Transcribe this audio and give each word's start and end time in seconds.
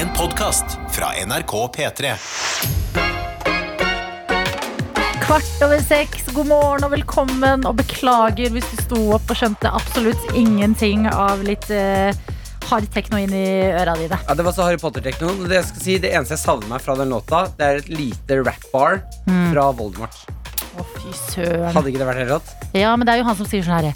En 0.00 0.08
podkast 0.16 0.64
fra 0.90 1.06
NRK 1.26 1.52
P3. 1.76 2.12
Kvart 5.20 5.64
over 5.64 5.82
seks, 5.84 6.30
god 6.32 6.48
morgen 6.48 6.86
og 6.86 6.94
velkommen. 6.94 7.66
Og 7.68 7.76
beklager 7.82 8.48
hvis 8.54 8.64
du 8.70 8.80
sto 8.80 9.00
opp 9.18 9.28
og 9.28 9.36
skjønte 9.36 9.68
absolutt 9.68 10.32
ingenting 10.32 11.04
av 11.10 11.44
litt 11.44 11.68
uh, 11.68 12.16
hard 12.70 12.88
tekno 12.94 13.20
inn 13.20 13.34
i 13.36 13.44
øra 13.74 13.98
dine. 14.00 14.16
Ja, 14.24 14.38
Det 14.40 14.48
var 14.48 14.56
så 14.56 14.70
Harry 14.70 14.80
Potter-tekno. 14.80 15.34
Det, 15.44 15.58
jeg 15.58 15.68
skal 15.68 15.84
si, 15.84 15.98
det 16.00 16.14
eneste 16.14 16.38
jeg 16.38 16.44
savner 16.46 16.72
meg 16.72 16.80
fra 16.86 16.96
den 16.96 17.12
låta, 17.12 17.44
Det 17.60 17.68
er 17.68 17.84
et 17.84 17.92
lite 17.92 18.40
rap-bar 18.40 19.02
fra 19.28 19.68
Voldemort. 19.76 20.24
Å, 20.80 20.88
fy 20.96 21.12
søren. 21.26 21.74
Hadde 21.76 21.92
ikke 21.92 22.00
det 22.00 22.08
vært 22.08 22.24
helt 22.24 22.38
rått? 22.38 22.56
Ja, 22.72 22.96
men 22.96 23.04
det 23.04 23.18
er 23.18 23.20
jo 23.20 23.28
han 23.28 23.36
som 23.36 23.52
sier 23.52 23.68
sånn 23.68 23.82
herre 23.82 23.92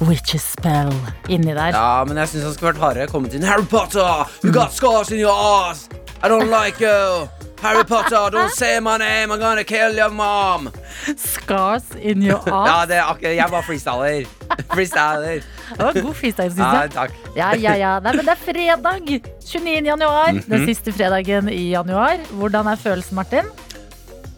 Witches 0.00 0.44
spell 0.52 0.92
inni 1.32 1.54
der. 1.56 1.72
Ja, 1.72 2.04
men 2.04 2.18
jeg 2.20 2.28
syns 2.28 2.44
han 2.44 2.54
skulle 2.56 2.72
vært 2.74 2.82
hardere. 2.82 3.06
Kommet 3.08 3.34
inn 3.34 3.46
Harry 3.48 3.64
Potter, 3.64 4.26
you 4.44 4.52
got 4.52 4.72
scars 4.76 5.10
in 5.10 5.18
your 5.22 5.32
ass. 5.32 5.88
I 6.22 6.28
don't 6.28 6.50
like 6.52 6.80
you. 6.80 7.28
Harry 7.62 7.84
Potter, 7.88 8.28
don't 8.30 8.52
say 8.52 8.78
my 8.80 8.98
name. 8.98 9.32
I'm 9.32 9.40
gonna 9.40 9.64
kill 9.64 9.96
your 9.96 10.10
mom. 10.10 10.68
Scars 11.16 11.84
in 11.96 12.20
your 12.22 12.42
ass? 12.46 12.68
Ja, 12.68 12.76
det 12.86 12.96
er 13.00 13.08
akkurat 13.08 13.36
Jeg 13.38 13.50
var 13.50 13.62
freestyler. 13.64 14.26
Freestyler. 14.74 15.40
Det 15.72 15.82
var 15.82 15.96
god 16.02 16.14
freestyle, 16.14 16.50
syns 16.52 16.60
Ja, 16.60 16.82
takk. 16.92 17.16
Ja, 17.36 17.48
ja, 17.56 17.72
ja. 17.80 17.94
Nei, 18.04 18.12
men 18.20 18.28
det 18.28 18.34
er 18.36 18.42
fredag. 18.44 19.08
29. 19.40 19.86
januar. 19.88 20.32
Mhm. 20.36 20.44
Den 20.52 20.66
siste 20.68 20.92
fredagen 20.92 21.48
i 21.48 21.70
januar. 21.72 22.20
Hvordan 22.36 22.68
er 22.70 22.76
følelsen, 22.84 23.16
Martin? 23.16 23.48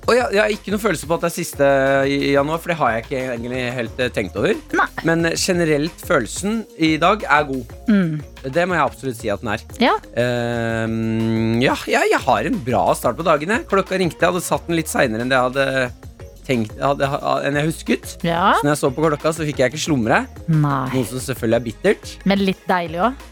Og 0.09 0.17
jeg, 0.17 0.25
jeg 0.33 0.41
har 0.41 0.53
ikke 0.55 0.73
noe 0.73 0.81
følelse 0.81 1.09
på 1.09 1.17
at 1.19 1.25
det 1.25 1.29
er 1.29 1.35
siste 1.35 1.67
i 2.09 2.33
januar, 2.33 2.61
for 2.63 2.73
det 2.73 2.79
har 2.81 2.95
jeg 2.95 3.05
ikke 3.05 3.19
egentlig 3.35 3.61
helt 3.77 4.01
eh, 4.01 4.13
tenkt 4.17 4.39
over. 4.41 4.57
Nei. 4.79 4.87
Men 5.05 5.29
eh, 5.29 5.37
generelt 5.37 6.05
følelsen 6.09 6.63
i 6.81 6.95
dag 7.01 7.27
er 7.29 7.45
god. 7.51 7.75
Mm. 7.93 8.15
Det 8.49 8.65
må 8.65 8.79
jeg 8.79 8.87
absolutt 8.87 9.21
si 9.21 9.29
at 9.33 9.45
den 9.45 9.53
er. 9.53 9.65
Ja, 9.83 9.95
uh, 9.99 10.89
ja, 11.61 11.75
ja, 11.91 12.03
jeg 12.09 12.23
har 12.25 12.49
en 12.49 12.61
bra 12.65 12.85
start 12.97 13.21
på 13.21 13.27
dagene. 13.27 13.61
Klokka 13.69 14.01
ringte. 14.01 14.23
Jeg 14.23 14.33
hadde 14.33 14.47
satt 14.47 14.65
den 14.71 14.79
litt 14.79 14.89
seinere 14.89 15.27
enn 15.27 15.33
det 15.33 15.37
jeg 15.37 15.51
hadde 15.51 15.67
tenkt 16.49 16.79
hadde, 16.81 17.09
enn 17.45 17.59
jeg 17.61 17.69
husket. 17.69 18.15
ja. 18.25 18.55
Så 18.57 18.65
når 18.65 18.73
jeg 18.73 18.81
så 18.81 18.93
på 18.95 19.05
klokka, 19.05 19.35
så 19.37 19.45
fikk 19.49 19.61
jeg 19.61 19.75
ikke 19.75 19.85
slumre. 19.85 20.23
Nei. 20.49 20.85
Noe 20.95 21.09
som 21.11 21.21
selvfølgelig 21.21 21.59
er 21.59 21.67
bittert. 21.67 22.15
Men 22.31 22.47
litt 22.49 22.65
deilig 22.71 23.05
òg. 23.11 23.27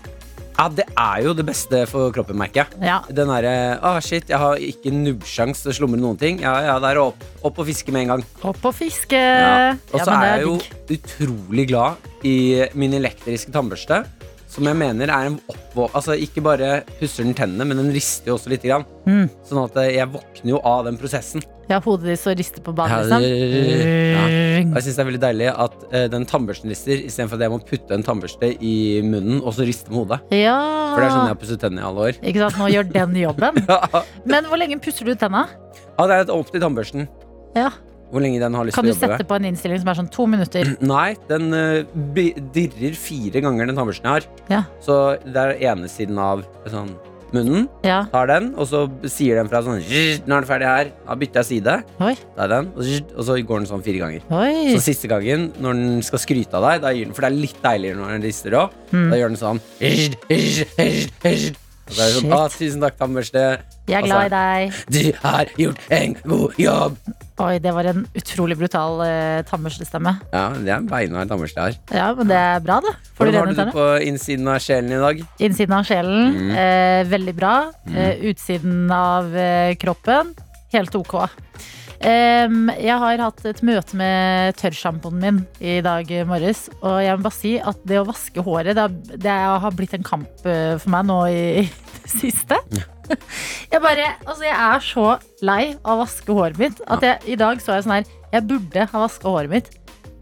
Ja, 0.57 0.71
det 0.73 0.87
er 0.97 1.21
jo 1.21 1.35
det 1.37 1.45
beste 1.45 1.83
for 1.91 2.13
kroppen, 2.17 2.39
merker 2.41 2.63
jeg. 2.63 2.81
Ja. 2.89 3.03
Den 3.13 3.29
derre 3.29 3.77
ah, 3.85 3.99
shit, 4.01 4.31
jeg 4.33 4.41
har 4.41 4.57
ikke 4.57 4.89
nubbsjans 4.95 5.61
til 5.61 5.73
å 5.73 5.77
slumre 5.77 6.01
noen 6.01 6.17
ting. 6.21 6.41
Ja, 6.41 6.55
ja, 6.65 6.77
det 6.81 6.95
er 6.95 7.01
opp, 7.03 7.27
opp 7.45 7.61
og 7.61 7.69
fiske 7.69 7.93
med 7.93 8.07
en 8.07 8.15
gang. 8.15 8.25
Opp 8.41 8.65
og 8.65 8.73
fiske. 8.79 9.21
Ja. 9.21 9.75
Og 9.93 10.01
så 10.01 10.07
ja, 10.07 10.07
det 10.09 10.17
er 10.17 10.41
jeg 10.41 10.47
jo 10.47 10.97
utrolig 10.97 11.67
glad 11.69 12.09
i 12.25 12.37
min 12.73 12.97
elektriske 12.97 13.53
tannbørste. 13.53 14.01
Som 14.57 14.65
jeg 14.71 14.79
mener 14.81 15.11
er 15.13 15.29
en 15.29 15.35
oppvå... 15.53 15.91
Altså 15.93 16.15
ikke 16.17 16.41
bare 16.41 16.79
pusser 16.97 17.27
den 17.27 17.37
tennene, 17.37 17.67
men 17.69 17.77
den 17.83 17.91
rister 17.93 18.31
jo 18.31 18.39
også 18.39 18.49
litt. 18.49 18.63
Grann. 18.65 18.87
Mm. 19.05 19.27
Sånn 19.45 19.61
at 19.61 19.77
eh, 19.83 19.91
jeg 19.99 20.09
våkner 20.15 20.53
jo 20.55 20.61
av 20.65 20.87
den 20.89 20.97
prosessen. 20.97 21.45
Ja, 21.69 21.81
hodet 21.85 22.09
ditt 22.09 22.23
så 22.23 22.33
rister 22.39 22.63
på 22.65 22.73
banen, 22.75 23.03
liksom. 23.05 23.25
ja. 23.27 24.23
Og 24.63 24.77
jeg 24.79 24.87
synes 24.87 24.97
det 24.97 25.03
er 25.03 25.09
veldig 25.11 25.21
deilig 25.25 25.49
at 25.51 25.75
uh, 25.91 26.05
den 26.13 26.27
tannbørsten 26.31 26.71
rister, 26.71 27.03
istedenfor 27.09 27.37
at 27.37 27.45
jeg 27.45 27.53
må 27.53 27.59
putte 27.69 27.97
en 27.99 28.07
tannbørste 28.07 28.53
i 28.65 28.75
munnen 29.05 29.41
og 29.43 29.57
så 29.59 29.67
riste 29.67 29.91
med 29.91 30.05
hodet. 30.05 30.21
Ja. 30.39 30.57
For 30.95 31.03
det 31.03 31.09
er 31.09 31.15
sånn 31.17 31.27
jeg 31.27 31.35
har 31.35 31.41
pusset 31.43 31.63
tennene 31.67 31.83
i 31.83 31.89
alle 31.91 32.07
år. 32.07 32.21
Ikke 32.23 32.45
sant, 32.45 32.61
Nå 32.63 32.71
gjør 32.73 32.89
den 32.95 33.19
jobben. 33.21 33.61
Ja, 33.77 34.03
Men 34.25 34.47
hvor 34.49 34.63
lenge 34.63 34.79
pusser 34.83 35.11
du 35.11 35.13
tenna? 35.19 35.45
det 35.99 36.17
er 36.23 36.33
opp 36.33 36.55
til 36.55 36.63
tannbørsten. 36.63 37.11
Ja. 37.59 37.73
Hvor 38.13 38.23
lenge 38.23 38.39
den 38.39 38.55
har 38.55 38.65
lyst 38.69 38.77
Kan 38.79 38.85
til 38.87 38.93
du 38.93 38.95
å 38.95 39.01
jobbe. 39.01 39.17
sette 39.19 39.27
på 39.27 39.35
en 39.41 39.49
innstilling 39.51 39.81
som 39.83 39.89
er 39.91 39.97
sånn 39.99 40.11
to 40.15 40.27
minutter? 40.31 40.69
Nei, 40.95 41.17
den 41.29 41.51
eh, 41.53 41.83
bi- 42.15 42.37
dirrer 42.55 42.95
fire 42.95 43.43
ganger 43.43 43.67
den 43.67 43.75
tannbørsten 43.77 44.07
jeg 44.07 44.21
har. 44.21 44.29
Ja. 44.53 44.61
Så 44.85 44.95
det 45.27 45.43
er 45.43 45.57
ene 45.73 45.89
siden 45.91 46.21
av 46.23 46.45
sånn, 46.71 46.93
munnen. 47.35 47.67
Ja. 47.83 48.05
Tar 48.13 48.31
den, 48.31 48.53
og 48.55 48.69
så 48.71 48.85
sier 49.11 49.41
den 49.41 49.51
fra 49.51 49.59
sånn 49.67 49.83
«Zzt, 49.83 50.29
Nå 50.31 50.37
er 50.39 50.45
den 50.45 50.49
ferdig 50.49 50.69
her. 50.71 50.93
Da 51.09 51.17
bytter 51.19 51.43
jeg 51.43 51.49
side. 51.51 51.75
Oi. 52.07 52.15
Er 52.39 52.53
den, 52.55 52.71
og, 52.79 52.87
og 53.19 53.27
så 53.27 53.37
går 53.51 53.65
den 53.65 53.69
sånn 53.73 53.83
fire 53.85 53.99
ganger. 54.05 54.23
Oi. 54.31 54.71
Så 54.77 54.85
siste 54.87 55.11
gangen, 55.11 55.49
når 55.61 55.83
den 55.83 55.99
skal 56.07 56.23
skryte 56.23 56.55
av 56.61 56.69
deg, 56.71 56.85
da 56.87 56.95
gir 56.95 57.11
den, 57.11 57.17
for 57.19 57.27
det 57.27 57.33
er 57.33 57.41
litt 57.43 57.59
deiligere 57.67 57.99
når 57.99 58.15
den 58.15 58.29
rister 58.31 58.61
òg, 58.63 58.79
Mm. 58.95 59.09
da 59.11 59.17
gjør 59.19 59.35
den 59.35 59.43
sånn 59.43 59.59
så 61.87 62.01
er 62.01 62.07
det 62.07 62.15
sånn, 62.15 62.23
Shit. 62.23 62.33
«Å, 62.35 62.49
Tusen 62.51 62.81
takk, 62.83 62.97
tannbørste. 62.99 63.43
Jeg 63.91 63.97
er 64.01 64.05
glad 64.07 64.27
i 64.27 64.29
deg. 64.33 64.73
Du 64.91 65.13
har 65.23 65.45
gjort 65.59 65.79
en 65.95 66.17
god 66.25 66.53
jobb. 66.59 66.97
Oi, 67.37 67.59
det 67.61 67.73
var 67.77 67.85
en 67.91 68.07
utrolig 68.17 68.57
brutal 68.57 69.01
uh, 69.05 69.43
tannbørstestemme. 69.45 70.15
Ja, 70.33 70.45
det 70.57 70.71
er 70.73 70.79
en 70.79 70.87
beinhard 70.89 71.29
tannbørste 71.29 71.67
her. 71.67 71.75
Ja, 71.93 72.07
men 72.17 72.31
det 72.31 72.39
er 72.41 72.63
bra, 72.65 72.79
det. 72.81 72.95
Får 73.19 73.29
Hvordan 73.29 73.37
har 73.43 73.51
du 73.53 73.59
det 73.61 73.67
på 73.77 73.85
innsiden 74.09 74.49
av 74.49 74.63
sjelen 74.65 74.95
i 74.97 75.01
dag? 75.03 75.21
Innsiden 75.45 75.77
av 75.77 75.85
sjelen, 75.85 76.33
Mm. 76.37 76.51
eh, 76.57 77.03
veldig 77.13 77.35
bra. 77.37 77.55
Eh, 77.93 78.25
utsiden 78.33 78.91
av 78.91 79.37
eh, 79.37 79.75
kroppen, 79.77 80.33
helt 80.73 80.95
ok. 80.97 81.15
Um, 81.97 82.67
jeg 82.77 82.93
har 83.01 83.21
hatt 83.25 83.39
et 83.49 83.63
møte 83.65 83.97
med 83.97 84.57
tørrsjampoen 84.61 85.17
min 85.21 85.39
i 85.65 85.79
dag 85.85 86.11
morges. 86.29 86.67
Og 86.83 86.99
jeg 87.05 87.17
må 87.17 87.25
bare 87.25 87.37
si 87.37 87.55
at 87.59 87.79
det 87.89 88.01
å 88.01 88.05
vaske 88.09 88.45
håret, 88.45 88.77
det 88.77 88.83
har, 88.85 88.97
det 89.17 89.37
har 89.65 89.73
blitt 89.77 89.95
en 89.97 90.05
kamp 90.05 90.45
eh, 90.45 90.77
for 90.81 90.93
meg 90.93 91.07
nå 91.09 91.21
i, 91.33 91.65
det 92.05 92.13
siste. 92.13 92.59
Jeg 93.73 93.83
bare, 93.83 94.07
altså 94.25 94.47
jeg 94.47 94.57
er 94.57 94.85
så 94.85 95.07
lei 95.45 95.63
av 95.83 95.97
å 95.97 96.01
vaske 96.05 96.37
håret 96.39 96.61
mitt 96.61 96.81
at 96.87 97.05
jeg, 97.05 97.19
i 97.35 97.37
dag 97.39 97.61
så 97.63 97.77
jeg 97.77 97.85
sånn 97.87 97.97
her 97.99 98.09
Jeg 98.33 98.47
burde 98.49 98.87
ha 98.93 99.03
vaska 99.03 99.33
håret 99.33 99.53
mitt, 99.53 99.71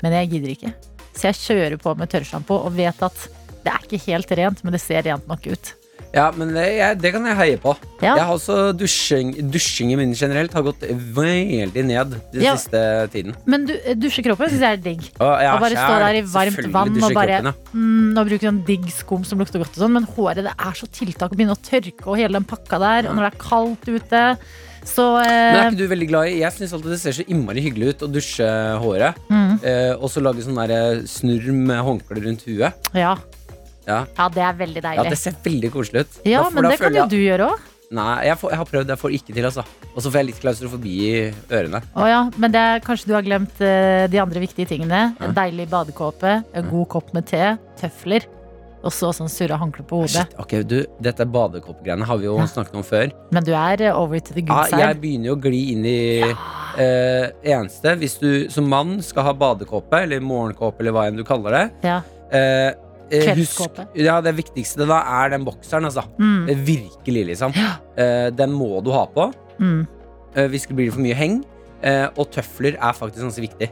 men 0.03 0.17
jeg 0.19 0.31
gidder 0.35 0.53
ikke. 0.55 0.73
Så 1.15 1.29
jeg 1.31 1.41
kjører 1.41 1.79
på 1.81 1.95
med 1.99 2.11
tørrsjampo 2.13 2.59
og 2.67 2.77
vet 2.77 3.01
at 3.05 3.27
det 3.65 3.73
er 3.73 3.87
ikke 3.87 4.03
helt 4.11 4.35
rent, 4.37 4.65
men 4.65 4.75
det 4.77 4.83
ser 4.83 5.05
rent 5.07 5.29
nok 5.31 5.47
ut. 5.49 5.73
Ja, 6.15 6.29
men 6.37 6.53
det, 6.55 6.65
jeg, 6.79 6.99
det 7.03 7.11
kan 7.15 7.25
jeg 7.27 7.37
heie 7.41 7.59
på. 7.59 7.75
Ja. 8.01 8.15
Jeg 8.15 8.25
har 8.29 8.33
også 8.37 8.57
dusjing, 8.79 9.33
Dusjingen 9.51 9.99
min 9.99 10.13
generelt 10.15 10.53
har 10.55 10.63
gått 10.67 10.85
veldig 11.17 11.85
ned 11.89 12.15
den 12.33 12.43
Ja. 12.45 12.55
siste 12.57 12.83
tiden. 13.13 13.35
Men 13.51 13.67
du, 13.67 13.75
dusje 13.99 14.23
kroppen 14.23 14.53
syns 14.53 14.63
jeg 14.63 14.79
er 14.79 14.83
digg. 14.85 15.03
Og, 15.19 15.33
ja, 15.43 15.55
Og 15.57 15.65
bare 15.65 15.79
stå 15.79 15.95
der 16.05 16.19
i 16.21 16.25
varmt 16.35 16.71
vann 16.75 17.03
og 17.03 17.17
bare 17.17 17.41
mm, 17.73 18.13
Og 18.19 18.29
bruke 18.31 18.49
en 18.51 18.63
digg 18.67 18.87
skum 18.95 19.25
som 19.27 19.43
lukter 19.43 19.59
godt 19.63 19.75
og 19.75 19.83
sånn. 19.85 19.97
Men 19.99 20.07
håret 20.15 20.45
det 20.47 20.55
er 20.55 20.79
så 20.79 20.87
tiltak 20.91 21.33
å 21.33 21.39
begynne 21.39 21.57
å 21.57 21.65
tørke 21.65 22.07
og 22.07 22.21
hele 22.21 22.39
den 22.39 22.47
pakka 22.49 22.79
der. 22.83 23.11
Og 23.11 23.17
når 23.19 23.29
det 23.29 23.33
er 23.35 23.43
kaldt 23.43 23.91
ute. 23.91 24.25
Så 24.85 25.05
Men 25.17 25.25
er 25.25 25.61
eh, 25.63 25.69
ikke 25.71 25.81
du 25.81 25.87
veldig 25.89 26.09
glad 26.11 26.29
i 26.29 26.41
Jeg 26.43 26.53
syns 26.53 26.75
alltid 26.77 26.93
det 26.93 26.99
ser 27.01 27.15
så 27.17 27.25
innmari 27.33 27.63
hyggelig 27.65 27.95
ut 27.95 28.03
å 28.05 28.11
dusje 28.13 28.49
håret. 28.85 29.17
mm, 29.31 29.55
Eh, 29.65 29.95
og 29.97 30.11
så 30.13 30.21
lage 30.21 30.45
sånn 30.45 30.59
der 30.61 30.75
eh, 30.77 31.03
snurr 31.09 31.47
med 31.57 31.81
håndkle 31.87 32.21
rundt 32.27 32.45
huet. 32.45 32.75
ja. 32.93 33.17
Ja. 33.87 34.05
ja, 34.19 34.29
det 34.33 34.43
er 34.43 34.53
veldig 34.59 34.83
deilig. 34.83 35.05
ja, 35.05 35.11
det 35.11 35.19
ser 35.21 35.35
veldig 35.45 35.71
koselig 35.75 36.01
ut. 36.07 36.21
Ja, 36.25 36.49
men 36.51 36.65
det 36.71 36.79
kan 36.81 36.93
jo 36.95 37.03
jeg- 37.03 37.11
du 37.11 37.17
gjøre 37.17 37.51
òg. 37.53 37.71
Nei, 37.95 38.25
jeg, 38.27 38.39
får, 38.41 38.51
jeg 38.51 38.59
har 38.59 38.65
prøvd, 38.67 38.89
jeg 38.89 38.99
får 38.99 39.13
ikke 39.15 39.35
til, 39.37 39.45
altså. 39.45 39.63
Og 39.95 40.03
så 40.03 40.11
får 40.11 40.19
jeg 40.19 40.27
litt 40.27 40.39
klaustrofobi 40.41 40.95
i 41.05 41.35
ørene. 41.53 41.83
Å 41.95 42.07
ja, 42.09 42.23
men 42.41 42.51
det 42.51 42.59
er, 42.59 42.81
kanskje 42.83 43.07
du 43.07 43.13
har 43.15 43.23
glemt 43.23 43.61
uh, 43.61 44.07
de 44.11 44.19
andre 44.19 44.41
viktige 44.43 44.67
tingene. 44.67 45.03
En 45.23 45.35
deilig 45.37 45.69
badekåpe, 45.71 46.33
en 46.57 46.71
god 46.71 46.89
kopp 46.89 47.13
med 47.15 47.27
te, 47.29 47.53
tøfler. 47.79 48.25
Og 48.85 48.91
så 48.93 49.13
sånn 49.17 49.31
surra 49.33 49.57
håndkle 49.61 49.85
på 49.89 50.01
hodet. 50.03 50.27
Shit, 50.27 50.35
ok, 50.43 50.57
du, 50.69 50.75
Dette 51.01 51.25
badekoppgreiene 51.25 52.05
har 52.05 52.19
vi 52.21 52.27
jo 52.27 52.35
Ja. 52.41 52.45
snakket 52.51 52.75
om 52.75 52.83
før. 52.83 53.13
Men 53.33 53.45
du 53.47 53.53
er 53.55 53.81
eh, 53.81 53.95
over 53.97 54.19
to 54.19 54.35
the 54.35 54.43
good 54.43 54.67
side. 54.69 54.81
jeg 54.81 55.01
begynner 55.01 55.31
jo 55.31 55.37
å 55.37 55.41
gli 55.41 55.63
inn 55.73 55.85
i 55.87 56.21
eh, 56.77 57.31
eneste 57.45 57.95
Hvis 58.01 58.19
du 58.21 58.51
som 58.51 58.67
mann 58.69 59.01
skal 59.01 59.25
ha 59.25 59.33
badekåpe, 59.33 60.03
eller 60.03 60.21
morgenkåpe, 60.21 60.81
eller 60.81 60.93
hva 60.93 61.07
enn 61.09 61.17
du 61.17 61.25
kaller 61.25 61.51
det 61.51 61.71
Ja. 61.85 62.01
Kveldskåpe. 62.35 62.84
Husk- 63.37 63.97
Ja, 63.97 64.21
det 64.21 64.35
viktigste 64.37 64.87
da 64.87 65.03
er 65.25 65.31
den 65.31 65.45
bokseren, 65.45 65.85
altså. 65.85 66.05
Mm, 66.19 66.49
Eh, 66.51 66.55
Virkelig, 66.57 67.27
liksom. 67.27 67.53
Eh, 67.97 68.31
den 68.31 68.51
må 68.53 68.83
du 68.83 68.91
ha 68.93 69.07
på. 69.07 69.33
mm. 69.59 69.87
eh, 70.37 70.49
hvis 70.49 70.67
det 70.67 70.77
blir 70.77 70.91
for 70.93 71.01
mye 71.01 71.15
heng. 71.15 71.45
Eh, 71.83 72.09
og 72.17 72.31
tøfler 72.33 72.75
er 72.81 72.93
faktisk 72.93 73.23
ganske 73.23 73.41
viktig. 73.49 73.71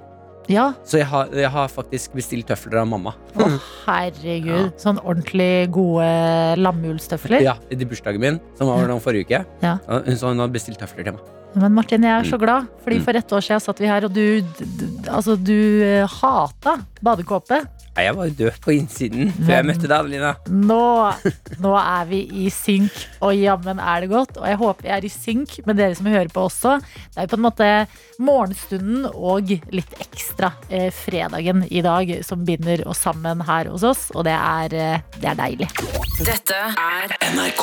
Ja, 0.48 0.72
Så 0.84 0.98
jeg 0.98 1.06
har, 1.06 1.28
jeg 1.32 1.48
har 1.50 1.69
faktisk 1.69 2.12
bestilt 2.14 2.47
tøfler 2.48 2.80
av 2.80 2.86
mamma. 2.88 3.14
Å, 3.36 3.47
herregud. 3.86 4.72
Sånn 4.76 4.98
ordentlig 4.98 5.70
gode 5.70 6.56
lammehullstøfler. 6.59 7.41
Ja, 7.44 7.54
I 7.70 7.76
bursdagen 7.76 8.20
min, 8.20 8.41
som 8.59 8.66
var 8.68 8.86
nå 8.91 8.98
forrige 9.00 9.27
uke. 9.28 9.45
Ja. 9.62 9.78
Så 10.16 10.28
Hun 10.33 10.38
har 10.42 10.48
bestilt 10.48 10.78
tøfler 10.83 11.04
til 11.04 11.12
meg. 11.15 11.22
Men 11.54 11.74
Martin, 11.77 12.03
jeg 12.03 12.10
er 12.10 12.24
så 12.30 12.38
glad, 12.41 12.66
fordi 12.83 12.97
Mm. 12.98 13.04
for 13.04 13.16
ett 13.16 13.28
år 13.33 13.41
siden 13.45 13.60
satt 13.60 13.78
vi 13.78 13.86
her, 13.86 14.04
og 14.04 14.12
du, 14.12 14.41
du, 14.41 14.86
altså, 15.10 15.36
du 15.36 15.83
eh, 15.84 16.06
hata 16.06 16.78
badekåpe. 17.03 17.59
Jeg 17.92 18.15
var 18.16 18.30
død 18.33 18.54
på 18.65 18.72
innsiden 18.72 19.28
før 19.36 19.59
jeg 19.59 19.66
møtte 19.68 19.84
deg, 19.84 19.92
Adelina. 19.98 20.30
Nå, 20.48 20.84
nå 21.60 21.72
er 21.77 22.06
vi 22.09 22.22
i 22.41 22.47
synk, 22.53 22.94
og 23.21 23.36
jammen 23.36 23.83
er 23.83 24.04
det 24.04 24.09
godt. 24.15 24.39
Og 24.41 24.47
jeg 24.48 24.60
håper 24.62 24.89
jeg 24.89 24.94
er 24.97 25.04
i 25.04 25.12
synk 25.12 25.59
med 25.68 25.77
dere 25.77 25.98
som 25.98 26.09
hører 26.09 26.33
på 26.33 26.47
også. 26.48 26.78
Det 26.80 27.21
er 27.21 27.28
jo 27.28 27.33
på 27.34 27.41
en 27.41 27.44
måte 27.44 27.68
morgenstunden 28.22 29.04
og 29.12 29.53
litt 29.74 29.92
ekstra 30.00 30.54
eh, 30.72 30.89
fredagen 30.94 31.66
i 31.68 31.83
dag 31.84 32.15
som 32.24 32.47
binder 32.48 32.80
oss 32.89 33.03
sammen 33.04 33.44
her 33.44 33.68
hos 33.72 33.84
oss, 33.84 34.09
og 34.16 34.24
det 34.28 34.38
er, 34.38 34.78
eh, 34.78 35.18
det 35.18 35.28
er 35.34 35.38
deilig. 35.42 35.68
Dette 36.22 36.59
er 36.78 37.12
NRK 37.34 37.62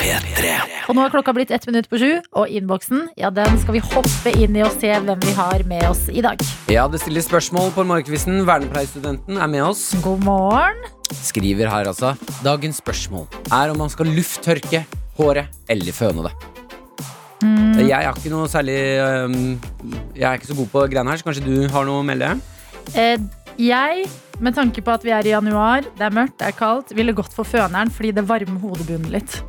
P3. 0.00 0.54
Og 0.90 0.96
nå 0.96 1.04
er 1.04 1.12
klokka 1.12 1.34
blitt 1.36 1.50
ett 1.54 1.66
minutt 1.68 1.88
på 1.90 1.98
sju, 2.00 2.10
og 2.38 2.50
innboksen 2.50 3.08
ja, 3.18 3.32
den 3.34 3.58
skal 3.62 3.76
vi 3.76 3.82
hoppe 3.84 4.34
inn 4.36 4.56
i 4.58 4.64
og 4.66 4.72
se 4.78 4.92
hvem 4.94 5.20
vi 5.26 5.34
har 5.36 5.64
med 5.70 5.86
oss 5.90 6.06
i 6.12 6.22
dag. 6.24 6.38
Ja, 6.70 6.86
det 6.90 7.02
stilles 7.02 7.26
spørsmål 7.30 7.72
på 7.74 7.86
Morgenkvisten. 7.88 8.44
Vernepleierstudenten 8.48 9.39
er 9.40 9.50
med 9.50 9.64
oss. 9.64 9.90
God 10.04 10.22
morgen. 10.24 10.78
Skriver 11.10 11.70
her 11.72 11.88
altså. 11.90 12.14
Dagens 12.44 12.80
spørsmål 12.82 13.26
er 13.50 13.72
om 13.72 13.80
man 13.80 13.90
skal 13.92 14.10
lufttørke 14.12 14.84
håret 15.18 15.50
eller 15.70 15.96
føne 15.96 16.26
det. 16.28 16.32
Mm. 17.40 17.80
Jeg 17.86 17.96
er 17.96 18.10
ikke 18.12 18.28
noe 18.28 18.48
særlig 18.52 18.76
Jeg 18.76 20.26
er 20.28 20.34
ikke 20.36 20.50
så 20.50 20.56
god 20.58 20.66
på 20.74 20.82
greiene 20.92 21.12
her, 21.12 21.20
så 21.20 21.24
kanskje 21.24 21.46
du 21.46 21.54
har 21.72 21.86
noe 21.88 22.02
å 22.02 22.04
melde? 22.04 22.34
Eh, 22.92 23.16
jeg, 23.60 24.04
med 24.44 24.56
tanke 24.56 24.84
på 24.84 24.92
at 24.92 25.04
vi 25.04 25.14
er 25.16 25.24
i 25.24 25.32
januar, 25.32 25.88
det 25.96 26.04
er 26.04 26.14
mørkt, 26.16 26.36
det 26.40 26.50
er 26.50 26.56
kaldt, 26.58 26.92
ville 26.96 27.16
gått 27.16 27.32
for 27.32 27.48
føneren 27.48 27.92
fordi 27.92 28.12
det 28.16 28.26
varmer 28.28 28.60
hodebunnen 28.60 29.12
litt. 29.14 29.40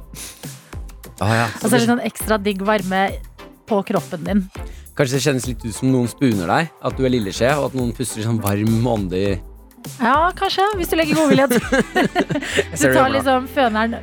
Ah, 1.21 1.35
ja. 1.35 1.47
Altså 1.59 1.75
litt 1.77 1.89
sånn 1.91 2.03
ekstra 2.07 2.39
digg 2.41 2.63
varme 2.65 3.09
på 3.69 3.83
kroppen 3.91 4.23
din. 4.25 4.45
Kanskje 4.97 5.17
det 5.17 5.23
kjennes 5.27 5.47
litt 5.47 5.63
ut 5.63 5.75
som 5.75 5.91
noen 5.91 6.09
spuner 6.11 6.49
deg? 6.49 6.71
At 6.83 6.97
du 6.97 7.05
er 7.05 7.13
lilleskje, 7.13 7.51
og 7.59 7.69
at 7.69 7.77
noen 7.77 7.93
puster 7.95 8.23
sånn 8.25 8.41
varm 8.43 8.87
ånde 8.87 9.19
i 9.19 9.31
Ja, 10.01 10.31
kanskje, 10.37 10.65
hvis 10.79 10.89
du 10.91 10.95
legger 10.99 11.15
godvilje. 11.19 11.47
Du 12.71 12.77
ser 12.77 12.91
det 12.91 12.95
tar 12.97 13.09
liksom 13.13 13.47
føneren 13.53 13.95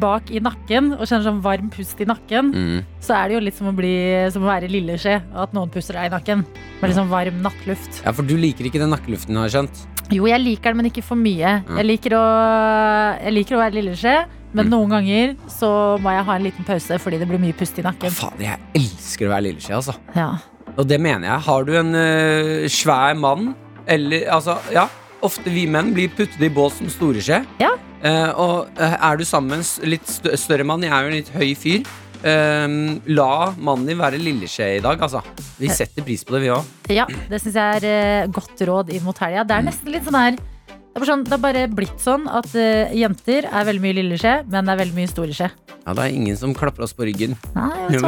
bak 0.00 0.30
i 0.32 0.40
nakken 0.40 0.94
og 0.96 1.02
kjenner 1.04 1.26
sånn 1.26 1.40
varm 1.44 1.66
pust 1.72 1.98
i 2.00 2.06
nakken. 2.08 2.52
mm. 2.54 2.78
Så 3.04 3.12
er 3.18 3.28
det 3.28 3.34
jo 3.36 3.40
litt 3.44 3.56
som 3.58 3.68
å, 3.68 3.74
bli, 3.76 3.90
som 4.32 4.46
å 4.46 4.48
være 4.48 4.70
lilleskje, 4.72 5.18
at 5.44 5.52
noen 5.56 5.68
puster 5.72 5.98
deg 5.98 6.08
i 6.08 6.14
nakken. 6.14 6.44
Med 6.80 6.94
sånn 6.96 7.10
varm 7.12 7.42
nattluft. 7.44 8.00
Ja, 8.04 8.12
for 8.16 8.24
du 8.26 8.32
liker 8.40 8.64
ikke 8.70 8.80
den 8.80 8.90
nakkeluften, 8.94 9.36
har 9.36 9.50
jeg 9.50 9.58
skjønt. 9.58 9.82
Jo, 10.12 10.24
jeg 10.28 10.40
liker 10.42 10.72
den, 10.72 10.80
men 10.80 10.88
ikke 10.90 11.04
for 11.04 11.20
mye. 11.20 11.52
Ja. 11.60 11.76
Jeg 11.80 11.86
liker 11.88 12.16
å, 12.16 12.24
jeg 13.24 13.36
liker 13.38 13.56
å 13.58 13.62
være 13.64 13.78
lilleskje, 13.78 14.16
men 14.54 14.66
Mm. 14.68 14.70
noen 14.70 14.90
ganger 14.94 15.36
så 15.50 15.68
må 16.00 16.12
jeg 16.14 16.24
ha 16.28 16.34
en 16.38 16.44
liten 16.46 16.64
pause 16.64 16.98
fordi 17.02 17.18
det 17.18 17.26
blir 17.26 17.40
mye 17.42 17.52
pust 17.58 17.78
i 17.78 17.82
nakken. 17.82 18.12
faen, 18.14 18.38
jeg 18.38 18.58
elsker 18.78 19.26
å 19.26 19.32
være 19.34 19.46
lilleskje, 19.48 19.74
altså. 19.74 19.94
Ja. 20.14 20.28
Og 20.78 20.86
det 20.88 21.00
mener 21.00 21.26
jeg. 21.28 21.40
Har 21.46 21.64
du 21.64 21.72
en 21.76 21.94
øh, 21.94 22.68
svær 22.70 23.16
mann, 23.18 23.54
eller 23.86 24.28
altså, 24.30 24.56
ja. 24.72 24.86
Ofte 25.24 25.48
vi 25.48 25.64
menn 25.70 25.94
blir 25.96 26.12
puttet 26.12 26.42
i 26.44 26.50
bås 26.52 26.76
som 26.80 26.90
storeskje. 26.92 27.40
Ja. 27.62 27.72
Eh, 28.04 28.30
og 28.36 28.74
eh, 28.76 28.96
er 29.08 29.16
du 29.16 29.24
sammen 29.24 29.54
med 29.54 29.64
en 29.64 29.92
litt 29.94 30.08
stø 30.10 30.34
større 30.36 30.66
mann, 30.68 30.84
jeg 30.84 30.92
er 30.92 31.06
jo 31.06 31.12
en 31.12 31.16
litt 31.16 31.30
høy 31.32 31.54
fyr, 31.56 31.86
eh, 32.20 32.66
la 33.16 33.30
mannen 33.56 33.88
din 33.88 34.00
være 34.00 34.20
lilleskje 34.20 34.74
i 34.76 34.82
dag, 34.84 35.00
altså. 35.00 35.22
Vi 35.56 35.70
setter 35.72 36.04
pris 36.04 36.26
på 36.26 36.36
det, 36.36 36.42
vi 36.44 36.52
òg. 36.52 36.74
ja, 36.92 37.06
det 37.30 37.40
syns 37.40 37.56
jeg 37.56 37.78
er 37.80 37.88
eh, 37.88 38.26
godt 38.28 38.60
råd 38.68 38.92
inn 38.92 39.06
mot 39.06 39.24
helga. 39.24 39.46
Mm. 39.46 39.48
Det 39.48 39.56
er 39.56 39.66
nesten 39.70 39.96
litt 39.96 40.04
sånn 40.04 40.20
her 40.20 40.42
det 40.94 41.00
er, 41.00 41.02
bare 41.02 41.10
sånn, 41.10 41.22
det 41.26 41.34
er 41.34 41.40
bare 41.42 41.62
blitt 41.74 42.02
sånn 42.04 42.28
at 42.30 42.52
uh, 42.54 42.92
jenter 42.94 43.48
er 43.50 43.64
veldig 43.66 43.82
mye 43.82 43.94
lille 43.96 44.18
skje, 44.20 44.34
men 44.46 44.68
det 44.68 44.76
er 44.76 44.78
veldig 44.78 44.94
mye 44.94 45.08
store 45.10 45.34
skje. 45.34 45.48
Ja, 45.80 45.90
det 45.90 46.04
er 46.04 46.12
ingen 46.14 46.36
som 46.38 46.52
klapper 46.54 46.84
oss 46.86 46.94
på 46.94 47.08
ryggen. 47.08 47.34
Nei. 47.56 47.98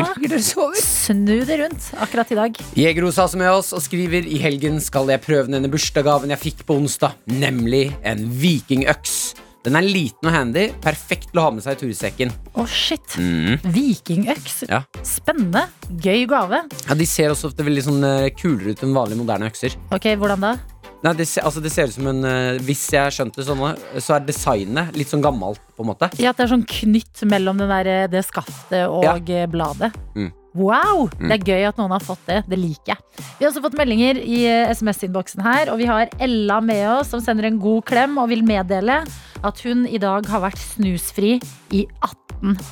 Snu 0.78 1.32
det 1.48 1.56
rundt 1.64 1.88
akkurat 1.98 2.30
i 2.30 2.38
dag. 2.38 2.60
Jegerosa 2.78 3.26
som 3.32 3.42
er 3.42 3.50
oss 3.56 3.72
og 3.74 3.82
skriver 3.82 4.30
I 4.30 4.38
helgen 4.38 4.78
skal 4.84 5.10
jeg 5.10 5.24
prøve 5.26 5.50
denne 5.50 5.66
bursdagsgaven 5.72 6.30
jeg 6.36 6.42
fikk 6.44 6.62
på 6.68 6.78
onsdag, 6.78 7.18
nemlig 7.26 7.88
en 8.06 8.22
vikingøks. 8.38 9.18
Den 9.66 9.74
er 9.74 9.82
liten 9.82 10.28
og 10.30 10.30
handy, 10.30 10.68
perfekt 10.78 11.32
til 11.32 11.40
å 11.42 11.48
ha 11.48 11.54
med 11.56 11.64
seg 11.64 11.74
i 11.74 11.80
tursekken. 11.80 12.30
Å, 12.54 12.68
shit. 12.70 13.16
Mm. 13.18 13.58
Vikingøks. 13.74 14.60
Ja. 14.70 14.84
Spennende. 15.02 15.64
Gøy 15.90 16.22
gave. 16.30 16.62
Ja, 16.86 16.94
De 16.94 17.10
ser 17.10 17.34
også 17.34 17.50
ofte 17.50 17.66
veldig 17.66 17.82
sånn 17.88 18.06
eh, 18.06 18.28
kulere 18.38 18.76
ut 18.76 18.86
enn 18.86 18.94
vanlige 18.94 19.18
moderne 19.24 19.50
økser. 19.50 19.74
Ok, 19.90 20.12
hvordan 20.22 20.46
da? 20.46 20.54
Nei, 21.04 21.12
det, 21.18 21.26
se, 21.28 21.42
altså, 21.44 21.60
det 21.62 21.70
ser 21.74 21.90
ut 21.90 21.96
som 21.96 22.08
en 22.10 22.24
eh, 22.24 22.62
Hvis 22.64 22.86
jeg 22.94 23.12
skjønte 23.14 23.44
sånn, 23.44 23.60
så 24.00 24.16
er 24.16 24.24
designet 24.26 24.96
litt 24.96 25.12
sånn 25.12 25.24
gammelt, 25.24 25.60
på 25.76 25.84
en 25.84 25.90
måte. 25.92 26.08
Ja, 26.22 26.32
at 26.32 26.40
det 26.40 26.46
er 26.46 26.54
sånn 26.54 26.66
knytt 26.70 27.22
mellom 27.28 27.60
den 27.60 27.70
der, 27.72 28.08
det 28.10 28.24
skaftet 28.26 28.88
og 28.88 29.30
eh, 29.30 29.46
bladet. 29.50 29.92
Mm. 30.16 30.32
Wow! 30.56 31.10
Det 31.20 31.34
er 31.34 31.50
gøy 31.52 31.66
at 31.68 31.76
noen 31.76 31.92
har 31.92 32.04
fått 32.04 32.22
det. 32.28 32.40
Det 32.48 32.56
liker 32.56 32.94
jeg. 32.94 33.24
Vi 33.36 33.44
har 33.44 33.50
også 33.50 33.62
fått 33.66 33.76
meldinger 33.76 34.18
i 34.22 34.40
eh, 34.48 34.72
SMS-innboksen 34.72 35.44
her, 35.44 35.72
og 35.72 35.80
vi 35.82 35.88
har 35.90 36.08
Ella 36.22 36.62
med 36.64 36.86
oss 36.94 37.12
som 37.12 37.20
sender 37.24 37.50
en 37.50 37.60
god 37.60 37.84
klem 37.90 38.16
og 38.22 38.30
vil 38.32 38.44
meddele 38.46 39.02
at 39.46 39.64
hun 39.66 39.84
i 39.84 40.00
dag 40.00 40.26
har 40.32 40.46
vært 40.46 40.62
snusfri 40.62 41.36
i 41.76 41.84
18 42.00 42.25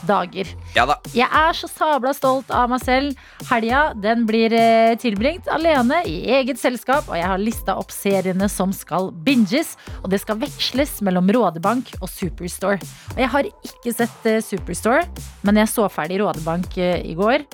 dager. 0.08 0.48
Ja 0.76 0.86
da. 0.88 0.96
Jeg 1.14 1.28
er 1.28 1.56
så 1.56 1.68
sabla 1.70 2.14
stolt 2.16 2.50
av 2.54 2.70
meg 2.72 2.82
selv. 2.84 3.24
Helga 3.50 3.84
den 3.98 4.24
blir 4.28 4.54
eh, 4.56 4.94
tilbringt 5.00 5.48
alene 5.52 6.02
i 6.10 6.20
eget 6.38 6.60
selskap, 6.60 7.08
og 7.08 7.18
jeg 7.18 7.28
har 7.30 7.42
lista 7.42 7.76
opp 7.80 7.92
seriene 7.94 8.48
som 8.52 8.72
skal 8.76 9.10
binges. 9.26 9.74
Og 10.02 10.10
det 10.12 10.22
skal 10.22 10.40
veksles 10.42 10.98
mellom 11.06 11.30
Rådebank 11.34 11.94
og 12.00 12.08
Superstore. 12.12 12.80
Og 13.14 13.20
jeg 13.24 13.32
har 13.36 13.50
ikke 13.50 13.94
sett 13.94 14.30
eh, 14.30 14.42
Superstore, 14.44 15.06
men 15.46 15.62
jeg 15.62 15.72
så 15.72 15.88
ferdig 15.92 16.20
Rådebank 16.22 16.78
eh, 16.78 17.00
i 17.04 17.16
går. 17.18 17.46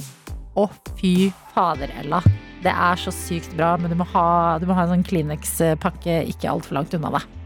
Å, 0.59 0.67
fy 0.99 1.31
fader, 1.55 1.93
Ella. 2.03 2.23
Det 2.61 2.73
er 2.75 2.99
så 3.01 3.13
sykt 3.15 3.55
bra, 3.57 3.73
men 3.81 3.93
du 3.93 3.97
må 3.97 4.05
ha, 4.13 4.59
du 4.61 4.67
må 4.69 4.77
ha 4.77 4.85
en 4.85 4.97
sånn 4.97 5.07
Kleenex-pakke 5.07 6.21
ikke 6.29 6.51
altfor 6.51 6.77
langt 6.77 6.97
unna 6.99 7.15
deg. 7.17 7.40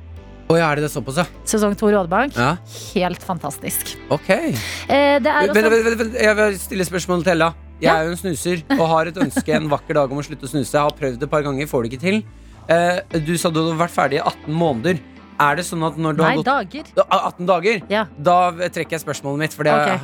Å 0.44 0.56
ja, 0.58 0.66
er 0.68 0.76
det 0.76 0.84
det 0.84 0.92
såpass, 0.92 1.16
ja? 1.22 1.24
Sesong 1.48 1.72
to 1.80 1.88
Rådebank, 1.88 2.36
ja? 2.36 2.50
helt 2.92 3.22
fantastisk. 3.24 3.94
Ok. 4.12 4.28
Eh, 4.28 5.16
det 5.24 5.30
er 5.30 5.48
også 5.48 5.56
vent, 5.56 5.70
vent, 5.72 5.98
vent, 6.02 6.18
jeg 6.20 6.36
vil 6.40 6.58
stille 6.60 6.84
spørsmål 6.84 7.24
til 7.24 7.32
Ella. 7.38 7.54
Jeg 7.80 7.88
Ja. 7.88 7.94
er 7.96 8.04
jo 8.04 8.10
en 8.12 8.20
snuser 8.20 8.62
og 8.78 8.86
har 8.88 9.06
et 9.08 9.16
ønske 9.16 9.54
en 9.56 9.68
vakker 9.68 9.94
dag 9.94 10.12
om 10.12 10.18
å 10.20 10.24
slutte 10.24 10.44
å 10.44 10.52
snuse. 10.52 10.72
Jeg 10.72 10.80
har 10.80 10.92
prøvd 10.92 11.18
det 11.18 11.26
et 11.26 11.30
par 11.30 11.42
ganger, 11.42 11.66
får 11.66 11.82
det 11.82 11.92
ikke 11.92 12.00
til. 12.04 12.22
Eh, 12.68 13.00
du 13.20 13.36
sa 13.36 13.50
du 13.50 13.60
hadde 13.60 13.78
vært 13.80 13.90
ferdig 13.96 14.20
i 14.20 14.24
18 14.24 14.52
måneder. 14.52 15.00
Er 15.40 15.56
det 15.56 15.64
sånn 15.66 15.82
at 15.82 15.96
når 15.98 16.14
du 16.14 16.22
Nei, 16.22 16.28
har 16.28 16.36
gått 16.36 16.44
dager. 16.44 16.84
18 17.10 17.46
dager? 17.46 17.82
Ja. 17.90 18.04
Da 18.22 18.52
trekker 18.52 18.94
jeg 18.94 19.02
spørsmålet 19.02 19.38
mitt, 19.38 19.52
for 19.56 19.66
okay. 19.66 19.98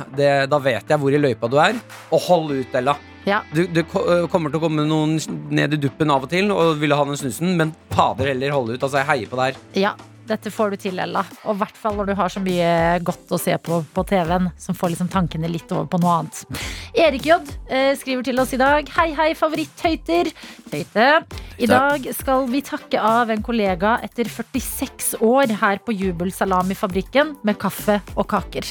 Da 0.47 0.59
vet 0.59 0.89
jeg 0.89 0.99
hvor 0.99 1.13
i 1.13 1.21
løypa 1.21 1.49
du 1.49 1.57
er. 1.57 1.79
Og 2.11 2.19
hold 2.27 2.51
ut, 2.51 2.75
Ella. 2.75 2.97
Ja. 3.25 3.43
Du, 3.53 3.67
du, 3.67 3.81
øh, 3.83 4.27
kommer 4.27 4.49
til 4.51 4.59
å 4.59 4.63
komme 4.63 4.83
noen 4.83 5.19
ned 5.53 5.75
i 5.77 5.77
duppen 5.77 6.09
av 6.11 6.23
og 6.25 6.29
til 6.31 6.49
og 6.51 6.79
ville 6.81 6.97
ha 6.97 7.05
den 7.05 7.19
snusen, 7.19 7.55
men 7.55 7.73
pader 7.93 8.31
heller 8.33 8.51
holde 8.51 8.75
ut. 8.75 8.81
Altså, 8.81 8.97
jeg 8.97 9.07
heier 9.11 9.29
på 9.29 9.37
deg 9.37 9.53
her. 9.53 9.61
Ja, 9.77 9.91
dette 10.31 10.51
får 10.53 10.73
du 10.73 10.79
til, 10.87 10.99
Ella. 11.03 11.21
Og 11.45 11.53
i 11.55 11.59
hvert 11.61 11.77
fall 11.77 11.97
når 11.99 12.11
du 12.11 12.15
har 12.17 12.31
så 12.33 12.41
mye 12.43 12.71
godt 13.05 13.31
å 13.35 13.39
se 13.41 13.55
på 13.61 13.81
på 13.91 14.03
TV-en, 14.09 14.49
som 14.61 14.75
får 14.77 14.93
liksom 14.95 15.09
tankene 15.11 15.49
litt 15.51 15.71
over 15.75 15.87
på 15.91 15.99
noe 16.01 16.17
annet. 16.21 16.41
Erik 16.95 17.25
J 17.27 17.37
eh, 17.69 17.91
skriver 17.99 18.25
til 18.27 18.39
oss 18.43 18.53
i 18.55 18.59
dag. 18.61 18.87
Hei, 18.97 19.09
hei, 19.17 19.29
favoritt-tøyter. 19.37 20.31
Tøyte. 20.71 21.07
I 21.61 21.67
dag 21.69 22.07
skal 22.17 22.47
vi 22.49 22.61
takke 22.65 22.97
av 23.03 23.29
en 23.33 23.43
kollega 23.45 23.97
etter 24.05 24.29
46 24.31 25.17
år 25.21 25.51
her 25.61 25.81
på 25.85 25.93
Jubelsalamifabrikken 25.93 27.35
med 27.47 27.59
kaffe 27.61 27.99
og 28.15 28.27
kaker. 28.31 28.65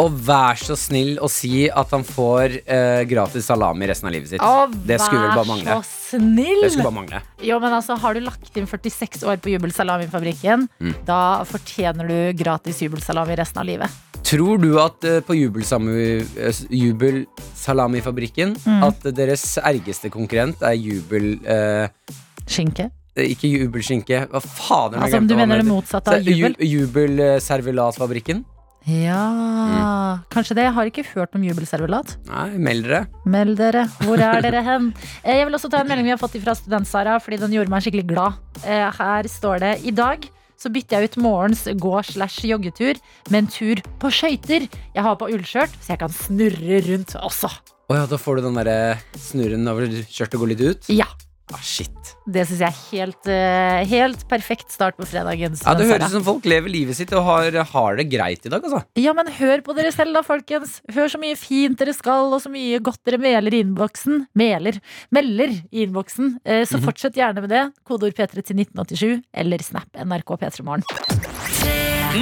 Og 0.00 0.14
vær 0.24 0.56
så 0.60 0.76
snill 0.78 1.18
å 1.22 1.28
si 1.30 1.66
at 1.68 1.90
han 1.92 2.04
får 2.06 2.54
eh, 2.62 3.02
gratis 3.10 3.48
salami 3.50 3.88
resten 3.90 4.08
av 4.08 4.14
livet 4.14 4.30
sitt. 4.30 4.44
Å, 4.44 4.68
Det 4.70 4.96
skulle 5.02 5.26
vel 5.26 5.34
bare 5.36 5.56
vær 5.58 5.82
så 5.82 6.18
snill! 6.18 6.62
Det 6.62 6.70
skulle 6.72 6.86
bare 6.88 6.98
mangle. 7.00 7.20
Jo, 7.44 7.58
men 7.62 7.74
altså, 7.76 7.98
Har 8.00 8.14
du 8.16 8.22
lagt 8.24 8.56
inn 8.56 8.68
46 8.70 9.26
år 9.28 9.42
på 9.44 9.52
Jubelsalamifabrikken, 9.56 10.68
Mm. 10.78 10.94
Da 11.06 11.44
fortjener 11.48 12.08
du 12.08 12.32
gratis 12.42 12.80
jubelsalami 12.82 13.36
resten 13.38 13.60
av 13.62 13.66
livet. 13.68 13.90
Tror 14.28 14.58
du 14.60 14.74
at 14.82 15.04
eh, 15.08 15.20
på 15.24 15.32
eh, 15.38 16.52
Jubelsalamifabrikken 16.68 18.56
Mm. 18.66 18.82
at 18.84 19.06
deres 19.16 19.44
ergeste 19.62 20.10
konkurrent 20.12 20.60
er 20.62 20.74
Jubel... 20.76 21.38
Eh, 21.46 21.88
Skinke. 22.48 22.90
ikke 23.18 23.48
jubelskinke. 23.50 24.26
Hva 24.30 24.40
fader? 24.40 24.98
Altså, 25.02 25.16
glemte 25.18 25.34
du 25.34 25.36
mener 25.40 25.56
det 25.62 25.66
motsatte 25.68 26.12
av 26.14 26.22
jubel? 26.22 26.54
Ju- 26.60 26.78
Jubelservelatfabrikken? 26.78 28.44
Ja 28.88 30.20
Kanskje 30.32 30.54
det. 30.56 30.62
Jeg 30.64 30.72
har 30.76 30.86
ikke 30.88 31.04
hørt 31.14 31.34
om 31.36 31.42
jubelservelat. 31.44 32.14
Nei, 32.28 32.46
meld 32.62 32.86
dere. 32.86 33.00
Meld 33.28 33.58
dere. 33.58 33.82
Hvor 34.04 34.18
er 34.22 34.40
dere 34.46 34.62
hen? 34.64 34.92
Eh, 35.24 35.36
Jeg 35.40 35.46
vil 35.48 35.54
også 35.58 35.68
ta 35.72 35.80
en 35.82 35.88
melding 35.90 36.06
vi 36.08 36.14
har 36.14 36.20
fått 36.20 36.38
fra 36.42 36.54
Student-Sara, 36.56 37.18
fordi 37.20 37.40
den 37.42 37.52
gjorde 37.58 37.70
meg 37.74 37.82
skikkelig 37.84 38.06
glad. 38.14 38.38
Eh, 38.64 38.88
Her 38.98 39.28
står 39.28 39.60
det 39.66 39.74
I 39.84 39.90
dag 39.92 40.24
så 40.58 40.72
bytter 40.74 40.98
jeg 40.98 41.12
ut 41.12 41.18
morgens 41.22 41.64
gå-slash-joggetur 41.78 42.98
med 43.30 43.38
en 43.44 43.50
tur 43.52 43.82
på 44.02 44.10
skøyter. 44.12 44.66
Jeg 44.96 45.06
har 45.06 45.18
på 45.20 45.30
ullskjørt, 45.30 45.74
så 45.78 45.94
jeg 45.94 46.02
kan 46.02 46.14
snurre 46.14 46.82
rundt 46.88 47.14
også. 47.22 47.50
Å 47.88 47.96
ja, 47.96 48.04
da 48.10 48.18
får 48.20 48.38
du 48.38 48.48
den 48.48 48.58
derre 48.58 48.98
snurren 49.16 49.70
over 49.70 49.88
skjørtet 50.10 50.42
går 50.42 50.52
litt 50.52 50.64
ut? 50.66 50.90
Ja. 50.92 51.06
Ah, 51.54 51.62
shit. 51.64 52.17
Det 52.28 52.42
syns 52.44 52.60
jeg 52.60 52.68
er 52.68 52.80
helt, 52.92 53.28
eh, 53.32 53.84
helt 53.88 54.24
perfekt 54.28 54.70
start 54.74 54.98
på 54.98 55.06
fredagen. 55.08 55.56
Ja, 55.64 55.74
Det 55.74 55.86
høres 55.88 56.10
ut 56.10 56.16
som 56.18 56.24
folk 56.26 56.44
lever 56.44 56.68
livet 56.68 56.98
sitt 56.98 57.12
og 57.16 57.24
har, 57.24 57.50
har 57.72 57.96
det 57.96 58.08
greit 58.12 58.44
i 58.44 58.52
dag, 58.52 58.60
altså. 58.62 58.82
Ja, 59.00 59.14
men 59.16 59.30
hør 59.38 59.62
på 59.64 59.74
dere 59.78 59.92
selv 59.94 60.12
da, 60.18 60.20
folkens. 60.26 60.80
Hør 60.92 61.08
så 61.08 61.18
mye 61.22 61.38
fint 61.40 61.78
dere 61.80 61.94
skal, 61.96 62.28
og 62.32 62.42
så 62.44 62.52
mye 62.52 62.82
godt 62.84 63.00
dere 63.08 63.18
meler 63.22 63.54
i 63.56 63.62
innboksen. 63.64 64.26
Meler. 64.36 64.80
Melder 65.10 65.56
i 65.72 65.86
innboksen. 65.86 66.36
Eh, 66.44 66.64
Så 66.68 66.82
fortsett 66.84 67.16
gjerne 67.16 67.40
med 67.40 67.48
det. 67.48 67.64
Kodeord 67.88 68.14
P3 68.14 68.44
til 68.44 68.56
1987, 68.60 69.22
eller 69.32 69.58
Snap 69.64 69.88
NRK 69.96 70.36
P3 70.36 70.62
Morgen. 70.68 70.84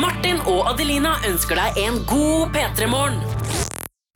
Martin 0.00 0.38
og 0.50 0.66
Adelina 0.72 1.14
ønsker 1.28 1.58
deg 1.58 1.78
en 1.86 2.00
god 2.10 2.54
P3-morgen. 2.54 3.45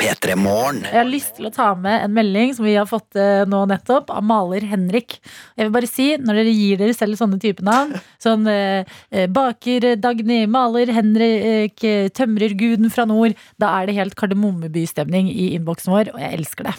P3 0.01 0.35
Morgen. 0.41 0.79
Jeg 0.87 0.97
har 0.97 1.09
lyst 1.09 1.35
til 1.37 1.45
å 1.45 1.53
ta 1.53 1.69
med 1.77 2.07
en 2.07 2.13
melding 2.17 2.55
som 2.57 2.65
vi 2.65 2.73
har 2.73 2.87
fått 2.89 3.19
eh, 3.21 3.43
nå 3.49 3.59
nettopp, 3.69 4.09
av 4.15 4.25
maler 4.25 4.65
Henrik. 4.71 5.19
Jeg 5.59 5.67
vil 5.67 5.75
bare 5.75 5.91
si, 5.91 6.07
når 6.17 6.39
dere 6.41 6.55
gir 6.55 6.79
dere 6.81 6.95
selv 6.97 7.19
sånne 7.21 7.37
type 7.43 7.65
navn, 7.67 7.93
sånn 8.25 8.49
eh, 8.49 8.89
eh, 9.13 9.27
baker 9.29 9.91
Dagny, 10.01 10.47
maler 10.49 10.93
Henrik, 10.97 11.85
tømrer 12.17 12.55
guden 12.57 12.89
fra 12.93 13.05
nord, 13.09 13.37
da 13.61 13.75
er 13.77 13.91
det 13.91 13.99
helt 13.99 14.17
Kardemommeby-stemning 14.17 15.29
i 15.33 15.51
innboksen 15.59 15.93
vår, 15.93 16.13
og 16.15 16.23
jeg 16.25 16.39
elsker 16.39 16.71
det. 16.71 16.77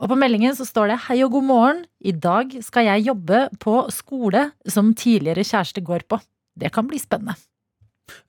Og 0.00 0.08
på 0.12 0.18
meldingen 0.18 0.56
så 0.56 0.64
står 0.68 0.94
det 0.94 1.02
hei 1.10 1.18
og 1.26 1.34
god 1.36 1.48
morgen. 1.50 1.82
I 2.00 2.14
dag 2.16 2.56
skal 2.64 2.88
jeg 2.88 3.08
jobbe 3.10 3.46
på 3.60 3.82
skole 3.92 4.48
som 4.70 4.94
tidligere 4.96 5.44
kjæreste 5.44 5.84
går 5.84 6.08
på. 6.08 6.20
Det 6.56 6.72
kan 6.72 6.88
bli 6.88 7.02
spennende. 7.02 7.36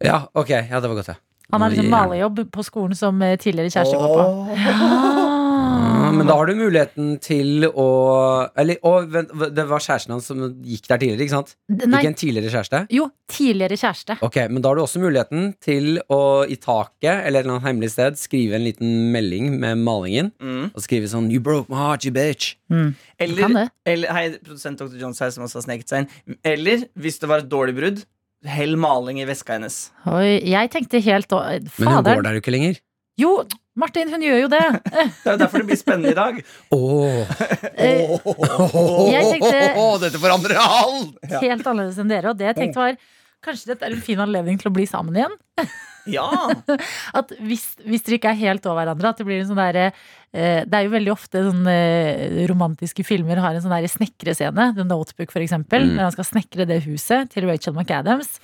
Ja, 0.04 0.26
ok, 0.36 0.52
ja, 0.58 0.82
det 0.82 0.90
var 0.90 1.00
godt, 1.00 1.14
ja. 1.14 1.22
Han 1.54 1.64
har 1.64 1.72
liksom 1.72 1.90
malerjobb 1.92 2.38
malejobb 2.38 2.52
på 2.52 2.64
skolen 2.66 2.98
som 2.98 3.22
eh, 3.22 3.38
tidligere 3.40 3.72
kjæreste 3.72 3.98
går 3.98 4.16
på. 4.18 5.36
Ja, 6.08 6.12
men 6.16 6.28
da 6.28 6.36
har 6.40 6.48
du 6.48 6.56
muligheten 6.56 7.18
til 7.24 7.66
å 7.68 7.88
Eller 8.60 8.80
å, 8.86 8.94
vent, 9.12 9.32
det 9.56 9.66
var 9.68 9.84
kjæresten 9.84 10.14
hans 10.16 10.30
som 10.30 10.42
gikk 10.64 10.88
der 10.88 11.02
tidligere, 11.02 11.26
ikke 11.26 11.36
sant? 11.36 11.54
Nei, 11.72 12.00
Ikke 12.00 12.12
en 12.14 12.18
tidligere 12.20 12.54
kjæreste? 12.54 12.82
jo, 12.94 13.10
tidligere 13.32 13.78
kjæreste. 13.80 14.18
Ok, 14.24 14.38
Men 14.50 14.64
da 14.64 14.72
har 14.72 14.80
du 14.80 14.84
også 14.86 15.02
muligheten 15.04 15.54
til 15.64 16.00
å 16.14 16.22
i 16.48 16.56
taket 16.56 17.26
eller 17.28 17.42
et 17.42 17.46
eller 17.46 17.58
annet 17.58 17.68
hemmelig 17.68 17.92
sted 17.96 18.20
skrive 18.20 18.56
en 18.56 18.66
liten 18.68 19.12
melding 19.14 19.58
med 19.60 19.84
malingen. 19.84 20.32
Mm. 20.40 20.70
Og 20.74 20.84
skrive 20.84 21.12
sånn 21.12 21.32
You 21.34 21.44
broke 21.44 21.72
my 21.72 21.80
heart, 21.80 22.06
you 22.08 22.14
bitch. 22.16 22.56
Mm. 22.72 22.94
Eller, 23.20 23.72
eller 23.88 24.14
Hei, 24.16 24.28
produsent 24.44 24.80
Dr. 24.80 24.96
Jones 25.02 25.20
her 25.24 25.34
som 25.34 25.48
også 25.48 25.62
har 25.62 25.68
sneket 25.68 25.92
seg 25.92 26.06
inn. 26.06 26.40
Eller 26.46 26.88
hvis 26.96 27.20
det 27.20 27.32
var 27.32 27.44
et 27.44 27.52
dårlig 27.52 27.76
brudd, 27.78 28.06
hell 28.46 28.76
maling 28.80 29.20
i 29.22 29.26
veska 29.28 29.54
hennes. 29.58 29.92
Oi, 30.06 30.40
jeg 30.52 30.70
tenkte 30.74 31.00
helt 31.04 31.30
Fader. 31.30 31.60
Men 31.80 31.88
hun 31.94 32.04
går 32.06 32.22
der 32.28 32.34
jo 32.38 32.42
ikke 32.44 32.52
lenger. 32.54 32.76
Jo, 33.18 33.32
Martin, 33.78 34.10
hun 34.14 34.22
gjør 34.22 34.40
jo 34.44 34.48
det. 34.52 34.62
Det 34.94 35.26
er 35.26 35.32
jo 35.34 35.38
derfor 35.42 35.58
det 35.64 35.68
blir 35.72 35.80
spennende 35.80 36.12
i 36.14 36.18
dag. 36.18 36.34
Åh 36.74 36.78
oh. 36.78 37.26
Jeg 39.10 39.24
tenkte- 39.32 39.74
Dette 40.04 40.20
forandrer 40.22 40.58
alt! 40.62 41.14
Helt 41.42 41.66
annerledes 41.66 41.98
enn 42.02 42.10
dere. 42.12 42.30
Og 42.34 42.38
det 42.40 42.46
jeg 42.52 42.56
tenkte 42.58 42.80
var 42.84 42.94
Kanskje 43.46 43.70
dette 43.74 43.86
er 43.88 43.94
en 43.96 44.02
fin 44.04 44.20
anledning 44.24 44.58
til 44.60 44.72
å 44.72 44.74
bli 44.74 44.86
sammen 44.90 45.16
igjen? 45.20 45.36
Ja! 46.10 46.26
At 47.20 47.32
hvis, 47.44 47.66
hvis 47.84 48.04
dere 48.06 48.18
ikke 48.18 48.32
er 48.32 48.40
helt 48.40 48.66
over 48.66 48.80
hverandre, 48.82 49.10
at 49.12 49.20
det 49.20 49.26
blir 49.28 49.42
en 49.42 49.50
sånn 49.50 49.60
derre 49.60 49.90
eh, 49.92 50.62
Det 50.64 50.74
er 50.78 50.86
jo 50.88 50.94
veldig 50.94 51.12
ofte 51.14 51.42
sånne 51.46 51.74
eh, 51.76 52.38
romantiske 52.50 53.04
filmer 53.08 53.42
har 53.44 53.58
en 53.58 53.64
sånn 53.66 53.74
derre 53.76 53.92
snekrescene. 53.92 54.70
The 54.78 54.86
Notebook, 54.88 55.34
for 55.36 55.44
eksempel. 55.44 55.84
Mm. 55.84 55.96
Når 56.00 56.08
han 56.08 56.16
skal 56.16 56.30
snekre 56.32 56.68
det 56.70 56.80
huset 56.88 57.34
til 57.34 57.48
Rachel 57.50 57.76
McAdams. 57.76 58.38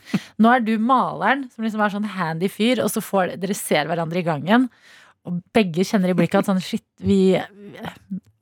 Nå 0.43 0.51
er 0.53 0.65
du 0.67 0.73
maleren, 0.83 1.47
som 1.55 1.63
liksom 1.65 1.85
er 1.87 1.95
sånn 1.95 2.09
handy 2.17 2.51
fyr, 2.51 2.83
og 2.83 2.91
så 2.93 3.01
får 3.03 3.37
dere 3.41 3.55
ser 3.57 3.87
hverandre 3.89 4.21
i 4.21 4.27
gangen. 4.27 4.67
Og 5.23 5.39
begge 5.55 5.85
kjenner 5.87 6.11
i 6.11 6.17
blikket 6.19 6.41
at 6.43 6.51
sånn 6.51 6.59
shit, 6.63 6.83
vi 6.99 7.37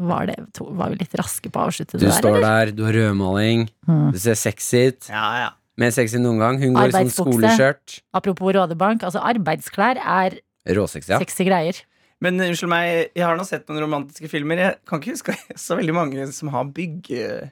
var, 0.01 0.25
det, 0.31 0.39
to, 0.57 0.65
var 0.73 0.89
vi 0.89 0.97
litt 1.03 1.13
raske 1.19 1.51
på 1.53 1.61
å 1.61 1.67
avslutte 1.69 1.99
Du 1.99 2.07
det 2.07 2.09
der, 2.09 2.17
står 2.17 2.39
eller? 2.39 2.47
der, 2.71 2.71
du 2.77 2.85
har 2.87 2.97
rødmaling, 2.97 3.67
Mm. 3.85 4.07
du 4.15 4.17
ser 4.21 4.33
sexy 4.39 4.87
ut. 4.89 5.07
Ja, 5.13 5.27
ja. 5.45 5.49
Mer 5.81 5.93
sexy 5.95 6.19
enn 6.19 6.27
noen 6.27 6.41
gang. 6.41 6.59
Hun 6.61 6.75
går 6.77 6.91
i 6.91 6.97
sånn 6.97 7.13
skoleskjørt. 7.15 8.01
Apropos 8.17 8.53
Rådebank, 8.57 9.05
altså 9.07 9.23
arbeidsklær 9.31 10.01
er 10.01 10.41
Råsexy, 10.77 11.15
ja. 11.15 11.21
sexy 11.21 11.47
greier. 11.47 11.79
Men 12.21 12.37
unnskyld 12.37 12.69
meg, 12.69 12.91
jeg 13.17 13.25
har 13.25 13.39
nå 13.39 13.45
sett 13.47 13.65
noen 13.69 13.81
romantiske 13.81 14.29
filmer. 14.29 14.61
Jeg 14.61 14.77
kan 14.89 15.01
ikke 15.01 15.15
huske 15.15 15.35
så 15.65 15.79
veldig 15.79 15.97
mange 15.97 16.29
som 16.35 16.53
har 16.53 16.69
bygg... 16.75 17.11
uh, 17.17 17.49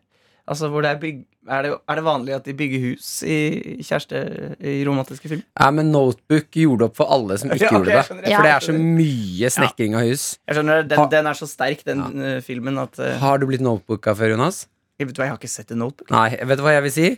Altså 0.50 0.70
hvor 0.74 0.82
det 0.82 0.90
er 0.90 1.02
bygg... 1.02 1.26
Er 1.50 1.62
det, 1.66 1.70
er 1.90 1.98
det 1.98 2.04
vanlig 2.06 2.34
at 2.36 2.46
de 2.46 2.54
bygger 2.58 2.82
hus 2.84 3.10
i 3.22 3.38
kjæreste... 3.86 4.22
I 4.58 4.82
romantiske 4.88 5.30
filmer? 5.30 5.46
Ja, 5.54 5.70
men 5.74 5.92
Notebook 5.94 6.50
gjorde 6.58 6.88
opp 6.90 6.98
for 6.98 7.14
alle 7.14 7.38
som 7.38 7.50
ikke 7.54 7.68
Ja, 7.68 7.70
okay, 7.70 7.78
gjorde 7.78 7.92
det. 7.92 8.04
skjønner, 8.08 8.26
For 8.34 8.48
det 8.48 8.54
er 8.56 8.66
så 8.66 8.76
mye 8.80 9.52
snekring 9.54 9.98
av 9.98 10.10
hus. 10.10 10.26
Jeg 10.50 10.58
skjønner, 10.58 10.90
den, 10.90 11.06
den 11.14 11.30
er 11.30 11.38
så 11.38 11.50
sterk, 11.50 11.86
den 11.86 12.02
ja. 12.02 12.34
filmen, 12.46 12.82
at 12.82 12.98
uh, 13.02 13.14
Har 13.22 13.42
du 13.42 13.46
blitt 13.50 13.66
notebooka 13.66 14.18
før, 14.18 14.34
Jonas? 14.34 14.66
jeg 15.00 15.08
Vet 15.08 15.16
du 15.16 15.22
hva, 15.22 15.30
jeg 15.30 15.36
har 15.36 15.40
ikke 15.40 15.54
sett 15.54 15.74
en 15.74 15.82
notebook. 15.86 16.10
Nei, 16.12 16.30
vet 16.50 16.60
du 16.60 16.66
hva 16.66 16.76
jeg 16.76 16.86
vil 16.90 16.96
si? 16.98 17.10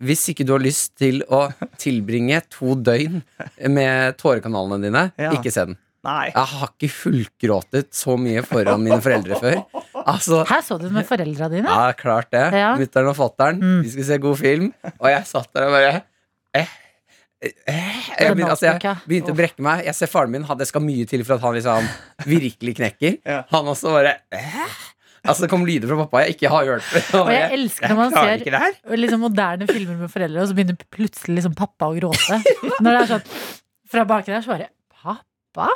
Hvis 0.00 0.22
ikke 0.32 0.46
du 0.48 0.54
har 0.54 0.62
lyst 0.64 0.94
til 0.96 1.20
å 1.28 1.42
tilbringe 1.80 2.40
to 2.48 2.74
døgn 2.74 3.20
med 3.68 4.16
tårekanalene 4.20 4.82
dine, 4.86 5.02
Ja. 5.20 5.30
ikke 5.36 5.52
se 5.52 5.66
den. 5.66 5.76
Nei. 6.02 6.30
Jeg 6.32 6.46
har 6.54 6.68
ikke 6.72 6.88
fullgråtet 6.88 7.90
så 7.92 8.14
mye 8.16 8.40
foran 8.48 8.80
mine 8.80 8.96
foreldre 9.04 9.36
før. 9.36 9.58
Altså, 10.06 10.46
Her 10.48 10.62
så 10.64 10.78
du 10.80 10.86
det 10.86 10.92
med 10.94 11.04
foreldra 11.06 11.50
dine. 11.52 11.68
ja, 11.68 11.92
klart 11.92 12.30
det. 12.32 12.46
Ja. 12.56 12.70
Mutter'n 12.80 13.10
og 13.10 13.16
fatter'n, 13.18 13.60
Mm. 13.60 13.82
vi 13.84 13.90
skulle 13.90 14.06
se 14.08 14.16
god 14.18 14.38
film, 14.38 14.72
og 14.98 15.08
jeg 15.10 15.26
satt 15.26 15.52
der 15.52 15.66
og 15.66 15.72
bare 15.76 16.02
eh, 16.54 16.66
eh, 17.42 18.00
jeg, 18.18 18.34
begynte, 18.34 18.50
altså, 18.50 18.66
jeg 18.80 18.96
begynte 19.06 19.32
å 19.32 19.36
brekke 19.36 19.60
meg. 19.60 19.84
Jeg 19.84 19.94
ser 19.94 20.06
faren 20.06 20.30
min, 20.32 20.42
det 20.56 20.66
skal 20.68 20.80
mye 20.80 21.06
til 21.06 21.22
for 21.24 21.34
at 21.34 21.40
han 21.42 21.54
liksom 21.54 21.88
virkelig 22.24 22.76
knekker. 22.80 23.18
Ja. 23.26 23.42
Han 23.52 23.66
også 23.66 23.92
bare 23.92 24.16
eh? 24.32 24.78
Altså, 25.20 25.44
det 25.44 25.50
kom 25.52 25.66
lyder 25.68 25.90
fra 25.90 26.04
pappa 26.04 26.22
jeg 26.24 26.36
ikke 26.36 26.52
har 26.52 26.68
hørt. 26.74 26.92
Og 27.20 27.32
jeg 27.34 27.56
elsker 27.58 27.92
når 27.92 27.98
man 27.98 28.14
ser 28.14 29.00
liksom 29.00 29.24
moderne 29.26 29.68
filmer 29.68 29.98
med 30.00 30.12
foreldre, 30.12 30.44
og 30.44 30.50
så 30.50 30.56
begynner 30.56 30.78
plutselig 30.94 31.40
liksom 31.40 31.56
pappa 31.58 31.90
å 31.90 31.96
gråte. 31.98 32.40
Når 32.80 32.88
det 32.88 33.00
er 33.00 33.10
sånn 33.14 33.26
fra 33.90 34.06
baki 34.06 34.32
der, 34.32 34.44
så 34.44 34.54
bare 34.54 34.70
Pappa? 35.00 35.68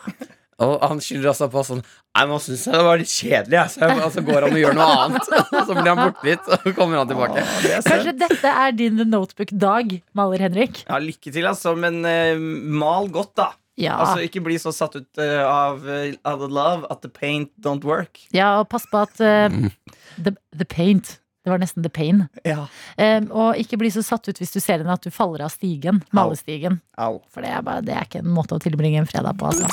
Og 0.62 0.82
han 0.86 1.00
skylder 1.02 1.32
altså 1.32 1.48
på 1.50 1.62
sånn 1.66 1.80
Nei, 1.82 2.24
nå 2.30 2.36
syns 2.38 2.62
jeg 2.68 2.76
det 2.76 2.82
var 2.86 3.00
litt 3.00 3.10
kjedelig, 3.10 3.56
jeg. 3.56 3.70
Så, 3.72 3.80
jeg, 3.82 4.02
og 4.04 4.12
så 4.14 4.22
går 4.22 4.44
han 4.46 4.52
og 4.54 4.60
gjør 4.60 4.76
noe 4.78 4.84
annet. 5.02 5.30
Og 5.58 5.64
så 5.66 5.74
blir 5.74 5.88
han 5.88 5.98
borte 5.98 6.28
litt, 6.28 6.44
og 6.46 6.60
så 6.62 6.72
kommer 6.76 7.00
han 7.00 7.08
tilbake. 7.10 7.42
Åh, 7.42 7.56
det. 7.64 7.80
Kanskje 7.88 8.12
dette 8.20 8.52
er 8.62 8.76
din 8.78 9.02
Notebook-dag, 9.10 9.96
maler 10.14 10.44
Henrik? 10.46 10.84
Ja, 10.86 11.00
lykke 11.02 11.32
til, 11.34 11.48
altså. 11.50 11.72
Men 11.74 11.98
uh, 12.06 12.38
mal 12.84 13.10
godt, 13.10 13.32
da. 13.40 13.48
Ja. 13.80 13.96
Altså, 13.98 14.22
Ikke 14.22 14.42
bli 14.44 14.58
så 14.62 14.70
satt 14.74 14.94
ut 14.94 15.18
uh, 15.18 15.42
av, 15.42 15.82
uh, 15.82 16.14
Out 16.22 16.40
the 16.44 16.50
love 16.50 16.86
at 16.90 17.02
the 17.02 17.10
paint 17.10 17.50
don't 17.58 17.84
work. 17.84 18.22
ja, 18.34 18.60
og 18.60 18.68
pass 18.70 18.86
på 18.90 19.02
at 19.02 19.18
uh, 19.18 19.70
the, 20.16 20.36
the 20.54 20.64
paint 20.68 21.18
det 21.44 21.52
var 21.52 21.58
nesten 21.60 21.84
the 21.84 21.90
pain. 21.92 22.22
Ja. 22.40 22.62
Um, 22.96 23.26
og 23.28 23.58
ikke 23.60 23.76
bli 23.76 23.90
så 23.92 24.00
satt 24.00 24.30
ut 24.30 24.38
hvis 24.40 24.54
du 24.54 24.62
ser 24.64 24.80
henne 24.80 24.94
at 24.94 25.04
du 25.04 25.10
faller 25.12 25.42
av 25.44 25.50
stigen. 25.52 25.98
Malestigen. 26.16 26.78
Au. 26.96 27.18
For 27.28 27.44
det 27.44 27.50
er, 27.52 27.60
bare, 27.66 27.84
det 27.84 27.92
er 27.92 28.06
ikke 28.08 28.22
en 28.22 28.32
måte 28.32 28.56
å 28.56 28.62
tilbringe 28.64 29.02
en 29.02 29.10
fredag 29.10 29.36
på. 29.36 29.50
Altså. 29.50 29.68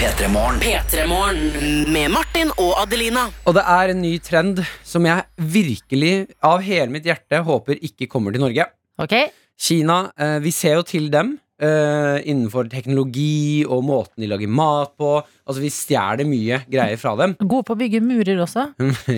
Petremorne. 0.00 0.58
Petremorne. 0.64 1.86
Med 1.94 2.10
Martin 2.10 2.50
og 2.56 2.72
Adelina. 2.82 3.28
Og 3.46 3.54
det 3.60 3.62
er 3.76 3.92
en 3.92 4.02
ny 4.02 4.16
trend 4.26 4.64
som 4.82 5.06
jeg 5.06 5.22
virkelig, 5.54 6.14
av 6.42 6.66
hele 6.66 6.90
mitt 6.96 7.06
hjerte, 7.06 7.44
håper 7.46 7.78
ikke 7.86 8.10
kommer 8.10 8.34
til 8.34 8.42
Norge. 8.42 8.66
Ok? 8.98 9.14
Kina, 9.60 10.00
eh, 10.18 10.38
vi 10.42 10.50
ser 10.56 10.80
jo 10.80 10.86
til 10.88 11.10
dem 11.12 11.36
eh, 11.60 12.18
innenfor 12.30 12.68
teknologi 12.72 13.62
og 13.66 13.82
måten 13.86 14.22
de 14.24 14.28
lager 14.30 14.50
mat 14.50 14.92
på. 15.00 15.12
Altså, 15.44 15.60
vi 15.62 15.70
stjeler 15.74 16.28
mye 16.28 16.60
greier 16.70 17.00
fra 17.00 17.14
dem. 17.20 17.36
Gode 17.52 17.68
på 17.68 17.76
å 17.76 17.80
bygge 17.80 18.02
murer 18.04 18.40
også. 18.44 18.66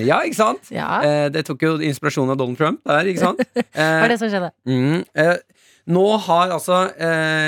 ja, 0.03 0.21
ikke 0.27 0.41
sant? 0.41 0.73
Ja, 0.75 0.91
Uh, 1.03 1.27
det 1.33 1.43
tok 1.49 1.63
jo 1.65 1.73
inspirasjon 1.83 2.31
av 2.31 2.37
Donald 2.39 2.59
Trump 2.61 2.83
der, 2.87 3.09
ikke 3.11 3.23
sant? 3.25 3.41
Eh, 3.73 3.99
var 4.03 4.11
det 4.13 4.19
som 4.21 4.29
skjedde. 4.31 4.51
Uh, 4.69 5.63
nå 5.93 6.03
har 6.27 6.53
altså 6.55 6.83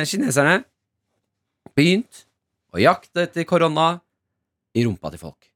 kineserne 0.08 0.62
begynt 1.76 2.24
å 2.74 2.80
jakte 2.82 3.26
etter 3.28 3.46
korona 3.46 3.92
i 4.74 4.84
rumpa 4.86 5.12
til 5.12 5.22
folk. 5.22 5.50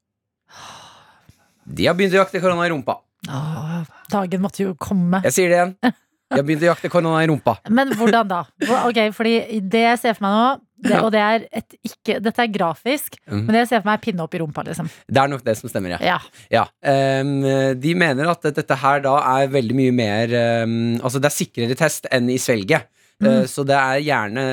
De 1.69 1.87
har 1.89 1.97
begynt 1.97 2.15
å 2.15 2.21
jakte 2.21 2.41
korona 2.43 2.67
i 2.67 2.71
rumpa. 2.71 2.99
Åh, 3.27 3.81
dagen 4.11 4.41
måtte 4.45 4.63
jo 4.63 4.75
komme. 4.79 5.19
Jeg 5.27 5.35
sier 5.35 5.51
det 5.51 5.59
igjen. 5.59 5.75
De 6.29 6.41
begynte 6.45 6.67
å 6.67 6.71
jakte 6.73 6.89
korona 6.93 7.23
i 7.23 7.27
rumpa. 7.31 7.55
Men 7.73 7.89
hvordan 7.97 8.27
da? 8.29 8.43
Ok, 8.85 8.99
fordi 9.17 9.59
det 9.65 9.81
jeg 9.87 10.01
ser 10.03 10.17
for 10.17 10.27
meg 10.27 10.35
nå, 10.35 10.49
det, 10.79 10.99
og 11.03 11.09
det 11.11 11.19
er 11.25 11.45
et 11.59 11.73
ikke, 11.83 12.19
dette 12.23 12.43
er 12.45 12.51
grafisk, 12.53 13.17
Mm. 13.27 13.41
men 13.43 13.49
det 13.55 13.63
jeg 13.63 13.67
ser 13.71 13.81
for 13.81 13.89
meg 13.89 13.97
er 13.97 14.03
pinne 14.05 14.23
opp 14.23 14.35
i 14.37 14.39
rumpa, 14.39 14.63
liksom. 14.67 14.87
Det 15.09 15.19
er 15.23 15.27
nok 15.31 15.41
det 15.43 15.55
som 15.59 15.69
stemmer, 15.71 15.95
ja. 15.97 15.99
Ja. 16.05 16.19
ja. 16.53 16.63
Um, 16.85 17.33
de 17.81 17.95
mener 17.97 18.29
at 18.31 18.45
dette 18.55 18.77
her 18.83 19.01
da 19.03 19.15
er 19.41 19.49
veldig 19.51 19.75
mye 19.75 19.95
mer 19.97 20.33
um, 20.63 20.77
Altså 21.03 21.19
det 21.19 21.27
er 21.31 21.35
sikrere 21.35 21.75
test 21.77 22.07
enn 22.13 22.29
i 22.31 22.37
svelget. 22.41 22.87
Mm. 23.19 23.43
så 23.51 23.65
det 23.67 23.75
er 23.75 23.97
gjerne 23.99 24.43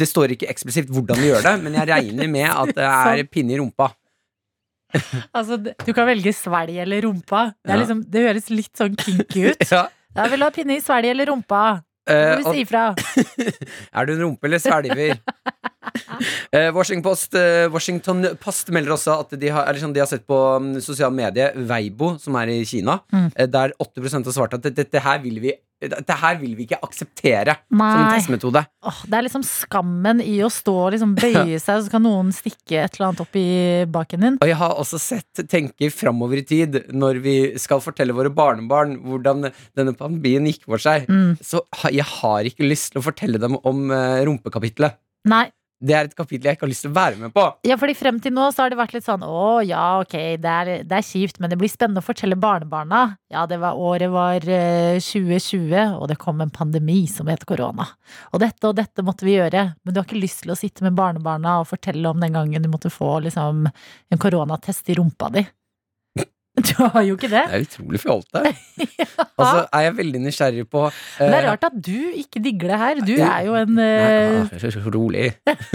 Det 0.00 0.06
står 0.08 0.32
ikke 0.32 0.46
eksplisitt 0.48 0.88
hvordan 0.88 1.18
du 1.20 1.26
gjør 1.26 1.42
det, 1.44 1.50
men 1.60 1.74
jeg 1.76 1.90
regner 1.90 2.30
med 2.32 2.48
at 2.48 2.70
det 2.78 2.86
er 2.88 3.20
pinne 3.28 3.52
i 3.52 3.58
rumpa. 3.60 3.90
Altså, 5.32 5.56
du 5.60 5.90
kan 5.92 6.06
velge 6.08 6.32
svelg 6.36 6.76
eller 6.84 7.04
rumpa. 7.06 7.50
Det, 7.64 7.76
liksom, 7.82 8.00
det 8.12 8.24
høres 8.26 8.48
litt 8.52 8.72
sånn 8.80 8.96
kinky 8.96 9.50
ut. 9.52 9.66
Ja. 9.72 9.86
Da 10.12 10.28
vil 10.28 10.42
du 10.42 10.44
ha 10.44 10.52
pinne 10.52 10.76
i 10.76 10.82
svelg 10.84 11.08
eller 11.12 11.30
rumpa. 11.32 11.62
Uh, 12.10 12.42
si 12.50 12.64
ifra. 12.64 12.90
Er 13.96 14.06
du 14.06 14.12
en 14.16 14.22
rumpe 14.26 14.48
eller 14.48 14.58
svelger? 14.62 15.16
Eh, 16.52 16.68
Washington, 16.74 17.02
Post, 17.02 17.34
eh, 17.34 17.66
Washington 17.72 18.26
Post 18.40 18.68
melder 18.74 18.94
også 18.94 19.14
at 19.24 19.32
de 19.40 19.48
har, 19.50 19.66
eller 19.66 19.80
sånn, 19.80 19.94
de 19.96 20.02
har 20.02 20.08
sett 20.10 20.26
på 20.28 20.36
um, 20.60 20.74
sosiale 20.84 21.14
medier 21.14 21.54
Weibo, 21.68 22.12
som 22.20 22.36
er 22.38 22.52
i 22.52 22.62
Kina, 22.68 22.98
Mm. 23.12 23.30
eh, 23.34 23.46
der 23.50 23.72
8 23.80 24.02
har 24.24 24.32
svart 24.32 24.54
at 24.54 24.62
dette, 24.68 25.00
her 25.02 25.18
vil 25.24 25.40
vi, 25.42 25.54
dette 25.80 26.16
her 26.20 26.36
vil 26.38 26.54
vi 26.54 26.66
ikke 26.66 26.78
akseptere 26.84 27.56
som 27.66 27.80
en 27.82 28.12
testmetode. 28.12 28.62
Åh, 28.86 29.00
det 29.08 29.18
er 29.18 29.26
liksom 29.26 29.44
skammen 29.48 30.20
i 30.22 30.36
å 30.44 30.50
stå 30.52 30.74
og 30.86 30.92
liksom 30.94 31.14
bøye 31.18 31.58
seg, 31.64 31.80
og 31.80 31.86
så 31.86 31.94
kan 31.96 32.04
noen 32.06 32.32
stikke 32.36 32.84
et 32.84 32.98
eller 32.98 33.08
annet 33.08 33.24
opp 33.24 33.38
i 33.40 33.48
baken 33.96 34.26
din. 34.26 34.38
Og 34.44 34.52
jeg 34.52 34.58
har 34.62 34.76
også 34.78 35.00
sett 35.02 35.44
tenker 35.50 35.90
framover 35.90 36.42
i 36.42 36.46
tid, 36.46 36.82
når 36.92 37.22
vi 37.24 37.36
skal 37.58 37.82
fortelle 37.82 38.14
våre 38.14 38.30
barnebarn 38.30 38.98
hvordan 39.02 39.48
denne 39.74 39.96
pandemien 39.98 40.46
gikk 40.52 40.68
for 40.68 40.82
seg. 40.82 41.08
Mm. 41.08 41.40
Så 41.42 41.64
jeg 41.90 42.06
har 42.20 42.44
ikke 42.52 42.68
lyst 42.68 42.92
til 42.92 43.02
å 43.02 43.08
fortelle 43.08 43.40
dem 43.42 43.56
om 43.64 43.88
rumpekapitlet. 43.90 45.00
Nei. 45.28 45.48
Det 45.82 45.94
er 45.98 46.06
et 46.06 46.14
kapittel 46.14 46.46
jeg 46.46 46.54
ikke 46.56 46.62
har 46.62 46.70
lyst 46.70 46.84
til 46.84 46.92
å 46.92 46.94
være 46.94 47.18
med 47.18 47.32
på. 47.34 47.42
Ja, 47.66 47.74
fordi 47.80 47.96
frem 47.98 48.20
til 48.22 48.34
nå 48.36 48.44
så 48.54 48.62
har 48.62 48.70
det 48.70 48.78
vært 48.78 48.92
litt 48.94 49.06
sånn 49.06 49.24
Å 49.26 49.46
ja, 49.66 49.82
ok, 50.04 50.14
det 50.38 50.52
er, 50.52 50.70
det 50.86 50.98
er 50.98 51.06
kjipt, 51.06 51.40
men 51.42 51.50
det 51.50 51.58
blir 51.58 51.70
spennende 51.72 51.98
å 51.98 52.06
fortelle 52.06 52.38
barnebarna. 52.38 53.00
Ja, 53.32 53.42
det 53.50 53.58
var, 53.64 53.74
året 53.74 54.12
var 54.14 54.46
eh, 54.46 55.02
2020, 55.02 55.96
og 55.98 56.06
det 56.12 56.20
kom 56.22 56.38
en 56.44 56.54
pandemi 56.54 57.00
som 57.10 57.30
het 57.32 57.42
korona. 57.48 57.88
Og 58.30 58.44
dette 58.44 58.70
og 58.70 58.78
dette 58.78 59.02
måtte 59.02 59.26
vi 59.26 59.34
gjøre, 59.34 59.64
men 59.82 59.94
du 59.94 59.98
har 59.98 60.06
ikke 60.06 60.22
lyst 60.22 60.44
til 60.44 60.54
å 60.54 60.58
sitte 60.58 60.86
med 60.86 60.94
barnebarna 60.98 61.58
og 61.62 61.72
fortelle 61.72 62.14
om 62.14 62.22
den 62.22 62.38
gangen 62.38 62.62
du 62.62 62.70
måtte 62.70 62.92
få 62.92 63.16
liksom 63.26 63.66
en 63.66 64.22
koronatest 64.22 64.94
i 64.94 65.00
rumpa 65.00 65.32
di. 65.34 65.42
Du 66.68 66.74
har 66.84 67.04
jo 67.06 67.14
ikke 67.16 67.30
det. 67.32 67.42
Det 67.48 67.56
er 67.56 67.64
utrolig 67.64 68.00
fjolte. 68.02 68.42
Altså, 69.42 69.64
er 69.72 69.84
jeg 69.86 69.94
veldig 69.96 70.20
nysgjerrig 70.22 70.64
på 70.70 70.82
Men 70.84 71.32
det 71.32 71.38
er 71.38 71.46
eh, 71.46 71.48
rart 71.48 71.64
at 71.66 71.78
du 71.86 71.96
ikke 72.20 72.42
digger 72.44 72.72
det 72.72 72.78
her. 72.82 73.00
Du 73.02 73.12
jeg, 73.14 73.24
er 73.26 73.46
jo 73.48 73.56
en 73.58 73.72
uh... 73.72 74.52
Nei, 74.52 74.68
ah, 74.68 74.90
Rolig. 74.94 75.24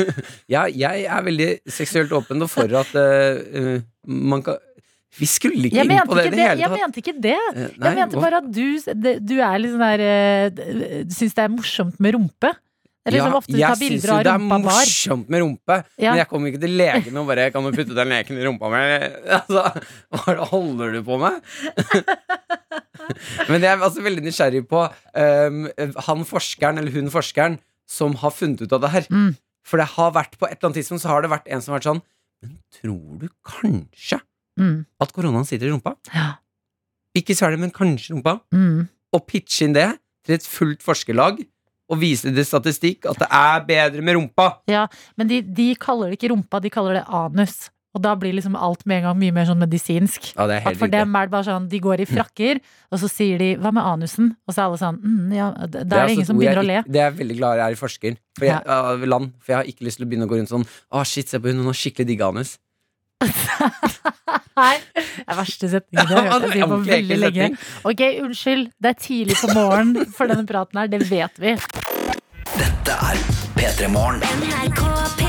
ja, 0.54 0.64
jeg 0.70 1.04
er 1.04 1.26
veldig 1.26 1.50
seksuelt 1.74 2.14
åpen 2.16 2.46
og 2.46 2.52
for 2.52 2.78
at 2.80 2.94
eh, 3.02 3.42
eh, 3.60 3.82
man 4.08 4.46
kan 4.46 4.62
Vi 5.18 5.26
skulle 5.26 5.68
ikke 5.68 5.82
Jeg 5.82 5.90
inn 5.90 6.08
på 6.08 6.20
det 6.20 6.28
i 6.28 6.32
det. 6.36 6.40
hele 6.40 6.54
tatt. 6.54 6.62
Jeg 6.62 6.72
mente 6.78 7.04
ikke 7.04 7.16
det. 7.26 7.36
Eh, 7.56 7.60
nei, 7.66 7.90
Jeg 7.90 8.00
mente 8.00 8.22
bare 8.22 8.42
at 8.44 8.48
du, 8.54 9.18
du 9.34 9.36
er 9.42 9.60
litt 9.64 9.74
sånn 9.74 9.86
der 9.88 11.04
Du 11.10 11.18
Syns 11.18 11.36
det 11.36 11.48
er 11.48 11.54
morsomt 11.58 12.00
med 12.04 12.16
rumpe. 12.16 12.54
Det 13.08 13.20
ja, 13.22 13.24
som 13.24 13.36
ofte 13.40 13.54
du 13.54 13.58
tar 13.58 13.70
jeg 13.70 13.78
syns 13.80 14.04
jo 14.10 14.18
det 14.28 14.32
er 14.34 14.42
morsomt 14.44 15.30
med 15.32 15.40
rumpe, 15.44 15.76
Ja. 15.98 16.12
men 16.12 16.20
jeg 16.20 16.28
kommer 16.28 16.52
ikke 16.52 16.60
til 16.66 16.74
legen 16.78 17.18
og 17.18 17.28
bare 17.30 17.52
'Kan 17.52 17.64
du 17.64 17.72
putte 17.72 17.96
den 17.96 18.10
leken 18.12 18.38
i 18.38 18.44
rumpa 18.46 18.68
mi?' 18.68 19.12
Altså, 19.38 19.64
hva 20.12 20.34
er 20.34 20.44
holder 20.52 20.92
du 20.92 21.04
på 21.08 21.18
med? 21.18 21.42
men 23.50 23.62
jeg 23.64 23.72
er 23.72 23.82
altså 23.84 24.04
veldig 24.04 24.24
nysgjerrig 24.26 24.64
på 24.68 24.82
um, 24.84 25.60
han 26.08 26.26
forskeren, 26.28 26.78
eller 26.82 26.92
hun 26.92 27.10
forskeren, 27.14 27.60
som 27.88 28.16
har 28.20 28.32
funnet 28.36 28.62
ut 28.66 28.74
av 28.76 28.82
det 28.84 28.90
her. 28.92 29.08
Mm. 29.10 29.36
For 29.68 29.78
det 29.80 29.88
har 29.96 30.12
vært 30.16 30.38
på 30.40 30.48
et 30.48 30.58
eller 30.58 30.70
annet 30.70 30.80
tidspunkt 30.80 31.02
Så 31.04 31.10
har 31.12 31.22
det 31.24 31.30
vært 31.32 31.48
en 31.52 31.62
som 31.64 31.74
har 31.74 31.80
vært 31.82 31.88
sånn 31.90 32.02
Men 32.44 32.54
tror 32.72 33.20
du 33.20 33.28
kanskje 33.44 34.22
Mm. 34.58 34.86
at 35.00 35.12
koronaen 35.14 35.46
sitter 35.46 35.68
i 35.68 35.70
rumpa? 35.72 35.92
Ja. 36.16 36.40
Ikke 37.16 37.36
svelge, 37.38 37.60
men 37.62 37.70
kanskje 37.70 38.10
i 38.10 38.14
rumpa. 38.16 38.40
Mm. 38.52 38.88
Og 39.14 39.28
pitche 39.28 39.66
inn 39.68 39.74
det 39.76 40.00
til 40.26 40.34
et 40.36 40.42
fullt 40.42 40.82
forskerlag 40.82 41.44
og 41.88 42.02
vise 42.02 42.34
det 42.36 42.46
statistikk 42.48 43.08
at 43.10 43.22
det 43.24 43.30
er 43.32 43.66
bedre 43.68 44.04
med 44.04 44.18
rumpa. 44.20 44.52
Ja, 44.72 44.88
Men 45.16 45.30
de, 45.32 45.42
de 45.42 45.74
kaller 45.80 46.12
det 46.12 46.20
ikke 46.20 46.34
rumpa, 46.34 46.62
de 46.64 46.72
kaller 46.74 47.00
det 47.00 47.06
anus. 47.08 47.70
Og 47.98 48.04
da 48.04 48.12
blir 48.20 48.36
liksom 48.36 48.54
alt 48.60 48.84
med 48.86 49.00
en 49.00 49.08
gang 49.08 49.18
mye 49.18 49.34
mer 49.34 49.48
sånn 49.48 49.62
medisinsk. 49.62 50.28
Ja, 50.36 50.46
det 50.50 50.60
er 50.60 50.68
At 50.70 50.78
for 50.78 50.92
dem 50.92 51.16
er 51.18 51.26
det 51.26 51.34
bare 51.34 51.48
sånn, 51.48 51.66
De 51.72 51.80
går 51.82 52.04
i 52.04 52.06
frakker, 52.06 52.60
og 52.94 53.02
så 53.02 53.10
sier 53.10 53.40
de 53.42 53.56
'hva 53.56 53.72
med 53.74 53.84
anusen?' 53.84 54.36
Og 54.46 54.54
så 54.54 54.62
er 54.62 54.66
alle 54.68 54.78
sånn 54.78 55.00
mm, 55.02 55.34
ja, 55.34 55.48
Da 55.66 55.80
er 55.80 55.84
det, 55.84 55.98
altså 55.98 56.14
ingen 56.14 56.26
som 56.28 56.38
begynner 56.38 56.62
begynner 56.62 56.84
å 56.84 56.86
le. 56.86 56.92
Det 56.94 57.02
er 57.02 57.10
jeg 57.10 57.18
veldig 57.18 57.38
glad 57.40 57.58
jeg 57.58 57.66
er 57.66 57.72
i 57.72 57.82
forsker 57.82 58.18
for 58.38 58.46
jeg, 58.46 58.62
av 58.68 59.08
land. 59.08 59.34
For 59.42 59.54
jeg 59.54 59.58
har 59.58 59.66
ikke 59.72 59.86
lyst 59.88 59.98
til 59.98 60.06
å 60.06 60.10
begynne 60.10 60.28
å 60.28 60.30
gå 60.30 60.38
rundt 60.38 60.54
sånn 60.54 60.68
Å, 60.68 61.06
shit, 61.06 61.28
se 61.30 61.40
på 61.40 61.50
hun, 61.50 61.58
hun 61.58 61.72
har 61.72 61.80
skikkelig 61.82 62.08
digg 62.08 62.22
anus. 62.22 62.60
Nei, 64.58 64.76
det 64.96 65.06
er 65.28 65.38
verste 65.38 65.70
setningen 65.70 66.02
jeg 66.02 66.18
har 66.18 66.32
hørt 66.32 66.48
deg 66.48 66.56
si 66.56 66.70
på 66.72 66.80
veldig 66.88 67.20
lenge. 67.22 67.50
Ok, 67.92 68.04
unnskyld, 68.26 68.72
det 68.82 68.94
er 68.94 69.00
tidlig 69.06 69.38
på 69.44 69.54
morgenen 69.54 70.10
for 70.18 70.34
denne 70.34 70.48
praten 70.50 70.82
her, 70.82 70.90
det 70.92 71.04
vet 71.12 71.42
vi. 71.44 71.56
Dette 72.58 73.00
er 73.12 73.26
P3 73.58 73.94
Morgen. 73.94 75.27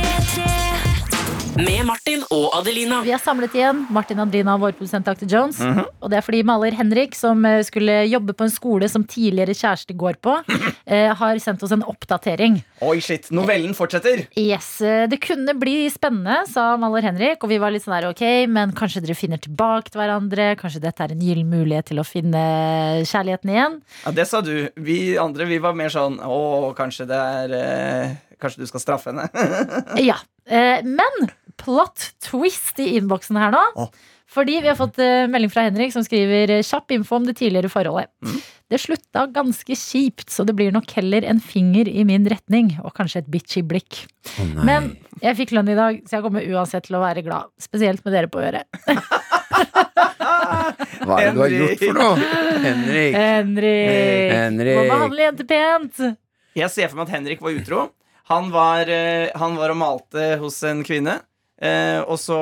Med 1.58 1.82
Martin 1.88 2.20
og 2.30 2.52
Adelina. 2.54 3.00
Vi 3.02 3.10
er 3.10 3.18
samlet 3.18 3.54
igjen, 3.56 3.80
Martin 3.90 4.20
Adelina 4.22 4.52
og 4.54 4.60
vår 4.62 4.74
produsent 4.78 5.06
Dr. 5.08 5.26
Jones. 5.26 5.58
Mhm. 5.58 5.80
Og 6.04 6.10
det 6.12 6.18
er 6.20 6.22
fordi 6.22 6.42
maler 6.46 6.76
Henrik, 6.78 7.16
som 7.18 7.42
eh, 7.48 7.62
skulle 7.66 8.04
jobbe 8.06 8.34
på 8.38 8.46
en 8.46 8.52
skole 8.54 8.86
som 8.88 9.02
tidligere 9.02 9.56
kjæreste 9.58 9.96
går 9.98 10.20
på, 10.22 10.36
eh, 10.86 11.10
har 11.18 11.40
sendt 11.42 11.64
oss 11.66 11.74
en 11.74 11.82
oppdatering. 11.82 12.60
Oi, 12.86 13.00
shit. 13.02 13.26
Novellen 13.34 13.74
fortsetter. 13.74 14.22
Yes, 14.38 14.68
eh, 14.86 15.08
Det 15.10 15.18
kunne 15.24 15.56
bli 15.58 15.88
spennende, 15.90 16.44
sa 16.46 16.76
maler 16.78 17.08
Henrik. 17.08 17.42
Og 17.42 17.50
vi 17.50 17.58
var 17.58 17.74
litt 17.74 17.82
sånn 17.86 17.96
der, 17.96 18.08
ok, 18.12 18.22
men 18.54 18.76
kanskje 18.78 19.02
dere 19.02 19.18
finner 19.18 19.42
tilbake 19.42 19.90
til 19.90 20.02
hverandre? 20.04 20.52
Kanskje 20.62 20.84
dette 20.86 21.08
er 21.08 21.16
en 21.16 21.26
gyllen 21.26 21.50
mulighet 21.50 21.90
til 21.90 21.98
å 21.98 22.06
finne 22.06 23.02
kjærligheten 23.02 23.50
igjen? 23.56 23.80
Ja, 24.06 24.14
Det 24.14 24.28
sa 24.30 24.44
du. 24.46 24.54
Vi 24.78 25.18
andre 25.18 25.50
vi 25.50 25.58
var 25.58 25.74
mer 25.74 25.90
sånn 25.90 26.20
Å, 26.22 26.38
kanskje 26.78 27.08
det 27.10 27.18
er 27.18 27.58
eh, 27.58 28.16
Kanskje 28.38 28.62
du 28.62 28.70
skal 28.70 28.84
straffe 28.86 29.10
henne. 29.10 29.26
Ja. 30.08 30.20
Eh, 30.48 30.80
men 30.86 31.28
plot 31.60 32.12
twist 32.24 32.78
i 32.82 32.94
innboksen 32.98 33.38
her 33.40 33.52
nå. 33.54 33.64
Oh. 33.78 33.90
Fordi 34.28 34.58
vi 34.60 34.68
har 34.68 34.76
fått 34.76 34.98
eh, 35.00 35.24
melding 35.30 35.50
fra 35.50 35.64
Henrik 35.64 35.92
som 35.94 36.04
skriver 36.04 36.50
eh, 36.58 36.64
kjapp 36.66 36.92
info 36.92 37.16
om 37.16 37.24
det 37.24 37.38
tidligere 37.38 37.70
forholdet. 37.72 38.10
Mm. 38.24 38.40
Det 38.68 38.80
slutta 38.82 39.24
ganske 39.32 39.76
kjipt, 39.80 40.28
så 40.30 40.44
det 40.44 40.52
blir 40.58 40.72
nok 40.74 40.90
heller 40.98 41.24
en 41.24 41.40
finger 41.40 41.88
i 41.88 42.04
min 42.04 42.28
retning. 42.28 42.74
Og 42.84 42.92
kanskje 42.96 43.22
et 43.22 43.30
bitchy 43.32 43.62
blikk. 43.64 44.02
Oh. 44.36 44.64
Men 44.68 44.92
jeg 45.24 45.38
fikk 45.40 45.56
lønn 45.56 45.72
i 45.72 45.78
dag, 45.78 46.02
så 46.04 46.18
jeg 46.18 46.26
kommer 46.26 46.44
uansett 46.44 46.84
til 46.90 46.98
å 46.98 47.02
være 47.02 47.24
glad. 47.24 47.48
Spesielt 47.62 48.04
med 48.04 48.18
dere 48.18 48.28
på 48.32 48.42
øret. 48.44 48.68
Hva 51.08 51.16
er 51.22 51.30
det 51.30 51.34
du 51.34 51.40
har 51.40 51.54
gjort 51.54 51.82
for 51.86 51.96
noe? 51.96 52.16
Henrik. 52.66 53.14
Henrik! 53.16 54.34
Henrik. 54.34 54.76
Må 54.76 54.90
behandle 54.92 55.24
jenter 55.24 55.48
pent. 55.48 56.02
Jeg 56.58 56.74
ser 56.74 56.90
for 56.90 57.00
meg 57.00 57.08
at 57.08 57.16
Henrik 57.16 57.40
var 57.44 57.56
utro. 57.56 57.86
Han 58.28 58.50
var, 58.52 58.90
eh, 58.92 59.30
han 59.40 59.56
var 59.56 59.72
og 59.72 59.80
malte 59.80 60.34
hos 60.42 60.60
en 60.68 60.84
kvinne. 60.84 61.16
Eh, 61.62 62.00
og 62.04 62.18
så 62.20 62.38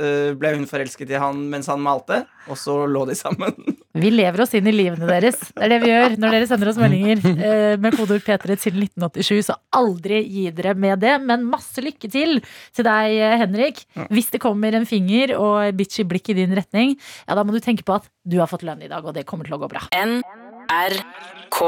eh, 0.00 0.32
ble 0.38 0.54
hun 0.56 0.66
forelsket 0.70 1.12
i 1.12 1.20
han 1.20 1.42
mens 1.50 1.68
han 1.70 1.82
malte, 1.82 2.22
og 2.50 2.58
så 2.58 2.82
lå 2.90 3.04
de 3.08 3.16
sammen. 3.18 3.54
Vi 4.00 4.10
lever 4.12 4.44
oss 4.44 4.54
inn 4.54 4.68
i 4.70 4.74
livene 4.74 5.08
deres. 5.08 5.38
Det 5.50 5.64
er 5.66 5.72
det 5.72 5.78
vi 5.82 5.88
gjør 5.90 6.12
når 6.22 6.34
dere 6.36 6.46
sender 6.46 6.70
oss 6.70 6.78
meldinger 6.78 7.24
eh, 7.32 7.72
med 7.82 7.96
kodeord 7.98 8.22
P3 8.22 8.54
til 8.62 8.78
1987. 8.86 9.48
Så 9.48 9.56
aldri 9.74 10.20
gi 10.30 10.44
dere 10.54 10.76
med 10.78 11.02
det. 11.02 11.16
Men 11.26 11.42
masse 11.50 11.82
lykke 11.82 12.06
til 12.06 12.38
til 12.76 12.86
deg, 12.86 13.16
eh, 13.18 13.34
Henrik. 13.42 13.82
Hvis 14.14 14.30
det 14.30 14.42
kommer 14.46 14.78
en 14.78 14.86
finger 14.86 15.34
og 15.34 15.74
bitchy 15.74 16.06
blikk 16.06 16.30
i 16.30 16.38
din 16.38 16.54
retning, 16.54 16.94
ja, 17.26 17.34
da 17.34 17.42
må 17.42 17.50
du 17.56 17.58
tenke 17.64 17.82
på 17.82 17.98
at 17.98 18.06
du 18.22 18.38
har 18.38 18.50
fått 18.50 18.62
lønn 18.68 18.86
i 18.86 18.92
dag, 18.92 19.02
og 19.02 19.16
det 19.16 19.26
kommer 19.26 19.50
til 19.50 19.58
å 19.58 19.62
gå 19.64 19.72
bra. 19.74 19.82
NRK 19.90 21.60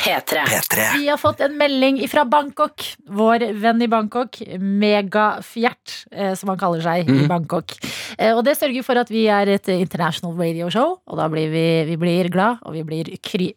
P3. 0.00 0.44
P3. 0.48 0.84
Vi 0.96 1.08
har 1.08 1.18
fått 1.20 1.42
en 1.44 1.56
melding 1.60 1.98
fra 2.08 2.24
Bangkok. 2.24 2.84
Vår 3.12 3.42
venn 3.60 3.82
i 3.84 3.88
Bangkok, 3.90 4.38
Megafjert, 4.56 6.06
eh, 6.10 6.32
som 6.38 6.48
han 6.52 6.60
kaller 6.60 6.80
seg 6.84 7.10
i 7.10 7.26
Bangkok. 7.28 7.74
Eh, 8.16 8.32
og 8.32 8.40
det 8.46 8.56
sørger 8.56 8.86
for 8.86 9.00
at 9.00 9.12
vi 9.12 9.26
er 9.28 9.50
et 9.52 9.68
international 9.74 10.32
radio 10.38 10.70
show, 10.72 10.96
og 11.04 11.20
da 11.20 11.28
blir 11.32 11.52
vi, 11.52 11.66
vi 11.90 11.98
blir 12.00 12.30
glad, 12.32 12.62
og 12.64 12.78
vi 12.78 12.84
blir 12.86 13.12
kry. 13.20 13.50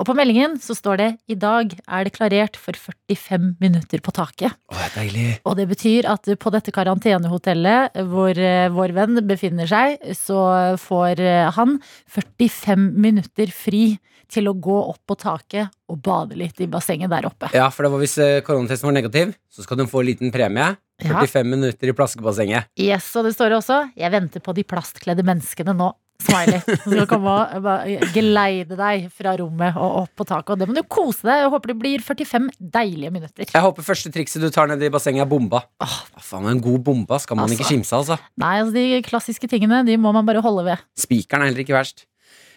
Og 0.00 0.08
på 0.08 0.16
meldingen 0.16 0.56
så 0.62 0.76
står 0.78 1.02
det 1.02 1.10
i 1.28 1.36
dag 1.36 1.76
er 1.84 2.08
det 2.08 2.14
klarert 2.16 2.56
for 2.56 2.72
45 2.72 3.56
minutter 3.60 4.00
på 4.00 4.16
taket. 4.16 4.56
Å, 4.72 4.78
det 4.78 4.86
er 4.88 4.96
deilig. 4.96 5.28
Og 5.44 5.58
det 5.60 5.68
betyr 5.74 6.08
at 6.08 6.32
på 6.40 6.54
dette 6.54 6.72
karantenehotellet 6.72 8.00
hvor 8.08 8.40
eh, 8.40 8.70
vår 8.72 8.96
venn 8.96 9.20
befinner 9.28 9.68
seg, 9.68 10.00
så 10.16 10.40
får 10.80 11.20
han 11.58 11.76
45 12.08 12.88
minutter 12.96 13.52
fri 13.52 13.98
til 14.30 14.50
å 14.50 14.56
gå 14.56 14.78
opp 14.92 15.02
på 15.08 15.18
taket 15.18 15.74
og 15.90 16.00
bade 16.06 16.38
litt 16.38 16.60
i 16.62 16.68
bassenget 16.70 17.10
der 17.12 17.26
oppe. 17.28 17.50
Ja, 17.56 17.68
for 17.74 17.86
det 17.86 17.92
var 17.94 18.02
hvis 18.02 18.16
eh, 18.22 18.40
koronatesten 18.46 18.90
var 18.90 18.96
negativ, 18.96 19.34
så 19.52 19.66
skal 19.66 19.80
du 19.80 19.86
få 19.90 20.04
en 20.04 20.10
liten 20.12 20.34
premie. 20.34 20.72
Ja. 21.00 21.16
45 21.16 21.48
minutter 21.48 21.90
i 21.90 21.96
plaskebassenget. 21.96 22.70
Yes, 22.78 23.08
og 23.16 23.24
det 23.24 23.34
står 23.34 23.56
også 23.56 23.80
'Jeg 23.96 24.12
venter 24.12 24.40
på 24.44 24.54
de 24.54 24.64
plastkledde 24.64 25.24
menneskene 25.24 25.72
nå'. 25.74 25.92
Smiley. 26.20 26.60
Som 26.82 26.92
skal 26.92 27.06
komme 27.08 27.32
og 27.32 28.10
geleide 28.14 28.76
deg 28.78 29.06
fra 29.14 29.32
rommet 29.40 29.78
og 29.80 30.02
opp 30.02 30.12
på 30.20 30.26
taket. 30.28 30.52
Og 30.54 30.60
det 30.60 30.68
må 30.68 30.76
du 30.76 30.82
kose 30.84 31.24
deg. 31.26 31.44
Jeg 31.44 31.52
håper 31.54 31.72
det 31.72 31.78
blir 31.80 32.04
45 32.04 32.50
deilige 32.76 33.12
minutter. 33.14 33.48
Jeg 33.48 33.64
håper 33.64 33.86
første 33.86 34.12
trikset 34.12 34.44
du 34.44 34.50
tar 34.52 34.68
ned 34.70 34.82
i 34.84 34.92
bassenget, 34.92 35.24
er 35.24 35.30
bomba. 35.30 35.62
Åh, 35.80 35.96
hva 36.12 36.24
faen, 36.24 36.50
En 36.50 36.60
god 36.60 36.84
bomba 36.84 37.18
skal 37.22 37.36
man 37.36 37.48
Altså. 37.48 37.58
ikke 37.58 37.70
kimse 37.72 37.94
av, 37.96 38.04
altså. 38.04 38.18
Nei, 38.36 38.54
altså 38.60 38.74
de 38.76 39.02
klassiske 39.06 39.48
tingene 39.48 39.84
de 39.86 39.96
må 39.96 40.12
man 40.12 40.26
bare 40.26 40.42
holde 40.44 40.64
ved. 40.64 40.78
Spikeren 40.98 41.42
er 41.42 41.50
heller 41.50 41.64
ikke 41.64 41.78
verst. 41.78 42.04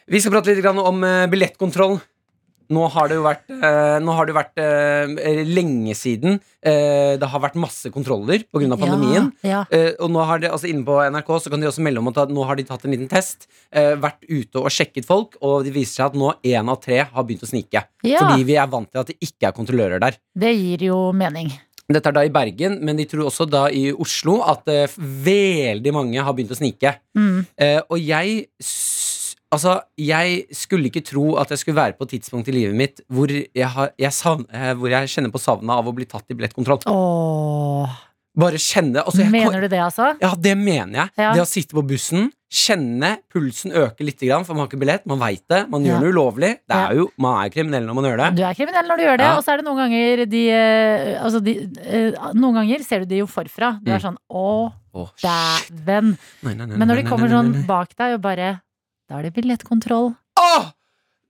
Vi 0.09 0.19
skal 0.19 0.33
prate 0.35 0.51
litt 0.51 0.65
om 0.67 1.03
eh, 1.07 1.27
billettkontroll. 1.31 2.01
Nå 2.73 2.87
har 2.93 3.09
det 3.11 3.17
jo 3.19 3.23
vært, 3.25 3.43
eh, 3.53 3.97
nå 4.03 4.15
har 4.17 4.29
det 4.29 4.35
vært 4.37 4.61
eh, 4.63 5.41
lenge 5.47 5.95
siden 5.97 6.37
eh, 6.63 7.15
det 7.19 7.29
har 7.29 7.43
vært 7.43 7.57
masse 7.59 7.91
kontroller 7.93 8.45
pga. 8.47 8.77
pandemien. 8.79 9.29
Ja, 9.43 9.49
ja. 9.49 9.63
Eh, 9.73 9.91
og 9.99 10.11
nå 10.13 10.23
har 10.27 10.41
det, 10.43 10.51
altså 10.53 10.69
Inne 10.71 10.85
på 10.87 10.97
NRK 11.13 11.31
så 11.43 11.51
kan 11.53 11.61
de 11.61 11.69
også 11.69 11.83
melde 11.85 12.01
om 12.01 12.09
at 12.11 12.31
nå 12.33 12.45
har 12.49 12.59
de 12.59 12.65
tatt 12.67 12.85
en 12.87 12.95
liten 12.95 13.11
test. 13.11 13.47
eh, 13.71 13.93
vært 13.99 14.23
ute 14.29 14.61
og 14.63 14.71
sjekket 14.73 15.05
folk, 15.09 15.37
og 15.41 15.67
det 15.67 15.73
viser 15.75 16.01
seg 16.01 16.05
at 16.11 16.17
nå 16.19 16.31
én 16.43 16.71
av 16.71 16.79
tre 16.83 17.03
har 17.03 17.27
begynt 17.27 17.45
å 17.45 17.49
snike. 17.51 17.85
Ja. 18.07 18.23
Fordi 18.23 18.47
vi 18.47 18.57
er 18.57 18.71
vant 18.71 18.89
til 18.91 19.03
at 19.03 19.11
det 19.11 19.19
ikke 19.21 19.49
er 19.51 19.55
kontrollører 19.57 20.01
der. 20.03 20.17
Det 20.35 20.53
gir 20.55 20.89
jo 20.89 20.97
mening. 21.13 21.51
Dette 21.93 22.09
er 22.09 22.15
da 22.15 22.21
i 22.23 22.31
Bergen, 22.31 22.77
men 22.81 22.95
de 22.97 23.03
tror 23.09 23.27
også 23.27 23.45
da 23.49 23.65
i 23.67 23.89
Oslo 23.91 24.37
at 24.47 24.63
veldig 24.97 25.91
mange 25.93 26.23
har 26.23 26.33
begynt 26.35 26.53
å 26.55 26.57
snike. 26.57 26.95
Mm. 27.17 27.41
Eh, 27.59 27.81
og 27.89 27.99
jeg 27.99 28.45
Altså, 29.53 29.75
jeg 30.01 30.45
skulle 30.57 30.89
ikke 30.89 31.03
tro 31.05 31.35
at 31.41 31.49
jeg 31.53 31.61
skulle 31.61 31.77
være 31.79 31.97
på 31.97 32.07
et 32.07 32.15
tidspunkt 32.17 32.49
i 32.49 32.55
livet 32.55 32.75
mitt 32.75 33.01
hvor 33.13 33.29
jeg, 33.31 33.67
har, 33.75 33.91
jeg, 33.99 34.11
savn, 34.15 34.45
eh, 34.51 34.73
hvor 34.79 34.89
jeg 34.89 35.11
kjenner 35.13 35.31
på 35.33 35.41
savnet 35.41 35.69
av 35.77 35.87
å 35.87 35.93
bli 35.95 36.05
tatt 36.09 36.25
i 36.33 36.37
billettkontroll. 36.39 36.81
Åh. 36.89 37.99
Bare 38.33 38.57
kjenne 38.57 39.03
altså, 39.03 39.21
jeg, 39.21 39.29
Mener 39.29 39.61
du 39.61 39.67
det, 39.69 39.77
altså? 39.77 40.15
Ja, 40.17 40.31
det 40.41 40.55
mener 40.57 41.03
jeg. 41.03 41.09
Ja. 41.21 41.33
Det 41.37 41.43
å 41.43 41.45
sitte 41.45 41.75
på 41.77 41.83
bussen, 41.85 42.31
kjenne 42.53 43.11
pulsen 43.33 43.73
øke 43.77 44.05
litt, 44.05 44.17
for 44.21 44.53
man 44.55 44.63
har 44.63 44.69
ikke 44.71 44.79
billett, 44.81 45.05
man 45.09 45.19
veit 45.21 45.43
det, 45.49 45.59
man 45.69 45.85
Ja. 45.85 45.93
gjør 45.93 46.01
det 46.01 46.09
ulovlig. 46.15 46.49
Det 46.69 46.79
er 46.79 46.95
jo, 46.97 47.05
man 47.21 47.45
er 47.45 47.49
kriminell 47.53 47.85
når 47.85 47.93
man 47.99 48.03
gjør 48.09 48.17
det. 48.23 48.29
Du 48.37 48.41
er 48.45 48.57
kriminell 48.57 48.89
når 48.89 48.97
du 48.97 49.03
gjør 49.05 49.17
det, 49.21 49.27
Ja. 49.27 49.37
og 49.37 49.43
så 49.45 49.53
er 49.53 49.57
det 49.61 49.65
noen 49.65 49.77
ganger 49.83 50.25
de, 50.25 50.43
eh, 50.49 51.23
altså 51.23 51.43
de 51.43 51.53
eh, 51.85 52.11
Noen 52.33 52.55
ganger 52.57 52.83
ser 52.83 52.99
du 53.01 53.05
de 53.05 53.17
jo 53.21 53.27
forfra. 53.27 53.77
Du 53.83 53.91
er 53.91 53.99
Mm. 53.99 54.01
sånn 54.01 54.17
å, 54.33 54.73
shit. 55.13 55.69
dæven. 55.85 56.17
Men 56.41 56.87
når 56.89 57.03
de 57.03 57.09
kommer 57.09 57.29
sånn 57.29 57.67
bak 57.67 57.95
deg 57.95 58.15
og 58.15 58.21
bare 58.21 58.61
Da 59.09 59.19
er 59.19 59.27
det 59.27 59.35
billettkontroll. 59.35 60.13
Åh! 60.39 60.71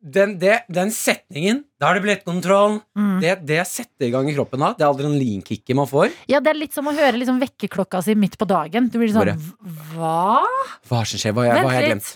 den, 0.04 0.36
det, 0.40 0.66
den 0.74 0.92
setningen 0.92 1.64
Da 1.80 1.90
er 1.90 1.98
det 1.98 2.04
billettkontroll. 2.04 2.80
Mm. 2.98 3.16
Det, 3.24 3.34
det 3.48 3.62
setter 3.70 4.10
i 4.10 4.12
gang 4.14 4.28
i 4.30 4.36
kroppen 4.36 4.64
da. 4.64 4.74
Det 4.78 4.86
er 4.86 4.92
adrenalinkicket 4.92 5.78
man 5.80 5.88
får. 5.90 6.12
Ja, 6.30 6.42
det 6.44 6.52
er 6.54 6.60
litt 6.60 6.76
som 6.76 6.90
å 6.92 6.96
høre 6.96 7.16
liksom 7.20 7.40
vekkerklokka 7.44 8.04
si 8.04 8.16
midt 8.20 8.36
på 8.40 8.48
dagen. 8.50 8.90
Du 8.92 9.00
blir 9.00 9.14
sånn 9.16 9.32
Hva? 9.94 10.44
Hva 10.90 11.00
er 11.00 11.08
det 11.08 11.14
som 11.14 11.24
skjer? 11.24 11.36
Hva, 11.36 11.48
hva 11.48 11.64
har 11.70 11.80
jeg 11.80 11.94
glemt? 11.94 12.12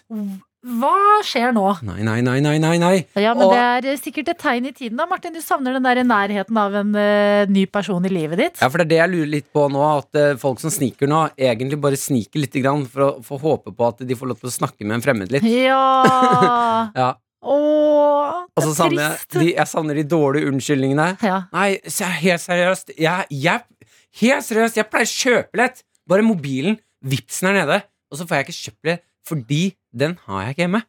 Hva 0.65 1.22
skjer 1.22 1.52
nå? 1.54 1.63
Nei, 1.86 2.02
nei, 2.02 2.17
nei, 2.26 2.39
nei, 2.41 2.56
nei, 2.58 2.78
nei. 2.82 2.96
Ja, 3.15 3.36
men 3.38 3.46
Og- 3.46 3.52
Det 3.54 3.60
er 3.62 3.86
eh, 3.93 3.98
sikkert 3.98 4.30
et 4.30 4.39
tegn 4.39 4.65
i 4.65 4.72
tiden. 4.72 4.98
da 4.98 5.06
Martin, 5.06 5.32
Du 5.32 5.39
savner 5.39 5.74
den 5.74 5.84
der 5.84 6.02
nærheten 6.04 6.58
av 6.58 6.74
en 6.74 6.96
uh, 6.96 7.46
ny 7.46 7.65
person 7.67 8.04
i 8.04 8.10
livet 8.10 8.38
ditt. 8.38 8.58
Ja, 8.62 8.67
for 8.67 8.80
det 8.80 8.88
er 8.88 8.89
det 8.89 8.98
jeg 8.98 9.10
lurer 9.12 9.32
litt 9.36 9.54
på 9.54 9.70
nå. 9.70 9.84
At 10.00 10.10
uh, 10.15 10.36
folk 10.36 10.60
som 10.60 10.72
sniker 10.72 11.08
nå, 11.08 11.30
egentlig 11.38 11.80
bare 11.80 11.96
sniker 11.96 12.39
litt 12.41 12.54
grann 12.54 12.86
for 12.89 13.02
å 13.06 13.24
få 13.24 13.39
håpe 13.39 13.72
på 13.72 13.88
at 13.88 14.02
de 14.08 14.15
får 14.15 14.28
lov 14.34 14.39
til 14.41 14.50
å 14.50 14.58
snakke 14.58 14.84
med 14.84 14.98
en 14.98 15.02
fremmed 15.06 15.32
litt. 15.32 15.43
Ja 15.43 16.89
Ja. 16.96 17.13
Åh, 17.48 18.48
det 18.58 18.63
er 18.65 18.74
savner 18.74 19.04
jeg, 19.04 19.17
trist. 19.30 19.38
de, 19.38 19.52
jeg 19.54 19.67
savner 19.70 19.96
de 19.96 20.04
dårlige 20.10 20.50
unnskyldningene. 20.50 21.10
Ja. 21.24 21.43
Nei, 21.54 21.78
helt 22.24 22.41
seriøst. 22.43 22.96
Jeg, 22.98 23.28
jeg, 23.30 23.93
helt 24.24 24.48
seriøst, 24.48 24.80
jeg 24.82 24.89
pleier 24.89 25.06
å 25.08 25.13
kjøpe 25.13 25.62
lett. 25.62 25.84
Bare 26.10 26.26
mobilen, 26.26 26.80
vipsen 27.06 27.52
er 27.52 27.60
nede, 27.62 27.84
og 28.10 28.17
så 28.20 28.26
får 28.28 28.39
jeg 28.41 28.48
ikke 28.48 28.58
kjøpt 28.63 28.89
det 28.89 28.98
fordi 29.28 29.62
den 29.99 30.17
har 30.27 30.45
jeg 30.45 30.55
ikke 30.55 30.65
hjemme. 30.67 30.83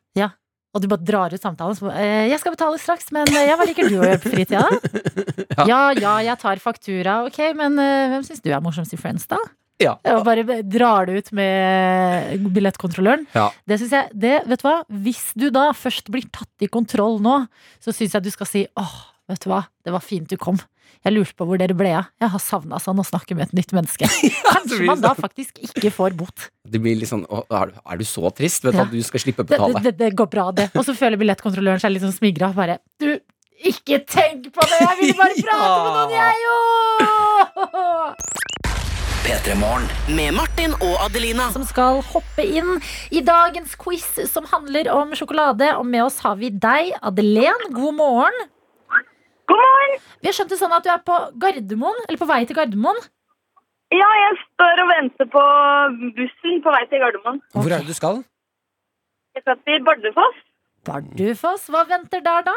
Og 0.76 0.84
du 0.84 0.88
bare 0.90 1.04
drar 1.04 1.32
ut 1.32 1.42
samtalen. 1.42 1.76
Så, 1.76 1.90
eh, 1.90 2.28
'Jeg 2.28 2.40
skal 2.40 2.52
betale 2.54 2.78
straks, 2.78 3.10
men 3.10 3.28
eh, 3.28 3.48
ja, 3.48 3.56
hva 3.56 3.66
liker 3.66 3.88
du 3.88 3.98
å 3.98 4.04
gjøre 4.04 4.22
på 4.22 4.32
fritida?' 4.34 4.68
Ja. 5.58 5.64
ja, 5.66 5.90
ja, 5.98 6.14
jeg 6.22 6.38
tar 6.38 6.60
faktura. 6.62 7.24
Ok, 7.26 7.38
men 7.56 7.78
eh, 7.82 8.12
hvem 8.12 8.22
syns 8.22 8.42
du 8.44 8.52
er 8.52 8.60
morsomst 8.62 8.92
i 8.94 8.98
Friends, 9.00 9.26
da? 9.26 9.40
Ja. 9.82 9.96
Og 10.14 10.24
bare 10.26 10.44
drar 10.62 11.06
det 11.06 11.16
ut 11.18 11.32
med 11.34 12.46
billettkontrolløren. 12.54 13.26
Ja. 13.34 13.48
Det 13.66 13.78
synes 13.80 13.90
jeg, 13.90 14.10
det, 14.12 14.34
vet 14.46 14.62
du 14.62 14.66
hva? 14.68 14.76
Hvis 14.86 15.32
du 15.34 15.48
da 15.54 15.72
først 15.74 16.10
blir 16.14 16.28
tatt 16.30 16.62
i 16.62 16.70
kontroll 16.70 17.18
nå, 17.22 17.40
så 17.82 17.94
syns 17.94 18.14
jeg 18.14 18.26
du 18.26 18.30
skal 18.30 18.50
si 18.50 18.64
åh, 18.78 18.96
vet 19.30 19.42
du 19.42 19.50
hva, 19.50 19.64
det 19.82 19.94
var 19.94 20.04
fint 20.04 20.30
du 20.30 20.36
kom. 20.38 20.58
Jeg 21.06 21.12
lurte 21.14 21.34
på 21.38 21.46
hvor 21.46 21.58
dere 21.60 21.74
ble 21.78 21.92
av. 21.94 22.08
Jeg 22.20 22.28
har 22.32 22.42
savna 22.42 22.78
sånn 22.82 22.98
å 22.98 23.04
snakke 23.06 23.36
med 23.38 23.46
et 23.48 23.54
nytt 23.60 23.72
menneske. 23.76 24.08
Kanskje 24.52 24.80
man 24.88 25.00
da 25.00 25.12
sånn. 25.14 25.22
faktisk 25.28 25.58
ikke 25.68 25.92
får 25.94 26.16
bot. 26.18 26.48
Det 26.68 26.80
blir 26.82 26.98
litt 26.98 27.08
sånn 27.10 27.22
«Å, 27.30 27.44
er, 27.54 27.66
du- 27.72 27.80
er 27.86 27.96
du 28.02 28.04
så 28.04 28.30
trist? 28.34 28.64
Vet 28.66 28.74
du 28.74 28.78
Ja. 28.82 28.84
at 28.88 28.92
du 28.92 29.02
skal 29.06 29.20
slippe 29.22 29.44
å 29.44 29.48
betale? 29.48 29.80
det, 29.84 29.94
det 30.00 30.10
går 30.18 30.26
bra, 30.32 30.50
det. 30.52 30.70
Og 30.74 30.84
så 30.84 30.94
føler 30.98 31.16
billettkontrolløren 31.20 31.80
seg 31.80 31.92
litt 31.94 32.02
sånn 32.04 32.16
smigra. 32.16 32.50
Bare 32.56 32.78
du, 33.00 33.20
ikke 33.64 34.02
tenk 34.06 34.50
på 34.54 34.60
det! 34.68 34.78
Jeg 34.84 34.96
vil 35.00 35.14
bare 35.18 35.34
prate 35.46 35.78
med 35.86 35.92
noen, 35.96 36.10
jeg 36.18 36.36
òg! 36.52 38.24
Med 40.08 40.32
Martin 40.34 40.72
og 40.80 40.94
Adelina. 41.04 41.50
Som 41.52 41.64
skal 41.68 42.00
hoppe 42.14 42.44
inn 42.44 42.78
i 43.14 43.20
dagens 43.24 43.74
quiz 43.80 44.06
som 44.30 44.46
handler 44.48 44.88
om 44.92 45.12
sjokolade. 45.16 45.68
Og 45.76 45.84
med 45.86 46.02
oss 46.06 46.18
har 46.24 46.36
vi 46.40 46.48
deg, 46.50 46.94
Adelen. 47.04 47.68
God 47.76 47.94
morgen. 47.98 48.38
God 49.48 49.60
morgen! 49.62 50.00
Vi 50.20 50.28
har 50.28 50.36
skjønt 50.36 50.50
det 50.52 50.58
sånn 50.60 50.74
at 50.76 50.84
du 50.84 50.90
er 50.92 51.04
på 51.04 51.18
Gardermoen, 51.42 52.02
eller 52.06 52.20
på 52.20 52.28
vei 52.28 52.42
til 52.48 52.58
Gardermoen. 52.58 52.98
Ja, 53.94 54.08
jeg 54.20 54.34
står 54.42 54.82
og 54.82 54.90
venter 54.90 55.28
på 55.32 55.44
bussen 56.18 56.58
på 56.64 56.74
vei 56.74 56.82
til 56.90 57.00
Gardermoen. 57.00 57.40
Hvor 57.54 57.72
er 57.72 57.80
det 57.80 57.94
du 57.94 57.96
skal? 57.96 58.20
Jeg 59.36 59.44
skal 59.46 59.56
til 59.64 59.86
Bardufoss. 59.86 60.42
Bardufoss, 60.88 61.68
hva 61.72 61.84
venter 61.88 62.20
der 62.24 62.44
da? 62.50 62.56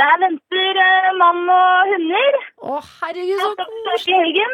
Der 0.00 0.16
venter 0.22 0.80
uh, 0.80 1.10
mann 1.20 1.44
og 1.52 1.92
hunder. 1.92 2.38
Å, 2.64 2.80
herregud, 3.02 3.42
så 3.44 3.68
koselig. 3.86 4.46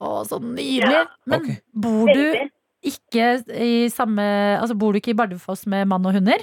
Å, 0.00 0.12
så 0.26 0.40
nydelig. 0.42 1.04
Men 1.30 1.44
okay. 1.44 1.60
bor 1.70 2.10
du 2.10 2.48
ikke 2.84 3.28
i 3.54 3.86
samme 3.92 4.24
Altså, 4.58 4.76
bor 4.76 4.92
du 4.92 5.00
ikke 5.00 5.14
i 5.14 5.18
Bardufoss 5.18 5.66
med 5.70 5.86
mann 5.90 6.08
og 6.08 6.16
hunder? 6.16 6.42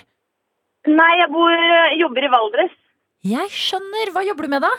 Nei, 0.88 1.12
jeg 1.20 1.30
bor, 1.34 1.52
eh, 1.52 1.98
jobber 2.00 2.26
i 2.26 2.32
Valdres. 2.34 2.78
Jeg 3.22 3.54
skjønner. 3.54 4.10
Hva 4.16 4.24
jobber 4.26 4.48
du 4.48 4.54
med, 4.56 4.64
da? 4.66 4.72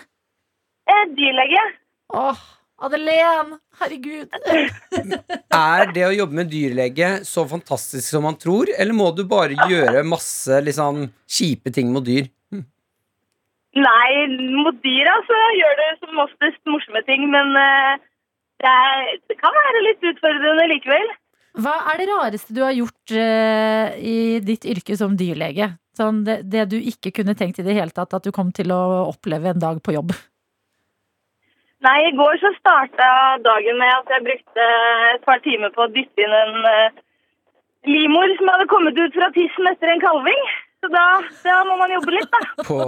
Eh, 0.90 1.04
dyrlege. 1.14 1.62
Åh, 2.18 2.40
Madeleine. 2.82 3.58
Herregud. 3.78 4.32
Er 5.54 5.92
det 5.94 6.04
å 6.08 6.14
jobbe 6.14 6.40
med 6.40 6.50
dyrlege 6.50 7.10
så 7.28 7.44
fantastisk 7.48 8.04
som 8.08 8.26
man 8.26 8.38
tror, 8.40 8.72
eller 8.74 8.96
må 8.96 9.12
du 9.14 9.22
bare 9.30 9.68
gjøre 9.70 10.02
masse 10.06 10.58
liksom, 10.66 11.06
kjipe 11.30 11.70
ting 11.74 11.92
mot 11.94 12.04
dyr? 12.06 12.26
Nei, 13.72 14.08
mot 14.60 14.76
dyra 14.84 15.14
så 15.24 15.36
gjør 15.56 15.78
det 15.78 15.90
som 16.02 16.18
oftest 16.26 16.60
morsomme 16.68 17.00
ting, 17.06 17.22
men 17.32 17.54
uh, 17.56 17.94
det, 18.60 18.68
er, 18.68 19.14
det 19.30 19.38
kan 19.38 19.54
være 19.56 19.84
litt 19.86 20.04
utfordrende 20.10 20.66
likevel. 20.74 21.14
Hva 21.62 21.78
er 21.92 22.00
det 22.00 22.08
rareste 22.10 22.56
du 22.56 22.60
har 22.64 22.74
gjort 22.76 23.14
uh, 23.16 23.94
i 23.96 24.42
ditt 24.44 24.66
yrke 24.68 24.98
som 24.98 25.16
dyrlege? 25.16 25.70
Sånn 25.96 26.22
det, 26.24 26.38
det 26.48 26.66
du 26.72 26.76
ikke 26.80 27.10
kunne 27.18 27.34
tenkt 27.36 27.58
i 27.60 27.64
det 27.66 27.74
hele 27.76 27.92
tatt 27.92 28.14
at 28.16 28.24
du 28.24 28.30
kom 28.32 28.52
til 28.56 28.72
å 28.72 28.80
oppleve 29.10 29.50
en 29.52 29.60
dag 29.60 29.80
på 29.84 29.92
jobb? 29.92 30.14
Nei, 31.82 31.98
i 32.08 32.12
går 32.16 32.38
så 32.38 32.52
starta 32.60 33.06
dagen 33.42 33.78
med 33.80 33.90
at 33.90 34.10
jeg 34.14 34.22
brukte 34.28 34.66
et 35.12 35.24
par 35.26 35.40
timer 35.42 35.72
på 35.74 35.82
å 35.84 35.90
dytte 35.90 36.22
inn 36.22 36.34
en 36.38 36.60
uh, 36.62 37.00
livmor 37.90 38.30
som 38.38 38.52
hadde 38.54 38.68
kommet 38.70 39.00
ut 39.02 39.16
fra 39.18 39.28
tissen 39.34 39.66
etter 39.72 39.90
en 39.90 40.02
kalving. 40.04 40.44
Så 40.82 40.90
da, 40.94 41.02
da 41.42 41.56
må 41.66 41.74
man 41.80 41.90
jobbe 41.96 42.14
litt, 42.14 42.30
da. 42.30 42.40
På 42.68 42.78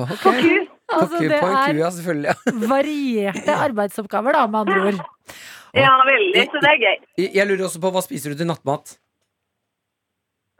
okay. 0.00 0.16
På 0.24 0.32
ku. 0.32 0.56
Altså, 0.92 1.20
det 1.20 1.38
på 1.40 1.46
en 1.48 1.54
ku, 1.56 1.60
er 1.70 1.78
ja, 1.82 1.90
selvfølgelig. 1.92 2.34
Varierte 2.72 3.54
arbeidsoppgaver, 3.68 4.36
da, 4.36 4.46
med 4.52 4.60
andre 4.64 4.80
ord. 4.90 5.00
Ja, 5.76 5.92
veldig. 6.08 6.42
Så 6.52 6.60
det 6.64 6.72
er 6.72 6.82
gøy. 6.82 6.96
Jeg- 7.20 7.32
Jeg 7.36 7.48
lurer 7.52 7.66
også 7.68 7.80
på 7.84 7.92
hva 7.94 8.02
spiser 8.04 8.32
du 8.32 8.40
til 8.40 8.48
nattmat? 8.48 8.96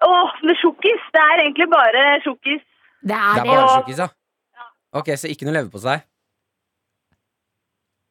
Åh, 0.05 0.31
med 0.45 0.57
sjokkis. 0.61 1.03
Det 1.15 1.23
er 1.23 1.43
egentlig 1.47 1.69
bare 1.73 2.03
sjokkis. 2.25 2.63
Det 3.07 3.15
er 3.17 3.35
Det 3.35 3.41
er 3.41 3.45
det. 3.45 3.49
bare 3.49 3.63
Ja. 3.63 3.69
sjokkis, 3.79 3.99
ja? 3.99 4.09
Ok, 4.93 5.07
så 5.17 5.29
ikke 5.29 5.45
noe 5.47 5.55
leverpostei? 5.57 6.03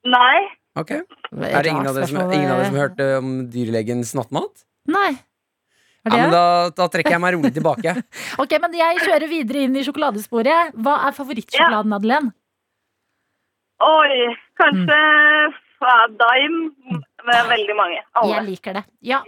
Nei. 0.05 0.39
Ok. 0.77 0.91
Er 0.91 1.61
det 1.63 1.71
ingen 1.71 1.87
av 1.87 1.95
dere 1.95 2.07
som, 2.07 2.31
ingen 2.31 2.51
av 2.51 2.59
dere 2.59 2.65
som 2.69 2.75
hørte 2.77 3.05
om 3.17 3.29
dyrlegens 3.49 4.13
nattmat? 4.17 4.65
Nei. 4.87 5.11
Er 6.05 6.11
Ja, 6.11 6.15
det? 6.15 6.21
men 6.21 6.31
da, 6.31 6.69
da 6.69 6.87
trekker 6.93 7.15
jeg 7.15 7.21
meg 7.21 7.33
rolig 7.33 7.53
tilbake. 7.55 7.95
Ok, 8.41 8.51
men 8.61 8.73
jeg 8.77 8.99
kjører 9.01 9.27
videre 9.31 9.63
inn 9.65 9.75
i 9.75 9.81
sjokoladesporet. 9.87 10.75
Hva 10.77 10.97
er 11.07 11.15
favorittsjokoladen, 11.17 11.89
Madeleine? 11.89 12.33
Oi, 13.81 14.35
kanskje 14.61 14.99
mm. 14.99 15.61
Dime 16.19 17.01
med 17.25 17.49
veldig 17.49 17.75
mange. 17.77 18.03
Alle. 18.15 18.35
Jeg 18.35 18.45
liker 18.45 18.73
det. 18.77 18.83
Ja, 19.05 19.19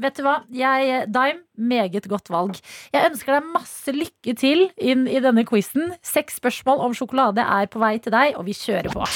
vet 0.00 0.16
du 0.18 0.24
hva? 0.26 0.38
Jeg, 0.54 1.06
Dime, 1.14 1.44
meget 1.54 2.08
godt 2.10 2.30
valg. 2.32 2.58
Jeg 2.94 3.10
ønsker 3.10 3.36
deg 3.36 3.52
masse 3.54 3.94
lykke 3.94 4.36
til 4.38 4.68
inn 4.78 5.06
i 5.10 5.22
denne 5.22 5.46
quizen. 5.48 5.94
Seks 6.04 6.40
spørsmål 6.40 6.82
om 6.88 6.96
sjokolade 6.96 7.44
er 7.44 7.70
på 7.70 7.82
vei 7.82 7.96
til 8.02 8.14
deg, 8.14 8.38
og 8.38 8.48
vi 8.48 8.56
kjører 8.58 8.90
på. 8.94 9.06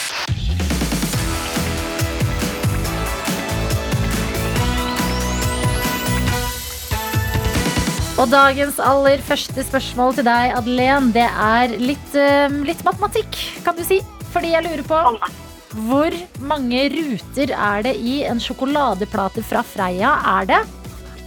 Og 8.19 8.27
dagens 8.33 8.81
aller 8.83 9.21
første 9.23 9.63
spørsmål 9.63 10.17
til 10.17 10.27
deg, 10.27 10.57
Adelen, 10.59 11.13
det 11.15 11.29
er 11.31 11.77
litt, 11.79 12.15
eh, 12.19 12.51
litt 12.67 12.83
matematikk, 12.83 13.39
kan 13.63 13.79
du 13.79 13.85
si. 13.87 14.01
Fordi 14.35 14.57
jeg 14.57 14.67
lurer 14.67 14.83
på. 14.83 15.48
Hvor 15.87 16.15
mange 16.43 16.81
ruter 16.93 17.53
er 17.55 17.85
det 17.87 17.95
i 18.01 18.21
en 18.27 18.41
sjokoladeplate 18.43 19.45
fra 19.47 19.63
Freia? 19.67 20.15
Er 20.39 20.49
det 20.51 20.61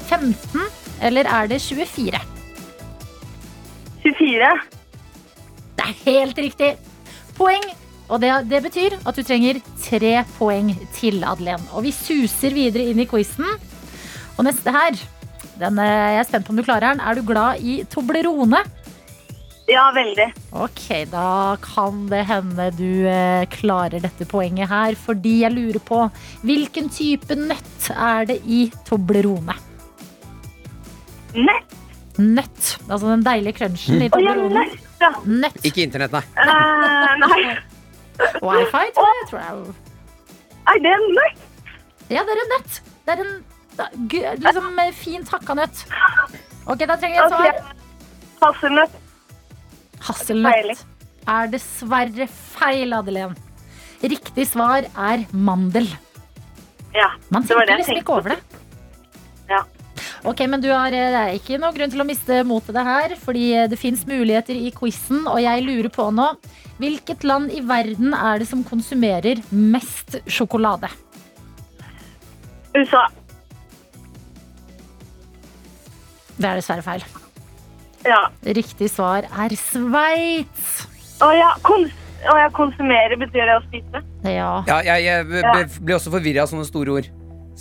15 0.10 0.62
eller 1.02 1.30
er 1.30 1.48
det 1.52 1.62
24? 1.64 2.20
24. 4.04 4.50
Det 5.78 5.86
er 5.88 6.02
helt 6.06 6.42
riktig. 6.48 6.74
Poeng. 7.38 7.64
Og 8.12 8.20
det, 8.20 8.32
det 8.52 8.60
betyr 8.66 8.98
at 9.08 9.16
du 9.16 9.24
trenger 9.24 9.62
tre 9.80 10.18
poeng 10.36 10.74
til, 10.98 11.22
Madeleine. 11.24 11.64
Og 11.72 11.86
vi 11.86 11.94
suser 11.96 12.52
videre 12.52 12.92
inn 12.92 13.00
i 13.00 13.08
quizen. 13.08 13.48
Og 14.36 14.44
neste 14.44 14.74
her, 14.76 15.00
den 15.62 15.80
er 15.80 15.92
jeg 16.18 16.20
er 16.20 16.28
spent 16.28 16.48
på 16.48 16.52
om 16.52 16.60
du 16.60 16.66
klarer 16.68 16.92
den. 16.92 17.00
Er 17.00 17.16
du 17.16 17.24
glad 17.24 17.64
i 17.64 17.82
Toblerone? 17.88 18.60
Ja, 19.72 19.86
veldig. 19.96 20.26
Ok, 20.58 20.82
da 21.12 21.56
kan 21.64 22.02
det 22.12 22.26
hende 22.28 22.66
du 22.76 23.06
eh, 23.08 23.46
klarer 23.54 24.02
dette 24.04 24.26
poenget 24.28 24.68
her, 24.72 24.98
fordi 25.00 25.38
jeg 25.46 25.54
lurer 25.56 25.80
på 25.88 26.00
hvilken 26.44 26.90
type 26.92 27.38
nøtt 27.40 27.88
er 27.96 28.26
det 28.34 28.40
i 28.44 28.66
Toblerone? 28.90 29.56
Nett. 31.38 31.78
Nøtt. 32.20 32.74
Altså 32.92 33.08
den 33.14 33.24
deilige 33.24 33.56
crunchen 33.62 34.02
i 34.04 34.10
Å 34.10 34.20
ja, 34.20 34.34
Toblerone. 34.34 34.66
nett. 34.66 34.90
Ja. 35.02 35.12
Nøtt. 35.26 35.62
Ikke 35.66 35.86
internett, 35.86 36.12
nei. 36.18 36.24
Eh, 36.36 37.14
nei. 37.24 37.40
Wifi, 38.44 38.84
tror 38.98 39.08
jeg. 39.16 39.30
Tror 39.32 39.40
jeg. 39.40 39.78
Er 40.72 40.82
det 40.84 40.92
en 40.94 41.08
nøtt 41.16 41.48
Ja, 42.12 42.26
det 42.28 42.36
er 42.36 42.42
en 42.44 42.52
nøtt. 42.58 42.82
Det 43.08 43.14
er 43.16 43.24
en 43.24 43.32
da, 43.80 43.88
gu- 44.12 44.36
liksom 44.44 44.82
eh, 44.84 44.92
fint 44.94 45.32
hakka 45.32 45.56
nøtt. 45.58 45.86
Ok, 46.68 46.84
da 46.84 46.98
trenger 47.00 47.16
jeg 47.16 47.24
et 47.24 47.32
Ok. 47.32 47.40
passer 47.40 47.78
Hasselnøtt. 48.42 48.98
Hasselnøtt 50.02 50.86
er 51.30 51.52
dessverre 51.54 52.26
feil, 52.28 52.94
Adelén. 52.98 53.36
Riktig 54.02 54.48
svar 54.50 54.88
er 54.98 55.28
mandel. 55.32 55.86
Ja, 56.96 57.12
Man 57.32 57.46
det 57.46 57.56
var 57.56 57.68
det 57.70 57.76
jeg 57.76 57.84
liksom 57.84 58.00
tenkte. 58.00 58.16
over 58.18 58.34
det. 58.34 58.40
Ja. 59.52 59.62
Ok, 60.28 60.42
men 60.50 60.62
du 60.62 60.68
har 60.70 60.88
eh, 60.94 61.12
det 61.14 61.22
er 61.22 61.38
ikke 61.38 61.60
noe 61.62 61.74
grunn 61.74 61.92
til 61.94 62.02
å 62.02 62.06
miste 62.08 62.42
motet 62.46 62.76
det 62.78 62.84
her, 62.86 63.16
fordi 63.22 63.46
eh, 63.58 63.68
det 63.72 63.80
fins 63.80 64.04
muligheter 64.10 64.58
i 64.58 64.72
quizen, 64.76 65.24
og 65.30 65.40
jeg 65.42 65.64
lurer 65.66 65.90
på 65.94 66.10
nå 66.14 66.32
Hvilket 66.82 67.24
land 67.30 67.52
i 67.54 67.62
verden 67.62 68.14
er 68.18 68.42
det 68.42 68.48
som 68.50 68.64
konsumerer 68.66 69.38
mest 69.54 70.18
sjokolade? 70.26 70.90
USA. 72.74 73.04
Det 76.42 76.48
er 76.50 76.58
dessverre 76.58 76.82
feil. 76.86 77.06
Ja. 78.08 78.22
Riktig 78.44 78.90
svar 78.92 79.28
er 79.30 79.56
Sveits. 79.60 80.88
Å 81.22 81.32
ja, 81.38 81.52
kons 81.66 81.92
å 82.22 82.36
ja, 82.38 82.50
konsumere 82.54 83.16
betyr 83.18 83.48
det 83.50 83.56
å 83.58 83.64
spise? 83.66 84.02
Ja. 84.30 84.62
Ja, 84.68 84.78
jeg, 84.86 85.04
jeg 85.08 85.26
b- 85.30 85.42
Ja. 85.42 85.54
blir 85.82 85.96
også 85.98 86.12
forvirra 86.14 86.44
av 86.44 86.50
sånne 86.52 86.66
store 86.68 86.92
ord. 87.00 87.08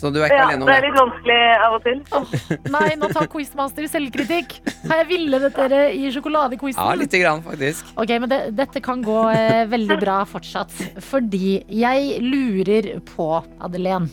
Så 0.00 0.08
du 0.12 0.20
er 0.22 0.28
ikke 0.30 0.36
Ja, 0.38 0.44
alene 0.48 0.62
om 0.62 0.68
det 0.68 0.74
er 0.76 0.80
det. 0.84 0.90
litt 0.90 0.98
vanskelig 1.00 1.38
av 1.64 1.72
og 1.76 1.82
til. 1.84 1.98
Oh, 2.16 2.34
nei, 2.72 2.90
nå 2.96 3.08
tar 3.12 3.26
quizmaster 3.32 3.88
selvkritikk. 3.90 4.52
Har 4.88 5.00
jeg 5.02 5.08
villet 5.10 5.46
dere 5.56 5.80
i 5.92 6.04
Ja, 6.06 6.12
sjokoladequizen? 6.14 6.98
lite 7.00 7.20
grann, 7.20 7.42
faktisk. 7.44 7.90
Ok, 8.00 8.08
men 8.20 8.28
det, 8.30 8.40
dette 8.56 8.80
kan 8.84 9.02
gå 9.04 9.18
eh, 9.34 9.66
veldig 9.68 9.98
bra 10.00 10.24
fortsatt. 10.24 10.72
Fordi 11.10 11.64
jeg 11.68 12.20
lurer 12.22 13.00
på, 13.04 13.42
Adelén 13.60 14.08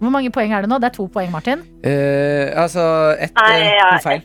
Hvor 0.00 0.10
mange 0.10 0.30
poeng 0.34 0.52
er 0.52 0.62
det 0.62 0.68
nå? 0.70 0.78
Det 0.82 0.90
er 0.90 0.96
to 0.96 1.06
poeng, 1.08 1.30
Martin. 1.30 1.62
Uh, 1.84 2.50
altså, 2.64 3.14
ett 3.18 3.34
Nei, 3.38 3.60
eh, 3.60 3.74
ja, 3.78 3.90
feil. 4.02 4.22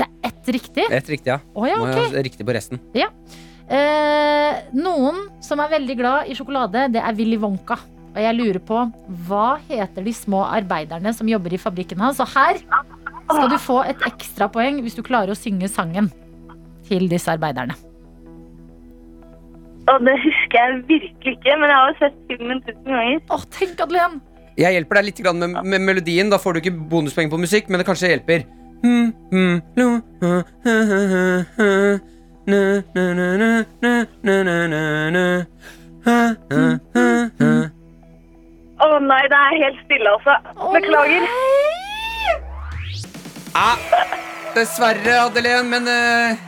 Det 0.00 0.06
er 0.08 0.30
ett 0.30 0.52
riktig. 0.56 0.88
Ett 0.88 1.08
riktig, 1.12 1.30
ja. 1.34 1.38
Oh, 1.54 1.68
ja, 1.68 1.76
Må 1.76 1.88
ok. 1.90 2.14
jeg 2.14 2.24
riktig 2.30 2.46
på 2.48 2.54
resten. 2.56 2.80
Eh, 3.70 4.60
noen 4.74 5.26
som 5.44 5.60
er 5.62 5.70
veldig 5.76 5.96
glad 5.98 6.30
i 6.30 6.34
sjokolade, 6.34 6.88
det 6.94 7.02
er 7.04 7.18
Willy 7.18 7.38
Wonka. 7.38 7.76
Og 8.10 8.18
jeg 8.18 8.34
lurer 8.34 8.58
på, 8.66 8.80
hva 9.28 9.60
heter 9.68 10.02
de 10.02 10.14
små 10.16 10.40
arbeiderne 10.48 11.12
som 11.14 11.28
jobber 11.30 11.54
i 11.54 11.60
fabrikken 11.62 12.00
hans? 12.02 12.18
Og 12.22 12.32
her 12.32 12.58
skal 13.30 13.52
du 13.52 13.58
få 13.62 13.84
et 13.86 14.02
ekstrapoeng 14.08 14.80
hvis 14.82 14.98
du 14.98 15.04
klarer 15.06 15.30
å 15.30 15.38
synge 15.38 15.70
sangen 15.70 16.10
til 16.88 17.06
disse 17.12 17.30
arbeiderne. 17.30 17.76
Og 19.90 20.02
det 20.06 20.16
husker 20.22 20.58
jeg 20.58 20.82
virkelig 20.88 21.36
ikke, 21.36 21.54
men 21.60 21.70
jeg 21.70 21.78
har 21.78 21.92
jo 21.92 21.98
sett 22.00 22.18
filmen 22.30 22.64
tusen 22.66 22.90
ganger. 22.90 23.22
Å, 23.30 23.38
tenk, 23.54 23.84
Adeline! 23.86 24.20
Jeg 24.58 24.74
hjelper 24.76 24.98
deg 24.98 25.06
litt 25.06 25.22
med, 25.30 25.60
med 25.72 25.84
melodien. 25.86 26.30
Da 26.30 26.38
får 26.42 26.56
du 26.56 26.60
ikke 26.64 26.74
bonuspoeng 26.90 27.30
på 27.32 27.38
musikk, 27.40 27.70
men 27.70 27.80
det 27.80 27.86
kanskje 27.88 28.10
hjelper. 28.10 28.44
Å 38.80 38.86
oh, 38.86 38.96
nei, 39.04 39.26
det 39.28 39.36
er 39.36 39.58
helt 39.60 39.80
stille, 39.84 40.08
altså. 40.16 40.32
Beklager. 40.72 41.20
Ah, 43.52 43.76
dessverre, 44.54 45.18
Adelén, 45.26 45.68
men 45.68 45.84
eh, 45.90 46.38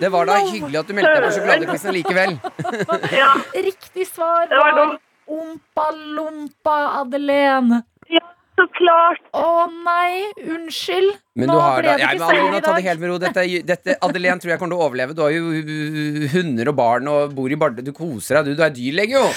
det 0.00 0.08
var 0.14 0.24
da 0.30 0.38
hyggelig 0.46 0.78
at 0.80 0.88
du 0.88 0.94
meldte 0.96 1.12
deg 1.12 1.20
på 1.26 1.34
sjokoladequizen 1.36 1.92
likevel. 1.98 2.32
ja. 3.20 3.30
Riktig 3.68 4.04
svar 4.08 4.48
var 4.48 4.96
Ompa 5.28 5.86
Lompa, 6.16 6.78
Adelén. 7.02 7.66
Ja 8.08 8.24
så 8.60 8.66
klart. 8.76 9.22
Å 9.36 9.66
nei, 9.72 10.28
unnskyld. 10.44 11.16
Men 11.40 11.50
Nå 11.50 11.56
du 11.56 11.62
har 11.64 11.80
ble 11.80 11.96
det 11.96 12.06
ikke 12.06 12.28
Adelén, 12.28 12.46
i 12.46 12.60
ta 12.60 12.60
det 12.60 12.76
dag. 12.76 12.88
helt 12.90 13.02
med 13.02 13.12
ro. 13.12 13.18
Dette, 13.22 13.44
dette, 13.72 13.98
Adelén 14.06 14.42
tror 14.42 14.54
jeg 14.54 14.60
kommer 14.60 14.76
til 14.76 14.80
å 14.80 14.86
overleve. 14.88 15.16
Du 15.16 15.24
har 15.24 15.34
jo 15.34 16.30
hunder 16.34 16.72
og 16.72 16.78
barn 16.78 17.10
og 17.10 17.36
bor 17.36 17.50
i 17.52 17.58
Bardu. 17.60 17.82
Du 17.86 17.92
koser 17.96 18.40
deg, 18.40 18.50
du. 18.52 18.60
Du 18.60 18.64
er 18.66 18.74
dyrlege, 18.76 19.16
jo. 19.16 19.28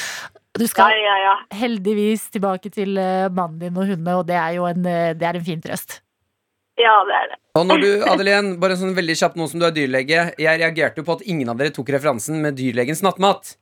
Du 0.59 0.65
skal 0.69 0.93
ja, 0.93 1.13
ja. 1.17 1.35
heldigvis 1.57 2.27
tilbake 2.33 2.69
til 2.73 2.97
eh, 3.01 3.29
mannen 3.33 3.57
din 3.57 3.77
og 3.77 3.87
hundene, 3.89 4.19
og 4.19 4.27
det 4.29 4.35
er 4.37 4.59
jo 4.59 4.67
en, 4.69 4.83
eh, 4.85 5.15
det 5.17 5.25
er 5.25 5.39
en 5.39 5.47
fin 5.47 5.63
trøst. 5.63 5.97
Ja, 6.77 6.93
det 7.07 7.15
er 7.17 7.31
det. 7.31 7.39
Og 7.57 7.65
når 7.69 7.81
du, 7.81 7.89
Adelén, 8.09 8.51
bare 8.61 8.77
sånn 8.77 8.93
veldig 8.97 9.15
kjapt 9.17 9.37
nå 9.37 9.47
som 9.49 9.61
du 9.61 9.67
er 9.67 9.73
dyrlege 9.75 10.23
Jeg 10.41 10.57
reagerte 10.57 11.03
jo 11.03 11.05
på 11.05 11.19
at 11.19 11.25
ingen 11.29 11.51
av 11.51 11.59
dere 11.59 11.73
tok 11.73 11.91
referansen 11.93 12.39
med 12.41 12.57
dyrlegens 12.57 13.03
nattmat. 13.05 13.55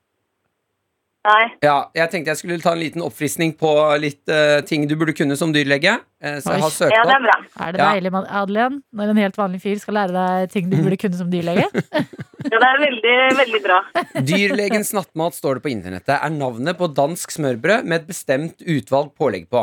Nei. 1.22 1.52
Ja, 1.62 1.76
Jeg 1.94 2.10
tenkte 2.10 2.32
jeg 2.32 2.40
skulle 2.40 2.56
ta 2.64 2.72
en 2.74 2.80
liten 2.82 3.04
oppfriskning 3.06 3.52
på 3.60 3.70
litt 4.02 4.26
uh, 4.32 4.58
ting 4.66 4.88
du 4.90 4.96
burde 4.98 5.14
kunne 5.14 5.36
som 5.38 5.52
dyrlege. 5.54 6.00
Uh, 6.18 6.40
så 6.42 6.56
jeg 6.56 6.64
har 6.64 6.74
søkt 6.74 6.96
Ja, 6.96 7.04
det 7.06 7.14
er 7.14 7.20
opp. 7.20 7.28
bra. 7.28 7.66
Er 7.68 7.76
det 7.76 7.82
Ja. 7.84 7.90
deilig, 7.94 8.12
Adelén, 8.42 8.80
når 8.92 9.12
en 9.14 9.22
helt 9.22 9.38
vanlig 9.38 9.62
fyr 9.62 9.78
skal 9.84 10.00
lære 10.00 10.16
deg 10.16 10.50
ting 10.56 10.72
du 10.72 10.78
burde 10.82 10.98
kunne 10.98 11.20
som 11.20 11.30
dyrlege? 11.30 11.68
Ja, 12.42 12.58
det 12.58 12.68
er 12.72 12.80
veldig, 12.82 13.18
veldig 13.38 13.60
bra. 13.62 13.76
Dyrlegens 14.32 14.90
nattmat 14.98 15.36
står 15.38 15.60
det 15.60 15.62
på 15.62 15.70
internettet, 15.70 16.16
er 16.18 16.32
navnet 16.34 16.74
på 16.80 16.88
dansk 16.90 17.30
smørbrød 17.36 17.86
med 17.86 18.02
et 18.02 18.08
bestemt 18.10 18.66
utvalg 18.66 19.12
pålegg 19.14 19.46
på. 19.54 19.62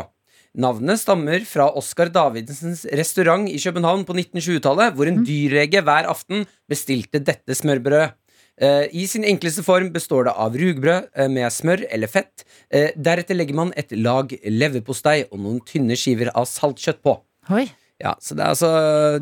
Navnet 0.62 1.03
stammer 1.03 1.42
fra 1.44 1.66
Oskar 1.75 2.07
Davidsens 2.14 2.85
restaurant 2.94 3.51
i 3.51 3.59
København 3.59 4.07
på 4.07 4.14
1920-tallet, 4.14 4.94
hvor 4.94 5.11
en 5.11 5.21
dyrlege 5.27 5.83
hver 5.83 6.07
aften 6.11 6.47
bestilte 6.71 7.18
dette 7.18 7.59
smørbrødet. 7.59 8.14
Eh, 8.61 8.88
I 8.92 9.07
sin 9.07 9.23
enkleste 9.25 9.62
form 9.62 9.92
består 9.94 10.25
det 10.27 10.33
av 10.35 10.57
rugbrød 10.59 11.09
eh, 11.14 11.29
med 11.31 11.47
smør 11.55 11.85
eller 11.94 12.11
fett. 12.11 12.44
Eh, 12.75 12.90
Deretter 12.97 13.37
legger 13.38 13.55
man 13.55 13.73
et 13.79 13.92
lag 13.94 14.33
leverpostei 14.44 15.21
og 15.31 15.38
noen 15.38 15.61
tynne 15.68 15.94
skiver 15.99 16.33
av 16.35 16.49
saltkjøtt 16.51 16.99
på. 17.07 17.14
Oi. 17.55 17.68
Ja, 18.03 18.14
så 18.23 18.35
Det 18.37 18.44
er 18.44 18.51
altså 18.55 18.68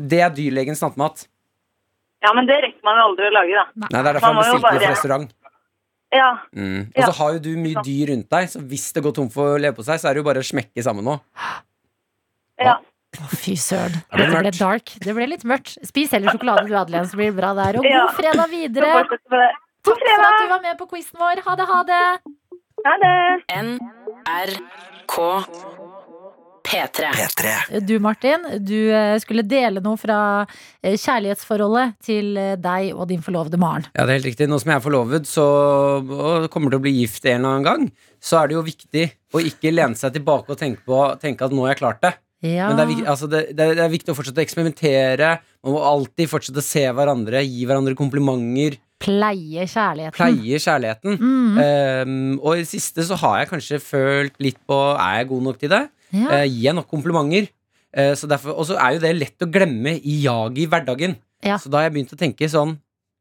Det 0.09 0.19
er 0.21 0.29
dyrlegens 0.37 0.81
nattmat. 0.81 1.27
Ja, 2.25 2.33
men 2.33 2.45
det 2.49 2.57
rekker 2.63 2.81
man 2.83 2.97
jo 2.97 3.05
aldri 3.11 3.27
å 3.29 3.33
lage, 3.33 3.53
da. 3.53 3.65
Nei, 3.77 3.87
Det 3.89 3.97
er 3.99 4.13
derfor 4.17 4.33
Man 4.33 4.41
bestilte 4.43 4.73
det 4.73 4.81
fra 4.81 4.91
restaurant. 4.95 5.33
Ja, 6.13 6.29
Mm. 6.55 6.81
Og 6.87 6.97
Ja. 6.97 7.05
så 7.05 7.11
har 7.19 7.33
jo 7.33 7.39
du 7.39 7.49
mye 7.57 7.83
dyr 7.83 8.07
rundt 8.13 8.29
deg, 8.29 8.47
så 8.49 8.59
hvis 8.63 8.91
det 8.93 9.03
går 9.03 9.13
tomt 9.13 9.33
for 9.33 9.59
leverpostei, 9.59 9.97
så 9.99 10.07
er 10.09 10.13
det 10.13 10.23
jo 10.23 10.23
bare 10.23 10.39
å 10.39 10.49
smekke 10.49 10.81
sammen 10.83 11.03
nå. 11.03 11.19
ja. 12.59 12.77
Å, 13.17 13.27
fy 13.31 13.55
søren. 13.57 13.95
Det 14.11 14.17
ble 14.17 14.25
Dette 14.27 14.41
ble 14.43 14.51
dark. 14.59 14.91
Det 15.03 15.15
ble 15.15 15.29
litt 15.31 15.45
mørkt. 15.47 15.77
Spis 15.87 16.11
heller 16.13 16.35
sjokolade 16.35 16.67
du, 16.67 16.75
Adelén, 16.77 17.07
så 17.09 17.17
blir 17.19 17.31
det 17.31 17.37
bra 17.39 17.53
der. 17.57 17.79
Og 17.79 17.87
god 17.87 18.17
fredag 18.17 18.51
videre. 18.51 18.91
det. 19.07 19.47
Takk 19.87 20.03
for 20.03 20.27
at 20.27 20.41
du 20.43 20.49
var 20.51 20.61
med 20.65 20.77
på 20.81 20.89
quizen 20.91 21.21
vår. 21.21 21.41
Ha 21.47 21.55
det, 21.57 21.69
ha 21.71 21.79
det. 21.87 22.03
Ha 22.85 22.97
det! 23.01 23.15
NRK 23.55 25.15
P3. 26.67 27.11
P3. 27.15 27.79
Du 27.87 27.95
Martin, 28.03 28.43
du 28.59 28.91
eh, 28.91 29.15
skulle 29.23 29.45
dele 29.47 29.79
noe 29.83 29.95
fra 29.99 30.19
eh, 30.83 30.97
kjærlighetsforholdet 30.99 31.95
til 32.03 32.35
eh, 32.37 32.57
deg 32.59 32.91
og 32.91 33.07
din 33.07 33.23
forlovede 33.23 33.59
Maren. 33.61 33.87
Ja, 33.93 34.03
det 34.03 34.11
er 34.11 34.19
helt 34.19 34.27
riktig. 34.27 34.49
Nå 34.51 34.59
som 34.59 34.73
jeg 34.73 34.81
er 34.81 34.83
forlovet 34.83 35.29
så, 35.29 35.47
og 36.03 36.49
kommer 36.51 36.73
til 36.73 36.81
å 36.81 36.83
bli 36.83 36.97
gift 36.99 37.23
en 37.25 37.39
eller 37.39 37.53
annen 37.53 37.67
gang, 37.69 37.87
så 38.19 38.41
er 38.41 38.51
det 38.51 38.59
jo 38.59 38.65
viktig 38.67 39.05
å 39.31 39.43
ikke 39.47 39.71
lene 39.71 39.95
seg 39.99 40.17
tilbake 40.19 40.53
og 40.53 40.59
tenke, 40.59 40.83
på, 40.83 40.99
tenke 41.23 41.47
at 41.47 41.55
nå 41.55 41.63
har 41.63 41.75
jeg 41.75 41.83
klart 41.85 42.03
det. 42.03 42.13
Ja. 42.45 42.67
Men 42.69 42.77
det 42.77 42.83
er, 42.85 42.89
vik- 42.91 43.07
altså 43.09 43.27
det, 43.31 43.39
det, 43.57 43.65
er- 43.65 43.79
er 43.85 43.89
viktig 43.89 44.13
å 44.13 44.17
fortsette 44.17 44.41
å 44.41 44.45
eksperimentere. 44.45 45.29
Man 45.65 45.73
må 45.73 45.79
alltid 45.81 46.29
fortsette 46.29 46.61
å 46.61 46.65
se 46.65 46.83
hverandre, 46.93 47.41
gi 47.47 47.65
hverandre 47.65 47.95
komplimenter, 47.97 48.77
Pleie 49.01 49.65
kjærligheten. 49.69 50.15
pleie 50.17 50.57
kjærligheten. 50.57 51.17
Mm. 51.21 51.57
Um, 51.61 52.39
og 52.41 52.55
i 52.57 52.63
det 52.63 52.69
siste 52.71 53.03
så 53.05 53.17
har 53.21 53.39
jeg 53.43 53.49
kanskje 53.51 53.77
følt 53.83 54.33
litt 54.41 54.57
på 54.65 54.73
Er 54.97 55.19
jeg 55.19 55.27
god 55.29 55.43
nok 55.45 55.59
til 55.61 55.69
det? 55.69 55.83
Ja. 56.17 56.31
Uh, 56.31 56.45
gir 56.49 56.63
jeg 56.71 56.75
nok 56.79 56.87
komplimenter? 56.89 57.45
Uh, 57.93 58.13
og 58.55 58.63
så 58.65 58.77
er 58.81 58.95
jo 58.97 59.03
det 59.05 59.11
lett 59.17 59.45
å 59.45 59.49
glemme 59.53 59.93
i 60.01 60.15
jaget 60.25 60.63
i 60.63 60.67
hverdagen. 60.71 61.13
Ja. 61.45 61.59
Så 61.61 61.69
da 61.69 61.77
har 61.83 61.87
jeg 61.91 61.93
begynt 61.99 62.13
å 62.15 62.19
tenke 62.19 62.49
sånn 62.49 62.73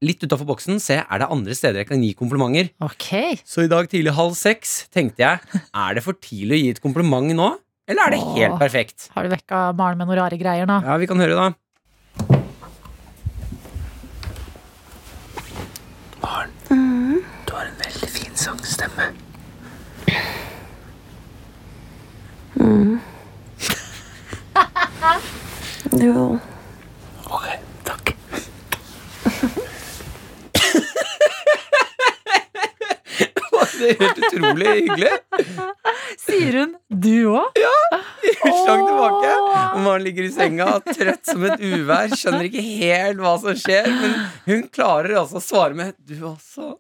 litt 0.04 0.20
utafor 0.24 0.48
boksen. 0.48 0.80
Se, 0.80 0.96
er 1.04 1.20
det 1.22 1.28
andre 1.32 1.54
steder 1.56 1.82
jeg 1.84 1.88
kan 1.90 2.02
gi 2.04 2.14
komplimenter? 2.16 2.72
Okay. 2.84 3.36
Så 3.48 3.64
i 3.64 3.70
dag 3.72 3.88
tidlig 3.92 4.12
halv 4.16 4.32
seks 4.36 4.86
tenkte 4.92 5.24
jeg 5.24 5.62
Er 5.72 5.96
det 5.96 6.02
for 6.04 6.16
tidlig 6.20 6.56
å 6.56 6.62
gi 6.64 6.72
et 6.74 6.82
kompliment 6.84 7.32
nå? 7.36 7.52
Eller 7.88 8.02
er 8.08 8.14
det 8.16 8.20
helt 8.24 8.54
Åh. 8.54 8.58
perfekt? 8.58 9.10
Har 9.14 9.22
du 9.26 9.30
vekka 9.30 9.60
Maren 9.78 9.98
med 10.00 10.08
noen 10.08 10.18
rare 10.18 10.38
greier 10.40 10.66
nå? 10.66 10.80
Ja, 10.82 10.96
vi 10.98 11.06
kan 11.06 11.20
høre, 11.22 11.36
da. 11.38 11.52
Maren 16.22 16.50
Du 17.46 17.52
har 17.54 17.66
en 17.70 17.78
veldig 17.84 18.10
fin 18.10 18.34
sangstemme. 18.36 19.12
Jo. 25.96 26.38
Ok, 27.30 27.46
takk. 27.86 28.10
Det 33.80 33.92
er 33.92 33.98
helt 34.00 34.20
utrolig 34.26 34.72
hyggelig. 34.80 35.12
Sier 36.22 36.58
hun 36.60 36.74
du 36.88 37.28
òg? 37.36 37.58
Utslag 38.36 38.82
tilbake. 38.86 39.32
Og 39.76 39.80
Maren 39.84 40.04
ligger 40.06 40.26
i 40.26 40.32
senga, 40.34 40.68
trøtt 40.86 41.28
som 41.28 41.44
et 41.48 41.62
uvær, 41.62 42.12
skjønner 42.16 42.48
ikke 42.48 42.64
helt 42.64 43.22
hva 43.22 43.34
som 43.42 43.58
skjer, 43.60 43.88
men 43.92 44.16
hun 44.46 44.64
klarer 44.72 45.18
altså 45.22 45.40
å 45.40 45.44
svare 45.44 45.76
med 45.78 45.94
'du 45.98 46.16
også'. 46.32 46.72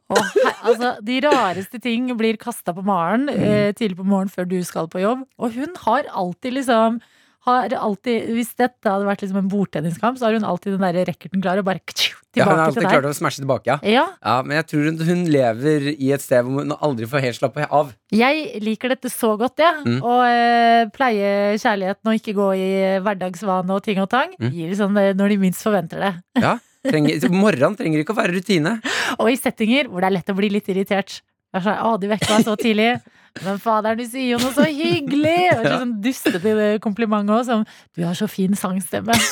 altså, 0.62 0.94
de 1.02 1.20
rareste 1.26 1.80
ting 1.82 2.08
blir 2.16 2.40
kasta 2.40 2.74
på 2.76 2.84
Maren 2.86 3.28
eh, 3.28 3.72
tidlig 3.76 4.00
på 4.00 4.08
morgenen 4.08 4.32
før 4.32 4.48
du 4.48 4.58
skal 4.64 4.88
på 4.88 5.04
jobb. 5.04 5.26
Og 5.38 5.52
hun 5.58 5.76
har 5.84 6.08
alltid 6.12 6.60
liksom 6.60 7.00
har 7.46 7.74
alltid 7.78 8.30
Hvis 8.36 8.52
dette 8.58 8.90
hadde 8.90 9.06
vært 9.06 9.22
liksom 9.24 9.38
en 9.40 9.50
bordtenniskamp, 9.50 10.18
så 10.18 10.28
har 10.28 10.36
hun 10.36 10.46
alltid 10.46 10.76
den 10.76 10.84
der 10.84 11.08
racketen 11.08 11.42
klar 11.44 11.60
og 11.60 11.66
bare 11.68 11.82
tilbake 11.86 12.12
Ja, 12.36 12.44
hun 12.44 12.52
har 12.52 12.64
alltid 12.66 12.82
til 12.82 12.90
klart 12.90 13.08
å 13.08 13.14
smashe 13.16 13.40
tilbake, 13.42 13.70
ja. 13.70 13.76
Ja, 13.86 14.04
ja. 14.20 14.36
Men 14.44 14.58
jeg 14.58 14.66
tror 14.72 14.88
hun, 14.90 14.98
hun 15.08 15.24
lever 15.32 15.88
i 15.94 16.10
et 16.12 16.24
sted 16.24 16.44
hvor 16.44 16.66
hun 16.66 16.74
aldri 16.76 17.08
får 17.08 17.24
helt 17.24 17.38
slappe 17.38 17.68
av. 17.70 17.94
jeg 18.12 18.60
liker 18.64 18.92
dette 18.92 19.08
så 19.12 19.32
godt, 19.40 19.62
jeg. 19.62 19.82
Mm. 19.86 19.98
Og 20.04 20.20
eh, 20.28 20.82
pleie 20.92 21.30
kjærligheten 21.62 22.12
og 22.12 22.20
ikke 22.20 22.36
gå 22.36 22.50
i 22.60 22.68
hverdagsvane 23.06 23.72
og 23.78 23.82
ting 23.86 24.02
og 24.02 24.10
tang. 24.12 24.34
Mm. 24.36 24.50
Gir 24.52 24.76
sånn 24.76 25.00
eh, 25.00 25.14
når 25.16 25.32
de 25.32 25.40
minst 25.46 25.64
forventer 25.64 26.02
det. 26.04 26.14
Ja, 26.46 26.58
trenger, 26.86 27.24
Morgenen 27.32 27.78
trenger 27.78 28.02
ikke 28.04 28.12
å 28.14 28.20
være 28.20 28.36
rutine. 28.36 28.76
Og 29.16 29.32
i 29.32 29.40
settinger 29.40 29.88
hvor 29.88 30.04
det 30.04 30.10
er 30.10 30.18
lett 30.18 30.30
å 30.30 30.36
bli 30.36 30.52
litt 30.52 30.68
irritert. 30.70 31.22
Jeg 31.54 31.62
er 31.62 31.64
sånn, 31.70 31.80
å, 31.88 31.96
de 32.02 32.10
vekker 32.12 32.36
meg 32.36 32.44
så 32.46 32.56
tidlig. 32.60 32.90
Men 33.44 33.58
fader, 33.62 33.96
du 33.98 34.04
sier 34.08 34.32
jo 34.34 34.38
noe 34.42 34.54
så 34.56 34.64
hyggelig! 34.64 35.36
Og 35.58 35.64
så 35.66 35.74
sånn 35.82 35.94
dustete 36.04 36.54
kompliment 36.84 37.28
òg, 37.30 37.44
som 37.48 37.64
Du 37.96 38.04
har 38.06 38.14
så 38.18 38.28
fin 38.30 38.54
sangstemme. 38.58 39.12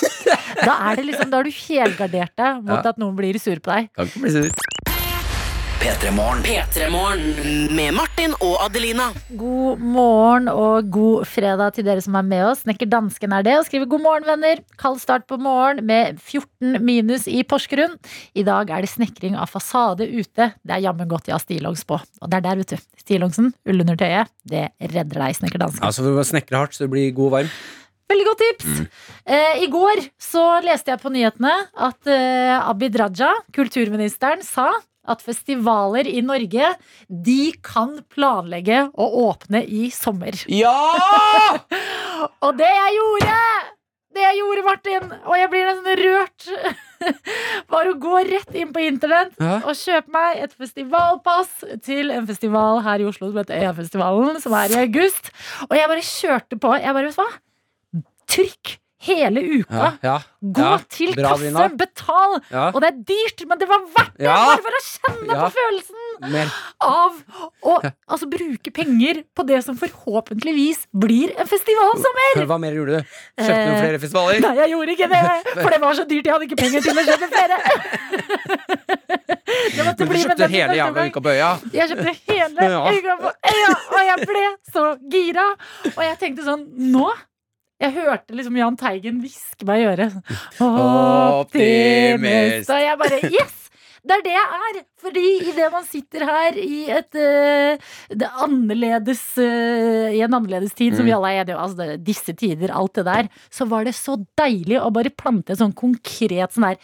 Da 0.64 0.77
er 0.90 0.97
det 1.01 1.05
liksom, 1.09 1.29
da 1.33 1.40
har 1.40 1.45
du 1.49 1.51
helgardert 1.53 2.33
deg 2.38 2.61
mot 2.62 2.79
Ja. 2.79 2.93
at 2.95 2.99
noen 3.03 3.17
blir 3.19 3.37
sur 3.43 3.59
på 3.61 3.73
deg. 3.75 3.88
Kan 3.97 4.07
ikke 4.07 4.23
bli 4.23 4.31
sur. 4.31 4.84
P3 5.81 6.11
Morgen. 6.15 6.43
P3 6.45 6.87
Morgen 6.93 7.21
med 7.77 7.95
Martin 7.97 8.33
og 8.45 8.55
Adelina. 8.65 9.09
God 9.39 9.81
morgen 9.83 10.49
og 10.51 10.89
god 10.95 11.27
fredag 11.29 11.75
til 11.77 11.87
dere 11.87 12.03
som 12.05 12.17
er 12.19 12.25
med 12.27 12.45
oss. 12.49 12.63
Snekker 12.65 12.89
Dansken 12.91 13.35
er 13.37 13.45
det 13.47 13.55
og 13.59 13.67
skriver 13.69 13.89
god 13.93 14.03
morgen, 14.05 14.27
venner. 14.29 14.63
Kald 14.81 15.01
start 15.03 15.27
på 15.31 15.39
morgen 15.41 15.83
med 15.89 16.21
14 16.23 16.79
minus 16.85 17.27
i 17.31 17.43
Porsgrunn. 17.49 17.97
I 18.37 18.45
dag 18.47 18.71
er 18.73 18.85
det 18.87 18.93
snekring 18.93 19.37
av 19.41 19.51
fasade 19.53 20.07
ute. 20.09 20.51
Det 20.63 20.77
er 20.79 20.85
jammen 20.87 21.11
godt 21.11 21.29
jeg 21.31 21.37
har 21.37 21.45
stillongs 21.45 21.85
på. 21.89 21.99
Og 22.01 22.31
det 22.33 22.41
er 22.41 22.47
der, 22.49 22.63
vet 22.63 22.75
du. 22.77 22.89
Stillongsen, 23.05 23.53
ullundertøyet, 23.69 24.33
det 24.49 24.67
redder 24.95 25.27
deg, 25.27 25.39
Snekker 25.41 25.65
Dansken. 25.67 25.85
Altså, 25.85 26.07
du 26.07 26.15
må 26.17 26.25
snekre 26.29 26.63
hardt 26.65 26.77
så 26.79 26.87
du 26.89 26.95
blir 26.97 27.11
god 27.17 27.31
og 27.33 27.37
varm. 27.41 27.53
Veldig 28.13 28.25
godt 28.29 28.43
tips! 28.45 28.81
Eh, 29.25 29.63
I 29.65 29.69
går 29.73 30.03
så 30.21 30.43
leste 30.65 30.93
jeg 30.93 31.01
på 31.01 31.13
nyhetene 31.13 31.53
at 31.87 32.11
eh, 32.13 32.57
Abid 32.69 32.99
Raja, 33.01 33.31
kulturministeren, 33.57 34.45
sa 34.45 34.69
at 35.07 35.23
festivaler 35.25 36.07
i 36.09 36.21
Norge 36.25 36.73
de 37.09 37.53
kan 37.64 37.99
planlegge 38.12 38.87
å 38.95 39.07
åpne 39.29 39.61
i 39.67 39.88
sommer. 39.95 40.37
Ja! 40.49 40.75
Og 42.45 42.57
det 42.59 42.71
jeg 42.71 42.97
gjorde! 42.99 43.38
Det 44.14 44.23
jeg 44.23 44.37
gjorde, 44.38 44.62
Martin! 44.62 45.09
Og 45.27 45.35
jeg 45.35 45.49
blir 45.51 45.64
nesten 45.67 45.97
rørt. 45.99 46.45
Var 47.75 47.88
å 47.90 47.95
gå 48.01 48.21
rett 48.29 48.55
inn 48.57 48.71
på 48.73 48.85
internett 48.87 49.35
Ja. 49.43 49.57
og 49.67 49.75
kjøpe 49.75 50.12
meg 50.14 50.38
et 50.45 50.55
festivalpass 50.55 51.51
til 51.85 52.12
en 52.14 52.29
festival 52.29 52.79
her 52.87 53.03
i 53.03 53.09
Oslo 53.11 53.33
som 53.33 53.40
heter 53.43 53.59
Øyafestivalen, 53.64 54.38
som 54.40 54.55
er 54.57 54.71
i 54.71 54.79
august. 54.85 55.33
Og 55.67 55.75
jeg 55.77 55.90
bare 55.90 56.07
kjørte 56.07 56.61
på. 56.62 56.77
Jeg 56.79 56.95
bare, 56.95 57.11
vet 57.11 57.19
du 57.19 57.23
hva? 57.25 58.05
Trykk 58.31 58.77
hele 59.07 59.43
uka. 59.61 59.75
Ja, 59.81 59.90
ja. 60.05 60.17
Gå 60.45 60.64
Ja, 60.64 60.79
til 60.93 61.14
bra, 61.17 61.31
kasse, 61.33 61.47
Dina. 61.49 61.69
betal! 61.81 62.35
Og 62.75 62.79
det 62.85 62.88
er 62.90 62.97
dyrt, 63.09 63.45
men 63.49 63.61
det 63.62 63.69
var 63.71 63.81
verdt 63.95 64.19
det! 64.19 64.27
Bare 64.29 64.59
for 64.67 64.77
å 64.77 64.83
kjenne 64.85 65.38
på 65.40 65.49
følelsen 65.57 66.33
Mer. 66.35 66.51
av 66.85 67.17
å 67.64 67.77
altså, 67.85 68.29
bruke 68.31 68.73
penger 68.77 69.23
på 69.35 69.47
det 69.49 69.62
som 69.64 69.79
forhåpentligvis 69.81 70.85
blir 70.93 71.33
en 71.40 71.49
festivalsommer! 71.49 72.45
Hva 72.51 72.59
mer 72.61 72.77
gjorde 72.77 73.01
du? 73.01 73.14
Kjøpte 73.40 73.64
du 73.64 73.73
Eh, 73.75 73.81
flere 73.81 73.99
festivaler? 74.03 74.40
Nei, 74.45 74.53
jeg 74.61 74.73
gjorde 74.75 74.97
ikke 74.99 75.09
det, 75.14 75.23
for 75.62 75.71
det 75.75 75.81
var 75.83 75.97
så 75.99 76.05
dyrt. 76.12 76.29
Jeg 76.29 76.35
hadde 76.37 76.49
ikke 76.51 76.61
penger 76.61 76.85
til 76.85 77.01
å 77.01 77.07
kjøpe 77.09 77.31
flere. 77.33 77.57
Men 79.75 79.95
du 79.99 80.05
kjøpte 80.14 80.49
hele 80.51 80.77
jævla 80.79 81.05
uka 81.11 81.21
på 81.25 81.33
øya? 81.35 81.51
Jeg 81.75 81.90
kjøpte 81.93 82.14
hele 82.29 82.69
øya 82.95 83.17
på 83.21 83.31
øya, 83.53 83.71
og 83.95 84.01
jeg 84.09 84.29
ble 84.29 84.45
så 84.75 84.85
gira. 85.12 85.47
Og 85.95 86.03
jeg 86.05 86.19
tenkte 86.21 86.47
sånn 86.47 86.64
Nå 86.95 87.09
jeg 87.83 87.91
hørte 87.97 88.37
liksom 88.37 88.57
Jahn 88.59 88.77
Teigen 88.79 89.21
hviske 89.23 89.67
meg 89.69 89.83
i 89.83 89.87
øret. 89.91 90.17
Optimist. 91.41 92.71
Og 92.71 92.81
jeg 92.85 92.99
bare 93.03 93.21
Yes! 93.29 93.61
Det 94.05 94.13
er 94.19 94.25
det 94.25 94.35
jeg 94.35 94.57
er! 94.69 94.79
Fordi 95.01 95.29
idet 95.49 95.71
man 95.73 95.85
sitter 95.89 96.27
her 96.29 96.59
i 96.61 96.81
et 96.93 97.17
uh, 97.17 98.25
annerledes 98.45 99.23
uh, 99.41 100.13
I 100.13 100.21
en 100.27 100.37
annerledes 100.37 100.77
tid, 100.77 100.93
som 100.99 101.09
vi 101.09 101.15
alle 101.17 101.31
er 101.33 101.41
enige 101.41 101.57
om, 101.57 101.63
altså 101.65 101.79
det, 101.81 102.03
disse 102.05 102.35
tider, 102.37 102.75
alt 102.77 103.01
det 103.01 103.07
der, 103.09 103.31
så 103.49 103.65
var 103.71 103.89
det 103.89 103.95
så 103.97 104.19
deilig 104.37 104.77
å 104.83 104.93
bare 104.93 105.15
plante 105.15 105.57
sånn 105.57 105.73
konkret 105.77 106.53
sånn 106.53 106.69
der 106.69 106.79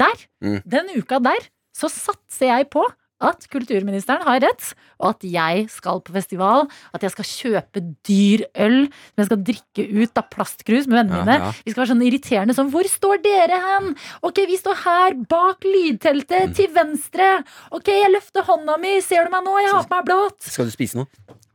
Der! 0.00 0.24
Mm. 0.40 0.58
Den 0.64 0.90
uka 0.96 1.20
der 1.20 1.44
så 1.76 1.92
satser 1.92 2.54
jeg 2.54 2.70
på 2.72 2.86
at 3.22 3.46
kulturministeren 3.52 4.22
har 4.26 4.40
rett, 4.42 4.74
og 5.00 5.10
at 5.14 5.22
jeg 5.26 5.68
skal 5.70 6.00
på 6.02 6.12
festival. 6.14 6.66
At 6.94 7.02
jeg 7.06 7.12
skal 7.14 7.24
kjøpe 7.28 7.82
dyr 8.08 8.44
øl 8.56 8.78
som 8.90 9.22
jeg 9.22 9.26
skal 9.30 9.42
drikke 9.48 9.86
ut 10.02 10.18
av 10.18 10.28
plastkrus 10.30 10.86
med 10.90 10.98
vennene 11.00 11.18
Ja, 11.18 11.24
mine. 11.24 11.38
ja. 11.46 11.52
Vi 11.64 11.70
skal 11.74 11.82
være 11.84 11.92
sånn 11.94 12.04
irriterende 12.06 12.54
sånn 12.58 12.70
Hvor 12.72 12.88
står 12.90 13.22
dere 13.22 13.58
hen? 13.62 13.94
Ok, 14.22 14.42
vi 14.46 14.56
står 14.58 14.74
her 14.84 15.14
bak 15.30 15.62
lydteltet 15.64 16.48
Mm. 16.50 16.54
til 16.54 16.68
venstre. 16.74 17.44
Ok, 17.72 17.86
jeg 17.88 18.10
løfter 18.12 18.42
hånda 18.42 18.78
mi. 18.80 19.00
Ser 19.00 19.24
du 19.24 19.30
meg 19.30 19.44
nå? 19.44 19.56
Jeg 19.62 19.70
har 19.72 19.84
på 19.84 19.96
meg 19.96 20.04
blått. 20.06 20.42
Skal 20.42 20.64
du 20.66 20.70
spise 20.74 20.96
noe? 20.96 21.06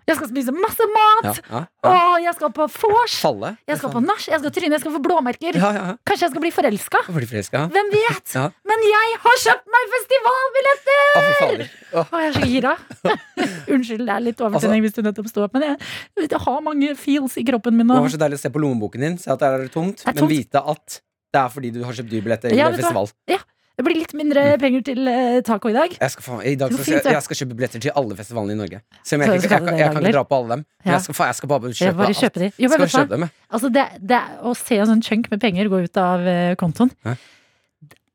Jeg 0.07 0.15
skal 0.15 0.29
spise 0.29 0.53
masse 0.55 0.85
mat. 0.93 1.25
Ja, 1.27 1.59
ja, 1.83 1.89
Å, 1.89 1.95
jeg 2.23 2.31
skal 2.37 2.51
på 2.55 2.67
vors. 2.71 3.15
Falle? 3.19 3.49
Jeg 3.67 3.79
skal 3.81 3.91
på 3.91 4.01
nach. 4.05 4.23
Jeg 4.31 4.39
skal 4.39 4.53
tryne. 4.55 4.77
Jeg 4.77 4.83
skal 4.85 4.93
få 4.95 5.01
blåmerker. 5.03 5.57
Ja, 5.59 5.71
ja, 5.75 5.81
ja. 5.89 5.95
Kanskje 6.07 6.27
jeg 6.29 6.31
skal 6.31 6.43
bli 6.45 6.51
forelska. 6.55 7.01
Forelska? 7.09 7.63
Hvem 7.73 7.91
vet? 7.91 8.35
Ja. 8.37 8.45
Men 8.71 8.85
jeg 8.87 9.17
har 9.25 9.41
kjøpt 9.43 9.67
meg 9.75 9.91
festivalbilletter! 9.95 11.03
Å, 11.11 11.25
fy. 11.41 11.67
Å, 11.91 12.05
Å, 12.05 12.21
jeg 12.23 12.29
er 12.31 12.37
så 12.37 12.47
gira. 12.53 12.73
Unnskyld, 13.75 14.05
det 14.07 14.15
er 14.15 14.23
litt 14.29 14.45
overtenning 14.47 14.85
hvis 14.87 14.95
du 14.95 15.01
nettopp 15.03 15.27
sto 15.31 15.43
opp, 15.43 15.59
men 15.59 15.67
jeg, 15.67 15.91
jeg 16.23 16.41
har 16.45 16.63
mange 16.63 16.93
feels 16.99 17.35
i 17.39 17.43
kroppen 17.47 17.75
min 17.75 17.87
Det 17.87 17.91
nå. 17.97 17.99
var 18.07 18.15
så 18.15 18.21
deilig 18.23 18.39
å 18.39 18.43
se 18.45 18.53
på 18.55 18.63
lommeboken 18.63 19.03
din, 19.03 19.19
se 19.21 19.33
at 19.33 19.43
det 19.43 19.51
er 19.51 19.67
tungt, 19.73 20.05
Det 20.05 20.13
er 20.13 20.19
men 20.21 20.31
vite 20.31 20.63
at 20.63 20.99
det 21.35 21.43
er 21.43 21.51
fordi 21.51 21.73
du 21.75 21.83
har 21.83 21.95
kjøpt 21.99 22.11
dyrbilletter 22.15 22.55
Ja, 22.55 22.71
eller 22.71 22.79
ja, 22.79 22.91
du 22.95 22.95
hva? 22.95 23.39
Det 23.77 23.83
blir 23.85 23.93
litt 23.99 24.13
mindre 24.17 24.43
penger 24.57 24.81
til 24.87 25.07
eh, 25.11 25.35
taco 25.45 25.69
i 25.69 25.73
dag. 25.75 25.91
Jeg 26.01 26.09
skal, 26.15 26.23
faen, 26.25 26.39
i 26.49 26.55
dag 26.57 26.71
skal, 26.73 26.95
det. 26.97 27.11
jeg 27.13 27.21
skal 27.27 27.37
kjøpe 27.37 27.57
billetter 27.59 27.83
til 27.83 27.91
alle 27.99 28.15
festivalene 28.17 28.55
i 28.55 28.57
Norge. 28.57 28.79
Selv 29.05 29.21
om 29.21 29.27
Så 29.27 29.35
jeg, 29.35 29.37
ikke, 29.37 29.45
skal 29.45 29.53
jeg, 29.53 29.61
du 29.61 29.65
kan- 29.67 29.73
det, 29.77 29.79
jeg 29.83 29.87
kan 29.87 29.95
Dagler? 29.97 30.09
ikke 30.09 30.17
dra 30.17 30.23
på 30.31 30.37
alle 30.39 30.49
dem. 30.55 30.63
Men 30.65 30.87
Ja. 30.87 30.91
jeg 30.97 31.01
skal, 31.05 31.15
faen, 31.19 31.27
jeg 31.29 31.35
skal 31.37 31.49
bare 31.51 31.61
Jeg 31.67 31.77
kjøpe 31.77 31.97
bare 31.97 32.07
alt. 32.07 32.33
de. 32.33 32.47
Jo, 32.57 32.67
men 32.67 32.69
Skal 32.69 32.79
vet 32.81 32.89
du 32.91 32.97
hva? 32.97 33.01
kjøpe 33.03 33.09
dem, 33.13 33.21
jeg. 33.21 33.31
Altså, 33.53 33.69
det, 33.77 33.85
det 34.01 34.21
Å 34.41 34.55
se 34.57 34.75
en 34.81 34.87
sånn 34.87 35.03
chunk 35.05 35.29
med 35.31 35.39
penger 35.41 35.69
gå 35.69 35.83
ut 35.85 35.97
av 35.97 36.19
eh, 36.27 36.55
kontoen 36.55 36.91
Hæ? 37.05 37.15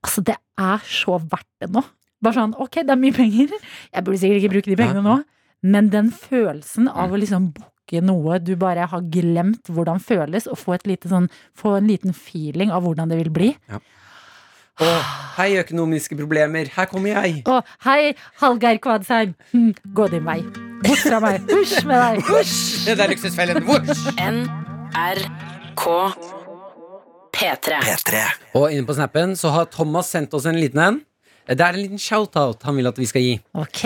Altså, 0.02 0.24
det 0.26 0.36
er 0.58 0.78
så 0.82 1.18
verdt 1.30 1.46
det 1.62 1.70
nå. 1.70 1.84
Bare 2.22 2.34
sånn, 2.34 2.54
ok, 2.58 2.74
det 2.82 2.90
er 2.90 2.96
mye 2.98 3.14
penger. 3.14 3.48
Jeg 3.94 4.04
burde 4.04 4.18
sikkert 4.18 4.42
ikke 4.42 4.52
bruke 4.56 4.70
de 4.74 4.76
pengene 4.82 5.02
nå. 5.06 5.24
Men 5.62 5.90
den 5.94 6.10
følelsen 6.10 6.88
av 6.90 7.12
å 7.14 7.18
liksom 7.22 7.52
booke 7.54 8.02
noe 8.02 8.40
du 8.42 8.56
bare 8.58 8.86
har 8.90 9.00
glemt 9.14 9.62
hvordan 9.70 10.00
føles, 10.02 10.48
og 10.50 10.58
få, 10.58 10.74
et 10.74 10.86
lite 10.90 11.06
sånn, 11.10 11.30
få 11.54 11.76
en 11.78 11.86
liten 11.86 12.10
feeling 12.12 12.70
av 12.74 12.82
hvordan 12.82 13.08
det 13.14 13.18
vil 13.22 13.30
bli. 13.30 13.50
Å, 14.80 14.88
hei, 15.36 15.50
økonomiske 15.60 16.16
problemer. 16.16 16.70
Her 16.72 16.86
kommer 16.88 17.12
jeg. 17.12 17.42
Og 17.50 17.60
hei, 17.84 18.14
Hallgeir 18.40 18.78
Kvadsheim. 18.80 19.34
Hm, 19.52 19.72
gå 19.92 20.06
din 20.12 20.24
vei. 20.24 20.38
Bort 20.82 21.02
fra 21.04 21.18
meg. 21.22 21.44
Husj 21.50 21.82
med 21.84 22.00
deg. 22.00 22.22
Husj! 22.30 22.54
Det 22.88 22.96
er 22.96 23.12
luksusfellen. 23.12 23.60
Vosj! 23.68 24.06
NRK 24.16 25.84
P3. 27.36 27.82
P3. 27.84 28.24
Og 28.56 28.72
inne 28.72 28.88
på 28.88 28.96
snappen 28.96 29.36
så 29.38 29.52
har 29.54 29.68
Thomas 29.72 30.08
sendt 30.12 30.32
oss 30.36 30.48
en 30.48 30.58
liten 30.58 30.80
en. 30.82 31.00
Det 31.42 31.58
er 31.60 31.74
en 31.74 31.82
liten 31.82 32.00
shout-out 32.00 32.62
han 32.64 32.76
vil 32.78 32.86
at 32.88 32.98
vi 33.00 33.06
skal 33.10 33.24
gi. 33.24 33.32
Ok. 33.58 33.80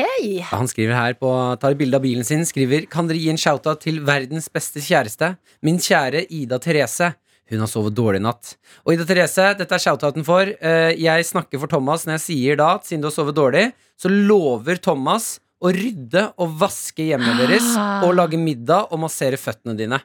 Han 0.52 0.68
skriver 0.70 0.94
her 0.94 1.18
på, 1.18 1.30
tar 1.60 1.74
bilde 1.78 1.98
av 1.98 2.04
bilen 2.04 2.26
sin, 2.26 2.44
skriver 2.46 2.84
Kan 2.92 3.08
dere 3.08 3.18
gi 3.18 3.30
en 3.32 3.40
shout-out 3.40 3.80
til 3.82 4.02
verdens 4.06 4.50
beste 4.52 4.82
kjæreste? 4.84 5.34
Min 5.66 5.80
kjære 5.82 6.26
Ida 6.30 6.60
Therese. 6.62 7.14
Hun 7.50 7.62
har 7.62 7.70
sovet 7.70 7.94
dårlig 7.94 8.18
i 8.18 8.24
natt. 8.26 8.54
Og 8.84 8.94
Ida 8.96 9.04
Therese, 9.06 9.52
dette 9.60 9.76
er 9.76 9.82
shout-outen 9.82 10.24
for. 10.26 10.48
Eh, 10.50 10.96
Jeg 10.98 11.26
snakker 11.28 11.60
for 11.62 11.70
Thomas 11.70 12.06
når 12.06 12.16
jeg 12.18 12.24
sier 12.26 12.56
da 12.58 12.72
at 12.80 12.88
siden 12.88 13.04
du 13.04 13.06
har 13.10 13.14
sovet 13.14 13.36
dårlig, 13.38 13.68
så 14.00 14.10
lover 14.10 14.80
Thomas 14.82 15.36
å 15.62 15.70
rydde 15.72 16.26
og 16.42 16.58
vaske 16.60 17.06
hjemmet 17.06 17.38
deres 17.40 17.70
og 18.04 18.10
lage 18.18 18.36
middag 18.40 18.90
og 18.92 19.00
massere 19.06 19.38
føttene 19.40 19.76
dine. 19.78 20.02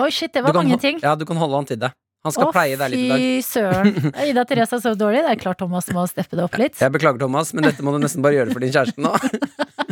Oi, 0.00 0.10
shit, 0.14 0.32
det 0.34 0.44
var 0.44 0.54
mange 0.56 0.78
ting. 0.80 1.00
Ja, 1.02 1.14
du 1.16 1.24
kan 1.28 1.36
holde 1.40 1.58
han 1.58 1.66
til 1.68 1.80
det. 1.80 1.90
Han 2.22 2.30
skal 2.30 2.46
Å, 2.46 2.52
pleie 2.54 2.76
deg 2.78 2.92
litt 2.92 3.00
i 3.02 3.08
dag. 3.10 3.18
fy 3.18 3.40
søren. 3.42 4.12
Ida 4.30 4.44
Therese 4.46 4.76
har 4.76 4.82
sovet 4.84 5.00
dårlig. 5.00 5.24
Det 5.26 5.32
er 5.32 5.40
klart 5.42 5.58
Thomas 5.58 5.88
må 5.90 6.04
steppe 6.06 6.38
det 6.38 6.44
opp 6.44 6.54
litt. 6.60 6.76
Jeg 6.78 6.94
beklager, 6.94 7.18
Thomas, 7.24 7.50
men 7.56 7.66
dette 7.66 7.82
må 7.82 7.90
du 7.96 7.98
nesten 8.04 8.22
bare 8.22 8.36
gjøre 8.38 8.54
for 8.54 8.62
din 8.62 8.70
kjæreste 8.76 9.02
nå. 9.02 9.10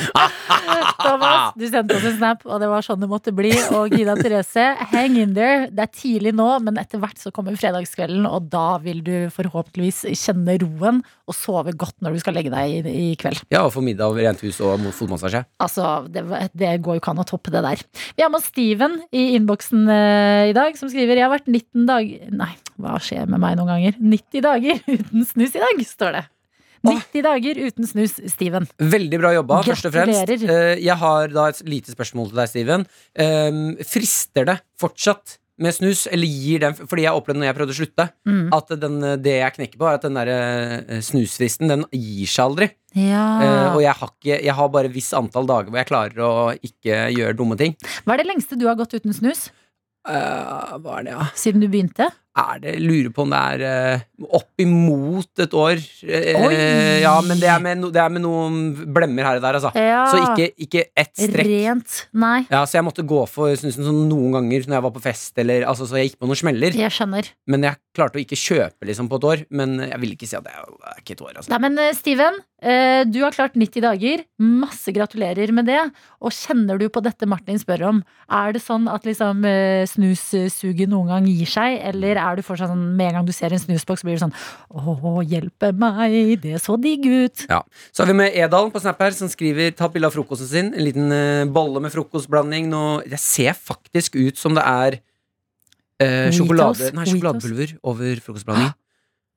Thomas, 1.04 1.54
du 1.58 1.66
sendte 1.68 1.96
oss 1.96 2.06
en 2.08 2.16
snap, 2.18 2.44
og 2.46 2.60
det 2.62 2.68
var 2.70 2.84
sånn 2.84 3.00
det 3.02 3.08
måtte 3.10 3.32
bli. 3.34 3.52
Og 3.76 3.94
Gida 3.94 4.16
Therese, 4.18 4.66
hang 4.92 5.16
in 5.20 5.34
there. 5.36 5.68
Det 5.72 5.84
er 5.86 5.92
tidlig 5.94 6.32
nå, 6.36 6.48
men 6.64 6.80
etter 6.80 7.00
hvert 7.02 7.20
så 7.20 7.32
kommer 7.34 7.58
fredagskvelden, 7.58 8.26
og 8.28 8.48
da 8.52 8.78
vil 8.84 9.02
du 9.06 9.14
forhåpentligvis 9.34 10.04
kjenne 10.18 10.56
roen 10.62 11.02
og 11.30 11.36
sove 11.36 11.74
godt 11.78 11.96
når 12.04 12.16
du 12.16 12.22
skal 12.22 12.36
legge 12.36 12.52
deg 12.52 12.80
i, 12.80 12.94
i 13.12 13.18
kveld. 13.20 13.42
Ja, 13.52 13.64
og 13.66 13.74
få 13.74 13.84
middag 13.84 14.10
og 14.12 14.20
rent 14.20 14.42
hus 14.44 14.60
og 14.64 14.88
fotmassasje. 14.96 15.44
Altså, 15.62 15.86
det, 16.10 16.24
det 16.58 16.74
går 16.84 16.98
jo 16.98 17.02
ikke 17.02 17.14
an 17.14 17.22
å 17.22 17.28
toppe 17.28 17.54
det 17.54 17.64
der. 17.66 17.84
Vi 18.16 18.24
har 18.24 18.32
med 18.32 18.40
oss 18.40 18.50
Steven 18.50 18.98
i 19.14 19.30
innboksen 19.38 19.86
eh, 19.92 20.50
i 20.50 20.56
dag, 20.56 20.76
som 20.78 20.90
skriver 20.90 21.20
Jeg 21.20 21.26
har 21.28 21.32
vært 21.32 21.48
19 21.50 21.86
dager 21.88 22.34
Nei, 22.34 22.52
hva 22.80 22.98
skjer 23.02 23.28
med 23.30 23.42
meg 23.42 23.56
noen 23.58 23.70
ganger? 23.74 23.98
90 24.00 24.44
dager 24.46 24.82
uten 24.88 25.26
snus 25.28 25.56
i 25.56 25.62
dag, 25.62 25.82
står 25.86 26.18
det. 26.18 26.26
90 26.86 27.22
dager 27.26 27.60
uten 27.66 27.86
snus, 27.86 28.14
Steven. 28.32 28.66
Veldig 28.80 29.18
bra 29.20 29.34
jobba, 29.36 29.60
først 29.66 29.86
og 29.90 29.92
fremst. 29.92 30.30
Eh, 30.48 30.78
Jeg 30.80 30.96
har 30.96 31.28
da 31.28 31.48
et 31.52 31.60
lite 31.68 31.92
spørsmål 31.92 32.30
til 32.30 32.40
deg, 32.40 32.48
Steven. 32.48 32.86
Um, 33.20 33.76
frister 33.84 34.48
det 34.48 34.58
fortsatt 34.80 35.36
med 35.60 35.74
snus, 35.76 36.06
eller 36.08 36.24
gir 36.24 36.62
den 36.62 36.72
Fordi 36.72 37.02
jeg 37.04 37.12
opplevde 37.12 37.42
når 37.42 37.50
jeg 37.50 37.56
prøvde 37.58 37.74
å 37.74 37.78
slutte, 37.82 38.06
Mm. 38.24 38.48
at 38.56 38.68
den, 38.80 38.94
det 39.22 39.34
jeg 39.42 39.52
knekker 39.58 39.76
på, 39.76 39.88
er 39.90 39.98
at 39.98 40.02
den 40.06 40.14
der 40.16 40.28
eh, 40.32 41.00
snusfristen, 41.04 41.68
den 41.68 41.84
gir 41.92 42.26
seg 42.32 42.44
aldri. 42.46 42.70
Ja. 42.96 43.24
Eh, 43.44 43.74
og 43.76 43.82
jeg 43.84 43.92
har, 43.92 44.08
ikke, 44.16 44.38
jeg 44.42 44.54
har 44.56 44.68
bare 44.72 44.88
visst 44.88 45.12
antall 45.12 45.44
dager 45.46 45.68
hvor 45.68 45.76
jeg 45.82 45.90
klarer 45.90 46.24
å 46.24 46.32
ikke 46.56 47.10
gjøre 47.12 47.36
dumme 47.36 47.58
ting. 47.60 47.76
Hva 48.06 48.14
er 48.16 48.22
det 48.24 48.30
lengste 48.32 48.56
du 48.58 48.64
har 48.70 48.78
gått 48.80 48.96
uten 48.96 49.12
snus? 49.12 49.50
Uh, 50.08 50.80
hva 50.80 50.96
er 50.96 51.04
det, 51.04 51.12
ja? 51.12 51.26
Siden 51.36 51.60
du 51.60 51.68
begynte? 51.68 52.06
Er 52.40 52.60
det, 52.62 52.74
lurer 52.80 53.10
på 53.14 53.24
om 53.26 53.32
det 53.32 53.40
er 53.54 53.64
uh, 54.00 54.04
opp 54.40 54.62
imot 54.62 55.42
et 55.44 55.56
år. 55.56 55.80
Eh, 56.04 56.38
Oi! 56.40 56.54
ja, 57.02 57.14
men 57.24 57.40
det 57.40 57.48
er, 57.50 57.60
med, 57.62 57.80
no, 57.82 57.90
det 57.94 58.02
er 58.02 58.12
med 58.12 58.24
noen 58.24 58.60
blemmer 58.94 59.26
her 59.28 59.40
og 59.40 59.44
der, 59.46 59.58
altså. 59.60 59.72
Ja. 59.76 60.04
Så 60.12 60.22
ikke, 60.24 60.50
ikke 60.66 60.84
ett 60.94 61.14
strekk. 61.16 61.50
Rent. 61.50 62.00
Nei, 62.12 62.38
Ja, 62.50 62.64
så 62.68 62.78
jeg 62.78 62.86
måtte 62.86 63.04
gå 63.06 63.22
for 63.30 63.52
snusen 63.58 63.86
sånn 63.86 64.04
noen 64.10 64.38
ganger 64.38 64.68
når 64.68 64.78
jeg 64.78 64.86
var 64.88 64.94
på 64.96 65.04
fest, 65.04 65.32
eller, 65.40 65.66
altså, 65.68 65.88
så 65.88 66.00
jeg 66.00 66.10
gikk 66.10 66.20
på 66.20 66.30
noen 66.30 66.42
smeller. 66.42 66.76
jeg 66.76 66.96
skjønner. 66.96 67.30
Men 67.50 67.68
jeg 67.68 67.80
klarte 67.96 68.20
å 68.20 68.22
ikke 68.22 68.38
kjøpe 68.38 68.88
liksom, 68.88 69.08
på 69.10 69.18
et 69.20 69.26
år. 69.30 69.44
Men 69.56 69.76
jeg 69.82 70.00
vil 70.02 70.14
ikke 70.14 70.28
si 70.30 70.38
at 70.38 70.46
det 70.46 70.54
er, 70.54 70.70
er 70.92 71.02
ikke 71.02 71.16
et 71.16 71.24
år. 71.26 71.34
Altså. 71.34 71.50
Nei, 71.52 71.60
men 71.66 71.78
eh, 71.82 71.92
Steven, 71.96 72.38
eh, 72.62 73.02
du 73.08 73.20
har 73.24 73.34
klart 73.34 73.56
90 73.58 73.84
dager. 73.84 74.24
Masse 74.40 74.94
gratulerer 74.96 75.52
med 75.56 75.68
det. 75.70 75.80
Og 76.22 76.34
kjenner 76.36 76.80
du 76.80 76.86
på 76.92 77.02
dette 77.04 77.28
Martin 77.30 77.60
spør 77.60 77.86
om? 77.90 78.02
Er 78.30 78.54
det 78.54 78.62
sånn 78.64 78.86
at 78.92 79.08
liksom, 79.08 79.42
eh, 79.48 79.82
snussuget 79.90 80.90
noen 80.90 81.10
gang 81.10 81.28
gir 81.30 81.50
seg, 81.50 81.80
eller 81.90 82.20
er 82.20 82.29
du 82.38 82.44
fortsatt 82.46 82.70
sånn 82.70 82.82
med 82.98 83.10
en 83.10 83.20
gang 83.20 83.28
du 83.28 83.32
ser 83.34 83.54
en 83.54 83.62
snusboks, 83.62 84.04
blir 84.06 84.18
du 84.18 84.22
sånn 84.24 84.34
Å, 84.70 85.20
hjelpe 85.26 85.72
meg, 85.76 86.40
det 86.42 86.60
så 86.62 86.76
digg 86.80 87.06
ut. 87.06 87.46
Ja. 87.50 87.60
Så 87.90 88.04
har 88.04 88.10
vi 88.10 88.18
med 88.22 88.36
Edal 88.38 88.70
på 88.72 88.82
Snap 88.82 89.00
her, 89.02 89.14
som 89.16 89.30
skriver 89.32 89.74
Ta 89.76 89.90
bilde 89.92 90.10
av 90.10 90.16
frokosten 90.16 90.50
sin. 90.50 90.72
En 90.74 90.86
liten 90.86 91.14
eh, 91.14 91.44
bolle 91.50 91.82
med 91.82 91.94
frokostblanding. 91.94 92.68
Nå, 92.70 92.84
det 93.10 93.20
ser 93.22 93.56
faktisk 93.58 94.18
ut 94.20 94.40
som 94.40 94.56
det 94.56 94.64
er 94.66 95.00
eh, 96.00 96.30
sjokolade, 96.34 96.92
nei, 96.96 97.08
sjokoladepulver 97.08 97.76
over 97.82 98.22
frokostblandingen. 98.26 98.76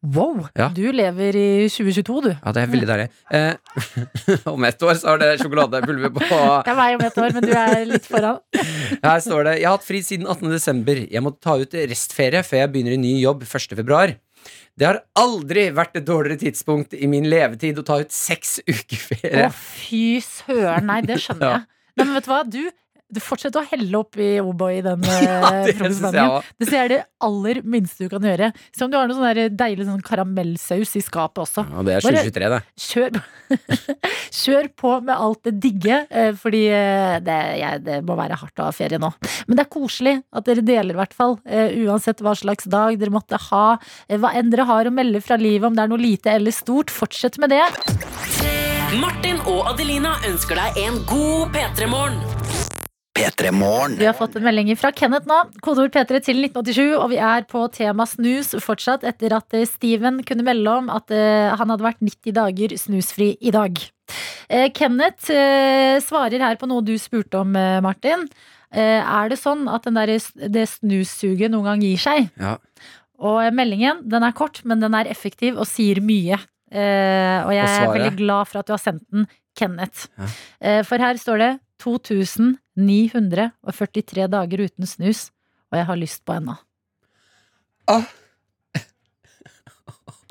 Wow, 0.03 0.49
Ja. 0.59 0.67
du 0.75 0.81
lever 0.91 1.35
i 1.39 1.69
2022, 1.71 2.21
du. 2.25 2.29
Ja, 2.33 2.51
det 2.51 2.61
er 2.65 2.71
veldig 2.73 2.87
deilig. 2.89 3.05
Eh, 3.31 3.53
om 4.51 4.63
ett 4.67 4.81
år 4.83 4.97
så 4.99 5.13
har 5.13 5.21
det 5.21 5.29
sjokoladepulver 5.39 6.11
på 6.11 6.23
Det 6.67 6.73
er 6.73 6.75
meg 6.75 6.97
om 6.97 7.05
et 7.07 7.17
år, 7.23 7.31
men 7.37 7.47
du 7.47 7.53
er 7.55 7.85
litt 7.87 8.09
foran. 8.11 8.41
Her 9.05 9.23
står 9.23 9.47
det 9.47 9.53
Jeg 9.61 9.69
har 9.69 9.77
hatt 9.77 9.87
fri 9.87 10.01
siden 10.03 10.27
18. 10.27 10.51
desember. 10.51 10.99
Jeg 11.07 11.23
måtte 11.23 11.39
ta 11.47 11.55
ut 11.61 11.77
restferie 11.93 12.43
før 12.43 12.65
jeg 12.65 12.73
begynner 12.75 12.97
i 12.97 13.01
ny 13.05 13.13
jobb 13.21 13.45
1. 13.47 13.77
februar. 13.79 14.15
Det 14.75 14.89
har 14.89 14.99
aldri 15.21 15.69
vært 15.71 15.95
et 16.01 16.05
dårligere 16.07 16.41
tidspunkt 16.49 16.95
i 16.97 17.07
min 17.07 17.29
levetid 17.31 17.79
å 17.79 17.85
ta 17.87 18.01
ut 18.03 18.11
seks 18.11 18.57
uker 18.67 18.99
ferie. 19.07 19.47
Å, 19.47 19.53
fy 19.55 20.17
søren. 20.25 20.89
Nei, 20.89 20.99
det 21.07 21.21
skjønner 21.23 21.47
Ja. 21.47 21.53
jeg. 21.61 21.69
Nei, 21.93 22.05
men 22.09 22.15
vet 22.17 22.25
du 22.27 22.31
hva? 22.33 22.41
Du, 22.49 22.61
du 23.13 23.19
fortsetter 23.23 23.61
å 23.61 23.67
helle 23.69 23.99
oppi 23.99 24.35
O'boy 24.41 24.79
i 24.79 24.83
den 24.85 25.03
Ja, 25.23 25.51
eh, 25.63 25.69
det 25.69 25.75
ser 25.77 26.17
jeg 26.17 26.43
Det 26.59 26.79
er 26.79 26.91
det 26.91 27.01
aller 27.23 27.61
minste 27.63 28.03
du 28.05 28.11
kan 28.11 28.25
gjøre. 28.27 28.49
Se 28.75 28.83
om 28.83 28.91
du 28.91 28.97
har 28.97 29.07
noe 29.07 29.15
sånn 29.15 29.29
der 29.29 29.53
deilig 29.55 29.85
sånn 29.87 30.01
karamellsaus 30.03 30.91
i 30.99 31.03
skapet 31.03 31.43
også. 31.45 31.63
Ja, 31.69 31.85
det 31.87 31.95
er 31.95 32.03
2023, 32.03 32.49
det. 32.51 32.59
Kjør, 32.83 33.19
kjør 34.41 34.69
på 34.83 34.95
med 35.07 35.13
alt 35.15 35.47
det 35.47 35.53
digge, 35.63 36.01
eh, 36.11 36.33
fordi 36.39 36.65
eh, 36.75 37.15
det, 37.23 37.39
jeg, 37.61 37.83
det 37.85 38.01
må 38.07 38.17
være 38.19 38.39
hardt 38.41 38.59
å 38.59 38.67
ha 38.67 38.75
ferie 38.75 38.99
nå. 38.99 39.13
Men 39.47 39.59
det 39.59 39.65
er 39.65 39.71
koselig 39.71 40.17
at 40.35 40.49
dere 40.49 40.65
deler, 40.67 40.91
i 40.97 40.99
hvert 40.99 41.15
fall. 41.15 41.37
Uansett 41.85 42.23
hva 42.23 42.35
slags 42.37 42.67
dag 42.67 42.99
dere 42.99 43.13
måtte 43.13 43.39
ha. 43.49 43.65
Hva 44.11 44.33
enn 44.35 44.51
dere 44.51 44.67
har 44.67 44.89
å 44.89 44.95
melde 44.95 45.23
fra 45.23 45.39
livet, 45.39 45.69
om 45.69 45.77
det 45.77 45.85
er 45.85 45.93
noe 45.93 46.03
lite 46.03 46.35
eller 46.35 46.55
stort. 46.55 46.91
Fortsett 46.91 47.39
med 47.39 47.55
det. 47.55 47.63
Martin 48.99 49.39
og 49.49 49.71
Adelina 49.71 50.17
ønsker 50.29 50.59
deg 50.59 50.83
en 50.85 50.99
god 51.09 51.55
P3-morgen. 51.55 52.42
P3 53.13 53.51
Morgen. 53.53 53.97
Vi 53.99 54.07
har 54.07 54.15
fått 54.17 54.35
en 54.39 54.45
melding 54.45 54.71
fra 54.79 54.89
Kenneth 54.95 55.29
nå. 55.29 55.37
Kodeord 55.61 55.93
P3 55.93 56.17
til 56.25 56.39
1987, 56.47 56.95
og 56.97 57.11
vi 57.11 57.19
er 57.21 57.45
på 57.49 57.61
tema 57.73 58.07
snus 58.09 58.55
fortsatt 58.63 59.05
etter 59.05 59.35
at 59.37 59.53
eh, 59.53 59.67
Steven 59.69 60.23
kunne 60.25 60.45
melde 60.47 60.73
om 60.81 60.89
at 60.89 61.13
eh, 61.13 61.51
han 61.53 61.69
hadde 61.69 61.85
vært 61.85 62.01
90 62.01 62.33
dager 62.39 62.73
snusfri 62.81 63.35
i 63.37 63.53
dag. 63.53 63.77
Eh, 64.49 64.65
Kenneth 64.73 65.29
svarer 66.07 66.41
her 66.41 66.57
på 66.57 66.69
noe 66.71 66.85
du 66.85 66.95
spurte 67.01 67.43
om, 67.43 67.53
Martin. 67.85 68.25
Er 68.73 69.29
det 69.29 69.37
sånn 69.37 69.67
at 69.69 69.85
den 69.85 69.99
der, 69.99 70.15
det 70.49 70.63
snussuget 70.71 71.53
noen 71.53 71.67
gang 71.69 71.83
gir 71.85 72.01
seg? 72.01 72.31
Ja. 72.41 72.55
Og 73.21 73.45
meldingen 73.53 74.01
den 74.09 74.25
er 74.25 74.33
kort, 74.33 74.63
men 74.65 74.81
den 74.81 74.97
er 74.97 75.11
effektiv 75.11 75.59
og 75.61 75.69
sier 75.69 76.01
mye. 76.01 76.41
Og 76.73 77.53
jeg 77.53 77.61
er 77.61 77.93
veldig 77.93 78.15
glad 78.17 78.49
for 78.49 78.63
at 78.63 78.67
du 78.71 78.73
har 78.73 78.81
sendt 78.81 79.05
den, 79.13 79.29
Kenneth. 79.53 80.07
Ja. 80.17 80.81
For 80.89 80.97
her 80.97 81.19
står 81.21 81.43
det 81.43 81.51
2943 81.83 84.27
dager 84.31 84.59
uten 84.67 84.85
snus, 84.89 85.19
og 85.71 85.75
jeg 85.81 85.87
har 85.89 85.97
lyst 85.99 86.21
på 86.25 86.31
ennå. 86.39 86.55
Ah. 87.91 88.05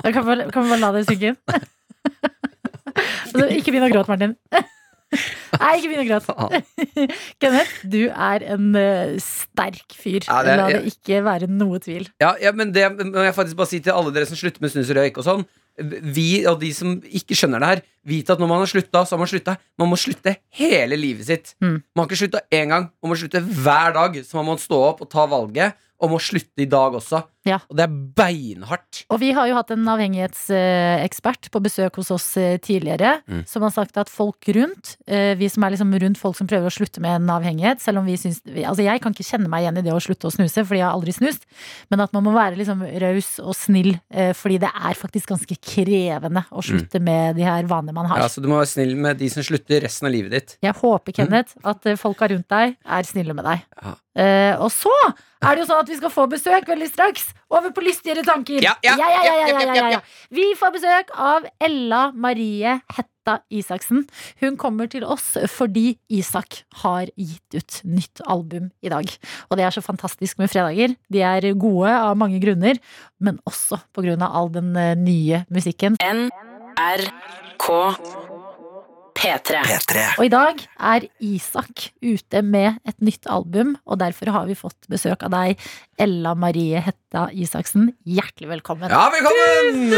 Kan, 0.03 0.25
bare, 0.27 0.49
kan 0.51 0.65
vi 0.65 0.69
bare 0.73 0.83
la 0.83 0.91
det 0.97 1.05
synke 1.11 1.27
inn? 1.35 1.41
Altså, 3.33 3.47
ikke 3.57 3.73
begynn 3.73 3.87
å 3.87 3.93
gråte, 3.93 4.11
Martin. 4.13 4.33
Nei, 5.63 5.71
ikke 5.79 5.89
begynn 5.89 6.03
å 6.03 6.11
gråte. 6.11 6.33
Kenneth, 7.41 7.75
du 7.89 8.03
er 8.11 8.41
en 8.53 8.67
uh, 8.77 9.15
sterk 9.25 9.95
fyr. 9.97 10.21
Ja, 10.27 10.43
det- 10.45 10.57
La 10.61 10.67
det 10.73 10.83
ikke 10.91 11.23
være 11.25 11.47
noe 11.49 11.79
tvil. 11.81 12.05
Ja, 12.21 12.35
ja, 12.43 12.53
men 12.57 12.73
det 12.77 12.85
må 12.99 13.23
jeg 13.25 13.33
faktisk 13.37 13.57
bare 13.61 13.71
si 13.73 13.81
til 13.85 13.95
alle 13.97 14.13
dere 14.13 14.27
som 14.29 14.37
slutter 14.37 14.61
med 14.65 14.71
snus 14.75 14.91
og 14.93 14.97
røyk 15.01 15.17
og 15.23 15.27
sånn. 15.29 15.43
Vi 15.79 16.45
og 16.51 16.59
de 16.61 16.69
som 16.77 16.99
ikke 17.01 17.37
skjønner 17.39 17.63
det 17.63 17.71
her, 17.71 17.83
vit 18.09 18.31
at 18.31 18.41
når 18.43 18.51
man 18.51 18.61
har 18.61 18.71
slutta, 18.71 19.05
så 19.07 19.17
har 19.17 19.23
man 19.23 19.31
slutta. 19.31 19.57
Man 19.81 19.89
må 19.93 19.99
slutte 20.01 20.37
hele 20.59 20.99
livet 20.99 21.29
sitt. 21.29 21.55
Mm. 21.63 21.79
Man 21.95 22.05
har 22.05 22.11
ikke 22.11 22.21
slutta 22.25 22.43
én 22.53 22.75
gang, 22.75 22.91
man 23.03 23.13
må 23.13 23.19
slutte 23.19 23.41
hver 23.41 23.97
dag. 23.97 24.19
Så 24.27 24.39
man 24.39 24.51
må 24.51 24.59
stå 24.61 24.83
opp 24.91 25.05
og 25.05 25.11
ta 25.13 25.25
valget 25.31 25.79
om 26.03 26.17
å 26.17 26.21
slutte 26.23 26.65
i 26.65 26.69
dag 26.69 26.99
også. 26.99 27.23
Ja. 27.45 27.59
Og 27.69 27.77
det 27.79 27.85
er 27.89 27.95
beinhardt. 28.19 29.05
Og 29.11 29.19
vi 29.19 29.33
har 29.35 29.49
jo 29.51 29.57
hatt 29.59 29.71
en 29.75 29.89
avhengighetsekspert 29.91 31.49
på 31.53 31.63
besøk 31.65 31.97
hos 32.01 32.11
oss 32.15 32.29
eh, 32.41 32.57
tidligere, 32.63 33.21
Mm. 33.29 33.43
som 33.47 33.63
har 33.63 33.71
sagt 33.71 33.97
at 33.99 34.09
folk 34.11 34.47
rundt, 34.55 34.97
eh, 35.07 35.35
vi 35.39 35.49
som 35.49 35.63
er 35.65 35.71
liksom 35.75 35.93
rundt 36.01 36.19
folk 36.19 36.37
som 36.37 36.47
prøver 36.47 36.67
å 36.67 36.73
slutte 36.75 37.01
med 37.01 37.17
en 37.21 37.31
avhengighet, 37.31 37.81
selv 37.81 37.99
om 37.99 38.07
vi 38.07 38.17
syns 38.17 38.41
Altså, 38.43 38.83
jeg 38.85 39.01
kan 39.03 39.13
ikke 39.13 39.27
kjenne 39.27 39.49
meg 39.49 39.63
igjen 39.65 39.79
i 39.79 39.83
det 39.83 39.93
å 39.93 40.01
slutte 40.03 40.27
å 40.29 40.33
snuse, 40.33 40.65
fordi 40.67 40.79
jeg 40.81 40.87
har 40.87 40.95
aldri 40.97 41.13
snust, 41.13 41.45
men 41.91 42.01
at 42.01 42.13
man 42.13 42.25
må 42.25 42.33
være 42.35 42.57
liksom 42.59 42.83
raus 43.03 43.39
og 43.41 43.55
snill, 43.57 44.01
eh, 44.11 44.33
fordi 44.33 44.59
det 44.61 44.71
er 44.71 44.95
faktisk 44.99 45.29
ganske 45.33 45.57
krevende 45.63 46.45
å 46.51 46.63
slutte 46.63 47.01
med 47.01 47.37
de 47.37 47.43
her 47.47 47.65
vanene 47.71 47.95
man 47.95 48.07
har. 48.07 48.19
Ja, 48.19 48.29
så 48.29 48.43
du 48.43 48.49
må 48.49 48.59
være 48.61 48.73
snill 48.73 48.97
med 48.97 49.19
de 49.19 49.29
som 49.33 49.43
slutter 49.43 49.83
resten 49.83 50.07
av 50.07 50.13
livet 50.13 50.31
ditt. 50.31 50.57
Jeg 50.63 50.75
håper, 50.75 51.13
Kenneth, 51.13 51.57
at 51.65 51.87
eh, 51.87 51.97
folka 51.97 52.29
rundt 52.31 52.49
deg 52.49 52.77
er 52.85 53.03
snille 53.09 53.35
med 53.35 53.45
deg. 53.45 53.63
Ja. 53.83 53.95
Uh, 54.13 54.61
og 54.67 54.69
så 54.69 54.93
er 55.41 55.55
det 55.57 55.63
jo 55.63 55.69
sånn 55.71 55.81
at 55.81 55.89
vi 55.89 55.97
skal 55.97 56.11
få 56.13 56.27
besøk 56.29 56.67
veldig 56.69 56.89
straks. 56.91 57.32
Over 57.53 57.73
på 57.77 57.85
lystigere 57.85 58.25
tanker. 58.25 58.65
Ja, 58.65 58.75
ja, 58.81 58.95
ja, 58.97 60.01
Vi 60.33 60.53
får 60.57 60.73
besøk 60.73 61.11
av 61.21 61.45
Ella 61.61 62.07
Marie 62.17 62.79
Hetta 62.97 63.39
Isaksen. 63.53 64.07
Hun 64.41 64.57
kommer 64.61 64.89
til 64.91 65.05
oss 65.05 65.35
fordi 65.53 65.99
Isak 66.09 66.63
har 66.83 67.13
gitt 67.13 67.59
ut 67.59 67.81
nytt 67.85 68.25
album 68.25 68.71
i 68.81 68.93
dag. 68.93 69.09
Og 69.51 69.61
det 69.61 69.67
er 69.69 69.77
så 69.77 69.85
fantastisk 69.85 70.41
med 70.41 70.51
fredager. 70.53 70.97
De 71.13 71.21
er 71.21 71.53
gode 71.53 71.93
av 71.93 72.17
mange 72.17 72.41
grunner, 72.43 72.81
men 73.21 73.39
også 73.49 73.83
på 73.93 74.07
grunn 74.07 74.25
av 74.25 74.33
all 74.33 74.53
den 74.55 74.73
eh, 74.77 74.97
nye 74.97 75.45
musikken. 75.53 76.01
NRK 76.01 77.69
P3. 79.23 79.61
P3. 79.63 80.05
Og 80.19 80.25
i 80.27 80.31
dag 80.33 80.63
er 80.83 81.05
Isak 81.23 81.85
ute 82.03 82.41
med 82.43 82.81
et 82.89 82.97
nytt 83.07 83.29
album, 83.31 83.77
og 83.87 84.01
derfor 84.01 84.33
har 84.35 84.49
vi 84.49 84.57
fått 84.59 84.89
besøk 84.91 85.23
av 85.29 85.31
deg, 85.31 85.63
Ella 85.95 86.33
Marie 86.35 86.83
Hetta 86.83 87.29
Isaksen. 87.31 87.93
Hjertelig 88.03 88.51
velkommen. 88.57 88.91
Ja, 88.91 89.05
velkommen! 89.15 89.95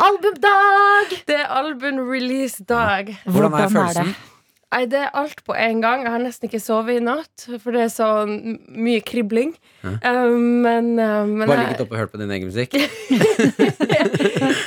Albumdag! 0.00 1.12
Det 1.28 1.36
er 1.36 1.52
album-release-dag. 1.52 3.12
Hvordan 3.28 3.58
er 3.60 3.74
følelsen? 3.76 4.14
Nei, 4.72 4.84
det 4.90 4.98
er 5.04 5.10
alt 5.14 5.42
på 5.46 5.54
en 5.54 5.80
gang. 5.84 6.02
Jeg 6.02 6.10
har 6.10 6.22
nesten 6.22 6.48
ikke 6.48 6.58
sovet 6.62 6.96
i 6.98 7.02
natt, 7.04 7.44
for 7.62 7.70
det 7.76 7.82
er 7.84 7.90
så 7.94 8.08
mye 8.26 9.02
kribling. 9.06 9.52
Um, 9.84 10.64
men, 10.64 10.88
uh, 10.98 11.22
men 11.28 11.46
Bare 11.46 11.60
ligget 11.68 11.84
oppe 11.84 11.94
og 11.94 12.00
hørt 12.00 12.12
på 12.14 12.18
din 12.18 12.32
egen 12.34 12.48
musikk? 12.50 12.74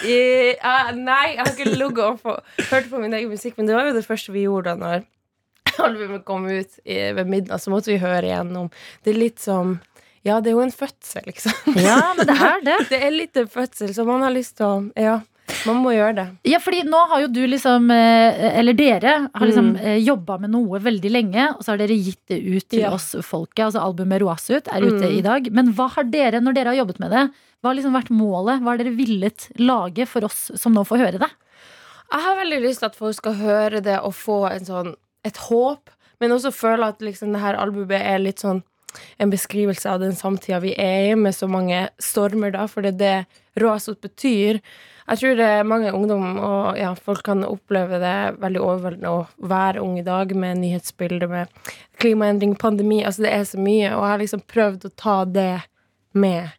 I- 0.08 0.56
uh, 0.62 0.91
Nei, 0.95 1.34
jeg 1.36 1.41
har 1.41 1.52
ikke 1.52 1.70
ligget 1.74 2.24
og 2.24 2.41
hørt 2.72 2.89
på 2.91 3.02
min 3.02 3.14
egen 3.18 3.30
musikk, 3.34 3.58
men 3.60 3.68
det 3.70 3.76
var 3.76 3.89
jo 3.89 3.95
det 3.98 4.06
første 4.08 4.32
vi 4.36 4.45
gjorde 4.48 4.74
da 4.74 4.80
når 4.80 5.06
albumet 5.88 6.24
kom 6.26 6.48
ut 6.50 6.80
i, 6.86 6.98
ved 7.18 7.28
midnatt. 7.30 7.62
Så 7.64 7.74
måtte 7.74 7.91
vi 7.91 8.00
høre 8.02 8.24
igjennom. 8.30 8.72
Det 9.04 9.14
er 9.14 9.20
litt 9.22 9.43
som 9.43 9.78
Ja, 10.26 10.39
det 10.43 10.50
er 10.52 10.58
jo 10.58 10.64
en 10.66 10.74
fødsel, 10.76 11.24
liksom. 11.30 11.76
Ja, 11.80 12.00
men 12.18 12.28
det 12.28 12.36
er 12.36 12.64
det. 12.66 12.78
Det 12.91 12.98
er 13.04 13.14
litt 13.14 13.38
en 13.39 13.48
fødsel, 13.52 13.93
så 13.95 14.04
man 14.08 14.24
har 14.26 14.34
lyst 14.36 14.58
til 14.60 14.66
å 14.68 14.78
Ja, 15.00 15.20
man 15.66 15.78
må 15.84 15.93
gjøre 15.95 16.16
det. 16.16 16.26
Ja, 16.52 16.60
fordi 16.60 16.82
nå 16.84 17.00
har 17.10 17.22
jo 17.24 17.28
du 17.32 17.41
liksom, 17.48 17.89
eh, 17.91 18.58
eller 18.60 18.74
dere, 18.74 19.14
har 19.34 19.48
liksom 19.48 19.70
Mm. 19.78 19.80
eh, 19.86 19.98
jobba 20.04 20.38
med 20.39 20.52
noe 20.52 20.80
veldig 20.80 21.12
lenge, 21.12 21.45
og 21.56 21.62
så 21.64 21.72
har 21.74 21.78
dere 21.78 21.95
gitt 21.98 22.20
det 22.28 22.39
ut 22.43 22.68
til 22.70 22.80
Ja. 22.82 22.91
oss 22.91 23.16
folket. 23.22 23.66
Altså 23.66 23.80
albumet 23.82 24.22
Roasut 24.22 24.68
er 24.68 24.82
ute 24.82 25.08
Mm. 25.08 25.18
i 25.18 25.22
dag. 25.22 25.52
Men 25.54 25.74
hva 25.74 25.89
har 25.89 26.04
dere, 26.04 26.41
når 26.41 26.54
dere 26.54 26.76
har 26.76 26.86
jobbet 26.86 27.00
med 27.00 27.12
det, 27.12 27.30
hva 27.64 27.70
har 27.72 27.76
liksom 27.76 27.93
vært 27.93 28.10
målet? 28.12 28.62
Hva 28.62 28.72
har 28.76 28.78
dere 28.78 28.95
villet 28.95 29.50
lage 29.58 30.06
for 30.08 30.24
oss 30.26 30.52
som 30.56 30.74
nå 30.74 30.84
får 30.86 30.98
høre 31.00 31.20
det? 31.20 31.32
Jeg 32.12 32.22
har 32.22 32.36
veldig 32.38 32.62
lyst 32.62 32.80
til 32.80 32.86
at 32.88 32.95
folk 32.95 33.16
skal 33.16 33.34
høre 33.34 33.82
det 33.84 34.00
og 34.00 34.14
få 34.14 34.52
en 34.52 34.64
sånn, 34.66 34.95
et 35.26 35.36
håp, 35.38 35.89
men 36.22 36.32
også 36.32 36.52
føle 36.54 36.88
at 36.88 37.00
liksom 37.00 37.32
det 37.34 37.41
her 37.41 37.56
albumet 37.56 38.02
er 38.02 38.20
litt 38.20 38.38
sånn 38.39 38.64
en 39.20 39.30
beskrivelse 39.30 39.86
av 39.86 40.00
den 40.00 40.14
samtida 40.14 40.60
vi 40.62 40.74
er 40.78 41.12
i, 41.12 41.16
med 41.16 41.34
så 41.34 41.48
mange 41.50 41.89
stormer, 42.00 42.52
da, 42.52 42.66
for 42.68 42.82
det 42.82 42.93
er 42.95 42.98
det 42.98 43.26
Roasut 43.62 44.00
betyr. 44.02 44.62
Jeg 45.08 45.20
tror 45.22 45.38
det 45.39 45.45
er 45.47 45.64
mange 45.68 45.91
ungdom 45.95 46.24
og 46.43 46.78
ja, 46.78 46.89
folk 46.99 47.22
kan 47.24 47.45
oppleve 47.47 47.95
det 48.01 48.16
veldig 48.41 48.60
overveldende 48.60 49.12
å 49.14 49.22
være 49.47 49.80
ung 49.84 49.95
i 50.01 50.03
dag 50.03 50.34
med 50.36 50.60
nyhetsbilder, 50.60 51.30
med 51.32 51.47
klimaendring, 52.01 52.58
pandemi. 52.60 52.99
Altså 53.08 53.24
det 53.24 53.32
er 53.32 53.45
så 53.47 53.60
mye, 53.62 53.93
og 53.95 54.03
jeg 54.03 54.12
har 54.12 54.22
liksom 54.26 54.43
prøvd 54.51 54.88
å 54.89 54.93
ta 54.99 55.18
det 55.26 55.49
med 56.18 56.49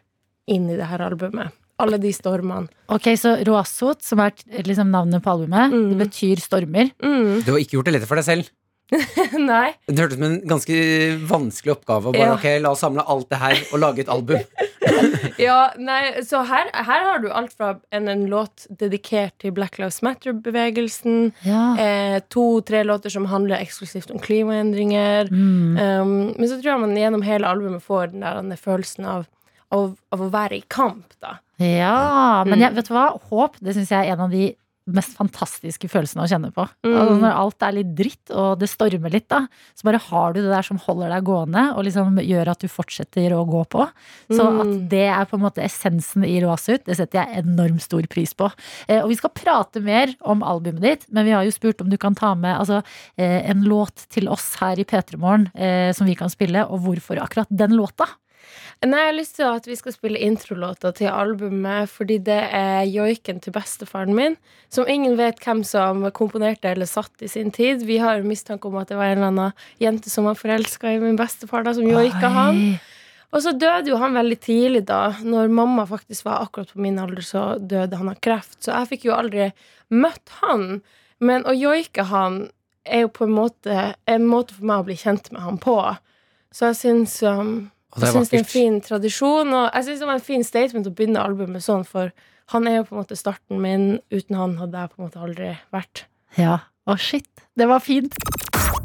inn 0.48 0.70
i 0.72 0.78
det 0.80 0.88
her 0.88 1.04
albumet. 1.10 1.52
Alle 1.78 1.98
de 2.02 2.10
stormene. 2.10 2.66
Ok, 2.90 3.04
Så 3.20 3.36
Roasot, 3.46 4.00
som 4.02 4.18
er 4.24 4.32
liksom 4.66 4.88
navnet 4.90 5.22
på 5.22 5.30
albumet, 5.30 5.70
Mm. 5.70 5.90
det 5.92 6.08
betyr 6.08 6.40
stormer. 6.42 6.90
Mm. 7.04 7.44
Du 7.44 7.52
har 7.52 7.60
ikke 7.60 7.76
gjort 7.76 7.84
det 7.84 7.92
lett 8.00 8.08
for 8.08 8.16
deg 8.16 8.24
selv. 8.24 8.50
Nei. 9.38 9.74
Det 9.86 9.98
hørtes 10.00 10.16
ut 10.16 10.20
som 10.20 10.26
en 10.30 10.38
ganske 10.48 10.76
vanskelig 11.28 11.74
oppgave. 11.76 12.12
Bare, 12.14 12.22
Ja. 12.30 12.34
ok, 12.38 12.46
La 12.64 12.70
oss 12.72 12.80
samle 12.84 13.04
alt 13.04 13.28
det 13.28 13.38
her 13.42 13.58
og 13.72 13.82
lage 13.84 14.04
et 14.06 14.08
album. 14.12 14.40
Ja, 15.38 15.70
nei, 15.78 16.22
så 16.26 16.40
her, 16.48 16.66
her 16.74 17.02
har 17.06 17.20
du 17.22 17.28
alt 17.30 17.52
fra 17.54 17.68
en, 17.94 18.08
en 18.10 18.24
låt 18.26 18.64
dedikert 18.80 19.36
til 19.38 19.52
Black 19.54 19.76
Lives 19.78 20.00
Matter-bevegelsen, 20.02 21.32
Ja. 21.46 21.76
eh, 21.78 22.18
to-tre 22.32 22.82
låter 22.84 23.10
som 23.12 23.26
handler 23.30 23.60
eksklusivt 23.62 24.10
om 24.10 24.18
klimaendringer. 24.18 25.28
Mm. 25.30 25.76
Um, 25.78 26.34
men 26.38 26.48
så 26.48 26.58
tror 26.58 26.72
jeg 26.72 26.80
man 26.82 26.96
gjennom 26.98 27.22
hele 27.22 27.46
albumet 27.46 27.84
får 27.84 28.10
den 28.12 28.24
der 28.26 28.40
den 28.40 28.56
følelsen 28.58 29.06
av, 29.06 29.26
av, 29.70 29.94
av 30.12 30.20
å 30.26 30.30
være 30.32 30.58
i 30.58 30.64
kamp, 30.68 31.12
da. 31.22 31.36
Ja, 31.62 32.42
men 32.46 32.58
Mm. 32.58 32.64
jeg, 32.64 32.74
vet 32.74 32.88
du 32.88 32.94
hva? 32.94 33.06
Håp 33.30 33.56
det 33.60 33.74
syns 33.76 33.90
jeg 33.90 34.06
er 34.08 34.12
en 34.16 34.20
av 34.26 34.30
de 34.34 34.56
mest 34.94 35.14
fantastiske 35.18 35.88
følelsene 35.90 36.24
å 36.24 36.28
kjenne 36.30 36.50
på. 36.54 36.64
Mm. 36.86 36.94
Altså 36.96 37.16
når 37.22 37.36
alt 37.42 37.64
er 37.66 37.74
litt 37.76 37.90
dritt, 37.98 38.32
og 38.32 38.58
det 38.60 38.68
stormer 38.72 39.12
litt, 39.12 39.26
da, 39.30 39.42
så 39.76 39.88
bare 39.88 40.00
har 40.08 40.32
du 40.34 40.40
det 40.40 40.50
der 40.52 40.66
som 40.66 40.80
holder 40.82 41.12
deg 41.14 41.26
gående, 41.28 41.64
og 41.76 41.84
liksom 41.86 42.18
gjør 42.24 42.50
at 42.54 42.64
du 42.64 42.68
fortsetter 42.72 43.34
å 43.36 43.42
gå 43.48 43.62
på. 43.68 43.86
Så 44.32 44.46
Mm. 44.48 44.60
at 44.62 44.88
det 44.90 45.04
er 45.08 45.24
på 45.28 45.36
en 45.36 45.44
måte 45.44 45.62
essensen 45.64 46.24
i 46.24 46.38
Roasut, 46.40 46.84
det 46.84 46.96
setter 46.96 47.20
jeg 47.22 47.44
enormt 47.44 47.82
stor 47.84 48.06
pris 48.08 48.32
på. 48.34 48.50
Eh, 48.88 49.02
og 49.02 49.08
vi 49.10 49.18
skal 49.20 49.30
prate 49.30 49.80
mer 49.84 50.14
om 50.22 50.42
albumet 50.42 50.80
ditt, 50.82 51.04
men 51.12 51.24
vi 51.28 51.32
har 51.36 51.44
jo 51.44 51.50
spurt 51.52 51.80
om 51.80 51.90
du 51.90 51.98
kan 51.98 52.14
ta 52.14 52.34
med 52.34 52.56
altså, 52.58 52.82
eh, 53.18 53.50
en 53.50 53.62
låt 53.64 54.06
til 54.08 54.28
oss 54.28 54.56
her 54.60 54.78
i 54.78 54.84
P3 54.84 55.18
Morgen 55.18 55.50
eh, 55.54 55.92
som 55.92 56.06
vi 56.06 56.14
kan 56.14 56.28
spille, 56.32 56.64
og 56.68 56.80
hvorfor 56.86 57.20
akkurat 57.20 57.46
den 57.50 57.76
låta? 57.76 58.06
Nei, 58.84 59.00
jeg 59.00 59.10
har 59.10 59.16
lyst 59.16 59.36
til 59.38 59.48
at 59.48 59.66
vi 59.68 59.76
skal 59.78 59.94
spille 59.94 60.20
introlåta 60.22 60.92
til 60.96 61.10
albumet, 61.10 61.90
fordi 61.90 62.18
det 62.26 62.40
er 62.54 62.88
joiken 62.88 63.40
til 63.44 63.54
bestefaren 63.56 64.14
min, 64.16 64.36
som 64.72 64.88
ingen 64.88 65.16
vet 65.18 65.40
hvem 65.44 65.64
som 65.66 66.04
komponerte 66.16 66.70
eller 66.70 66.88
satt 66.88 67.24
i 67.24 67.30
sin 67.30 67.50
tid. 67.54 67.82
Vi 67.88 67.98
har 68.02 68.26
mistanke 68.26 68.70
om 68.70 68.78
at 68.80 68.92
det 68.92 69.00
var 69.00 69.12
en 69.12 69.18
eller 69.18 69.32
annen 69.32 69.66
jente 69.82 70.12
som 70.12 70.28
var 70.28 70.38
forelska 70.38 70.94
i 70.94 71.02
min 71.02 71.18
bestefar, 71.18 71.66
da, 71.66 71.74
som 71.76 71.88
joika 71.88 72.32
han. 72.34 72.62
Og 73.28 73.42
så 73.44 73.52
døde 73.52 73.90
jo 73.90 73.98
han 74.00 74.16
veldig 74.16 74.38
tidlig, 74.40 74.84
da. 74.88 75.12
Når 75.20 75.50
mamma 75.52 75.84
faktisk 75.88 76.24
var 76.24 76.46
akkurat 76.46 76.70
på 76.72 76.80
min 76.80 77.00
alder, 77.00 77.24
så 77.24 77.42
døde 77.60 77.98
han 78.00 78.08
av 78.08 78.20
kreft. 78.24 78.56
Så 78.64 78.72
jeg 78.72 78.88
fikk 78.94 79.08
jo 79.10 79.16
aldri 79.18 79.50
møtt 79.92 80.32
han. 80.40 80.80
Men 81.20 81.44
å 81.44 81.52
joike 81.52 82.06
han 82.08 82.46
er 82.88 83.04
jo 83.04 83.10
på 83.12 83.26
en 83.26 83.34
måte 83.36 83.80
en 84.08 84.28
måte 84.28 84.56
for 84.56 84.68
meg 84.70 84.80
å 84.80 84.86
bli 84.88 84.96
kjent 84.96 85.28
med 85.34 85.44
han 85.44 85.58
på. 85.60 85.76
Så 86.54 86.70
jeg 86.70 86.78
syns 86.78 87.18
um, 87.26 87.68
jeg 87.96 88.08
er 88.08 88.14
syns 88.14 88.32
det 88.32 88.36
er 88.36 88.42
en 88.44 88.50
fin 88.50 88.80
tradisjon, 88.84 89.52
og 89.56 89.68
jeg 89.72 89.86
syns 89.86 90.02
det 90.02 90.08
var 90.10 90.18
en 90.18 90.26
fin 90.26 90.44
statement 90.44 90.90
å 90.90 90.94
begynne 90.94 91.22
albumet 91.24 91.64
sånn, 91.64 91.86
for 91.88 92.12
han 92.52 92.68
er 92.68 92.80
jo 92.80 92.88
på 92.88 92.96
en 92.96 93.02
måte 93.02 93.16
starten 93.18 93.60
min. 93.60 93.86
Uten 94.12 94.36
han 94.38 94.56
hadde 94.60 94.82
jeg 94.84 94.92
på 94.92 95.00
en 95.00 95.08
måte 95.08 95.24
aldri 95.24 95.54
vært. 95.74 96.04
Ja. 96.36 96.60
Å, 96.88 96.96
shit. 97.00 97.28
Det 97.58 97.68
var 97.68 97.82
fint. 97.84 98.14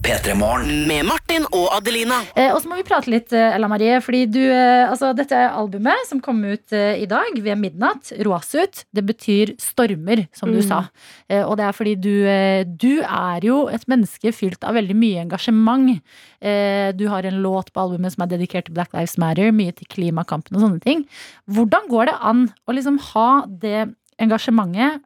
P3 0.04 0.34
Morgen. 0.36 0.84
Med 0.90 1.06
Martin 1.08 1.46
og 1.56 1.70
Adelina. 1.78 2.18
Eh, 2.36 2.50
og 2.52 2.60
så 2.60 2.68
må 2.68 2.76
vi 2.76 2.84
prate 2.84 3.08
litt, 3.12 3.32
eh, 3.32 3.54
Ella 3.56 3.70
Marie, 3.72 4.02
fordi 4.04 4.26
du 4.32 4.42
eh, 4.42 4.84
Altså, 4.90 5.14
dette 5.16 5.32
er 5.38 5.54
albumet 5.56 6.04
som 6.10 6.20
kom 6.20 6.42
ut 6.44 6.74
eh, 6.76 7.00
i 7.00 7.06
dag 7.08 7.38
ved 7.40 7.56
midnatt. 7.62 8.12
Roasut, 8.26 8.84
Det 8.94 9.06
betyr 9.08 9.54
stormer, 9.64 10.26
som 10.36 10.52
du 10.52 10.60
Mm. 10.60 10.68
sa. 10.68 10.82
Eh, 11.30 11.44
og 11.44 11.56
det 11.58 11.66
er 11.66 11.72
fordi 11.78 11.96
du 12.02 12.26
eh, 12.28 12.64
Du 12.66 13.00
er 13.02 13.40
jo 13.48 13.68
et 13.70 13.86
menneske 13.88 14.34
fylt 14.36 14.64
av 14.64 14.76
veldig 14.76 14.96
mye 14.96 15.24
engasjement. 15.24 16.02
Eh, 16.42 16.92
du 16.92 17.08
har 17.08 17.24
en 17.26 17.42
låt 17.42 17.72
på 17.72 17.80
albumet 17.82 18.12
som 18.14 18.24
er 18.24 18.36
dedikert 18.38 18.66
til 18.66 18.74
Black 18.76 18.92
Lives 18.94 19.18
Matter, 19.18 19.52
mye 19.52 19.72
til 19.74 19.88
klimakampen 19.88 20.56
og 20.58 20.62
sånne 20.68 20.82
ting. 20.84 21.06
Hvordan 21.50 21.88
går 21.90 22.06
det 22.12 22.16
an 22.20 22.52
å 22.68 22.74
liksom 22.76 23.00
ha 23.14 23.46
det 23.48 23.96
engasjementet 24.20 25.00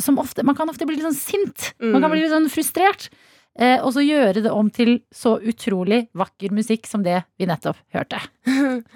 som 0.00 0.16
ofte 0.18 0.42
Man 0.44 0.54
kan 0.54 0.68
ofte 0.68 0.84
bli 0.86 0.96
litt 0.96 1.04
sånn 1.04 1.14
sint. 1.14 1.72
Man 1.80 2.00
kan 2.02 2.10
Mm. 2.10 2.12
bli 2.12 2.20
litt 2.22 2.32
sånn 2.32 2.50
frustrert. 2.52 3.08
Eh, 3.58 3.78
og 3.82 3.94
så 3.96 4.04
gjøre 4.04 4.44
det 4.44 4.52
om 4.54 4.68
til 4.72 5.00
så 5.14 5.36
utrolig 5.42 6.04
vakker 6.16 6.54
musikk 6.54 6.86
som 6.86 7.02
det 7.06 7.22
vi 7.40 7.50
nettopp 7.50 7.80
hørte. 7.96 8.22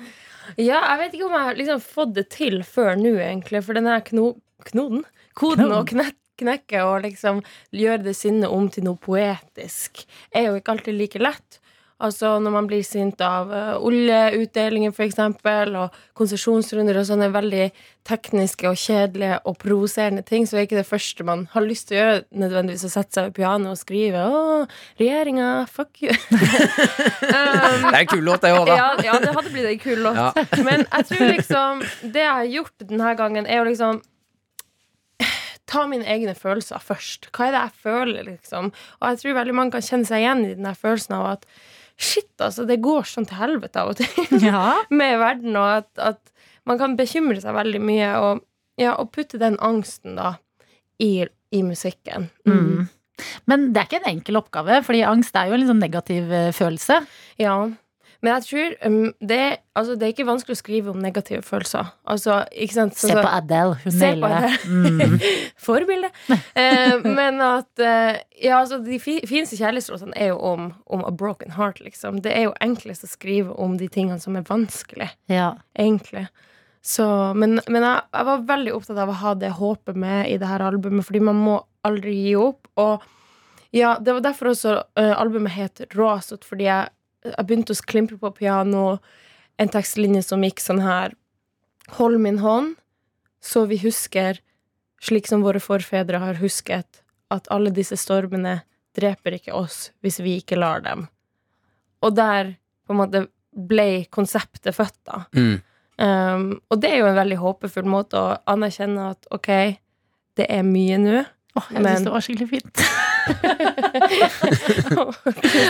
Ja, 0.60 0.76
jeg 0.76 0.98
vet 1.00 1.14
ikke 1.16 1.24
om 1.24 1.32
jeg 1.34 1.46
har 1.48 1.56
liksom 1.56 1.78
fått 1.80 2.10
det 2.18 2.26
til 2.34 2.58
før 2.68 2.98
nå, 3.00 3.14
egentlig. 3.16 3.62
For 3.64 3.74
den 3.74 3.88
her 3.88 4.02
kno 4.04 4.34
knoden, 4.68 5.00
koden 5.34 5.72
å 5.72 5.80
knek 5.88 6.18
knekke 6.40 6.80
og 6.82 7.04
liksom 7.04 7.40
gjøre 7.74 8.08
det 8.08 8.16
sinnet 8.18 8.50
om 8.50 8.66
til 8.72 8.86
noe 8.88 8.98
poetisk, 9.00 10.02
er 10.34 10.48
jo 10.48 10.58
ikke 10.58 10.74
alltid 10.74 10.98
like 10.98 11.22
lett. 11.22 11.60
Altså 12.02 12.38
Når 12.42 12.50
man 12.50 12.66
blir 12.66 12.82
sint 12.82 13.20
av 13.22 13.50
uh, 13.54 13.76
oljeutdelinger, 13.78 14.90
for 14.94 15.06
eksempel, 15.06 15.76
og 15.78 15.98
konsesjonsrunder 16.18 16.96
og 16.98 17.06
sånne 17.06 17.28
veldig 17.32 17.68
tekniske 18.04 18.66
og 18.68 18.76
kjedelige 18.76 19.36
og 19.48 19.56
provoserende 19.62 20.24
ting, 20.26 20.44
så 20.44 20.58
er 20.58 20.66
ikke 20.66 20.80
det 20.80 20.88
første 20.88 21.24
man 21.24 21.46
har 21.52 21.64
lyst 21.64 21.88
til 21.88 21.96
å 21.96 22.00
gjøre, 22.00 22.24
nødvendigvis 22.42 22.86
å 22.88 22.90
sette 22.92 23.16
seg 23.16 23.28
ved 23.28 23.36
pianoet 23.38 23.76
og 23.76 23.78
skrive 23.80 24.24
'Å, 24.24 24.40
regjeringa, 25.00 25.50
fuck 25.70 26.02
you'. 26.02 26.10
um, 26.34 27.86
Det 27.86 27.94
er 27.94 28.00
en 28.02 28.10
kul 28.10 28.26
låt, 28.26 28.42
det 28.42 28.52
òg, 28.52 28.66
da. 28.68 28.76
ja, 28.76 28.88
ja, 29.06 29.20
det 29.22 29.36
hadde 29.38 29.54
blitt 29.54 29.70
en 29.70 29.84
kul 29.86 30.02
låt. 30.04 30.18
Ja. 30.18 30.32
Men 30.66 30.84
jeg 30.90 31.08
tror 31.12 31.24
liksom 31.30 31.86
det 32.02 32.26
jeg 32.26 32.34
har 32.40 32.50
gjort 32.58 32.74
denne 32.82 33.14
gangen, 33.22 33.46
er 33.46 33.62
å 33.62 33.68
liksom 33.70 34.02
Ta 35.74 35.86
mine 35.88 36.04
egne 36.06 36.34
følelser 36.36 36.78
først. 36.78 37.30
Hva 37.34 37.48
er 37.48 37.54
det 37.54 37.60
jeg 37.62 37.82
føler, 37.86 38.26
liksom? 38.28 38.68
Og 39.00 39.06
jeg 39.08 39.20
tror 39.22 39.38
veldig 39.38 39.54
mange 39.56 39.74
kan 39.74 39.82
kjenne 39.82 40.06
seg 40.06 40.20
igjen 40.20 40.44
i 40.44 40.52
den 40.58 40.76
følelsen 40.76 41.16
av 41.16 41.24
at 41.32 41.46
shit, 42.00 42.30
altså, 42.42 42.64
det 42.68 42.80
går 42.84 43.06
sånn 43.08 43.26
til 43.28 43.38
helvete 43.38 43.80
av 43.82 43.92
og 43.92 44.00
til 44.00 44.40
Ja. 44.48 44.74
med 44.90 45.18
verden, 45.22 45.56
og 45.60 45.80
at, 45.82 45.90
at 45.98 46.32
man 46.68 46.80
kan 46.80 46.96
bekymre 46.98 47.40
seg 47.42 47.54
veldig 47.56 47.80
mye, 47.84 48.10
og, 48.18 48.42
ja, 48.80 48.96
og 48.98 49.12
putte 49.14 49.38
den 49.42 49.58
angsten, 49.62 50.16
da, 50.18 50.34
i, 51.02 51.26
i 51.54 51.62
musikken. 51.66 52.30
Mm. 52.48 52.86
Men 53.50 53.68
det 53.72 53.80
er 53.82 53.86
ikke 53.88 54.00
en 54.02 54.10
enkel 54.16 54.38
oppgave, 54.40 54.80
fordi 54.86 55.04
angst 55.06 55.36
er 55.38 55.50
jo 55.52 55.58
en 55.58 55.68
sånn 55.68 55.82
negativ 55.82 56.32
eh, 56.34 56.48
følelse. 56.56 56.96
Ja. 57.38 57.54
Men 58.24 58.38
jeg 58.38 58.44
tror 58.46 58.74
um, 58.88 59.10
det, 59.20 59.40
altså, 59.76 59.94
det 60.00 60.06
er 60.06 60.12
ikke 60.14 60.24
vanskelig 60.24 60.54
å 60.56 60.60
skrive 60.62 60.92
om 60.94 61.00
negative 61.02 61.42
følelser. 61.44 61.90
Altså, 62.08 62.38
sant? 62.72 62.96
Se 62.96 63.12
på 63.12 63.24
Adele, 63.28 63.74
hun 63.82 63.98
nailer 64.00 64.36
det. 64.46 64.52
Mm. 64.64 65.18
Forbilde. 65.66 66.08
uh, 66.32 67.04
men 67.04 67.42
at 67.44 67.84
uh, 67.84 68.14
Ja, 68.40 68.62
altså, 68.62 68.78
de 68.86 68.96
fi, 69.02 69.18
fineste 69.28 69.58
kjærlighetslåtene 69.60 70.16
er 70.16 70.32
jo 70.32 70.38
om, 70.40 70.70
om 70.88 71.04
a 71.04 71.12
broken 71.12 71.52
heart, 71.58 71.82
liksom. 71.84 72.22
Det 72.24 72.32
er 72.32 72.48
jo 72.48 72.56
enklest 72.64 73.04
å 73.04 73.12
skrive 73.12 73.52
om 73.60 73.76
de 73.80 73.90
tingene 73.92 74.18
som 74.22 74.40
er 74.40 74.48
vanskelig, 74.48 75.10
Ja. 75.28 75.52
egentlig. 75.76 76.24
Så, 76.84 77.04
men 77.36 77.60
men 77.68 77.80
jeg, 77.84 78.00
jeg 78.12 78.26
var 78.28 78.42
veldig 78.48 78.72
opptatt 78.76 78.98
av 79.00 79.08
å 79.12 79.20
ha 79.20 79.30
det 79.40 79.54
håpet 79.56 79.96
med 79.96 80.28
i 80.28 80.36
det 80.40 80.48
her 80.48 80.64
albumet, 80.64 81.06
fordi 81.06 81.22
man 81.24 81.38
må 81.40 81.58
aldri 81.84 82.12
gi 82.26 82.34
opp. 82.36 82.68
Og 82.80 83.04
ja, 83.74 83.94
det 84.00 84.12
var 84.18 84.24
derfor 84.26 84.52
også 84.52 84.74
uh, 85.00 85.14
albumet 85.20 85.56
het 85.56 85.80
Råsot, 85.96 86.44
fordi 86.44 86.68
jeg, 86.68 86.92
jeg 87.24 87.46
begynte 87.48 87.74
å 87.74 87.84
klimpre 87.88 88.18
på 88.20 88.30
piano, 88.36 88.98
en 89.58 89.70
tekstlinje 89.70 90.22
som 90.26 90.42
gikk 90.44 90.62
sånn 90.62 90.82
her 90.84 91.14
Hold 91.98 92.16
min 92.24 92.38
hånd, 92.40 92.78
så 93.44 93.66
vi 93.68 93.76
husker, 93.82 94.38
slik 95.04 95.26
som 95.28 95.42
våre 95.44 95.60
forfedre 95.60 96.16
har 96.16 96.38
husket, 96.40 97.02
at 97.28 97.50
alle 97.52 97.68
disse 97.76 97.98
stormene 98.00 98.62
dreper 98.96 99.36
ikke 99.36 99.52
oss 99.52 99.90
hvis 100.00 100.16
vi 100.24 100.38
ikke 100.40 100.56
lar 100.56 100.80
dem. 100.80 101.04
Og 102.00 102.16
der 102.16 102.54
på 102.88 102.94
en 102.94 103.00
måte 103.02 103.24
ble 103.52 104.06
konseptet 104.08 104.72
født, 104.72 104.96
da. 105.04 105.26
Mm. 105.36 105.60
Um, 106.00 106.46
og 106.72 106.80
det 106.80 106.90
er 106.90 107.02
jo 107.02 107.10
en 107.10 107.20
veldig 107.20 107.36
håpefull 107.42 107.86
måte 107.86 108.18
å 108.18 108.32
anerkjenne 108.50 109.10
at 109.12 109.28
ok, 109.34 109.50
det 110.40 110.48
er 110.50 110.64
mye 110.66 110.96
nå. 110.98 111.20
Åh, 111.54 111.68
jeg 111.70 111.82
Men- 111.84 111.98
syns 111.98 112.08
det 112.08 112.16
var 112.16 112.24
skikkelig 112.26 112.50
fint. 112.56 112.80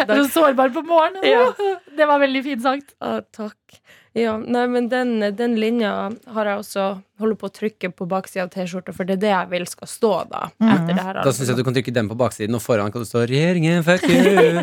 Du 0.04 0.12
er 0.12 0.22
så 0.24 0.30
sårbar 0.32 0.72
på 0.74 0.82
morgenen. 0.86 1.24
Ja. 1.26 1.52
Det 1.96 2.06
var 2.08 2.18
veldig 2.22 2.42
fint 2.44 2.62
sagt. 2.64 2.94
Ah, 3.00 3.20
takk. 3.34 3.58
Ja, 4.14 4.36
nei, 4.38 4.66
men 4.70 4.86
den, 4.88 5.18
den 5.34 5.56
linja 5.58 5.90
har 6.36 6.46
jeg 6.46 6.60
også 6.60 6.82
holder 7.18 7.38
på 7.38 7.48
å 7.48 7.52
trykke 7.54 7.88
på 7.98 8.06
baksida 8.06 8.44
av 8.44 8.52
T-skjorta, 8.52 8.94
for 8.94 9.08
det 9.08 9.16
er 9.16 9.22
det 9.24 9.32
jeg 9.32 9.48
vil 9.50 9.64
skal 9.66 9.90
stå 9.90 10.10
da. 10.30 10.42
Etter 10.62 10.92
det 10.92 11.02
her 11.02 11.18
Da 11.26 11.32
syns 11.34 11.50
jeg 11.50 11.58
du 11.58 11.64
kan 11.66 11.74
trykke 11.74 11.94
den 11.96 12.10
på 12.12 12.16
baksiden, 12.20 12.54
og 12.54 12.62
foran 12.62 12.94
kan 12.94 13.02
det 13.02 13.10
stå 13.10 13.24
'Regjeringen, 13.26 13.82
fuck 13.82 14.06
you'. 14.06 14.62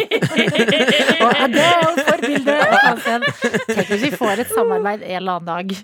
Og 1.19 1.31
Adele, 1.35 2.05
forbilde. 2.07 2.55
forbildet. 2.87 3.25
Tenk 3.67 3.91
hvis 3.91 4.05
vi 4.07 4.11
får 4.15 4.45
et 4.45 4.53
samarbeid 4.55 5.03
en 5.03 5.17
eller 5.19 5.33
annen 5.41 5.51
dag 5.51 5.75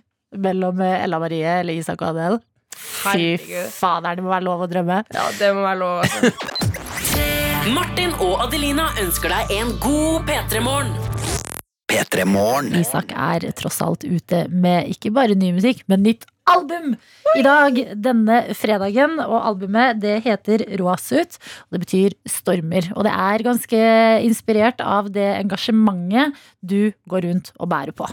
mellom 0.47 0.81
eh, 0.87 1.03
Ella 1.03 1.19
Marie 1.19 1.59
eller 1.59 1.73
Isak 1.75 2.01
og 2.01 2.15
Adel. 2.15 2.39
Fy 2.77 3.35
fader, 3.73 4.15
det 4.15 4.23
må 4.23 4.31
være 4.31 4.47
lov 4.47 4.63
å 4.63 4.71
drømme. 4.71 5.03
Ja, 5.11 5.27
det 5.39 5.51
må 5.57 5.67
være 5.67 5.79
lov. 5.83 6.07
Altså. 6.07 6.63
Martin 7.67 8.13
og 8.23 8.37
Adelina 8.45 8.85
ønsker 9.01 9.31
deg 9.33 9.49
en 9.57 9.71
god 9.83 10.27
P3-morgen. 10.27 10.93
P3 11.87 12.23
Morgen. 12.27 12.69
Isak 12.79 13.11
er 13.11 13.43
tross 13.57 13.79
alt 13.83 14.05
ute 14.07 14.43
med 14.51 14.87
ikke 14.91 15.11
bare 15.15 15.35
ny 15.39 15.49
musikk, 15.55 15.81
men 15.91 16.03
nytt 16.05 16.23
album 16.47 16.93
i 17.35 17.43
dag, 17.43 17.79
denne 17.95 18.37
fredagen. 18.59 19.17
Og 19.23 19.35
albumet 19.39 19.99
det 20.03 20.17
heter 20.27 20.63
Roasut, 20.79 21.39
og 21.67 21.75
det 21.75 21.83
betyr 21.83 22.15
stormer. 22.29 22.87
Og 22.95 23.07
det 23.07 23.15
er 23.15 23.45
ganske 23.47 23.81
inspirert 24.27 24.83
av 24.83 25.11
det 25.15 25.27
engasjementet 25.39 26.39
du 26.59 26.93
går 27.11 27.27
rundt 27.27 27.51
og 27.57 27.71
bærer 27.71 27.95
på. 27.95 28.07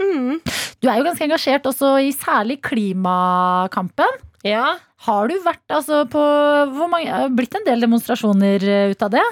Mm. 0.00 0.40
Du 0.80 0.88
er 0.88 1.00
jo 1.00 1.08
ganske 1.08 1.28
engasjert 1.28 1.68
også 1.68 1.96
i 2.04 2.12
særlig 2.16 2.60
klimakampen. 2.64 4.20
Ja. 4.44 4.78
Har 5.06 5.30
du 5.30 5.36
vært 5.44 5.72
altså 5.72 6.02
på 6.12 6.20
hvor 6.74 6.90
mange, 6.92 7.08
har 7.12 7.30
blitt 7.32 7.54
en 7.56 7.64
del 7.68 7.80
demonstrasjoner 7.86 8.66
eh, 8.68 8.90
ut 8.92 9.06
av 9.06 9.14
det? 9.18 9.28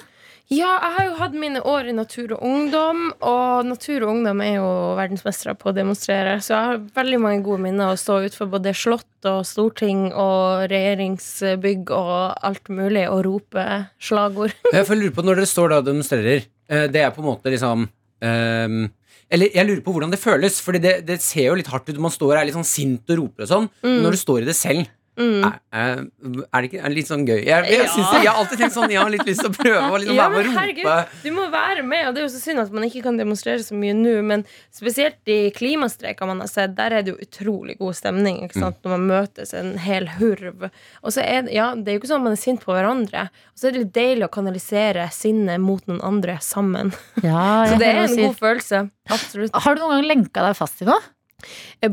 ja, 0.48 0.70
jeg 0.80 0.92
har 0.94 1.04
jo 1.04 1.16
hatt 1.18 1.34
mine 1.36 1.60
år 1.60 1.90
i 1.90 1.92
Natur 1.92 2.30
og 2.32 2.44
Ungdom, 2.48 3.00
og 3.20 3.66
Natur 3.68 4.06
og 4.06 4.14
Ungdom 4.14 4.38
er 4.40 4.54
jo 4.54 4.68
verdensmestere 4.96 5.52
på 5.60 5.68
å 5.68 5.74
demonstrere, 5.76 6.38
så 6.40 6.54
jeg 6.54 6.68
har 6.70 6.78
veldig 6.96 7.18
mange 7.20 7.42
gode 7.44 7.60
minner 7.66 7.90
å 7.92 7.98
stå 8.00 8.16
utenfor 8.22 8.48
både 8.54 8.72
slott 8.72 9.28
og 9.28 9.42
storting 9.44 10.06
og 10.16 10.64
regjeringsbygg 10.72 11.92
og 11.92 12.14
alt 12.48 12.72
mulig 12.72 13.04
og 13.12 13.20
rope 13.26 13.66
slagord. 14.00 14.56
Jeg 14.72 14.88
får 14.88 15.00
lure 15.02 15.12
på 15.18 15.26
når 15.28 15.42
dere 15.42 15.50
står 15.52 15.74
da 15.74 15.82
og 15.82 15.90
demonstrerer. 15.90 16.48
eh, 16.72 16.86
Det 16.96 17.04
er 17.04 17.12
på 17.12 17.20
en 17.20 17.28
måte 17.28 17.52
liksom 17.52 17.84
um, 17.84 18.80
Eller 19.28 19.52
jeg 19.52 19.66
lurer 19.68 19.84
på 19.84 19.92
hvordan 19.92 20.16
det 20.16 20.22
føles, 20.22 20.62
for 20.64 20.80
det, 20.80 21.02
det 21.04 21.18
ser 21.20 21.50
jo 21.50 21.58
litt 21.60 21.68
hardt 21.68 21.90
ut. 21.92 22.00
Man 22.00 22.14
står 22.14 22.32
og 22.32 22.40
er 22.40 22.48
litt 22.48 22.56
sånn 22.56 22.64
sint 22.64 23.12
og 23.12 23.20
roper 23.20 23.44
og 23.44 23.50
sånn. 23.52 23.68
Men 23.84 24.00
når 24.06 24.16
du 24.16 24.20
står 24.24 24.46
i 24.46 24.48
det 24.48 24.56
selv, 24.56 24.88
Mm. 25.18 25.42
er, 25.48 25.54
er 25.74 25.88
er 25.98 26.62
det 26.62 26.68
ikke 26.68 26.78
er 26.78 26.88
det 26.88 26.94
litt 26.96 27.08
sånn 27.10 27.24
gøy? 27.26 27.40
Jeg, 27.42 27.64
jeg, 27.66 27.78
Ja. 27.82 27.86
synes 27.90 28.10
det, 28.12 28.20
jeg 28.22 28.30
har 28.30 28.38
alltid 28.38 28.58
tenkt 28.62 28.74
sånn 28.76 28.92
Jeg 28.94 29.00
har 29.02 29.10
litt 29.10 29.26
lyst 29.26 29.40
til 29.42 29.50
å 29.50 29.54
prøve 29.56 29.80
å 29.90 29.98
liksom 29.98 30.14
Ja, 30.14 30.28
være 30.28 30.36
men 30.36 30.46
med 30.46 30.52
og 30.54 30.60
herregud, 30.60 31.16
du 31.24 31.30
må 31.34 31.46
være 31.50 31.82
med, 31.82 32.02
og 32.08 32.14
det 32.14 32.22
er 32.22 32.26
jo 32.28 32.32
så 32.36 32.42
synd 32.44 32.62
at 32.62 32.70
man 32.72 32.86
ikke 32.86 33.02
kan 33.02 33.18
demonstrere 33.18 33.58
så 33.66 33.74
mye 33.74 33.96
nå. 33.98 34.14
Men 34.22 34.44
spesielt 34.74 35.18
i 35.26 35.50
klimastreiker 35.58 36.26
man 36.30 36.40
har 36.44 36.48
sett, 36.52 36.76
der 36.78 36.94
er 36.98 37.02
det 37.02 37.14
jo 37.14 37.18
utrolig 37.26 37.76
god 37.82 37.98
stemning. 37.98 38.38
Ikke 38.46 38.60
sant? 38.62 38.78
Når 38.86 38.94
man 38.94 39.06
møtes 39.10 39.54
en 39.58 39.74
hel 39.82 40.06
hurv. 40.20 40.68
Og 41.02 41.12
så 41.12 41.24
er 41.26 41.42
det, 41.48 41.52
ja, 41.58 41.74
det 41.74 41.88
er 41.92 41.98
jo 41.98 42.02
ikke 42.04 42.12
sånn 42.14 42.22
at 42.22 42.28
man 42.30 42.38
er 42.38 42.42
sint 42.44 42.62
på 42.64 42.72
hverandre. 42.76 43.26
Og 43.52 43.58
så 43.58 43.68
er 43.68 43.76
det 43.76 43.82
litt 43.86 43.94
deilig 43.98 44.28
å 44.28 44.32
kanalisere 44.38 45.08
sinnet 45.12 45.60
mot 45.60 45.82
noen 45.90 46.00
andre 46.06 46.38
sammen. 46.40 46.94
Ja, 47.24 47.66
Så 47.70 47.78
det 47.82 47.90
er 47.90 48.04
en 48.06 48.16
god 48.16 48.38
følelse. 48.38 48.84
Absolutt. 49.10 49.54
Har 49.54 49.74
du 49.74 49.82
noen 49.82 49.98
gang 49.98 50.08
lenka 50.14 50.44
deg 50.46 50.56
fast 50.58 50.82
i 50.82 50.88
noe? 50.88 51.00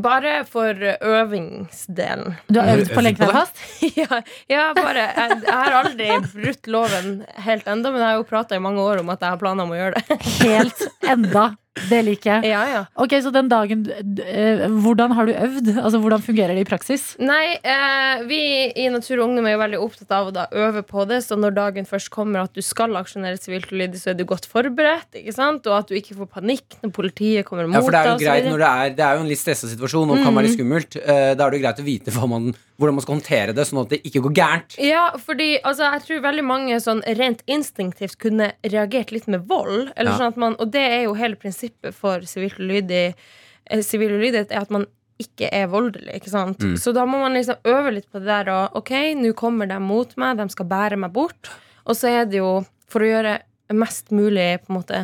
Bare 0.02 0.44
for 0.44 0.74
øvingsdelen. 0.74 2.34
Du 2.50 2.58
har 2.58 2.72
øvd 2.74 2.90
på 2.90 2.98
å 2.98 3.04
legge 3.06 3.22
deg 3.22 3.34
fast? 3.36 3.60
Ja, 4.00 4.18
ja 4.50 4.64
bare 4.76 5.04
jeg, 5.06 5.36
jeg 5.46 5.54
har 5.54 5.76
aldri 5.80 6.08
brutt 6.32 6.66
loven 6.70 7.12
helt 7.46 7.68
enda, 7.70 7.92
men 7.94 8.02
jeg 8.02 8.08
har 8.08 8.18
jo 8.18 8.26
prata 8.28 8.58
i 8.58 8.62
mange 8.62 8.82
år 8.82 9.04
om 9.04 9.14
at 9.14 9.22
jeg 9.22 9.36
har 9.36 9.40
planer 9.40 9.68
om 9.68 9.76
å 9.76 9.78
gjøre 9.78 10.02
det. 10.02 10.18
Helt 10.42 10.82
enda. 11.06 11.46
Det 11.90 11.98
liker 12.06 12.30
jeg. 12.40 12.50
Ja, 12.54 12.62
ja. 12.72 12.82
Ok, 12.96 13.12
Så 13.20 13.30
den 13.34 13.48
dagen 13.52 13.82
eh, 13.92 14.62
Hvordan 14.80 15.12
har 15.12 15.26
du 15.28 15.32
øvd? 15.36 15.68
Altså, 15.76 15.98
Hvordan 16.00 16.22
fungerer 16.24 16.54
det 16.56 16.62
i 16.64 16.68
praksis? 16.68 17.04
Nei, 17.20 17.58
eh, 17.60 18.22
vi 18.28 18.38
i 18.80 18.86
Natur 18.92 19.18
og 19.20 19.26
Ungdom 19.28 19.46
er 19.46 19.56
jo 19.56 19.60
veldig 19.60 19.80
opptatt 19.84 20.14
av 20.16 20.30
å 20.30 20.32
da 20.32 20.46
øve 20.56 20.82
på 20.88 21.04
det, 21.10 21.20
så 21.26 21.36
når 21.36 21.52
dagen 21.58 21.84
først 21.88 22.08
kommer 22.14 22.40
at 22.46 22.54
du 22.56 22.62
skal 22.64 22.96
aksjonere 22.96 23.36
sivilt 23.40 23.68
ulydig, 23.72 24.00
så 24.00 24.14
er 24.14 24.16
du 24.18 24.24
godt 24.24 24.48
forberedt, 24.48 25.20
ikke 25.20 25.34
sant? 25.36 25.66
Og 25.68 25.76
at 25.82 25.92
du 25.92 25.94
ikke 25.98 26.16
får 26.16 26.30
panikk 26.38 26.78
når 26.82 26.94
politiet 26.96 27.44
kommer 27.48 27.68
mot 27.68 27.76
deg. 27.76 27.82
Ja, 27.82 27.84
for 27.84 27.92
det 27.92 28.00
er 28.00 28.08
jo 28.12 28.24
greit 28.24 28.48
når 28.50 28.64
det 28.64 28.70
er 28.72 28.96
Det 28.96 29.04
er 29.04 29.14
jo 29.20 29.26
en 29.26 29.30
litt 29.34 29.42
stressa 29.42 29.68
situasjon 29.68 30.14
og 30.16 30.22
kan 30.24 30.32
være 30.34 30.48
litt 30.48 30.56
skummelt. 30.56 30.96
Eh, 31.04 31.34
Da 31.36 31.44
er 31.46 31.50
det 31.52 31.60
jo 31.60 31.64
greit 31.66 31.84
å 31.84 31.86
vite 31.86 32.16
hva 32.16 32.26
man, 32.30 32.48
hvordan 32.80 32.96
man 32.96 33.04
skal 33.04 33.16
håndtere 33.18 33.52
det, 33.56 33.66
sånn 33.68 33.82
at 33.84 33.92
det 33.92 34.00
ikke 34.08 34.24
går 34.24 34.34
gærent. 34.40 34.78
Ja, 34.80 35.10
fordi 35.20 35.58
altså, 35.60 35.92
jeg 35.92 36.06
tror 36.06 36.24
veldig 36.30 36.44
mange 36.46 36.80
sånn 36.80 37.04
rent 37.20 37.44
instinktivt 37.46 38.16
kunne 38.22 38.52
reagert 38.64 39.12
litt 39.12 39.28
med 39.28 39.44
vold. 39.46 39.92
Eller 39.96 40.12
Ja. 40.12 40.18
sånn 40.18 40.28
at 40.32 40.36
man, 40.40 40.56
og 40.58 40.70
det 40.72 40.80
er 40.86 41.02
jo 41.04 41.14
hele 41.14 41.36
prinsippet 41.36 41.65
for 41.94 42.26
sivilt 42.28 42.60
ulydig 42.60 43.06
eh, 43.12 43.82
Sivil 43.82 44.14
ulydighet, 44.16 44.52
er 44.52 44.66
at 44.66 44.72
man 44.74 44.86
ikke 45.22 45.48
er 45.54 45.68
voldelig. 45.72 46.18
ikke 46.18 46.32
sant? 46.32 46.60
Mm. 46.60 46.76
Så 46.80 46.92
da 46.92 47.06
må 47.08 47.20
man 47.22 47.36
liksom 47.36 47.60
øve 47.64 47.94
litt 47.94 48.08
på 48.12 48.20
det 48.20 48.28
der. 48.28 48.50
Og 48.52 48.82
ok, 48.82 48.92
nå 49.16 49.32
kommer 49.38 49.68
de 49.70 49.78
mot 49.80 50.10
meg, 50.20 50.36
de 50.38 50.48
skal 50.52 50.68
bære 50.68 50.98
meg 51.00 51.14
bort. 51.14 51.50
Og 51.86 51.96
så 51.96 52.10
er 52.12 52.28
det 52.28 52.42
jo 52.42 52.58
for 52.90 53.02
å 53.02 53.08
gjøre 53.08 53.38
mest 53.74 54.12
mulig 54.14 54.60
på 54.62 54.70
en 54.70 54.78
måte 54.78 55.00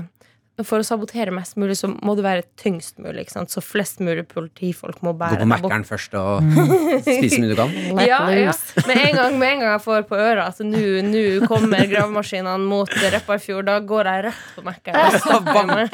For 0.60 0.82
å 0.82 0.84
sabotere 0.84 1.32
mest 1.32 1.56
mulig, 1.56 1.78
så 1.80 1.88
må 2.04 2.12
det 2.14 2.22
være 2.26 2.42
tyngst 2.60 2.98
mulig. 3.00 3.22
ikke 3.24 3.32
sant? 3.32 3.50
Så 3.50 3.62
flest 3.64 4.02
mulig 4.04 4.26
politifolk 4.28 4.98
må 5.00 5.14
Gå 5.14 5.18
bære 5.22 5.38
på 5.38 5.46
deg. 5.46 5.48
Mækkern 5.48 5.86
først 5.88 6.12
og 6.20 6.42
spise 7.06 7.38
mye 7.40 7.48
du 7.48 7.56
kan. 7.56 7.72
Ja, 8.04 8.18
ja. 8.36 8.52
Med, 8.88 8.96
en 9.00 9.16
gang, 9.16 9.38
med 9.40 9.48
en 9.54 9.62
gang 9.64 9.70
jeg 9.72 9.82
får 9.86 10.04
på 10.10 10.18
øra 10.20 10.44
at 10.50 10.60
nå 10.60 10.82
nå 11.08 11.22
kommer 11.48 11.86
gravemaskinene 11.88 12.58
mot 12.68 12.92
Repparfjord, 13.14 13.64
da 13.70 13.78
går 13.80 14.10
jeg 14.12 14.24
rett 14.28 14.42
på 14.58 14.64
Mækkern. 14.68 15.00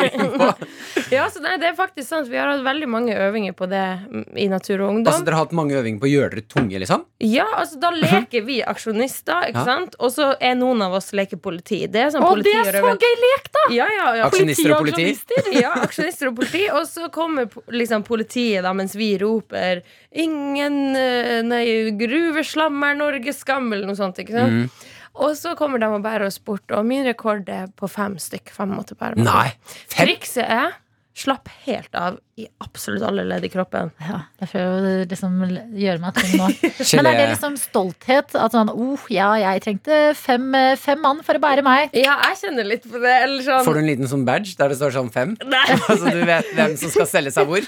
Ja, 1.12 1.24
så 1.32 1.40
nei, 1.40 1.54
det 1.60 1.70
er 1.70 1.76
faktisk 1.78 2.08
sant. 2.10 2.28
Vi 2.28 2.36
har 2.36 2.50
hatt 2.50 2.60
veldig 2.66 2.88
mange 2.90 3.14
øvinger 3.16 3.54
på 3.56 3.64
det 3.70 3.80
mm, 4.10 4.24
i 4.36 4.48
Natur 4.50 4.82
og 4.82 4.90
Ungdom. 4.92 5.08
Altså, 5.12 5.24
dere 5.24 5.38
har 5.38 5.46
hatt 5.46 5.54
mange 5.56 5.76
øvinger 5.78 6.02
på 6.02 6.08
å 6.08 6.10
gjøre 6.10 6.30
dere 6.34 6.44
tunge, 6.50 6.80
liksom? 6.82 7.04
Ja, 7.24 7.46
altså 7.56 7.78
Da 7.80 7.90
leker 7.94 8.44
vi 8.46 8.58
aksjonister, 8.66 9.46
ikke 9.48 9.62
Ja. 9.62 9.64
sant? 9.70 9.96
Og 10.02 10.12
så 10.14 10.32
er 10.40 10.58
noen 10.58 10.82
av 10.84 10.98
oss 10.98 11.12
leker 11.16 11.40
politi. 11.40 11.80
Det 11.88 12.02
er 12.02 12.12
sånn 12.14 12.26
Å, 12.26 12.34
det 12.42 12.52
er 12.58 12.80
så 12.82 12.92
gøy 12.92 13.16
lek, 13.24 13.48
da! 13.56 13.64
Ja, 13.74 13.86
ja, 13.94 14.10
ja. 14.20 14.28
Aksjonister 14.56 14.74
og 14.74 14.84
politi? 14.84 15.60
Ja, 15.62 15.72
aksjonister 15.82 16.30
og 16.30 16.36
politi. 16.38 16.62
Og 16.74 16.86
så 16.88 17.08
kommer 17.14 17.48
liksom 17.72 18.04
politiet 18.06 18.64
da 18.66 18.72
mens 18.76 18.96
vi 18.98 19.12
roper 19.20 19.82
'Ingen 20.12 20.96
eh, 20.96 21.42
Nei, 21.46 21.64
gruveslam 21.98 22.82
er 22.88 22.96
Norges 22.98 23.42
skam', 23.44 23.72
eller 23.72 23.86
noe 23.86 23.98
sånt. 23.98 24.18
ikke 24.18 24.36
sant? 24.36 24.52
Mm. 24.52 24.94
Og 25.18 25.34
så 25.34 25.54
kommer 25.58 25.82
de 25.82 25.88
og 25.90 26.02
bærer 26.04 26.28
oss 26.28 26.38
bort, 26.38 26.70
og 26.70 26.86
min 26.86 27.04
rekord 27.06 27.48
er 27.50 27.66
på 27.74 27.88
fem 27.90 28.14
stykk. 28.22 28.52
Fem 28.54 28.70
måtte 28.70 28.94
bære 28.98 29.18
meg 29.18 29.26
Nei. 29.26 29.48
Fem? 29.64 30.06
Trikset 30.06 30.46
er 30.46 30.76
slapp 31.18 31.50
helt 31.66 31.94
av 31.98 32.20
i 32.38 32.46
absolutt 32.62 33.02
alle 33.06 33.24
ledd 33.26 33.44
i 33.46 33.50
kroppen. 33.50 33.90
Ja, 34.02 34.20
Derfor 34.38 34.62
å 34.62 34.92
liksom 35.10 35.38
gjøre 35.74 35.98
meg 36.02 36.18
tung 36.18 36.34
nå. 36.38 36.48
Men 36.98 37.08
er 37.10 37.18
det 37.18 37.26
liksom 37.32 37.56
stolthet? 37.60 38.36
At 38.38 38.54
sånn, 38.54 38.70
oh, 38.70 39.06
ja, 39.12 39.32
jeg 39.40 39.64
trengte 39.64 39.98
fem, 40.18 40.46
eh, 40.54 40.74
fem 40.78 41.00
mann 41.02 41.22
for 41.26 41.38
å 41.38 41.42
bære 41.42 41.64
meg. 41.66 41.94
Ja, 41.98 42.14
jeg 42.30 42.40
kjenner 42.44 42.68
litt 42.68 42.86
på 42.86 43.00
det. 43.02 43.14
Eller 43.24 43.42
sånn 43.46 43.66
Får 43.66 43.78
du 43.78 43.82
en 43.82 43.90
liten 43.90 44.10
sånn 44.10 44.24
badge 44.28 44.54
der 44.58 44.72
det 44.72 44.78
står 44.78 44.94
sånn 44.94 45.10
fem? 45.14 45.34
Nei, 45.54 45.64
Altså 45.90 46.14
du 46.14 46.22
vet 46.28 46.52
hvem 46.54 46.76
som 46.80 46.94
skal 46.94 47.10
selge 47.10 47.34
seg 47.34 47.48
hvor? 47.50 47.64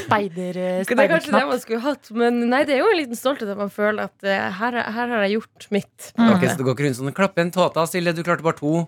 Speider, 0.00 0.56
eh, 0.56 0.80
det 0.84 0.96
er 0.96 1.12
kanskje 1.12 1.34
det 1.34 1.44
man 1.48 1.60
skulle 1.62 1.82
hatt, 1.84 2.10
men 2.16 2.42
nei, 2.50 2.62
det 2.68 2.76
er 2.76 2.82
jo 2.82 2.90
en 2.92 2.98
liten 2.98 3.18
stolthet 3.18 3.48
at 3.52 3.58
man 3.58 3.70
føler 3.72 4.08
at 4.08 4.26
uh, 4.26 4.48
her, 4.60 4.76
her 4.76 5.12
har 5.14 5.24
jeg 5.24 5.38
gjort 5.38 5.68
mitt. 5.72 6.10
Mm. 6.16 6.26
Ok, 6.34 6.44
så 6.44 6.56
det 6.58 6.66
går 6.66 6.76
ikke 6.76 6.86
rundt 6.86 6.98
sånn 6.98 7.14
klapp 7.16 7.40
en 7.40 7.52
tåta, 7.54 7.86
Silje, 7.88 8.12
du 8.16 8.22
klarte 8.26 8.44
bare 8.44 8.58
to. 8.60 8.84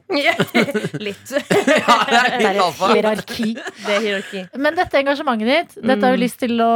Litt. 1.01 1.33
Ja, 1.33 1.97
det 2.09 2.19
er 2.19 2.37
Det 2.39 2.51
er 2.51 2.59
hierarki. 2.93 3.49
Det 3.57 3.95
er 3.97 4.05
hierarki. 4.05 4.45
Men 4.63 4.77
dette 4.79 5.01
engasjementet 5.01 5.49
ditt, 5.49 5.77
dette 5.83 6.07
har 6.07 6.17
vi 6.17 6.23
lyst 6.23 6.41
til 6.43 6.61
å 6.63 6.73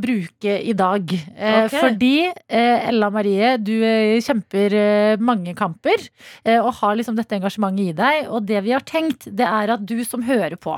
bruke 0.00 0.58
i 0.58 0.74
dag. 0.76 1.14
Okay. 1.14 1.70
Fordi 1.74 2.12
eh, 2.26 2.88
Ella 2.90 3.10
Marie, 3.14 3.54
du 3.62 3.74
eh, 3.78 4.18
kjemper 4.24 4.76
eh, 4.76 5.22
mange 5.22 5.54
kamper 5.58 5.98
eh, 6.44 6.58
og 6.58 6.72
har 6.80 6.98
liksom 6.98 7.18
dette 7.18 7.38
engasjementet 7.38 7.92
i 7.92 7.96
deg. 7.98 8.30
Og 8.32 8.46
det 8.48 8.62
vi 8.66 8.74
har 8.74 8.86
tenkt, 8.86 9.28
det 9.30 9.46
er 9.46 9.74
at 9.76 9.84
du 9.86 9.98
som 10.06 10.24
hører 10.26 10.58
på, 10.60 10.76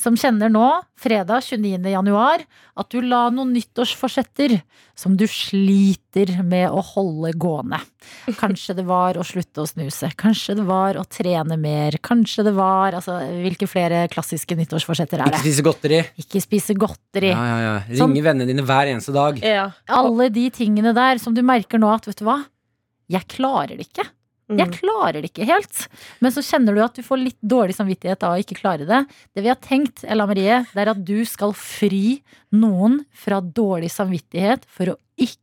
som 0.00 0.16
kjenner 0.16 0.48
nå, 0.52 0.66
fredag 0.98 1.44
29. 1.44 1.84
januar, 1.92 2.44
at 2.80 2.88
du 2.92 3.02
la 3.04 3.26
noen 3.32 3.52
nyttårsforsetter 3.52 4.56
som 4.96 5.16
du 5.20 5.26
sliter 5.28 6.32
med 6.46 6.70
å 6.72 6.80
holde 6.92 7.32
gående. 7.40 7.80
Kanskje 8.40 8.78
det 8.78 8.86
var 8.88 9.18
å 9.20 9.24
slutte 9.26 9.62
å 9.62 9.68
snuse. 9.68 10.10
Kanskje 10.20 10.56
det 10.60 10.64
var 10.68 10.96
å 11.00 11.04
trene 11.08 11.58
mer. 11.60 11.98
Kanskje 12.04 12.46
det 12.48 12.54
var 12.56 12.96
altså, 12.96 13.18
Hvilke 13.40 13.68
flere 13.70 14.06
klassiske 14.12 14.56
nyttårsforsetter 14.58 15.20
er 15.20 15.34
det? 15.34 15.40
Ikke 15.40 15.48
spise 15.48 15.66
godteri. 15.66 16.00
Ikke 16.24 16.44
spise 16.44 16.76
godteri. 16.78 17.34
Ja, 17.34 17.44
ja, 17.50 17.58
ja. 17.66 17.74
Ringe 18.00 18.24
vennene 18.24 18.48
dine 18.48 18.64
hver 18.66 18.92
eneste 18.92 19.14
dag. 19.16 19.42
Ja. 19.44 19.70
Alle 19.92 20.30
de 20.32 20.48
tingene 20.54 20.94
der 20.96 21.20
som 21.22 21.36
du 21.36 21.44
merker 21.44 21.80
nå 21.80 21.92
at, 21.92 22.08
vet 22.08 22.20
du 22.20 22.26
hva? 22.28 22.40
Jeg 23.10 23.26
klarer 23.28 23.76
det 23.76 23.88
ikke. 23.88 24.06
Jeg 24.50 24.68
Mm. 24.68 24.74
klarer 24.80 25.22
det 25.22 25.30
ikke 25.32 25.46
helt. 25.46 25.88
Men 26.20 26.32
så 26.32 26.42
kjenner 26.42 26.74
du 26.74 26.82
at 26.82 26.94
du 26.94 27.02
får 27.02 27.22
litt 27.22 27.40
dårlig 27.42 27.74
samvittighet 27.76 28.22
av 28.22 28.34
å 28.34 28.40
ikke 28.42 28.58
klare 28.60 28.86
det. 28.86 29.06
Det 29.34 29.42
vi 29.42 29.48
har 29.48 29.56
tenkt, 29.56 30.04
Ella 30.04 30.26
Marie, 30.26 30.66
det 30.74 30.76
er 30.76 30.90
at 30.90 31.04
du 31.04 31.24
skal 31.24 31.52
fri 31.52 32.22
noen 32.52 33.04
fra 33.14 33.40
dårlig 33.40 33.90
samvittighet 33.90 34.62
for 34.66 34.86
å 34.86 34.96
ikke 35.18 35.38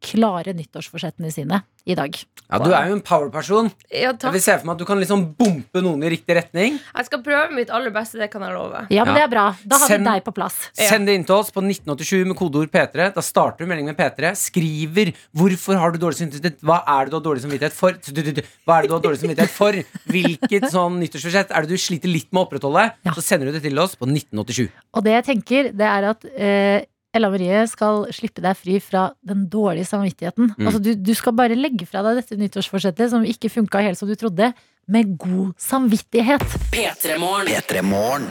klare 0.00 0.54
nyttårsforsettene 0.56 1.28
sine 1.32 1.58
i 1.84 1.94
dag. 1.96 2.14
Ja, 2.50 2.58
Du 2.58 2.70
er 2.74 2.88
jo 2.88 2.94
en 2.96 3.02
power-person. 3.04 3.68
Ja, 3.92 4.12
Jeg 4.12 4.32
vil 4.32 4.40
se 4.42 4.54
for 4.58 4.66
meg 4.66 4.74
at 4.74 4.78
du 4.78 4.84
kan 4.88 4.98
liksom 5.00 5.22
bompe 5.38 5.82
noen 5.84 6.02
i 6.04 6.10
riktig 6.12 6.34
retning. 6.36 6.78
Jeg 6.96 7.06
skal 7.06 7.22
prøve 7.22 7.52
mitt 7.54 7.70
aller 7.70 7.90
beste, 7.94 8.18
det 8.18 8.30
kan 8.32 8.42
jeg 8.42 8.52
love. 8.54 8.86
Ja, 8.90 9.04
men 9.04 9.14
Ja. 9.14 9.20
det 9.20 9.22
er 9.24 9.28
bra. 9.34 9.44
Da 9.66 9.78
har 9.78 9.88
Send- 9.88 10.04
vi 10.06 10.10
deg 10.10 10.24
på 10.24 10.34
plass. 10.34 10.70
Send 10.74 11.06
det 11.06 11.14
inn 11.14 11.24
til 11.24 11.34
oss 11.36 11.50
på 11.50 11.60
1987 11.62 12.24
med 12.26 12.36
kodeord 12.36 12.70
P3. 12.70 13.12
Da 13.14 13.20
starter 13.20 13.58
du 13.58 13.66
melding 13.66 13.86
med 13.86 13.96
P3. 13.96 14.32
Skriver 14.36 15.12
'Hvorfor 15.36 15.78
har 15.78 15.90
du 15.92 15.98
dårlig 15.98 16.16
samvittighet?' 16.18 16.60
Hva 16.62 16.82
er 16.86 17.04
det 17.04 17.10
du 17.10 17.16
har 17.16 17.24
dårlig 17.24 17.42
samvittighet 17.42 17.72
for? 17.72 17.92
Hva 17.92 18.78
er 18.78 18.82
det 18.82 18.88
du 18.88 18.94
har 18.94 19.00
dårlig 19.02 19.20
samvittighet 19.20 19.50
for? 19.50 19.72
Hvilket 20.08 20.70
sånn 20.70 20.98
nyttårsforsett 21.00 21.50
er 21.50 21.60
det 21.62 21.68
du 21.68 21.76
sliter 21.76 22.08
litt 22.12 22.32
med 22.32 22.40
å 22.42 22.46
opprettholde? 22.48 22.92
Ja. 23.04 23.12
Så 23.12 23.22
sender 23.22 23.46
du 23.46 23.52
det 23.52 23.62
til 23.62 23.78
oss 23.78 23.94
på 23.96 24.06
1987. 24.08 24.70
Og 24.94 25.04
det 25.04 25.24
jeg 25.24 25.36
tenker, 25.36 25.72
det 25.76 25.86
er 25.86 26.04
at 26.10 26.24
eh, 26.36 26.84
Ella 27.10 27.30
Marie 27.32 27.64
skal 27.66 28.04
slippe 28.14 28.42
deg 28.44 28.54
fri 28.54 28.76
fra 28.82 29.08
den 29.26 29.48
dårlige 29.50 29.88
samvittigheten. 29.88 30.52
Mm. 30.54 30.66
Altså 30.66 30.80
du, 30.82 30.92
du 30.94 31.14
skal 31.18 31.34
bare 31.34 31.58
legge 31.58 31.88
fra 31.88 32.04
deg 32.06 32.20
dette 32.20 32.38
nyttårsforsettet 32.38 33.10
som 33.10 33.26
ikke 33.26 33.50
funka 33.50 33.82
helt 33.82 33.98
som 33.98 34.10
du 34.10 34.14
trodde, 34.18 34.52
med 34.90 35.10
god 35.18 35.52
samvittighet. 35.58 36.42
P3 36.72 37.18
Morgen. 37.18 37.46
P3 37.46 37.82
Morgen. 37.86 38.30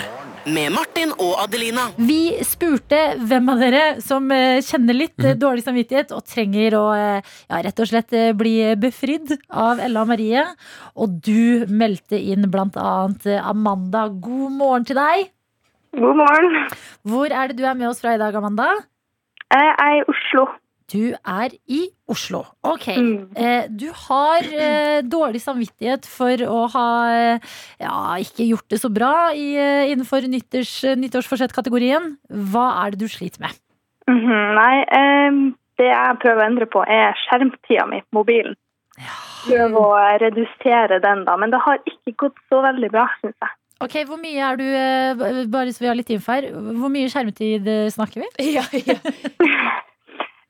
med 0.50 0.72
Martin 0.74 1.12
og 1.20 1.36
Adelina. 1.44 1.90
Vi 2.00 2.40
spurte 2.48 2.98
hvem 3.20 3.52
av 3.52 3.60
dere 3.62 3.82
som 4.02 4.32
eh, 4.34 4.64
kjenner 4.66 4.98
litt 4.98 5.20
mm. 5.20 5.34
dårlig 5.40 5.64
samvittighet 5.66 6.14
og 6.16 6.24
trenger 6.28 6.78
å 6.80 6.86
eh, 6.96 7.34
ja, 7.52 7.60
rett 7.68 7.84
og 7.84 7.92
slett 7.92 8.16
bli 8.40 8.56
befridd 8.80 9.36
av 9.52 9.84
Ella 9.84 10.06
Marie. 10.10 10.46
Og 10.96 11.20
du 11.24 11.68
meldte 11.68 12.20
inn 12.20 12.48
blant 12.52 12.80
annet 12.80 13.28
Amanda. 13.44 14.08
God 14.10 14.56
morgen 14.56 14.88
til 14.88 15.00
deg. 15.00 15.30
God 15.98 16.16
morgen. 16.20 16.66
Hvor 17.08 17.32
er 17.34 17.50
det 17.50 17.58
du 17.58 17.66
er 17.66 17.78
med 17.78 17.90
oss 17.90 18.02
fra 18.04 18.14
i 18.16 18.22
dag, 18.22 18.36
Amanda? 18.36 18.68
Jeg 19.50 19.70
er 19.82 19.94
i 20.00 20.04
Oslo. 20.12 20.46
Du 20.90 21.14
er 21.14 21.54
i 21.70 21.80
Oslo. 22.10 22.44
Ok. 22.66 22.88
Mm. 22.98 23.30
Eh, 23.38 23.66
du 23.70 23.88
har 23.94 24.46
eh, 24.46 25.02
dårlig 25.06 25.42
samvittighet 25.44 26.08
for 26.10 26.42
å 26.50 26.64
ha 26.74 26.88
eh, 27.14 27.52
ja, 27.82 27.98
ikke 28.22 28.48
gjort 28.48 28.70
det 28.74 28.80
så 28.82 28.90
bra 28.94 29.30
i, 29.38 29.52
innenfor 29.92 30.26
nytters, 30.30 30.74
nyttårsforsett-kategorien. 30.98 32.16
Hva 32.54 32.72
er 32.84 32.96
det 32.96 33.04
du 33.04 33.10
sliter 33.10 33.46
med? 33.46 33.60
Mhm, 34.10 34.56
Nei, 34.58 34.74
em, 34.98 35.40
det 35.78 35.92
jeg 35.92 36.18
prøver 36.24 36.42
å 36.42 36.48
endre 36.50 36.70
på, 36.70 36.82
er 36.90 37.14
skjermtida 37.26 37.86
mi 37.90 38.02
på 38.02 38.22
mobilen. 38.22 38.58
Prøve 39.46 39.80
å 39.80 39.94
redusere 40.22 40.98
den, 41.04 41.22
da. 41.30 41.38
Men 41.40 41.54
det 41.54 41.62
har 41.64 41.78
ikke 41.86 42.18
gått 42.26 42.42
så 42.50 42.64
veldig 42.66 42.90
bra, 42.92 43.06
syns 43.22 43.38
jeg. 43.38 43.54
Ok, 43.80 43.94
Hvor 44.10 44.20
mye 44.20 44.40
er 44.44 44.58
du 44.60 44.66
eh, 44.68 45.46
Bare 45.48 45.72
så 45.72 45.86
vi 45.86 45.88
har 45.88 45.96
litt 45.96 46.10
info 46.12 46.34
her. 46.36 46.50
Hvor 46.52 46.92
mye 46.92 47.08
skjermtid 47.12 47.68
eh, 47.72 47.86
snakker 47.94 48.26
vi? 48.26 48.30
Ja, 48.58 48.66
ja. 48.76 48.98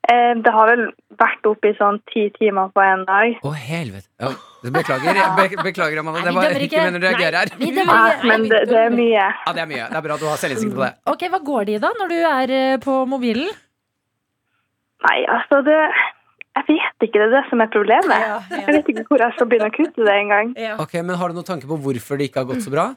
Eh, 0.10 0.34
Det 0.42 0.52
har 0.56 0.70
vel 0.72 0.88
vært 1.20 1.46
oppe 1.46 1.70
i 1.70 1.76
sånn 1.78 2.00
ti 2.10 2.24
timer 2.40 2.72
på 2.74 2.82
en 2.82 3.04
dag. 3.06 3.36
Å, 3.46 3.52
helvete. 3.54 4.08
Ja, 4.18 4.32
beklager, 4.74 5.20
be 5.38 5.46
beklager, 5.68 6.00
Amanda. 6.02 6.24
Det 6.26 6.34
var 6.34 6.56
ikke 6.66 6.80
meningen 6.82 6.98
å 6.98 7.04
reagere 7.06 7.44
her. 7.44 7.52
Nei, 7.60 8.14
men 8.26 8.48
det, 8.50 8.64
det 8.72 8.80
er 8.88 8.94
mye. 8.96 9.26
Ja, 9.46 9.54
det 9.54 9.62
er 9.62 9.70
mye. 9.70 9.90
Det 9.92 10.00
er 10.00 10.06
bra 10.08 10.16
at 10.18 10.24
du 10.24 10.30
har 10.32 10.40
selvinnsikt 10.42 10.74
på 10.74 10.82
det. 10.88 10.90
Ok, 11.14 11.28
Hva 11.36 11.40
går 11.52 11.68
det 11.70 11.76
i 11.78 11.82
da, 11.84 11.92
når 12.00 12.10
du 12.16 12.18
er 12.32 12.54
på 12.82 12.96
mobilen? 13.12 13.52
Nei, 15.06 15.20
altså 15.32 15.62
det 15.64 15.78
Jeg 15.78 16.66
vet 16.68 17.06
ikke, 17.08 17.20
det 17.22 17.28
er 17.30 17.36
det 17.38 17.44
som 17.52 17.62
er 17.64 17.70
problemet. 17.72 18.10
Ja, 18.26 18.40
ja. 18.50 18.64
Jeg 18.66 18.74
vet 18.80 18.90
ikke 18.96 19.06
hvor 19.12 19.22
jeg 19.24 19.38
skal 19.38 19.48
begynne 19.54 19.70
å 19.70 19.76
kutte 19.78 20.08
det 20.10 20.16
engang. 20.26 20.50
Ja. 20.60 20.74
Ok, 20.82 20.98
men 21.06 21.16
Har 21.22 21.30
du 21.30 21.38
noen 21.38 21.48
tanke 21.48 21.70
på 21.70 21.78
hvorfor 21.86 22.18
det 22.20 22.32
ikke 22.32 22.42
har 22.42 22.50
gått 22.50 22.66
så 22.66 22.74
bra? 22.74 22.88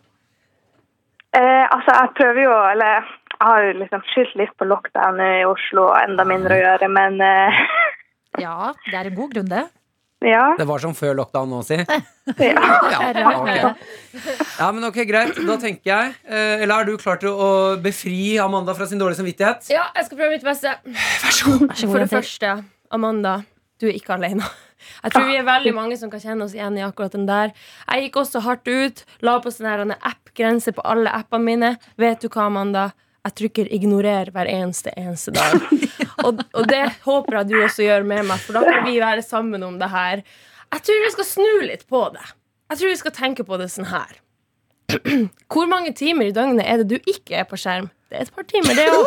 Eh, 1.32 1.64
altså, 1.72 1.94
jeg 1.96 2.10
prøver 2.18 2.42
jo 2.44 2.54
Eller 2.74 2.90
jeg 2.92 3.46
har 3.48 3.62
jo 3.64 3.70
liksom 3.80 4.02
skyldt 4.12 4.34
litt 4.38 4.50
på 4.60 4.66
lockdown 4.68 5.20
i 5.24 5.30
Oslo 5.48 5.86
og 5.88 5.94
enda 6.02 6.26
mindre 6.28 6.58
å 6.58 6.60
gjøre, 6.60 6.88
men 6.92 7.16
eh, 7.24 7.62
Ja, 8.44 8.72
det 8.90 8.98
er 8.98 9.08
en 9.10 9.16
god 9.16 9.32
grunn, 9.34 9.48
det. 9.50 9.62
ja. 10.24 10.44
Det 10.56 10.66
var 10.68 10.80
som 10.84 10.94
før 10.96 11.16
lockdown 11.18 11.50
nå, 11.50 11.58
si. 11.66 11.76
ja. 11.82 12.52
Ja, 12.92 13.00
rart 13.16 13.42
med 13.44 13.64
ok. 13.64 13.72
det. 14.14 14.36
ja, 14.60 14.68
men 14.76 14.86
ok, 14.88 15.00
greit. 15.08 15.40
Da 15.48 15.56
tenker 15.60 15.90
jeg 15.90 16.12
eh, 16.28 16.62
Eller 16.62 16.74
er 16.84 16.88
du 16.92 16.94
klar 17.02 17.18
til 17.20 17.32
å 17.34 17.48
befri 17.82 18.36
Amanda 18.40 18.76
fra 18.78 18.86
sin 18.88 19.00
dårlige 19.02 19.20
samvittighet? 19.22 19.66
ja, 19.72 19.88
jeg 19.96 20.06
skal 20.10 20.20
prøve 20.22 20.36
mitt 20.36 20.46
beste. 20.46 20.76
Vær 20.86 21.36
så 21.40 21.56
god, 21.56 21.74
For 21.80 22.04
det 22.04 22.10
første, 22.12 22.54
Amanda, 22.92 23.38
du 23.82 23.88
er 23.90 23.98
ikke 23.98 24.16
alene. 24.16 24.46
Jeg 25.02 25.14
tror 25.14 25.28
vi 25.28 25.36
er 25.38 25.46
veldig 25.46 25.72
mange 25.76 25.96
som 25.98 26.10
kan 26.10 26.22
kjenne 26.22 26.46
oss 26.46 26.54
igjen 26.56 26.78
i 26.78 26.84
akkurat 26.86 27.14
den 27.14 27.28
der. 27.28 27.52
Jeg 27.86 28.06
gikk 28.08 28.20
også 28.22 28.42
hardt 28.46 28.68
ut, 28.70 29.04
la 29.22 29.36
på 29.42 29.52
sånn 29.54 29.94
app-grense 29.94 30.74
på 30.74 30.84
alle 30.86 31.12
appene 31.14 31.46
mine. 31.46 31.72
Vet 32.00 32.22
du 32.22 32.28
hva, 32.28 32.48
Amanda? 32.48 32.90
Jeg 33.22 33.36
trykker 33.38 33.68
'ignorer' 33.70 34.32
hver 34.34 34.50
eneste 34.50 34.90
eneste 34.98 35.34
dag. 35.36 35.58
Og, 36.26 36.38
og 36.54 36.66
det 36.70 36.84
håper 37.02 37.36
jeg 37.40 37.48
du 37.50 37.54
også 37.64 37.82
gjør 37.82 38.04
med 38.06 38.26
meg, 38.28 38.38
for 38.38 38.54
da 38.54 38.60
kan 38.62 38.84
vi 38.86 39.00
være 39.02 39.22
sammen 39.26 39.62
om 39.66 39.78
det 39.80 39.88
her. 39.90 40.20
Jeg 40.70 40.84
tror 40.86 41.00
vi 41.02 41.10
skal 41.14 41.26
snu 41.26 41.54
litt 41.66 41.82
på 41.90 42.02
det. 42.14 42.22
Jeg 42.70 42.78
tror 42.78 42.92
vi 42.92 43.00
skal 43.00 43.14
tenke 43.16 43.46
på 43.48 43.58
det 43.58 43.66
sånn 43.72 43.88
her. 43.90 44.21
Hvor 45.52 45.68
mange 45.70 45.92
timer 45.96 46.28
i 46.28 46.34
døgnet 46.34 46.66
er 46.66 46.82
det 46.82 46.88
du 46.92 47.10
ikke 47.10 47.42
er 47.42 47.48
på 47.48 47.58
skjerm? 47.60 47.90
Det 48.12 48.18
er 48.18 48.26
et 48.26 48.34
par 48.36 48.44
timer, 48.44 48.76
det 48.76 48.84
òg. 48.92 49.06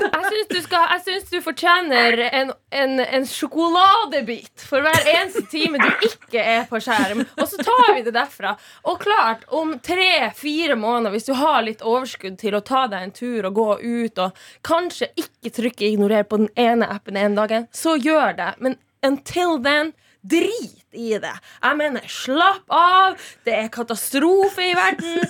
Jeg 0.00 0.24
syns 0.26 0.48
du, 0.50 0.56
syns 1.04 1.28
du 1.30 1.36
fortjener 1.44 2.18
en, 2.26 2.50
en, 2.74 2.96
en 3.04 3.26
sjokoladebit 3.30 4.64
for 4.66 4.82
hver 4.82 5.06
eneste 5.12 5.44
time 5.52 5.78
du 5.78 6.06
ikke 6.08 6.42
er 6.42 6.64
på 6.70 6.80
skjerm. 6.82 7.22
Og 7.38 7.46
så 7.46 7.62
tar 7.62 7.92
vi 7.94 8.02
det 8.06 8.14
derfra. 8.16 8.56
Og 8.90 8.98
klart, 9.04 9.46
om 9.54 9.76
tre-fire 9.86 10.74
måneder, 10.74 11.14
hvis 11.14 11.30
du 11.30 11.34
har 11.38 11.62
litt 11.66 11.86
overskudd 11.86 12.40
til 12.42 12.58
å 12.58 12.64
ta 12.66 12.88
deg 12.90 13.06
en 13.06 13.14
tur 13.14 13.46
og 13.46 13.58
gå 13.60 13.70
ut, 13.86 14.18
og 14.18 14.44
kanskje 14.66 15.12
ikke 15.14 15.54
trykke 15.60 15.86
'ignorer' 15.86 16.26
på 16.26 16.42
den 16.42 16.50
ene 16.58 16.90
appen 16.90 17.18
en 17.20 17.38
dag, 17.38 17.54
så 17.70 17.94
gjør 17.94 18.34
det. 18.40 18.54
Men 18.58 18.80
until 19.06 19.60
then 19.62 19.94
Drit 20.22 20.79
i 20.92 21.14
det. 21.22 21.32
Jeg 21.62 21.78
mener, 21.78 22.06
slapp 22.10 22.66
av. 22.74 23.16
Det 23.46 23.54
er 23.56 23.72
katastrofe 23.72 24.70
i 24.70 24.76
verden. 24.76 25.24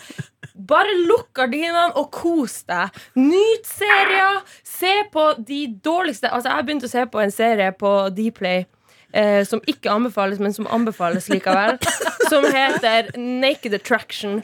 Bare 0.70 0.92
lukk 1.06 1.30
gardinene 1.36 1.92
og 1.98 2.10
kos 2.14 2.60
deg. 2.68 2.96
Nyt 3.16 3.68
serier. 3.68 4.42
Se 4.66 4.92
på 5.12 5.30
de 5.38 5.62
dårligste 5.84 6.30
Altså, 6.30 6.50
jeg 6.50 6.58
har 6.58 6.68
begynt 6.68 6.86
å 6.86 6.92
se 6.92 7.06
på 7.10 7.22
en 7.22 7.34
serie 7.34 7.72
på 7.76 7.94
Dplay. 8.16 8.66
Eh, 9.12 9.42
som 9.44 9.62
ikke 9.66 9.90
anbefales, 9.90 10.38
men 10.38 10.52
som 10.54 10.68
anbefales 10.70 11.28
likevel. 11.32 11.78
Som 12.30 12.44
heter 12.46 13.08
Naked 13.18 13.74
Attraction. 13.74 14.36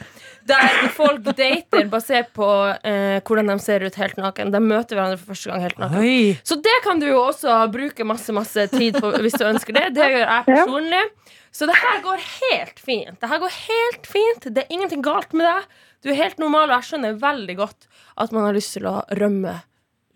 Der 0.47 0.87
folk 0.95 1.25
dater 1.37 1.87
basert 1.91 2.29
på 2.37 2.47
eh, 2.87 3.17
hvordan 3.27 3.51
de 3.51 3.57
ser 3.63 3.83
ut 3.83 3.97
helt 3.99 4.19
naken. 4.19 4.51
De 4.53 4.61
møter 4.63 4.95
hverandre 4.95 5.17
for 5.19 5.33
første 5.33 5.51
gang 5.51 5.63
helt 5.65 5.81
naken. 5.81 6.03
Oi. 6.03 6.37
Så 6.47 6.59
det 6.63 6.77
kan 6.85 7.01
du 7.01 7.07
jo 7.09 7.19
også 7.25 7.57
bruke 7.73 8.05
masse 8.07 8.35
masse 8.35 8.67
tid 8.71 8.99
på 9.01 9.11
hvis 9.23 9.35
du 9.39 9.43
ønsker 9.49 9.75
det. 9.75 9.85
Det 9.97 10.07
gjør 10.13 10.23
jeg 10.23 10.47
personlig. 10.51 11.03
Så 11.57 11.65
det 11.69 11.75
her 11.79 11.99
går 12.05 12.23
helt 12.23 12.79
fint. 12.79 13.19
Det 13.19 13.29
her 13.31 13.41
går 13.41 13.53
helt 13.57 14.07
fint. 14.07 14.47
Det 14.53 14.63
er 14.63 14.73
ingenting 14.75 15.03
galt 15.05 15.33
med 15.33 15.47
deg. 15.47 15.67
Du 16.05 16.11
er 16.13 16.19
helt 16.19 16.37
normal, 16.39 16.69
og 16.69 16.77
jeg 16.77 16.89
skjønner 16.91 17.15
veldig 17.21 17.55
godt 17.57 17.87
at 18.21 18.33
man 18.35 18.45
har 18.45 18.55
lyst 18.55 18.75
til 18.77 18.85
å 18.89 18.99
rømme 19.17 19.55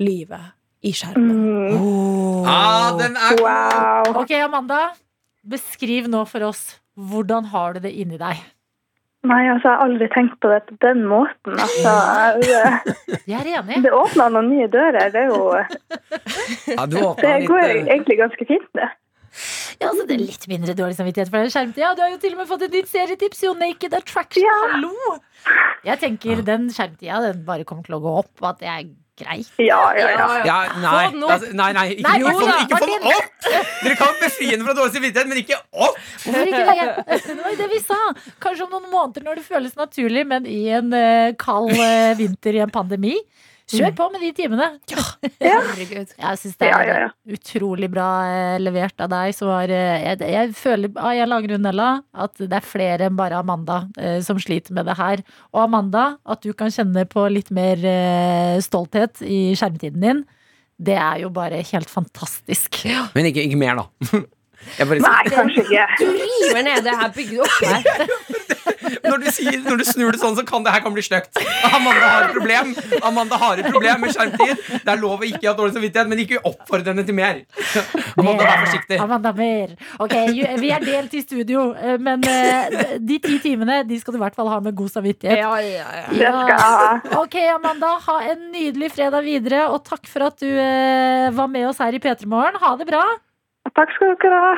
livet 0.02 0.52
i 0.86 0.92
skjermen. 0.98 2.46
Ah, 2.50 2.92
den 3.00 3.18
er! 3.18 3.42
Wow. 3.42 4.22
Ok, 4.22 4.34
Amanda. 4.42 4.84
Beskriv 5.42 6.08
nå 6.12 6.24
for 6.30 6.46
oss 6.52 6.64
hvordan 6.98 7.48
har 7.54 7.74
du 7.78 7.86
det 7.88 7.94
inni 7.98 8.20
deg. 8.22 8.38
Nei, 9.22 9.42
altså, 9.52 9.68
jeg 9.70 9.78
har 9.78 9.84
aldri 9.86 10.08
tenkt 10.16 10.38
på 10.42 10.50
det 10.50 10.64
på 10.66 10.76
den 10.82 11.04
måten. 11.06 11.54
Altså, 11.62 11.92
det, 12.42 13.20
Jeg 13.30 13.38
er 13.38 13.50
enig. 13.60 13.84
det 13.84 13.92
åpna 13.94 14.32
noen 14.34 14.50
nye 14.50 14.70
dører. 14.72 15.12
Det, 15.14 15.22
er 15.22 15.30
jo, 15.30 15.52
Ja, 16.78 16.88
du 16.90 16.98
det 17.22 17.36
går 17.46 17.62
litt 17.62 17.84
eh, 17.86 17.92
egentlig 17.94 18.18
ganske 18.24 18.48
fint, 18.50 18.66
det. 18.80 18.90
Ja, 19.78 19.92
altså, 19.92 20.08
det 20.10 20.16
er 20.18 20.24
litt 20.24 20.48
mindre 20.50 20.74
dårlig 20.78 20.98
samvittighet 20.98 21.30
for 21.30 21.38
den 21.38 21.54
skjermtida. 21.54 21.94
Du 21.98 22.02
har 22.04 22.10
jo 22.16 22.18
til 22.24 22.34
og 22.34 22.42
med 22.42 22.50
fått 22.50 22.66
et 22.66 22.74
nytt 22.80 22.90
serietips, 22.90 23.44
jo. 23.46 23.54
Naked 23.62 23.94
Attraction. 24.00 24.48
Ja. 24.48 24.58
Hallo! 24.74 25.20
Jeg 25.86 26.02
tenker 26.02 26.42
den 26.46 26.68
skjermtida 26.74 27.22
den 27.28 27.46
bare 27.46 27.68
kommer 27.68 27.86
til 27.86 28.00
å 28.00 28.02
gå 28.04 28.18
opp, 28.24 28.34
og 28.42 28.50
at 28.56 28.66
er 28.66 28.90
greit. 29.22 29.52
Ja, 29.62 29.80
ja, 29.98 30.10
ja. 30.14 30.28
ja, 30.48 30.58
nei, 30.82 31.06
altså, 31.08 31.52
nei, 31.58 31.70
nei, 31.78 31.86
ikke, 31.96 32.06
Nei, 32.08 32.16
ikke, 32.20 32.34
jo 32.34 32.34
få, 32.40 32.58
ikke 32.66 32.82
få 32.82 32.90
den 32.92 33.08
opp! 33.12 33.50
Dere 33.82 33.98
kan 34.00 34.18
befri 34.22 34.50
henne 34.52 34.68
fra 34.68 34.76
dårlig 34.78 34.96
samvittighet, 34.98 35.32
men 35.32 35.42
ikke 35.44 35.60
opp! 35.72 36.02
Hvorfor 36.26 36.52
ikke 36.52 36.64
det? 36.82 37.22
Det 37.28 37.38
var 37.46 37.60
det 37.62 37.70
vi 37.72 37.80
sa. 37.84 38.02
Kanskje 38.44 38.68
om 38.68 38.76
noen 38.76 38.90
måneder 38.92 39.26
når 39.28 39.42
det 39.42 39.46
føles 39.48 39.78
naturlig, 39.80 40.26
men 40.30 40.50
i 40.50 40.64
en 40.76 40.92
uh, 40.94 41.32
kald 41.40 41.72
uh, 41.78 42.12
vinter 42.20 42.60
i 42.60 42.66
en 42.66 42.74
pandemi. 42.74 43.16
Kjør 43.72 43.94
på 43.96 44.08
med 44.14 44.24
de 44.26 44.32
timene. 44.36 44.68
Herregud. 45.42 46.12
Jeg 46.18 46.40
syns 46.42 46.58
det 46.60 46.68
er 46.68 46.90
ja, 46.90 46.98
ja. 47.06 47.10
utrolig 47.36 47.90
bra 47.94 48.08
eh, 48.28 48.58
levert 48.62 49.04
av 49.04 49.12
deg. 49.14 49.36
Så 49.38 49.48
var, 49.48 49.72
eh, 49.72 50.04
jeg, 50.04 50.20
jeg 50.34 50.52
føler 50.58 50.92
av 50.96 51.12
en 51.12 51.24
eller 51.24 51.38
annen 51.38 51.48
grunn, 51.48 51.70
Ella, 51.72 51.90
at 52.26 52.36
det 52.42 52.60
er 52.60 52.68
flere 52.68 53.08
enn 53.08 53.18
bare 53.20 53.40
Amanda 53.40 53.84
eh, 54.02 54.20
som 54.26 54.40
sliter 54.42 54.76
med 54.78 54.90
det 54.90 54.98
her. 55.00 55.24
Og 55.54 55.64
Amanda, 55.66 56.06
at 56.26 56.44
du 56.44 56.52
kan 56.58 56.74
kjenne 56.74 57.06
på 57.10 57.26
litt 57.32 57.54
mer 57.56 57.80
eh, 57.88 58.60
stolthet 58.64 59.24
i 59.24 59.42
skjermtiden 59.60 60.04
din. 60.04 60.22
Det 60.82 60.98
er 60.98 61.24
jo 61.24 61.32
bare 61.34 61.62
helt 61.72 61.92
fantastisk. 61.94 62.84
Men 63.16 63.30
ikke, 63.30 63.46
ikke 63.48 63.60
mer, 63.62 63.84
da. 63.84 64.22
Jeg 64.78 64.86
bare, 64.88 65.02
Nei, 65.02 65.22
kanskje 65.34 65.64
ikke. 65.66 65.86
Du 65.98 66.06
river 66.14 66.64
ned 66.68 66.84
det 66.86 66.94
her 67.00 67.14
bygget 67.16 67.40
opp 67.48 67.64
her. 67.66 68.14
når, 69.04 69.24
du 69.24 69.28
sier, 69.34 69.58
når 69.66 69.82
du 69.82 69.86
snur 69.88 70.16
det 70.16 70.22
sånn, 70.22 70.36
så 70.38 70.46
kan 70.48 70.66
det 70.66 70.74
her 70.76 70.84
kan 70.84 70.96
bli 70.96 71.04
stygt. 71.06 71.40
Amanda 71.72 72.08
har 72.08 72.28
et 72.28 72.36
problem 72.36 72.74
Amanda 73.08 73.40
har 73.42 73.62
et 73.62 73.70
problem 73.72 74.04
med 74.06 74.14
skjermtid. 74.16 74.64
Det 74.82 74.92
er 74.94 75.02
lov 75.02 75.24
å 75.24 75.28
ikke 75.28 75.48
ha 75.50 75.56
dårlig 75.58 75.76
samvittighet, 75.78 76.10
men 76.12 76.22
ikke 76.24 76.42
oppfordre 76.48 76.94
henne 76.94 77.06
til 77.08 77.18
mer. 77.18 77.42
Amanda, 78.20 78.46
vær 78.46 78.66
forsiktig. 78.66 79.00
Amanda 79.02 79.34
mer. 79.38 79.74
Ok, 80.04 80.16
vi 80.62 80.72
er 80.74 80.86
delt 80.86 81.16
i 81.18 81.24
studio, 81.24 81.72
eh, 81.78 81.98
men 82.02 82.24
eh, 82.28 82.98
de 83.00 83.20
ti 83.24 83.40
timene 83.44 83.82
de 83.88 84.00
skal 84.02 84.16
du 84.16 84.20
i 84.20 84.24
hvert 84.26 84.38
fall 84.38 84.52
ha 84.52 84.60
med 84.64 84.78
god 84.78 84.94
samvittighet. 84.94 85.42
Ja, 85.42 85.54
ja, 85.64 85.88
ja. 86.02 86.06
Det 86.12 86.22
skal 86.28 86.54
jeg 86.54 86.62
ha. 86.62 86.94
Ok, 87.22 87.40
Amanda, 87.56 87.96
ha 88.08 88.20
en 88.34 88.48
nydelig 88.54 88.92
fredag 88.96 89.26
videre, 89.28 89.66
og 89.72 89.84
takk 89.88 90.08
for 90.12 90.30
at 90.30 90.40
du 90.42 90.50
eh, 90.50 91.30
var 91.36 91.52
med 91.52 91.70
oss 91.72 91.82
her 91.84 91.96
i 91.96 92.02
P3 92.02 92.30
Morgen. 92.30 92.60
Ha 92.62 92.76
det 92.80 92.90
bra. 92.90 93.06
Takk 93.70 93.92
skal 93.94 94.16
dere 94.20 94.38
ha. 94.42 94.54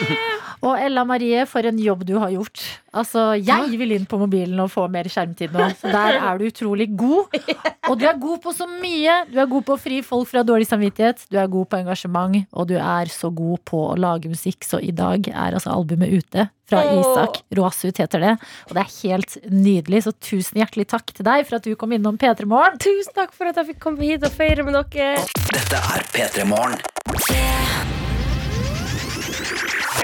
Og 0.66 0.76
Ella 0.80 1.04
Marie, 1.08 1.44
for 1.48 1.64
en 1.68 1.78
jobb 1.80 2.02
du 2.08 2.14
har 2.20 2.32
gjort. 2.32 2.60
Altså, 2.96 3.30
jeg 3.38 3.78
vil 3.78 3.94
inn 3.94 4.06
på 4.08 4.18
mobilen 4.20 4.58
og 4.60 4.70
få 4.72 4.86
mer 4.92 5.06
skjermtid 5.12 5.52
nå. 5.54 5.68
Der 5.84 6.18
er 6.18 6.40
du 6.40 6.46
utrolig 6.48 6.88
god. 6.98 7.36
Og 7.90 8.00
du 8.00 8.06
er 8.08 8.18
god 8.20 8.40
på 8.44 8.52
så 8.56 8.66
mye. 8.68 9.20
Du 9.30 9.38
er 9.40 9.48
god 9.50 9.66
på 9.68 9.76
å 9.76 9.80
fri 9.80 10.00
folk 10.04 10.28
fra 10.32 10.42
dårlig 10.46 10.68
samvittighet. 10.68 11.22
Du 11.32 11.38
er 11.40 11.52
god 11.52 11.68
på 11.70 11.80
engasjement, 11.80 12.40
og 12.52 12.68
du 12.72 12.74
er 12.80 13.12
så 13.12 13.30
god 13.34 13.62
på 13.68 13.84
å 13.92 13.94
lage 14.00 14.32
musikk. 14.32 14.64
Så 14.66 14.82
i 14.84 14.92
dag 14.96 15.30
er 15.30 15.56
altså 15.56 15.72
albumet 15.76 16.12
ute 16.12 16.48
fra 16.70 16.82
Isak. 16.96 17.40
Råsut 17.56 18.02
heter 18.02 18.24
det. 18.24 18.34
Og 18.68 18.76
det 18.76 18.84
er 18.84 18.92
helt 18.98 19.38
nydelig, 19.52 20.04
så 20.06 20.16
tusen 20.16 20.60
hjertelig 20.62 20.88
takk 20.92 21.12
til 21.14 21.28
deg 21.28 21.46
for 21.48 21.60
at 21.60 21.66
du 21.66 21.76
kom 21.78 21.92
innom 21.96 22.18
P3 22.20 22.48
Morgen. 22.50 22.80
Tusen 22.82 23.16
takk 23.16 23.34
for 23.36 23.50
at 23.50 23.60
jeg 23.60 23.72
fikk 23.72 23.82
komme 23.86 24.06
hit 24.06 24.26
og 24.26 24.34
feire 24.34 24.66
med 24.66 24.78
dere. 24.80 25.24
Dette 25.50 25.82
er 25.94 26.06
P3 26.14 26.46
Morgen. 26.50 27.98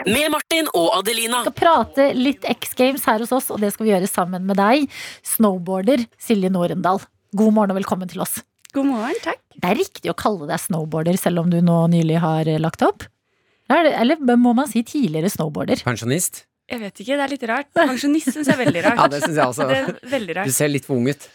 Med 0.04 0.28
Martin 0.30 0.68
og 0.76 0.90
Adelina. 0.98 1.40
Vi 1.40 1.48
skal 1.48 1.56
prate 1.56 2.06
litt 2.18 2.44
X 2.50 2.74
Games 2.76 3.06
her 3.08 3.22
hos 3.22 3.32
oss, 3.32 3.48
og 3.54 3.62
det 3.62 3.72
skal 3.72 3.86
vi 3.86 3.92
gjøre 3.94 4.10
sammen 4.10 4.44
med 4.48 4.58
deg, 4.60 4.90
snowboarder 5.24 6.04
Silje 6.20 6.50
Norendal. 6.52 7.00
God 7.36 7.54
morgen 7.56 7.72
og 7.72 7.78
velkommen 7.80 8.10
til 8.10 8.20
oss. 8.24 8.38
God 8.76 8.90
morgen, 8.90 9.16
takk. 9.24 9.40
Det 9.56 9.70
er 9.70 9.78
riktig 9.80 10.12
å 10.12 10.16
kalle 10.18 10.48
deg 10.50 10.60
snowboarder 10.60 11.16
selv 11.20 11.44
om 11.44 11.52
du 11.52 11.62
nå 11.64 11.78
nylig 11.94 12.20
har 12.20 12.50
eh, 12.50 12.60
lagt 12.60 12.84
opp? 12.84 13.06
Er 13.72 13.88
eller 13.94 14.20
må 14.36 14.52
man 14.54 14.68
si 14.70 14.84
tidligere 14.86 15.32
snowboarder? 15.32 15.80
Pensjonist? 15.86 16.44
Jeg 16.66 16.80
vet 16.82 16.98
ikke, 16.98 17.14
det 17.14 17.22
er 17.22 17.30
litt 17.30 17.44
rart. 17.46 17.68
Pensjonist 17.78 18.32
syns 18.34 18.48
jeg 18.50 18.56
er 18.56 18.58
veldig 18.58 18.80
rart. 18.82 18.98
Ja, 18.98 19.04
det 19.12 19.20
synes 19.22 19.36
jeg 19.38 19.50
også. 19.52 19.66
Det 19.70 19.76
er 19.78 20.10
veldig 20.10 20.34
Du 20.48 20.54
ser 20.56 20.70
litt 20.72 20.86
for 20.88 20.98
ung 20.98 21.06
ut. 21.06 21.26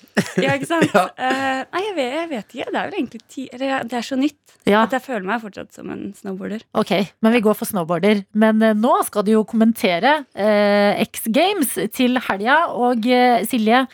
Ja, 0.43 0.57
ikke 0.57 0.67
sant? 0.67 0.91
Ja. 0.97 1.05
Uh, 1.15 1.61
nei, 1.71 1.81
jeg 1.85 1.95
vet, 1.95 2.09
jeg 2.17 2.29
vet 2.33 2.51
ikke. 2.57 2.65
Det 2.67 2.79
er 2.81 2.89
vel 2.89 2.97
egentlig 2.97 3.21
ti 3.31 3.45
Eller 3.55 3.85
det 3.87 3.95
er 4.01 4.03
så 4.03 4.17
nytt 4.19 4.55
Ja, 4.67 4.81
at 4.81 4.95
jeg 4.97 5.05
føler 5.05 5.23
meg 5.29 5.39
fortsatt 5.45 5.71
som 5.77 5.87
en 5.93 6.03
snowboarder. 6.17 6.65
ok, 6.75 6.91
men 7.23 7.35
vi 7.37 7.43
går 7.47 7.55
for 7.61 7.71
snowboarder. 7.71 8.25
Men 8.43 8.59
uh, 8.59 8.73
nå 8.75 8.91
skal 9.07 9.23
du 9.23 9.31
jo 9.37 9.45
kommentere 9.47 10.17
uh, 10.35 10.99
X 11.07 11.29
Games 11.31 11.77
til 11.95 12.19
helga. 12.27 12.59
Og 12.75 13.07
Silje, 13.47 13.85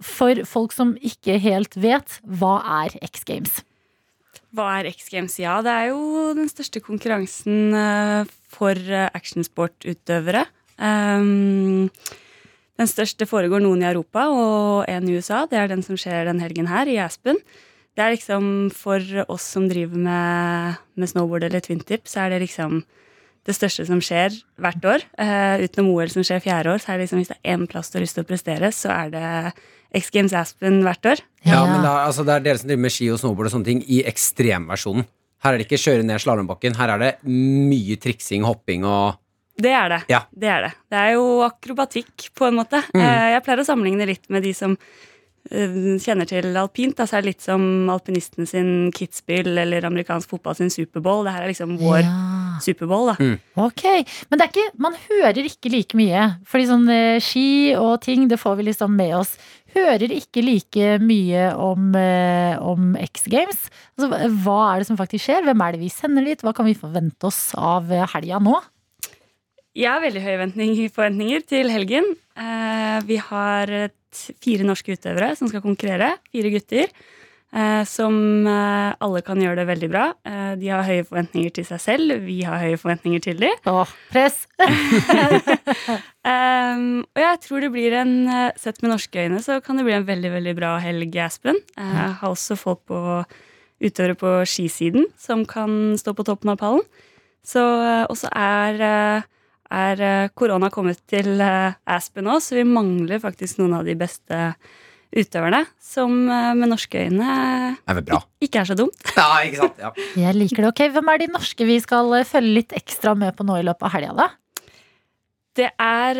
for 0.00 0.44
folk 0.48 0.72
som 0.72 0.96
ikke 1.04 1.36
helt 1.44 1.76
vet, 1.76 2.20
hva 2.24 2.56
er 2.80 2.96
X 3.04 3.28
Games? 3.28 3.60
Hva 4.56 4.78
er 4.80 4.88
X 4.94 5.10
Games? 5.12 5.36
Ja, 5.42 5.60
det 5.60 5.76
er 5.76 5.90
jo 5.92 6.32
den 6.38 6.48
største 6.48 6.80
konkurransen 6.80 7.74
for 8.48 8.80
actionsportutøvere. 9.12 10.46
Um, 10.76 11.88
den 12.76 12.90
største 12.90 13.28
foregår 13.28 13.62
noen 13.64 13.84
i 13.84 13.88
Europa 13.88 14.26
og 14.28 14.90
en 14.92 15.08
i 15.08 15.16
USA. 15.16 15.44
Det 15.48 15.58
er 15.60 15.70
den 15.72 15.84
som 15.84 15.96
skjer 16.00 16.28
den 16.28 16.42
helgen 16.42 16.68
her, 16.68 16.88
i 16.88 16.98
Aspen. 17.00 17.40
Det 17.96 18.04
er 18.04 18.12
liksom 18.12 18.68
for 18.76 19.00
oss 19.32 19.46
som 19.54 19.70
driver 19.70 19.96
med, 19.96 20.82
med 21.00 21.08
snowboard 21.08 21.46
eller 21.48 21.64
twintip, 21.64 22.04
så 22.04 22.26
er 22.26 22.34
det 22.34 22.42
liksom 22.44 22.82
det 23.46 23.54
største 23.54 23.86
som 23.88 24.02
skjer 24.02 24.34
hvert 24.60 24.84
år. 24.84 25.06
Uh, 25.16 25.62
utenom 25.64 25.94
OL 25.94 26.12
som 26.12 26.26
skjer 26.26 26.42
fjerde 26.44 26.74
år, 26.74 26.82
så 26.82 26.92
er 26.92 26.98
det 26.98 27.06
liksom 27.06 27.22
hvis 27.22 27.32
det 27.32 27.38
er 27.38 27.54
én 27.54 27.66
plass 27.70 27.88
du 27.92 27.96
har 27.96 28.04
lyst 28.04 28.18
til 28.18 28.26
å 28.26 28.28
prestere, 28.28 28.72
så 28.74 28.92
er 28.92 29.12
det 29.14 29.26
X 29.96 30.10
Games 30.12 30.34
Aspen 30.36 30.82
hvert 30.84 31.08
år. 31.08 31.22
Ja, 31.46 31.62
men 31.64 31.80
er, 31.80 32.02
altså, 32.04 32.26
det 32.26 32.34
er 32.34 32.48
dere 32.48 32.60
som 32.60 32.68
driver 32.68 32.84
med 32.84 32.92
ski 32.92 33.08
og 33.14 33.22
snowboard 33.22 33.48
og 33.48 33.54
sånne 33.54 33.70
ting 33.70 33.84
i 33.86 34.02
ekstremversjonen. 34.10 35.06
Her 35.44 35.54
er 35.54 35.60
det 35.60 35.68
ikke 35.68 35.80
kjøre 35.80 36.04
ned 36.04 36.20
slalåmbakken, 36.20 36.76
her 36.76 36.92
er 36.96 37.02
det 37.02 37.12
mye 37.28 37.96
triksing, 38.02 38.44
hopping 38.44 38.84
og 38.88 39.16
Det 39.56 39.72
er 39.72 39.88
det. 39.88 40.02
Ja. 40.12 40.22
Det 40.36 40.48
er 40.52 40.66
det. 40.66 40.72
Det 40.92 41.00
er 41.00 41.12
jo 41.16 41.26
akrobatikk, 41.46 42.30
på 42.36 42.48
en 42.50 42.58
måte. 42.60 42.82
Mm. 42.94 43.04
Jeg 43.36 43.44
pleier 43.46 43.62
å 43.62 43.68
sammenligne 43.68 44.06
litt 44.08 44.26
med 44.32 44.44
de 44.44 44.52
som 44.56 44.74
eh, 45.50 45.96
kjenner 46.02 46.28
til 46.28 46.50
alpint. 46.60 46.98
Altså 47.00 47.16
er 47.20 47.28
litt 47.30 47.40
som 47.44 47.88
alpinisten 47.92 48.48
sin 48.50 48.70
Kitzbühel 48.96 49.56
eller 49.64 49.86
amerikansk 49.88 50.34
fotball 50.34 50.58
sin 50.58 50.72
Superbowl. 50.72 51.24
Det 51.24 51.32
her 51.36 51.46
er 51.46 51.52
liksom 51.54 51.76
vår 51.80 52.02
Ja. 52.04 52.16
Superbowl, 52.60 53.10
da. 53.12 53.34
Ok, 53.60 53.82
men 54.30 54.38
det 54.40 54.46
er 54.46 54.52
ikke, 54.52 54.70
man 54.80 54.94
hører 55.08 55.44
ikke 55.44 55.68
like 55.72 55.96
mye. 55.98 56.22
Fordi 56.48 56.68
sånn 56.70 56.86
eh, 56.92 57.18
ski 57.20 57.74
og 57.76 58.00
ting, 58.06 58.28
det 58.30 58.38
får 58.40 58.56
vi 58.60 58.68
liksom 58.70 58.94
med 58.96 59.12
oss. 59.18 59.34
Hører 59.76 60.08
ikke 60.14 60.40
like 60.40 60.94
mye 61.04 61.50
om, 61.60 61.90
eh, 62.00 62.56
om 62.64 62.94
X 62.96 63.26
Games. 63.28 63.66
Altså, 63.98 64.08
hva 64.44 64.60
er 64.70 64.80
det 64.80 64.86
som 64.88 64.96
faktisk 64.96 65.26
skjer? 65.28 65.44
Hvem 65.44 65.64
er 65.66 65.76
det 65.76 65.82
vi 65.82 65.90
sender 65.92 66.24
dit? 66.24 66.40
Hva 66.44 66.54
kan 66.56 66.64
vi 66.68 66.72
forvente 66.76 67.28
oss 67.28 67.50
av 67.60 67.92
eh, 67.92 68.06
helga 68.14 68.40
nå? 68.40 68.56
Jeg 69.76 69.92
har 69.92 70.00
veldig 70.00 70.22
høye 70.24 70.88
forventninger, 70.88 71.42
til 71.44 71.68
helgen. 71.68 72.06
Eh, 72.32 72.96
vi 73.04 73.18
har 73.20 73.68
fire 74.40 74.64
norske 74.64 74.96
utøvere 74.96 75.34
som 75.36 75.50
skal 75.50 75.60
konkurrere. 75.60 76.14
Fire 76.32 76.52
gutter. 76.54 76.88
Eh, 77.52 77.82
som 77.88 78.16
eh, 78.48 78.94
alle 79.04 79.20
kan 79.26 79.40
gjøre 79.40 79.60
det 79.60 79.66
veldig 79.68 79.90
bra. 79.92 80.06
De 80.56 80.70
har 80.72 80.86
høye 80.86 81.04
forventninger 81.04 81.52
til 81.58 81.68
seg 81.68 81.82
selv. 81.84 82.24
Vi 82.24 82.38
har 82.48 82.62
høye 82.64 82.80
forventninger 82.80 83.26
til 83.28 83.44
dem. 83.44 83.52
Åh, 83.68 83.92
press! 84.14 84.46
Og 86.26 87.20
jeg 87.20 87.36
tror 87.44 87.62
det 87.62 87.70
blir 87.70 87.94
en 88.00 88.14
Sett 88.58 88.80
med 88.82 88.90
norske 88.90 89.22
øyne 89.22 89.38
så 89.44 89.60
kan 89.62 89.78
det 89.78 89.84
bli 89.86 89.94
en 89.94 90.08
veldig 90.08 90.32
veldig 90.32 90.56
bra 90.56 90.72
helg 90.82 91.14
i 91.14 91.22
Aspen. 91.22 91.60
Jeg 91.76 92.16
har 92.18 92.32
også 92.32 92.56
folk 92.58 92.80
på 92.88 92.98
utøvere 93.84 94.16
på 94.18 94.32
skisiden 94.48 95.06
som 95.20 95.44
kan 95.46 95.94
stå 96.00 96.16
på 96.16 96.24
toppen 96.26 96.56
av 96.56 96.58
pallen. 96.64 96.84
Så, 97.46 97.62
også 98.10 98.32
er, 98.32 99.22
er 99.72 100.02
eh, 100.02 100.28
korona 100.36 100.70
kommet 100.72 101.00
til 101.10 101.40
eh, 101.42 101.76
Aspen 101.96 102.26
nå, 102.26 102.38
så 102.42 102.58
vi 102.58 102.66
mangler 102.68 103.22
faktisk 103.22 103.60
noen 103.60 103.78
av 103.78 103.86
de 103.88 103.96
beste 103.98 104.40
utøverne. 105.16 105.62
Som 105.82 106.26
eh, 106.28 106.52
med 106.58 106.72
norske 106.72 107.06
øyne 107.06 107.30
er 107.86 108.02
bra. 108.06 108.20
ikke 108.42 108.62
er 108.62 108.70
så 108.72 108.78
dumt. 108.78 108.98
Ja, 109.16 109.28
ikke 109.46 109.62
sant? 109.62 109.80
Ja. 109.82 109.92
Jeg 110.26 110.38
liker 110.38 110.66
det. 110.66 110.72
Ok, 110.72 110.84
Hvem 110.96 111.12
er 111.12 111.22
de 111.22 111.30
norske 111.34 111.68
vi 111.68 111.78
skal 111.82 112.18
følge 112.28 112.58
litt 112.60 112.76
ekstra 112.76 113.16
med 113.18 113.36
på 113.38 113.46
nå 113.46 113.60
i 113.60 113.66
løpet 113.66 113.88
av 113.88 113.96
helga, 113.96 114.26
da? 114.26 114.30
Det 115.56 115.70
er 115.80 116.18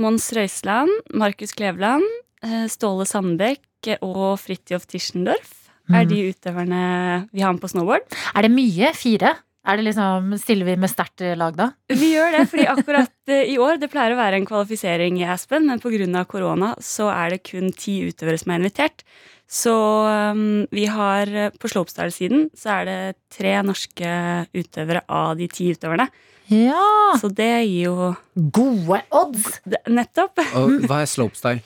Mons 0.00 0.30
Røiseland, 0.32 0.88
Markus 1.20 1.50
Kleveland, 1.52 2.06
Ståle 2.72 3.04
Sandbekk 3.04 3.90
og 4.00 4.38
Fridtjof 4.40 4.86
Tischendorf 4.88 5.58
er 5.92 6.06
de 6.08 6.22
utøverne 6.30 6.80
vi 7.34 7.42
har 7.44 7.52
med 7.52 7.60
på 7.62 7.70
snowboard. 7.72 8.06
Er 8.32 8.46
det 8.46 8.52
mye? 8.54 8.92
Fire? 8.96 9.34
Er 9.68 9.76
det 9.76 9.84
liksom, 9.90 10.30
Stiller 10.40 10.64
vi 10.70 10.76
med 10.80 10.88
sterkt 10.88 11.20
lag 11.36 11.56
da? 11.58 11.66
Vi 11.92 12.14
gjør 12.14 12.32
det, 12.38 12.46
fordi 12.48 12.64
akkurat 12.72 13.12
eh, 13.28 13.50
i 13.52 13.58
år 13.60 13.76
det 13.82 13.90
pleier 13.92 14.14
å 14.14 14.20
være 14.20 14.38
en 14.40 14.46
kvalifisering 14.48 15.18
i 15.20 15.26
Aspen, 15.28 15.66
men 15.68 15.82
pga. 15.82 16.24
korona 16.24 16.74
så 16.80 17.10
er 17.12 17.34
det 17.36 17.42
kun 17.44 17.68
ti 17.76 17.98
utøvere 18.08 18.40
som 18.40 18.54
er 18.54 18.62
invitert. 18.62 19.04
Så 19.50 19.74
um, 19.74 20.64
vi 20.70 20.86
har 20.86 21.26
eh, 21.34 21.50
på 21.58 21.68
slopestyle-siden 21.68 22.48
så 22.56 22.80
er 22.80 22.84
det 22.88 22.98
tre 23.34 23.56
norske 23.66 24.12
utøvere 24.54 25.02
av 25.10 25.36
de 25.36 25.48
ti 25.50 25.72
utøverne. 25.74 26.06
Ja! 26.50 27.14
Så 27.20 27.28
det 27.34 27.50
gir 27.66 27.90
jo 27.90 28.12
Gode 28.34 29.02
odds! 29.14 29.60
Nettopp. 29.90 30.40
Og 30.58 30.86
hva 30.88 31.02
er 31.04 31.10
slopestyle? 31.10 31.60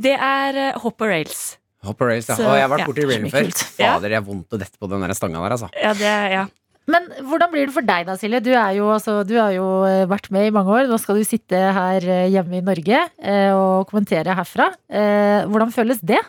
Det 0.00 0.14
er 0.16 0.60
eh, 0.70 0.78
hopp 0.82 1.02
og 1.04 1.10
rails. 1.12 1.44
Hopper 1.86 2.08
rails, 2.10 2.28
ja. 2.30 2.34
Så- 2.38 2.46
og 2.48 2.56
jeg 2.56 2.64
har 2.64 2.70
vært 2.72 2.82
ja, 2.82 2.86
borti 2.88 3.04
railing 3.06 3.30
før. 3.30 3.50
Fader, 3.76 4.10
jeg 4.10 4.18
har 4.18 4.26
vondt 4.26 4.56
å 4.56 4.58
dette 4.58 4.78
på 4.80 4.88
den 4.90 5.04
der 5.04 5.14
stanga 5.14 5.42
der, 5.44 5.54
altså. 5.58 5.68
Ja, 5.76 5.92
det, 5.94 6.14
ja. 6.32 6.46
Men 6.86 7.08
hvordan 7.26 7.50
blir 7.50 7.66
det 7.66 7.74
for 7.74 7.86
deg 7.86 8.06
da, 8.06 8.14
Silje? 8.18 8.40
Du, 8.46 8.52
jo, 8.54 8.86
altså, 8.94 9.18
du 9.26 9.34
har 9.40 9.50
jo 9.56 9.66
eh, 9.88 10.04
vært 10.06 10.30
med 10.34 10.46
i 10.46 10.54
mange 10.54 10.70
år. 10.70 10.86
Nå 10.90 10.98
skal 11.02 11.18
du 11.18 11.26
sitte 11.26 11.58
her 11.74 12.06
eh, 12.06 12.28
hjemme 12.30 12.60
i 12.60 12.64
Norge 12.64 13.00
eh, 13.02 13.50
og 13.50 13.88
kommentere 13.90 14.36
herfra. 14.38 14.70
Hvordan 15.50 15.74
føles 15.74 16.02
det? 16.06 16.20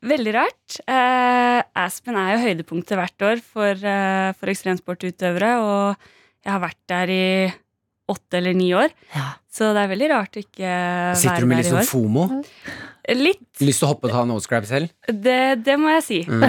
Veldig 0.00 0.32
rart. 0.32 0.78
Aspen 1.76 2.16
er 2.16 2.32
jo 2.32 2.44
høydepunktet 2.46 2.96
hvert 2.96 3.24
år 3.26 3.42
for, 3.44 3.82
for 4.38 4.52
ekstremsportutøvere, 4.52 5.50
og 5.60 6.06
jeg 6.40 6.54
har 6.54 6.62
vært 6.62 6.80
der 6.88 7.12
i 7.12 7.26
åtte 8.12 8.38
eller 8.40 8.56
ni 8.56 8.70
år. 8.76 8.92
Ja. 9.14 9.26
Så 9.50 9.72
det 9.74 9.82
er 9.82 9.90
veldig 9.90 10.08
rart 10.12 10.36
å 10.38 10.42
ikke 10.44 10.74
Sitter 11.18 11.44
du 11.44 11.50
med 11.50 11.60
litt 11.60 11.70
sånn. 11.70 11.86
FOMO? 11.88 12.26
Litt. 13.10 13.42
Lyst 13.64 13.82
til 13.82 13.88
å 13.88 13.90
hoppe 13.90 14.06
og 14.06 14.12
ta 14.14 14.22
nosecrab 14.28 14.66
selv? 14.68 14.92
Det, 15.08 15.62
det 15.64 15.74
må 15.80 15.90
jeg 15.96 16.04
si. 16.06 16.20
Mm. 16.28 16.44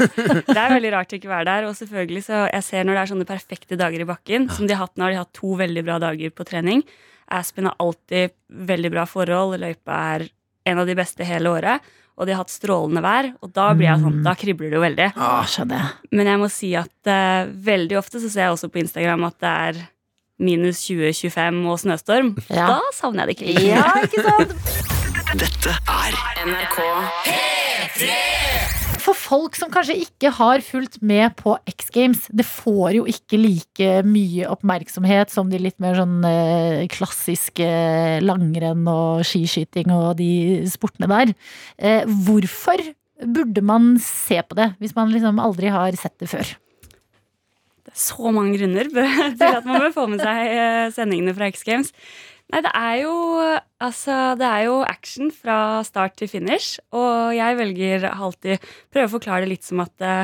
det 0.46 0.56
er 0.56 0.72
veldig 0.72 0.92
rart 0.94 1.12
å 1.12 1.18
ikke 1.18 1.32
være 1.32 1.48
der. 1.50 1.66
Og 1.68 1.76
selvfølgelig 1.76 2.24
så 2.28 2.46
jeg 2.46 2.64
ser 2.64 2.86
når 2.86 2.96
det 2.96 3.02
er 3.02 3.12
sånne 3.12 3.28
perfekte 3.28 3.80
dager 3.80 4.04
i 4.04 4.08
bakken, 4.08 4.48
som 4.52 4.68
de 4.68 4.76
har 4.76 4.86
hatt 4.86 4.96
nå, 4.96 5.04
har 5.04 5.16
de 5.16 5.20
hatt 5.20 5.34
to 5.36 5.52
veldig 5.60 5.84
bra 5.84 5.98
dager 6.06 6.32
på 6.32 6.46
trening. 6.48 6.84
Aspen 7.36 7.68
har 7.68 7.76
alltid 7.82 8.32
veldig 8.70 8.92
bra 8.94 9.04
forhold. 9.10 9.58
Løypa 9.60 10.00
er 10.14 10.28
en 10.66 10.82
av 10.82 10.88
de 10.88 10.96
beste 10.98 11.26
hele 11.26 11.52
året. 11.52 11.94
Og 12.16 12.24
de 12.24 12.32
har 12.32 12.40
hatt 12.40 12.52
strålende 12.52 13.02
vær, 13.04 13.26
og 13.44 13.50
da 13.52 13.66
blir 13.76 13.90
jeg 13.90 14.00
sånn, 14.00 14.22
da 14.24 14.32
kribler 14.40 14.70
det 14.72 14.78
jo 14.78 14.84
veldig. 14.86 15.08
Ah, 15.20 15.42
skjønner 15.52 15.82
jeg. 15.82 16.12
Men 16.16 16.30
jeg 16.30 16.40
må 16.40 16.46
si 16.48 16.70
at 16.78 17.10
uh, 17.12 17.50
veldig 17.66 17.98
ofte 18.00 18.22
så 18.22 18.30
ser 18.32 18.46
jeg 18.46 18.54
også 18.54 18.70
på 18.72 18.80
Instagram 18.80 19.26
at 19.28 19.36
det 19.44 19.50
er 19.66 19.82
minus 20.42 20.82
20-25 20.88 21.62
og 21.70 21.80
snøstorm. 21.80 22.34
Ja. 22.50 22.66
Da 22.76 22.80
savner 22.96 23.24
jeg 23.24 23.28
det 23.28 23.36
ikke 23.36 23.52
like 23.56 23.66
Ja, 23.72 23.88
ikke 24.04 24.22
sant? 24.26 24.52
Dette 25.36 25.72
er 25.90 26.16
NRK 26.46 26.76
For 29.02 29.16
folk 29.18 29.56
som 29.58 29.70
kanskje 29.74 29.96
ikke 30.04 30.30
har 30.34 30.62
fulgt 30.66 31.00
med 31.04 31.34
på 31.38 31.56
X 31.70 31.90
Games, 31.94 32.26
det 32.30 32.46
får 32.46 32.96
jo 32.98 33.06
ikke 33.10 33.38
like 33.38 33.88
mye 34.06 34.48
oppmerksomhet 34.50 35.30
som 35.34 35.50
de 35.50 35.60
litt 35.62 35.78
mer 35.82 35.98
sånn 35.98 36.18
eh, 36.26 36.84
klassiske 36.90 37.68
langrenn 38.24 38.86
og 38.90 39.22
skiskyting 39.26 39.92
og 39.94 40.16
de 40.20 40.30
sportene 40.70 41.10
der. 41.10 41.34
Eh, 41.78 42.02
hvorfor 42.26 42.82
burde 43.22 43.62
man 43.64 43.94
se 44.02 44.42
på 44.42 44.58
det, 44.58 44.72
hvis 44.82 44.96
man 44.98 45.14
liksom 45.14 45.38
aldri 45.42 45.70
har 45.72 45.96
sett 45.98 46.18
det 46.22 46.30
før? 46.32 46.56
Så 47.96 48.32
mange 48.34 48.58
grunner 48.58 48.90
til 48.92 49.46
at 49.48 49.66
man 49.66 49.80
bør 49.86 49.94
få 49.94 50.06
med 50.12 50.22
seg 50.22 50.40
eh, 50.52 50.86
sendingene 50.94 51.34
fra 51.36 51.48
X 51.52 51.64
Games. 51.66 51.92
Nei, 52.52 52.60
det 52.62 52.72
er 52.78 52.98
jo 53.02 53.14
Altså, 53.82 54.36
det 54.38 54.46
er 54.48 54.66
jo 54.68 54.76
action 54.86 55.32
fra 55.34 55.82
start 55.84 56.14
til 56.16 56.30
finish. 56.30 56.78
Og 56.96 57.34
jeg 57.36 57.56
velger 57.58 58.06
alltid 58.08 58.62
Prøve 58.92 59.08
å 59.08 59.14
forklare 59.16 59.44
det 59.44 59.56
litt 59.56 59.66
som 59.66 59.82
at 59.84 59.92
det, 60.00 60.14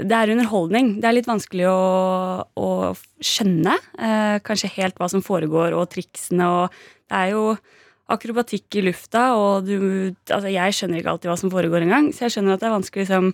det 0.00 0.16
er 0.16 0.32
underholdning. 0.32 0.94
Det 1.02 1.08
er 1.08 1.16
litt 1.18 1.28
vanskelig 1.28 1.66
å, 1.68 1.80
å 2.44 2.70
skjønne 3.24 3.74
eh, 3.76 4.36
kanskje 4.46 4.72
helt 4.76 4.96
hva 5.00 5.10
som 5.12 5.24
foregår, 5.24 5.76
og 5.76 5.90
triksene 5.92 6.48
og 6.60 6.78
Det 7.06 7.18
er 7.18 7.34
jo 7.34 7.44
akrobatikk 8.12 8.78
i 8.78 8.86
lufta, 8.86 9.28
og 9.34 9.66
du 9.66 9.76
Altså, 10.30 10.48
jeg 10.52 10.78
skjønner 10.78 11.02
ikke 11.02 11.14
alltid 11.16 11.32
hva 11.32 11.38
som 11.40 11.52
foregår 11.52 11.86
engang, 11.86 12.12
så 12.14 12.26
jeg 12.26 12.36
skjønner 12.36 12.56
at 12.56 12.62
det 12.62 12.70
er 12.70 12.76
vanskelig 12.76 13.02
å 13.02 13.06
liksom 13.06 13.30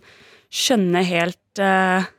skjønne 0.62 1.02
helt 1.08 1.62
eh, 1.62 2.10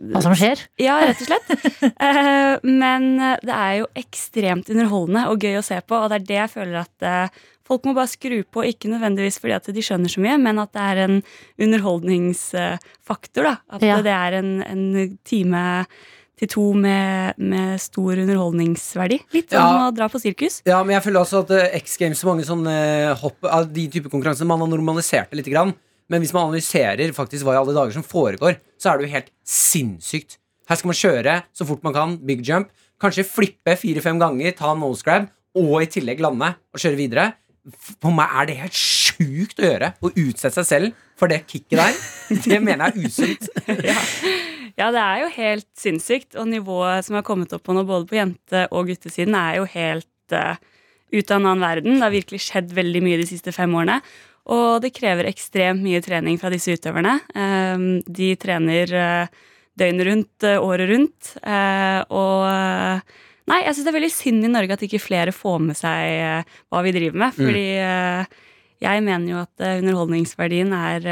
Hva 0.00 0.22
som 0.24 0.32
skjer? 0.38 0.62
ja, 0.80 0.96
rett 1.04 1.20
og 1.20 1.28
slett. 1.28 1.46
Eh, 2.00 2.56
men 2.64 3.10
det 3.44 3.52
er 3.54 3.74
jo 3.82 3.86
ekstremt 4.00 4.70
underholdende 4.72 5.26
og 5.28 5.42
gøy 5.44 5.58
å 5.60 5.64
se 5.64 5.76
på, 5.84 5.96
og 5.96 6.08
det 6.12 6.20
er 6.22 6.26
det 6.30 6.38
jeg 6.38 6.52
føler 6.54 6.78
at 6.80 7.04
eh, 7.06 7.40
folk 7.68 7.84
må 7.86 7.92
bare 7.94 8.08
skru 8.10 8.38
på, 8.48 8.64
ikke 8.66 8.88
nødvendigvis 8.90 9.36
fordi 9.42 9.54
at 9.58 9.68
de 9.76 9.84
skjønner 9.84 10.10
så 10.12 10.22
mye, 10.24 10.38
men 10.40 10.58
at 10.62 10.72
det 10.74 10.86
er 10.86 11.02
en 11.04 11.18
underholdningsfaktor. 11.60 13.42
da. 13.44 13.56
At 13.70 13.82
Ja. 13.82 14.00
det 14.02 14.12
er 14.16 14.38
en, 14.40 14.62
en 14.62 15.18
time 15.24 15.64
til 16.40 16.48
to 16.48 16.72
med, 16.72 17.34
med 17.36 17.76
stor 17.80 18.16
underholdningsverdi. 18.16 19.20
Litt 19.36 19.50
som 19.52 19.60
Ja. 19.60 19.90
å 19.90 19.94
dra 19.94 20.08
på 20.08 20.18
sirkus. 20.20 20.62
Ja, 20.64 20.82
men 20.82 20.94
jeg 20.96 21.04
føler 21.04 21.20
også 21.20 21.42
at 21.44 21.50
eh, 21.50 21.76
X 21.82 21.98
Games 22.00 22.24
og 22.24 22.32
mange 22.34 22.46
sånne 22.48 23.14
hopp 23.20 23.44
av 23.44 23.68
de 23.72 23.88
type 23.88 24.08
konkurranser 24.08 24.46
Man 24.48 24.60
har 24.64 24.68
normalisert 24.72 25.30
det 25.30 25.36
litt. 25.42 25.52
Grann. 25.52 25.74
Men 26.10 26.22
hvis 26.22 26.34
man 26.34 26.48
analyserer 26.48 27.12
faktisk 27.14 27.46
hva 27.46 27.54
i 27.54 27.60
alle 27.60 27.74
dager 27.76 27.94
som 27.94 28.06
foregår, 28.06 28.58
så 28.80 28.90
er 28.90 28.98
det 28.98 29.06
jo 29.06 29.14
helt 29.14 29.30
sinnssykt. 29.46 30.40
Her 30.70 30.78
skal 30.78 30.90
man 30.90 30.98
kjøre 30.98 31.36
så 31.56 31.66
fort 31.66 31.84
man 31.86 31.94
kan, 31.94 32.16
big 32.26 32.42
jump. 32.46 32.70
Kanskje 33.00 33.24
flippe 33.26 33.76
fire-fem 33.80 34.18
ganger, 34.20 34.52
ta 34.58 34.74
nose 34.76 35.06
grab, 35.06 35.30
og 35.56 35.76
i 35.80 35.88
tillegg 35.90 36.20
lande 36.22 36.52
og 36.70 36.82
kjøre 36.82 36.98
videre. 36.98 37.30
For 38.00 38.12
meg 38.14 38.34
er 38.40 38.48
det 38.48 38.58
helt 38.60 38.76
sjukt 38.76 39.60
å 39.60 39.66
gjøre. 39.66 39.92
Å 40.00 40.10
utsette 40.10 40.54
seg 40.60 40.68
selv 40.68 41.02
for 41.20 41.30
det 41.30 41.42
kicket 41.48 41.78
der. 41.78 41.98
Det 42.46 42.60
mener 42.62 42.90
jeg 42.90 42.94
er 42.94 43.10
usunt. 43.10 43.48
Ja, 44.78 44.86
det 44.94 45.00
er 45.02 45.18
jo 45.20 45.30
helt 45.34 45.66
sinnssykt, 45.76 46.36
og 46.40 46.46
nivået 46.48 47.04
som 47.04 47.18
har 47.18 47.24
kommet 47.26 47.52
opp 47.52 47.64
på 47.66 47.74
nå, 47.76 47.82
både 47.84 48.06
på 48.08 48.16
jente- 48.16 48.62
og 48.70 48.88
guttesiden, 48.88 49.34
er 49.36 49.58
jo 49.58 49.66
helt 49.68 50.32
uh, 50.32 50.54
ut 51.12 51.32
av 51.32 51.36
en 51.36 51.48
annen 51.50 51.64
verden. 51.64 51.98
Det 51.98 52.06
har 52.06 52.14
virkelig 52.14 52.40
skjedd 52.46 52.72
veldig 52.78 53.02
mye 53.04 53.18
de 53.20 53.26
siste 53.28 53.52
fem 53.52 53.74
årene. 53.76 53.98
Og 54.50 54.82
det 54.82 54.92
krever 54.96 55.28
ekstremt 55.30 55.82
mye 55.84 56.02
trening 56.02 56.38
fra 56.40 56.50
disse 56.52 56.74
utøverne. 56.74 57.18
Um, 57.34 57.88
de 58.06 58.32
trener 58.40 58.94
uh, 58.96 59.42
døgnet 59.78 60.08
rundt, 60.08 60.46
uh, 60.46 60.58
året 60.66 60.90
rundt. 60.90 61.34
Uh, 61.44 62.00
og 62.10 63.18
Nei, 63.50 63.64
jeg 63.64 63.74
syns 63.74 63.86
det 63.86 63.90
er 63.90 63.96
veldig 63.96 64.12
synd 64.14 64.46
i 64.46 64.50
Norge 64.52 64.74
at 64.76 64.82
ikke 64.86 65.00
flere 65.02 65.32
får 65.34 65.56
med 65.64 65.74
seg 65.74 66.44
hva 66.70 66.82
vi 66.86 66.92
driver 66.94 67.22
med. 67.24 67.34
Fordi 67.34 67.64
uh, 67.82 68.42
jeg 68.84 69.06
mener 69.06 69.32
jo 69.32 69.40
at 69.42 69.64
underholdningsverdien 69.80 70.70
er 70.76 71.08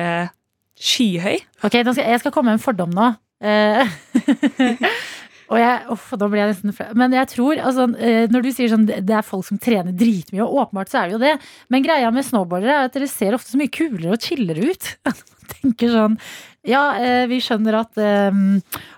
skyhøy. 0.78 1.40
Ok, 1.66 1.80
Jeg 1.82 2.20
skal 2.22 2.34
komme 2.34 2.52
med 2.52 2.60
en 2.60 2.62
fordom 2.62 2.94
nå. 2.94 3.08
Og 5.48 5.56
jeg, 5.56 5.76
uff, 5.94 6.10
da 6.20 6.28
blir 6.28 6.42
jeg 6.42 6.52
nesten 6.52 6.74
flau. 6.76 6.90
Men 7.00 7.14
jeg 7.16 7.30
tror, 7.32 7.60
altså, 7.70 7.86
eh, 8.04 8.26
når 8.28 8.44
du 8.44 8.50
sier 8.52 8.68
sånn 8.72 8.84
det 8.88 9.14
er 9.16 9.24
folk 9.24 9.46
som 9.48 9.60
trener 9.62 9.96
dritmye, 9.96 10.44
og 10.44 10.66
åpenbart 10.66 10.92
så 10.92 11.00
er 11.00 11.08
det 11.08 11.16
jo 11.16 11.22
det, 11.22 11.34
men 11.72 11.86
greia 11.86 12.10
med 12.12 12.26
snowboardere 12.26 12.74
er 12.74 12.90
at 12.90 12.98
dere 12.98 13.08
ser 13.08 13.36
ofte 13.36 13.54
så 13.54 13.60
mye 13.60 13.72
kulere 13.72 14.12
og 14.12 14.24
chillere 14.24 14.68
ut. 14.68 14.92
Man 15.08 15.54
tenker 15.54 15.94
sånn 15.94 16.20
ja, 16.68 16.82
eh, 17.00 17.24
vi 17.30 17.38
skjønner 17.40 17.78
at 17.78 17.98
eh, 18.02 18.38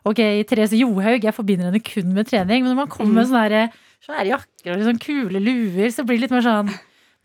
Ok, 0.09 0.21
Therese 0.49 0.79
Johaug, 0.81 1.23
jeg 1.23 1.37
forbinder 1.37 1.69
henne 1.69 1.83
kun 1.85 2.15
med 2.17 2.27
trening, 2.31 2.65
men 2.65 2.73
når 2.73 2.79
man 2.81 2.91
kommer 2.91 3.21
med 3.21 3.29
sånne 3.29 3.43
her, 3.45 3.57
eh, 3.61 3.77
svære 4.03 4.31
jakker 4.33 4.75
og 4.75 4.87
sånn 4.89 5.03
kule 5.03 5.43
luer, 5.45 5.93
så 5.95 6.03
blir 6.07 6.19
det 6.19 6.27
litt 6.27 6.35
mer 6.35 6.47
sånn 6.47 6.73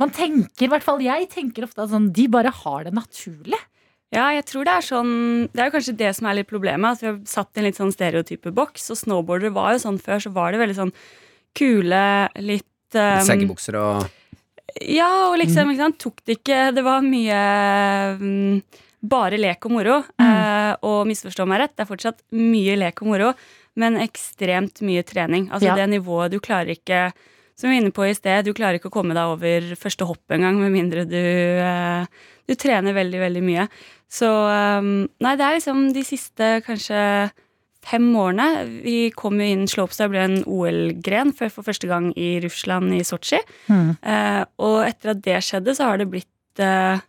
Man 0.02 0.12
tenker, 0.14 0.68
i 0.68 0.70
hvert 0.70 0.84
fall 0.84 1.02
jeg 1.02 1.30
tenker 1.32 1.66
ofte 1.66 1.82
at 1.82 1.94
sånn, 1.94 2.12
de 2.14 2.28
bare 2.30 2.52
har 2.52 2.84
det 2.84 2.92
naturlig. 2.94 3.62
Ja, 4.16 4.30
jeg 4.32 4.46
tror 4.48 4.66
det 4.68 4.74
er 4.74 4.86
sånn 4.86 5.14
Det 5.52 5.62
er 5.62 5.68
jo 5.70 5.76
kanskje 5.76 5.98
det 6.00 6.12
som 6.18 6.28
er 6.30 6.38
litt 6.40 6.50
problemet. 6.50 6.96
At 6.98 7.04
vi 7.04 7.10
har 7.12 7.18
satt 7.30 7.52
i 7.56 7.62
en 7.62 7.68
litt 7.68 7.80
sånn 7.80 7.94
stereotype 7.94 8.54
boks. 8.56 8.88
Og 8.94 9.00
snowboardere 9.02 9.54
var 9.56 9.76
jo 9.76 9.84
sånn 9.84 10.00
før, 10.02 10.22
så 10.24 10.32
var 10.36 10.54
det 10.56 10.62
veldig 10.64 10.78
sånn 10.80 10.94
kule, 11.56 12.04
litt 12.44 12.98
um, 13.00 13.22
Seggebukser 13.28 13.78
og 13.80 14.08
Ja, 14.82 15.30
og 15.30 15.38
liksom, 15.40 15.70
ikke 15.72 15.86
sant, 15.86 16.00
tok 16.04 16.18
det 16.28 16.40
ikke 16.42 16.64
Det 16.76 16.84
var 16.84 17.06
mye 17.06 17.38
um, 18.20 18.64
bare 19.06 19.38
lek 19.38 19.68
og 19.68 19.76
moro. 19.76 20.00
Eh, 20.18 20.72
og 20.82 21.04
misforstå 21.06 21.46
meg 21.46 21.60
rett, 21.62 21.76
det 21.78 21.84
er 21.86 21.90
fortsatt 21.92 22.24
mye 22.34 22.74
lek 22.80 23.04
og 23.04 23.12
moro, 23.12 23.28
men 23.78 24.00
ekstremt 24.02 24.82
mye 24.82 25.04
trening. 25.06 25.46
Altså 25.54 25.70
Ja. 25.70 25.76
det 25.78 25.92
nivået 25.94 26.34
du 26.34 26.40
klarer 26.40 26.74
ikke 26.74 27.12
som 27.56 27.70
vi 27.70 27.76
var 27.76 27.82
inne 27.82 27.96
på 27.96 28.06
i 28.08 28.16
sted, 28.16 28.46
du 28.46 28.54
klarer 28.56 28.80
ikke 28.80 28.92
å 28.92 28.98
komme 28.98 29.16
deg 29.16 29.32
over 29.32 29.72
første 29.80 30.08
hopp 30.08 30.36
engang, 30.36 30.60
med 30.60 30.74
mindre 30.76 31.06
du, 31.08 31.16
eh, 31.16 32.08
du 32.46 32.56
trener 32.60 32.96
veldig, 32.98 33.22
veldig 33.22 33.44
mye. 33.46 33.68
Så 34.12 34.28
um, 34.28 35.08
Nei, 35.24 35.34
det 35.40 35.46
er 35.46 35.58
liksom 35.58 35.88
de 35.96 36.04
siste 36.06 36.50
kanskje 36.66 37.00
fem 37.86 38.06
årene. 38.18 38.66
Vi 38.84 38.98
kom 39.16 39.40
jo 39.40 39.48
inn 39.48 39.68
Slopestyle 39.70 40.12
ble 40.12 40.24
en 40.26 40.38
OL-gren 40.50 41.34
for, 41.38 41.54
for 41.54 41.68
første 41.68 41.90
gang 41.90 42.10
i 42.18 42.36
Russland, 42.44 42.94
i 42.98 43.04
Sotsji. 43.06 43.42
Eh, 44.02 44.44
og 44.66 44.78
etter 44.88 45.14
at 45.14 45.24
det 45.26 45.42
skjedde, 45.46 45.76
så 45.78 45.92
har 45.92 46.02
det 46.02 46.10
blitt 46.12 46.64
eh, 46.64 47.04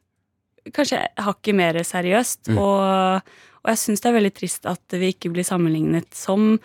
kanskje 0.77 1.03
hakket 1.27 1.57
mer 1.57 1.81
seriøst. 1.87 2.53
Og, 2.55 3.23
og 3.65 3.73
jeg 3.73 3.83
syns 3.83 4.05
det 4.05 4.11
er 4.11 4.19
veldig 4.19 4.35
trist 4.37 4.69
at 4.69 4.99
vi 5.01 5.15
ikke 5.15 5.33
blir 5.35 5.49
sammenlignet 5.49 6.13
som, 6.17 6.59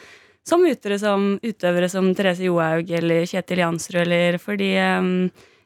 som 0.47 0.63
utøvere 0.65 0.99
som, 1.01 1.27
utøvere 1.43 1.89
som 1.91 2.09
Therese 2.17 2.47
Johaug 2.47 2.89
eller 2.97 3.27
Kjetil 3.29 3.61
Jansrud, 3.63 4.01
eller 4.05 4.39
fordi 4.41 4.73
eh, 4.79 5.11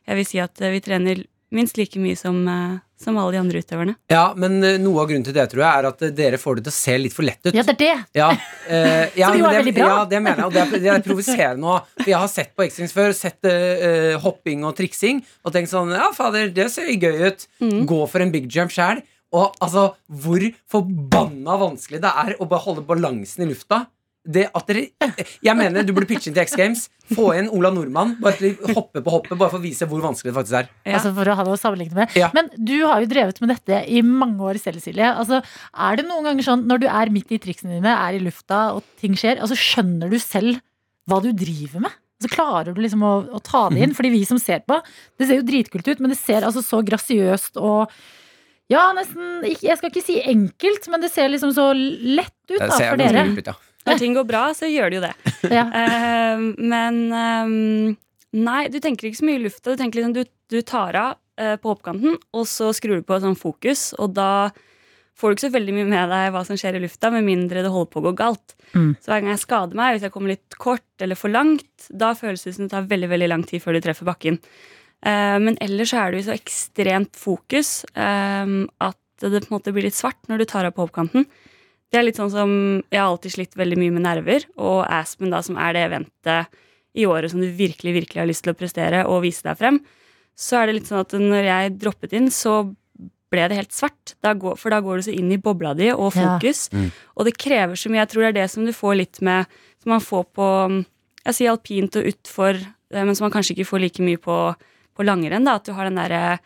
jeg 0.05 0.19
vil 0.19 0.28
si 0.28 0.41
at 0.43 0.61
eh, 0.61 0.76
vi 0.76 0.84
trener 0.84 1.23
minst 1.55 1.78
like 1.78 1.99
mye 2.01 2.17
som, 2.19 2.41
eh, 2.47 2.78
som 2.99 3.17
alle 3.17 3.36
de 3.36 3.39
andre 3.39 3.61
utøverne. 3.63 3.95
Ja, 4.11 4.26
men 4.38 4.57
eh, 4.63 4.78
noe 4.82 5.03
av 5.03 5.09
grunnen 5.09 5.26
til 5.28 5.36
det 5.36 5.47
tror 5.51 5.63
jeg 5.63 5.80
er 5.80 5.88
at 5.89 6.03
dere 6.17 6.39
får 6.41 6.59
det 6.59 6.65
til 6.67 6.73
å 6.73 6.78
se 6.78 6.97
litt 6.99 7.15
for 7.15 7.28
lett 7.28 7.41
ut. 7.47 7.53
Ja, 7.55 7.63
det 7.63 7.76
er 7.76 7.82
det. 7.82 7.95
Ja, 8.19 8.30
eh, 8.67 9.05
ja, 9.21 9.32
Som 9.32 9.39
jo 9.39 9.47
er 9.47 9.55
det, 9.55 9.63
veldig 9.63 9.76
bra. 9.80 9.89
Ja, 9.91 10.03
det 10.11 10.21
mener 10.26 10.43
jeg, 10.43 10.49
og 10.49 10.55
det 10.57 10.63
er, 10.65 10.86
det 10.86 10.93
er 10.93 11.07
provoserende 11.07 11.73
òg. 11.76 11.89
For 12.01 12.11
jeg 12.11 12.21
har 12.26 12.32
sett 12.36 12.53
på 12.57 12.67
X 12.67 12.80
Games 12.82 12.95
før, 12.95 13.15
sett 13.17 13.51
eh, 13.51 14.13
hopping 14.26 14.67
og 14.67 14.76
triksing, 14.78 15.23
og 15.45 15.55
tenkt 15.55 15.71
sånn 15.71 15.95
Ja, 15.95 16.11
fader, 16.17 16.51
det 16.55 16.69
ser 16.73 16.91
gøy 16.91 17.28
ut. 17.30 17.49
Mm. 17.63 17.84
Gå 17.89 18.05
for 18.11 18.26
en 18.26 18.34
big 18.36 18.49
jump 18.51 18.73
sjæl. 18.76 19.03
Og 19.36 19.55
altså, 19.63 19.89
hvor 20.07 20.43
forbanna 20.71 21.57
vanskelig 21.59 21.99
det 22.03 22.11
er 22.23 22.38
å 22.39 22.47
beholde 22.47 22.86
balansen 22.88 23.43
i 23.43 23.49
lufta. 23.49 23.86
Det 24.26 24.47
at 24.57 24.69
dere 24.69 24.88
Jeg 25.45 25.53
mener 25.57 25.86
du 25.86 25.91
burde 25.93 26.09
pitche 26.09 26.32
inn 26.32 26.36
til 26.36 26.43
X 26.45 26.55
Games. 26.57 26.86
Få 27.13 27.28
inn 27.38 27.49
Ola 27.53 27.69
Nordmann. 27.73 28.15
Bare 28.23 28.53
hoppe 28.73 29.03
på 29.05 29.13
hoppet, 29.13 29.36
bare 29.38 29.51
for 29.51 29.59
å 29.59 29.63
vise 29.63 29.86
hvor 29.89 30.01
vanskelig 30.01 30.32
det 30.32 30.38
faktisk 30.39 30.59
er. 30.61 30.71
Ja. 30.86 30.95
Altså 30.97 31.11
for 31.17 31.30
å 31.30 31.36
ha 31.38 31.45
det 31.45 31.53
å 31.53 31.59
sammenligne 31.61 31.99
med. 31.99 32.15
Ja. 32.17 32.32
Men 32.36 32.49
du 32.57 32.73
har 32.84 33.03
jo 33.03 33.11
drevet 33.11 33.41
med 33.43 33.53
dette 33.53 33.84
i 33.86 34.01
mange 34.05 34.41
år 34.49 34.57
selv, 34.61 34.82
Silje. 34.84 35.11
Altså, 35.11 35.43
er 35.89 35.99
det 35.99 36.07
noen 36.09 36.26
ganger 36.32 36.47
sånn 36.47 36.65
når 36.69 36.86
du 36.86 36.88
er 36.89 37.13
midt 37.13 37.36
i 37.36 37.41
triksene 37.43 37.78
dine, 37.78 37.93
er 37.93 38.17
i 38.17 38.23
lufta 38.23 38.63
og 38.78 38.82
ting 39.01 39.13
skjer, 39.19 39.43
altså 39.43 39.57
skjønner 39.59 40.09
du 40.09 40.17
selv 40.21 40.57
hva 41.05 41.21
du 41.21 41.30
driver 41.38 41.86
med? 41.86 42.01
Så 42.23 42.32
klarer 42.32 42.73
du 42.73 42.82
liksom 42.82 43.03
å, 43.05 43.15
å 43.38 43.41
ta 43.43 43.67
det 43.69 43.82
inn? 43.84 43.91
Mm. 43.91 43.97
Fordi 43.97 44.11
vi 44.13 44.26
som 44.28 44.39
ser 44.41 44.63
på, 44.65 44.80
det 45.19 45.28
ser 45.28 45.41
jo 45.41 45.45
dritkult 45.45 45.88
ut, 45.88 46.01
men 46.01 46.13
det 46.13 46.17
ser 46.17 46.47
altså 46.47 46.63
så 46.65 46.80
grasiøst 46.86 47.59
og 47.61 47.91
ja, 48.71 48.88
nesten 48.97 49.43
Jeg 49.61 49.78
skal 49.78 49.91
ikke 49.91 50.01
si 50.01 50.15
enkelt, 50.26 50.88
men 50.89 51.03
det 51.03 51.11
ser 51.13 51.30
liksom 51.30 51.51
så 51.53 51.67
lett 51.76 52.34
ut 52.49 52.63
da, 52.63 52.71
for 52.73 52.97
dere. 52.97 53.28
ut, 53.36 53.51
ja. 53.51 53.53
Når 53.86 54.01
ting 54.01 54.15
går 54.17 54.25
bra, 54.27 54.47
så 54.57 54.69
gjør 54.69 54.91
det 54.91 54.99
jo 54.99 55.05
det. 55.05 55.15
Ja. 55.55 55.65
Uh, 55.69 56.41
men 56.57 56.95
um, 57.13 57.91
nei, 58.33 58.61
du 58.73 58.79
tenker 58.81 59.07
ikke 59.07 59.19
så 59.19 59.27
mye 59.27 59.38
i 59.38 59.43
lufta. 59.43 59.75
Du 59.75 59.81
tenker 59.81 60.01
liksom, 60.01 60.15
du, 60.17 60.23
du 60.51 60.57
tar 60.65 60.97
av 60.97 61.19
uh, 61.41 61.55
på 61.61 61.69
hoppkanten, 61.69 62.17
og 62.33 62.47
så 62.49 62.71
skrur 62.73 62.97
du 62.99 63.05
på 63.05 63.19
sånn 63.21 63.38
fokus, 63.38 63.91
og 64.01 64.15
da 64.17 64.49
får 65.15 65.31
du 65.31 65.38
ikke 65.38 65.45
så 65.45 65.53
veldig 65.53 65.75
mye 65.77 65.89
med 65.91 66.09
deg 66.11 66.31
hva 66.33 66.41
som 66.47 66.57
skjer 66.59 66.79
i 66.79 66.81
lufta, 66.83 67.11
med 67.13 67.27
mindre 67.27 67.61
det 67.63 67.71
holder 67.71 67.91
på 67.93 68.01
å 68.01 68.07
gå 68.07 68.15
galt. 68.19 68.57
Mm. 68.73 68.95
Så 68.99 69.11
hver 69.11 69.21
gang 69.21 69.31
jeg 69.36 69.43
skader 69.45 69.79
meg, 69.79 69.93
hvis 69.95 70.07
jeg 70.07 70.15
kommer 70.15 70.33
litt 70.33 70.57
kort 70.59 71.05
eller 71.05 71.19
for 71.19 71.31
langt, 71.31 71.88
da 71.88 72.11
føles 72.17 72.43
det 72.43 72.55
som 72.57 72.65
det 72.65 72.73
tar 72.73 72.89
veldig 72.89 73.11
veldig 73.13 73.29
lang 73.31 73.45
tid 73.47 73.63
før 73.63 73.77
du 73.77 73.86
treffer 73.86 74.09
bakken. 74.09 74.41
Men 75.05 75.55
ellers 75.61 75.91
så 75.93 76.01
er 76.01 76.11
du 76.11 76.17
i 76.17 76.25
så 76.25 76.33
ekstremt 76.33 77.15
fokus 77.19 77.83
at 77.93 78.99
det 79.21 79.43
på 79.45 79.51
en 79.51 79.53
måte 79.53 79.71
blir 79.75 79.86
litt 79.86 79.95
svart 79.95 80.17
når 80.27 80.41
du 80.41 80.45
tar 80.49 80.67
av 80.67 80.73
på 80.75 80.83
hoppkanten. 80.83 81.27
Det 81.91 81.99
er 81.99 82.03
litt 82.07 82.17
sånn 82.19 82.31
som 82.33 82.49
Jeg 82.91 82.99
har 82.99 83.07
alltid 83.11 83.31
slitt 83.36 83.55
veldig 83.55 83.77
mye 83.79 83.93
med 83.95 84.03
nerver, 84.07 84.45
og 84.57 84.86
Aspen, 84.89 85.29
da, 85.31 85.41
som 85.45 85.57
er 85.61 85.73
det 85.73 85.83
eventet 85.89 86.47
i 86.95 87.05
året 87.05 87.31
som 87.31 87.41
du 87.43 87.47
virkelig, 87.51 87.93
virkelig 87.93 88.21
har 88.21 88.27
lyst 88.29 88.43
til 88.45 88.53
å 88.53 88.57
prestere 88.57 89.03
og 89.07 89.21
vise 89.25 89.43
deg 89.43 89.57
frem, 89.59 89.81
så 90.36 90.61
er 90.61 90.67
det 90.67 90.75
litt 90.79 90.88
sånn 90.88 91.03
at 91.03 91.11
når 91.19 91.43
jeg 91.49 91.73
droppet 91.79 92.13
inn, 92.15 92.29
så 92.31 92.73
ble 93.31 93.47
det 93.51 93.57
helt 93.57 93.73
svart. 93.75 94.13
Da 94.23 94.31
går, 94.38 94.55
for 94.59 94.71
da 94.71 94.79
går 94.83 95.01
du 95.01 95.05
så 95.09 95.15
inn 95.15 95.31
i 95.33 95.38
bobla 95.41 95.73
di 95.75 95.89
og 95.91 96.13
Ja. 96.15 96.38
fokus. 96.39 96.69
Mm. 96.71 96.91
Og 97.17 97.25
det 97.25 97.38
krever 97.38 97.75
så 97.75 97.89
mye. 97.91 98.05
Jeg 98.05 98.09
tror 98.13 98.21
det 98.23 98.29
er 98.31 98.41
det 98.43 98.51
som 98.51 98.65
du 98.65 98.71
får 98.71 98.95
litt 98.97 99.21
med 99.21 99.45
Som 99.83 99.91
man 99.91 99.99
får 100.01 100.23
på 100.33 100.86
Jeg 101.25 101.33
sier 101.36 101.51
alpint 101.51 101.95
og 101.95 102.05
utfor, 102.05 102.55
eh, 102.55 103.03
men 103.03 103.13
som 103.15 103.25
man 103.25 103.31
kanskje 103.33 103.55
ikke 103.57 103.67
får 103.69 103.81
like 103.81 103.99
mye 103.99 104.17
på, 104.17 104.55
på 104.95 105.03
langrenn. 105.03 105.43
da, 105.45 105.55
At 105.55 105.65
du 105.65 105.73
har 105.73 105.83
den 105.89 105.95
derre 105.95 106.39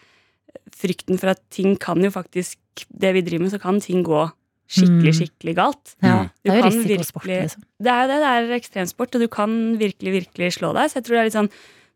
frykten 0.76 1.20
for 1.20 1.30
at 1.30 1.42
ting 1.52 1.76
kan 1.78 2.02
jo 2.02 2.10
faktisk 2.10 2.58
Det 2.92 3.14
vi 3.14 3.22
driver 3.22 3.44
med, 3.44 3.52
så 3.52 3.60
kan 3.62 3.80
ting 3.80 4.04
gå 4.04 4.32
skikkelig, 4.70 5.12
Mm. 5.14 5.20
skikkelig 5.20 5.56
galt. 5.58 5.96
Ja, 6.04 6.16
Mm. 6.24 6.30
det 6.44 6.52
er 6.54 6.58
jo 6.58 6.64
risikosport, 6.70 7.26
liksom. 7.26 7.64
Det 7.82 7.88
er 7.92 8.02
jo 8.04 8.08
det, 8.12 8.20
det 8.22 8.30
er 8.30 8.60
ekstremsport, 8.60 9.16
og 9.16 9.22
du 9.22 9.28
kan 9.28 9.78
virkelig, 9.80 10.12
virkelig 10.24 10.54
slå 10.60 10.74
deg. 10.74 10.90
Så 10.92 10.96
jeg 11.00 11.04
tror 11.06 11.16
det 11.16 11.20
er 11.20 11.30
litt 11.30 11.40
sånn 11.40 11.52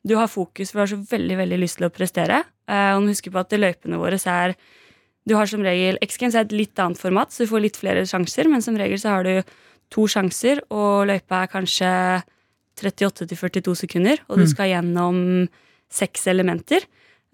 du 0.06 0.16
har 0.18 0.28
fokus, 0.28 0.72
for 0.72 0.80
du 0.80 0.84
har 0.84 0.92
så 0.98 1.08
veldig 1.08 1.38
veldig 1.38 1.60
lyst 1.62 1.78
til 1.78 1.88
å 1.88 1.94
prestere. 1.94 2.44
Eh, 2.68 2.94
og 2.98 3.08
husk 3.08 3.30
på 3.32 3.40
at 3.40 3.50
løypene 3.56 3.98
våre 4.00 4.18
så 4.20 4.30
er 4.50 4.56
Du 5.26 5.36
har 5.38 5.46
som 5.48 5.62
regel 5.64 5.98
X 6.02 6.18
Games 6.18 6.36
er 6.36 6.42
et 6.42 6.52
litt 6.52 6.76
annet 6.76 6.98
format, 7.00 7.30
så 7.32 7.46
du 7.46 7.48
får 7.48 7.62
litt 7.62 7.78
flere 7.78 8.02
sjanser, 8.04 8.44
men 8.50 8.62
som 8.62 8.76
regel 8.76 8.98
så 9.00 9.08
har 9.10 9.24
du 9.24 9.42
to 9.90 10.02
sjanser, 10.06 10.60
og 10.70 11.08
løypa 11.08 11.44
er 11.44 11.48
kanskje 11.48 12.24
38-42 12.76 13.76
sekunder, 13.78 14.18
og 14.30 14.38
du 14.38 14.44
Mm. 14.44 14.50
skal 14.50 14.68
gjennom 14.68 15.50
seks 15.90 16.28
elementer. 16.28 16.82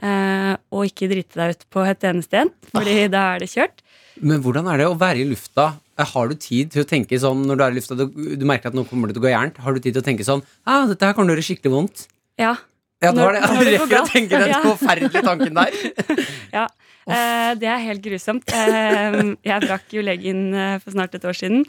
eh, 0.02 0.56
og 0.72 0.86
ikke 0.88 1.10
drite 1.10 1.34
deg 1.36 1.50
ut 1.58 1.66
på 1.70 1.86
et 1.86 2.00
eneste 2.00 2.34
en, 2.40 2.50
fordi 2.72 3.10
da 3.12 3.36
er 3.36 3.40
det 3.40 3.50
kjørt. 3.50 3.82
Men 4.22 4.42
hvordan 4.44 4.68
er 4.72 4.78
det 4.82 4.88
å 4.90 4.98
være 5.00 5.22
i 5.24 5.28
lufta? 5.30 5.70
Eh, 6.00 6.06
Har 6.14 6.28
du 6.32 6.36
tid 6.36 6.72
til 6.74 6.84
å 6.84 6.88
tenke 6.88 7.20
sånn 7.20 7.46
når 7.48 7.56
du 7.60 7.64
er 7.66 7.72
i 7.72 7.78
lufta, 7.80 7.96
du, 8.00 8.06
du 8.40 8.46
merker 8.48 8.72
at 8.72 8.76
nå 8.78 8.84
kommer 8.90 9.08
det 9.08 9.16
til 9.18 9.24
å 9.24 9.28
gå 9.28 9.32
gærent? 9.34 9.58
Har 9.64 9.74
du 9.76 9.80
tid 9.80 9.94
til 9.96 10.02
å 10.04 10.06
tenke 10.06 10.26
sånn 10.28 10.44
ah, 10.66 10.86
dette 10.90 11.06
her 11.08 11.14
kan 11.18 11.28
gjøre 11.32 11.44
skikkelig 11.46 11.72
vondt? 11.76 12.08
Ja, 12.40 12.56
Ja, 13.02 13.14
det. 13.16 13.22
Når- 13.22 13.40
når 13.40 13.60
Du 13.60 13.66
det 13.70 13.78
rekker 13.80 14.02
å 14.02 14.08
tenke 14.12 14.40
den 14.42 14.50
Ja. 14.56 14.60
forferdelige 14.66 15.22
tanken 15.24 15.56
der. 15.56 15.78
Ja, 16.58 16.66
eh, 17.08 17.54
det 17.62 17.70
er 17.72 17.80
helt 17.86 18.02
grusomt. 18.04 18.44
Eh, 18.52 19.22
jeg 19.48 19.64
brakk 19.68 19.88
jo 19.96 20.04
leggen 20.04 20.42
eh, 20.54 20.76
for 20.84 20.92
snart 20.98 21.16
et 21.16 21.24
år 21.30 21.38
siden. 21.38 21.64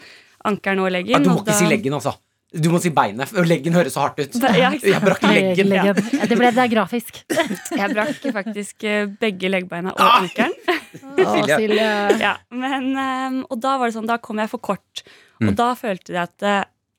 Ankelen 0.45 0.81
og 0.83 0.91
leggen. 0.91 1.13
Ja, 1.15 1.21
du 1.23 1.29
må 1.31 1.39
ikke 1.43 1.53
da- 1.53 1.59
si 1.61 1.69
leggen, 1.71 1.95
altså. 1.99 2.17
Du 2.51 2.67
må 2.73 2.81
si 2.83 2.91
beinet. 2.91 3.31
Leggen 3.47 3.77
høres 3.79 3.95
så 3.95 4.03
hardt 4.09 4.19
ut. 4.19 4.35
Ja. 4.59 4.73
Jeg 4.75 5.01
brakk 5.05 5.23
leggen. 5.29 5.71
Ja, 5.71 5.93
Det, 5.95 6.35
ble, 6.39 6.51
det 6.51 6.65
er 6.65 6.71
grafisk. 6.73 7.21
Jeg 7.81 7.93
brakk 7.95 8.25
faktisk 8.35 8.87
eh, 8.91 9.05
begge 9.23 9.51
leggbeina 9.53 9.93
og 9.95 10.01
Ah! 10.03 10.17
ankelen. 10.25 10.57
Ah! 11.23 11.47
Ja, 12.25 12.33
men, 12.51 12.89
eh, 12.99 13.37
og 13.47 13.61
da 13.63 13.77
var 13.79 13.87
det 13.91 13.95
sånn, 13.95 14.09
da 14.11 14.17
kom 14.19 14.41
jeg 14.43 14.51
for 14.51 14.59
kort. 14.59 15.05
Mm. 15.39 15.53
Og 15.53 15.55
da 15.61 15.69
følte 15.79 16.11
jeg 16.17 16.23
at 16.25 16.35
det, 16.43 16.57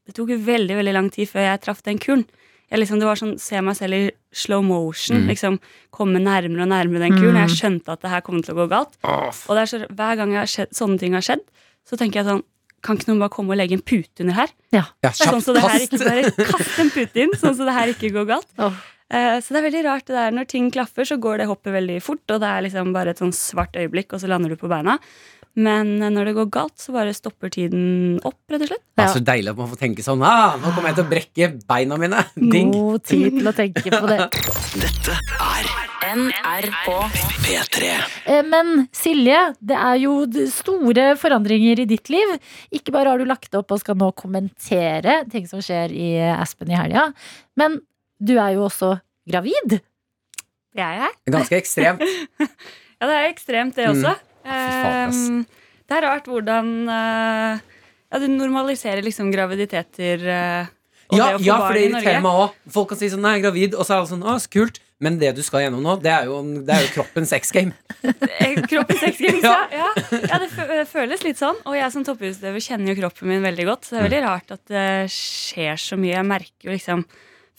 det 0.08 0.16
tok 0.16 0.32
veldig 0.48 0.78
veldig 0.80 0.94
lang 0.96 1.10
tid 1.12 1.28
før 1.30 1.44
jeg 1.50 1.62
traff 1.66 1.82
den 1.84 2.00
kulen. 2.00 2.24
Jeg 2.72 2.80
liksom, 2.80 3.02
det 3.02 3.10
var 3.10 3.20
sånn, 3.20 3.34
Se 3.44 3.60
meg 3.60 3.76
selv 3.76 3.98
i 3.98 4.06
slow 4.32 4.64
motion. 4.64 5.26
Mm. 5.26 5.28
liksom 5.34 5.58
Komme 5.92 6.22
nærmere 6.24 6.64
og 6.64 6.72
nærmere 6.72 7.04
den 7.10 7.18
kulen. 7.18 7.36
Mm. 7.36 7.42
Jeg 7.44 7.58
skjønte 7.60 7.92
at 7.98 8.06
det 8.06 8.14
her 8.14 8.24
kom 8.24 8.40
til 8.40 8.56
å 8.56 8.62
gå 8.64 8.70
galt. 8.72 8.96
Åh, 9.04 9.28
Og 9.50 9.58
det 9.60 9.66
er 9.66 9.72
så, 9.74 9.82
hver 9.92 10.16
gang 10.22 10.32
jeg 10.32 10.40
har 10.46 10.54
skjedd, 10.56 10.72
sånne 10.80 11.02
ting 11.04 11.18
har 11.20 11.28
skjedd, 11.28 11.44
så 11.92 12.00
tenker 12.00 12.22
jeg 12.22 12.30
sånn 12.32 12.44
Kan 12.82 12.98
ikke 12.98 13.12
noen 13.12 13.22
bare 13.22 13.34
komme 13.34 13.54
og 13.54 13.60
legge 13.62 13.78
en 13.78 13.84
pute 13.86 14.24
under 14.24 14.34
her? 14.38 14.54
Ja, 14.74 14.86
ja 15.06 15.12
kjapt, 15.12 15.28
sånn 15.28 15.44
så 15.46 15.54
det 15.58 15.62
her 15.68 15.84
ikke 15.86 16.00
bare 16.02 16.48
Kast 16.54 16.80
en 16.82 16.90
pute 16.94 17.22
inn, 17.26 17.36
sånn 17.38 17.58
så 17.60 17.68
det 17.68 17.76
her 17.78 17.92
ikke 17.94 18.10
går 18.16 18.26
galt. 18.32 18.50
Oh. 18.58 18.74
Eh, 19.12 19.38
Så 19.44 19.54
det 19.54 19.60
er 19.62 19.68
veldig 19.68 19.84
rart 19.86 20.06
det 20.08 20.16
der 20.16 20.32
Når 20.32 20.48
ting 20.48 20.72
klaffer, 20.72 21.06
så 21.06 21.18
går 21.22 21.42
det 21.44 21.50
hoppet 21.52 21.76
veldig 21.76 22.00
fort, 22.02 22.24
og 22.32 22.42
det 22.42 22.48
er 22.50 22.66
liksom 22.68 22.94
bare 22.96 23.14
et 23.14 23.22
sånn 23.22 23.36
svart 23.36 23.76
øyeblikk, 23.78 24.14
og 24.16 24.24
så 24.24 24.30
lander 24.32 24.54
du 24.54 24.58
på 24.58 24.70
beina. 24.72 24.98
Men 25.56 25.98
eh, 26.02 26.10
når 26.14 26.30
det 26.30 26.34
går 26.38 26.50
galt, 26.54 26.78
så 26.80 26.94
bare 26.96 27.12
stopper 27.14 27.50
tiden 27.52 28.20
opp, 28.24 28.38
rett 28.52 28.62
og 28.64 28.70
slett. 28.72 28.84
Ja, 29.02 29.08
så 29.12 29.20
deilig 29.26 29.52
at 29.52 29.58
man 29.60 29.68
får 29.72 29.80
tenke 29.82 30.04
sånn 30.06 30.22
ah, 30.24 30.54
Nå 30.62 30.72
kommer 30.76 30.92
jeg 30.92 31.00
til 31.00 31.06
å 31.06 31.10
brekke 31.12 31.48
beina 31.68 31.98
mine. 32.00 32.22
Ding. 32.38 32.72
God 32.76 33.04
tid 33.10 33.40
til 33.40 33.50
å 33.52 33.56
tenke 33.58 33.84
på 33.92 34.08
det. 34.12 34.20
Dette 34.84 35.18
er 35.42 35.72
NRK 36.12 36.88
P3. 37.46 37.92
Eh, 38.32 38.42
Men 38.48 38.86
Silje, 38.96 39.42
det 39.64 39.78
er 39.80 40.00
jo 40.06 40.16
store 40.52 41.12
forandringer 41.20 41.84
i 41.84 41.88
ditt 41.90 42.10
liv. 42.12 42.34
Ikke 42.76 42.94
bare 42.96 43.14
har 43.14 43.22
du 43.22 43.28
lagt 43.30 43.54
opp 43.60 43.72
og 43.76 43.80
skal 43.84 44.00
nå 44.00 44.10
kommentere 44.20 45.22
ting 45.32 45.48
som 45.52 45.62
skjer 45.64 45.94
i 45.96 46.10
Aspen 46.34 46.72
i 46.72 46.80
helga, 46.80 47.10
men 47.60 47.80
du 48.22 48.36
er 48.38 48.56
jo 48.58 48.66
også 48.68 48.96
gravid. 49.30 49.80
Det 50.72 50.84
er 50.84 51.02
jeg. 51.06 51.16
Ganske 51.36 51.60
ekstremt. 51.60 52.08
Ja, 53.02 53.08
det 53.10 53.16
er 53.18 53.32
ekstremt, 53.32 53.74
det 53.74 53.88
Mm. 53.88 53.96
også. 53.96 54.12
faen, 54.14 54.28
Eh, 54.46 55.46
Det 55.92 55.98
er 55.98 56.06
rart 56.08 56.26
hvordan 56.32 56.70
eh, 56.90 57.60
Ja, 58.12 58.20
du 58.20 58.28
normaliserer 58.32 59.04
liksom 59.06 59.32
graviditeter 59.34 60.24
eh, 60.28 60.70
og 61.12 61.18
Ja, 61.20 61.26
det 61.28 61.36
å 61.36 61.40
få 61.42 61.46
ja, 61.46 61.56
for 61.58 61.66
barn 61.68 61.74
det 61.76 61.82
i 61.82 61.90
irriterer 61.90 62.22
Norge. 62.22 62.22
meg 62.24 62.40
òg. 62.46 62.54
Folk 62.72 62.90
kan 62.94 62.98
si 63.02 63.10
sånn 63.12 63.22
'Nei, 63.26 63.42
gravid', 63.44 63.74
og 63.76 63.84
så 63.84 63.92
er 63.94 63.98
alle 64.00 64.08
sånn 64.14 64.24
'Å, 64.24 64.36
så 64.40 64.48
kult'. 64.48 64.80
Men 65.02 65.18
det 65.18 65.32
du 65.36 65.42
skal 65.44 65.62
gjennom 65.66 65.82
nå, 65.82 65.96
det 66.02 66.12
er 66.14 66.26
jo, 66.30 66.38
det 66.64 66.70
er 66.70 66.82
jo 66.86 66.92
kroppens 67.02 67.30
sex 67.34 67.52
game. 67.52 67.74
Eh, 68.42 68.56
Kroppen 68.70 68.98
sexgames, 68.98 69.44
ja. 69.50 69.68
Ja. 69.72 69.90
ja. 69.98 70.20
ja 70.30 70.38
det 70.40 70.50
fø- 70.54 70.68
det 70.70 70.88
føles 70.88 71.24
litt 71.26 71.38
sånn. 71.42 71.58
Og 71.66 71.76
jeg 71.76 71.92
som 71.92 72.04
toppidrettsutøver 72.06 72.62
kjenner 72.64 72.94
jo 72.94 73.02
kroppen 73.02 73.28
min 73.28 73.42
veldig 73.44 73.66
godt. 73.66 73.84
Så 73.86 73.96
det 73.96 74.00
er 74.00 74.08
veldig 74.10 74.22
rart 74.24 74.52
at 74.56 74.64
det 74.72 75.10
skjer 75.12 75.76
så 75.82 75.98
mye. 76.00 76.16
Jeg 76.16 76.26
merker 76.30 76.64
jo 76.70 76.72
liksom 76.72 77.04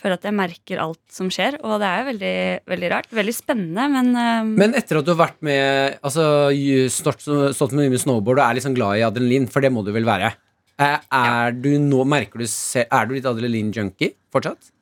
Føler 0.03 0.16
at 0.18 0.24
jeg 0.26 0.34
merker 0.34 0.80
alt 0.82 0.98
som 1.14 1.28
skjer, 1.30 1.55
og 1.62 1.76
det 1.78 1.86
er 1.88 2.00
jo 2.00 2.07
veldig, 2.11 2.34
veldig 2.72 2.88
rart. 2.90 3.07
Veldig 3.14 3.34
spennende, 3.36 3.84
men, 3.92 4.09
uh... 4.18 4.42
Men 4.59 4.74
etter 4.78 4.98
at 4.98 5.07
du 5.07 5.12
har 5.14 5.20
vært 5.20 5.38
med 5.46 5.98
Altså 6.03 6.24
ju- 6.50 6.88
stått, 6.90 7.22
med 7.28 7.78
mye 7.84 7.92
med 7.94 8.03
snowboard 8.03 8.40
og 8.42 8.46
er 8.48 8.62
sånn 8.64 8.74
glad 8.74 8.98
i 8.98 9.05
adrenalin, 9.07 9.46
for 9.53 9.62
det 9.62 9.70
må 9.70 9.84
du 9.86 9.92
vel 9.94 10.09
være. 10.09 10.32
Eh, 10.82 10.98
Er 11.14 11.55
du 11.55 11.70
nå, 11.78 12.03
merker 12.09 12.42
du 12.42 12.46
Er 12.82 13.07
du 13.07 13.14
litt 13.14 13.28
adrenalin-junkie 13.30 14.16
fortsatt? 14.34 14.72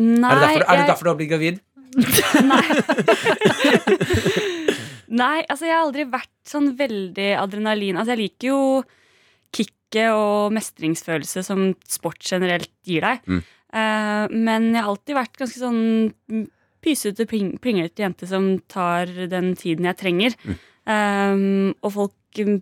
Nei, 0.00 0.30
er 0.30 0.34
det 0.34 0.42
derfor, 0.48 0.64
er 0.66 0.76
det 0.80 0.86
derfor 0.88 1.04
du 1.04 1.10
har 1.12 1.20
blitt 1.20 1.30
gravid? 1.30 1.60
Nei, 5.10 5.40
altså 5.50 5.66
jeg 5.66 5.74
har 5.74 5.82
aldri 5.84 6.04
vært 6.10 6.30
sånn 6.46 6.70
veldig 6.78 7.30
adrenalin. 7.40 7.96
Altså 7.98 8.14
jeg 8.14 8.22
liker 8.24 8.52
jo 8.52 8.60
kicket 9.54 10.12
og 10.14 10.52
mestringsfølelse 10.54 11.42
som 11.46 11.64
sport 11.90 12.22
generelt 12.22 12.70
gir 12.86 13.02
deg. 13.06 13.24
Mm. 13.26 13.40
Eh, 13.72 14.24
men 14.34 14.70
jeg 14.74 14.82
har 14.82 14.90
alltid 14.90 15.16
vært 15.18 15.38
ganske 15.40 15.60
sånn 15.62 15.82
mm, 16.30 16.46
pysete, 16.82 17.26
pling- 17.30 17.58
plinglete 17.62 18.02
jente 18.02 18.26
som 18.30 18.54
tar 18.72 19.10
den 19.30 19.52
tiden 19.58 19.86
jeg 19.90 19.98
trenger. 20.00 20.34
Eh, 20.90 21.36
og 21.82 21.92
folk 21.94 22.40
mm, 22.46 22.58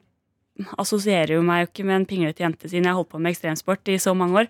assosierer 0.83 1.37
jo 1.39 1.45
meg 1.47 1.63
jo 1.65 1.71
ikke 1.71 1.87
med 1.87 2.01
en 2.01 2.09
pinglete 2.11 2.43
jente 2.45 2.67
siden 2.69 2.85
jeg 2.89 2.93
har 2.93 2.99
holdt 3.01 3.13
på 3.15 3.21
med 3.23 3.33
ekstremsport 3.35 3.93
i 3.95 3.99
så 4.03 4.15
mange 4.19 4.43
år. 4.45 4.49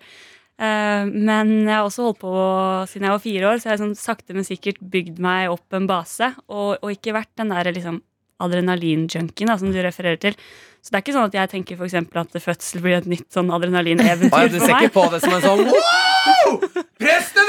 Eh, 0.59 1.05
men 1.13 1.53
jeg 1.69 1.75
har 1.77 1.87
også 1.87 2.09
holdt 2.09 2.23
på 2.25 2.33
siden 2.91 3.07
jeg 3.07 3.15
var 3.15 3.23
fire 3.29 3.51
år, 3.53 3.59
så 3.61 3.69
jeg 3.69 3.75
har 3.77 3.83
sånn 3.85 3.99
sakte, 3.99 4.35
men 4.35 4.47
sikkert 4.49 4.81
bygd 4.95 5.21
meg 5.23 5.53
opp 5.53 5.77
en 5.79 5.87
base. 5.91 6.33
Og, 6.49 6.79
og 6.83 6.95
ikke 6.95 7.15
vært 7.19 7.35
den 7.39 7.53
der 7.55 7.71
liksom 7.77 8.01
adrenalin-junkien 8.43 9.51
som 9.59 9.71
du 9.75 9.79
refererer 9.83 10.19
til. 10.23 10.37
Så 10.83 10.93
det 10.93 10.99
er 10.99 11.03
ikke 11.05 11.17
sånn 11.17 11.29
at 11.29 11.37
jeg 11.37 11.51
tenker 11.53 11.79
for 11.81 11.89
eksempel 11.89 12.21
at 12.23 12.39
fødsel 12.43 12.83
blir 12.85 12.99
et 13.01 13.09
nytt 13.11 13.27
sånn 13.35 13.51
adrenalineventyr 13.53 14.29
adrenalin-eventyr 14.29 14.39
ja, 14.39 14.49
du 14.49 14.59
for 14.59 14.67
ser 14.67 14.75
meg. 14.75 14.83
ikke 14.87 14.95
på 14.95 15.05
det 15.13 15.21
som 15.25 15.35
en 15.35 15.43
sånn 15.45 15.65
Wow! 15.69 16.61
Presten! 16.99 17.49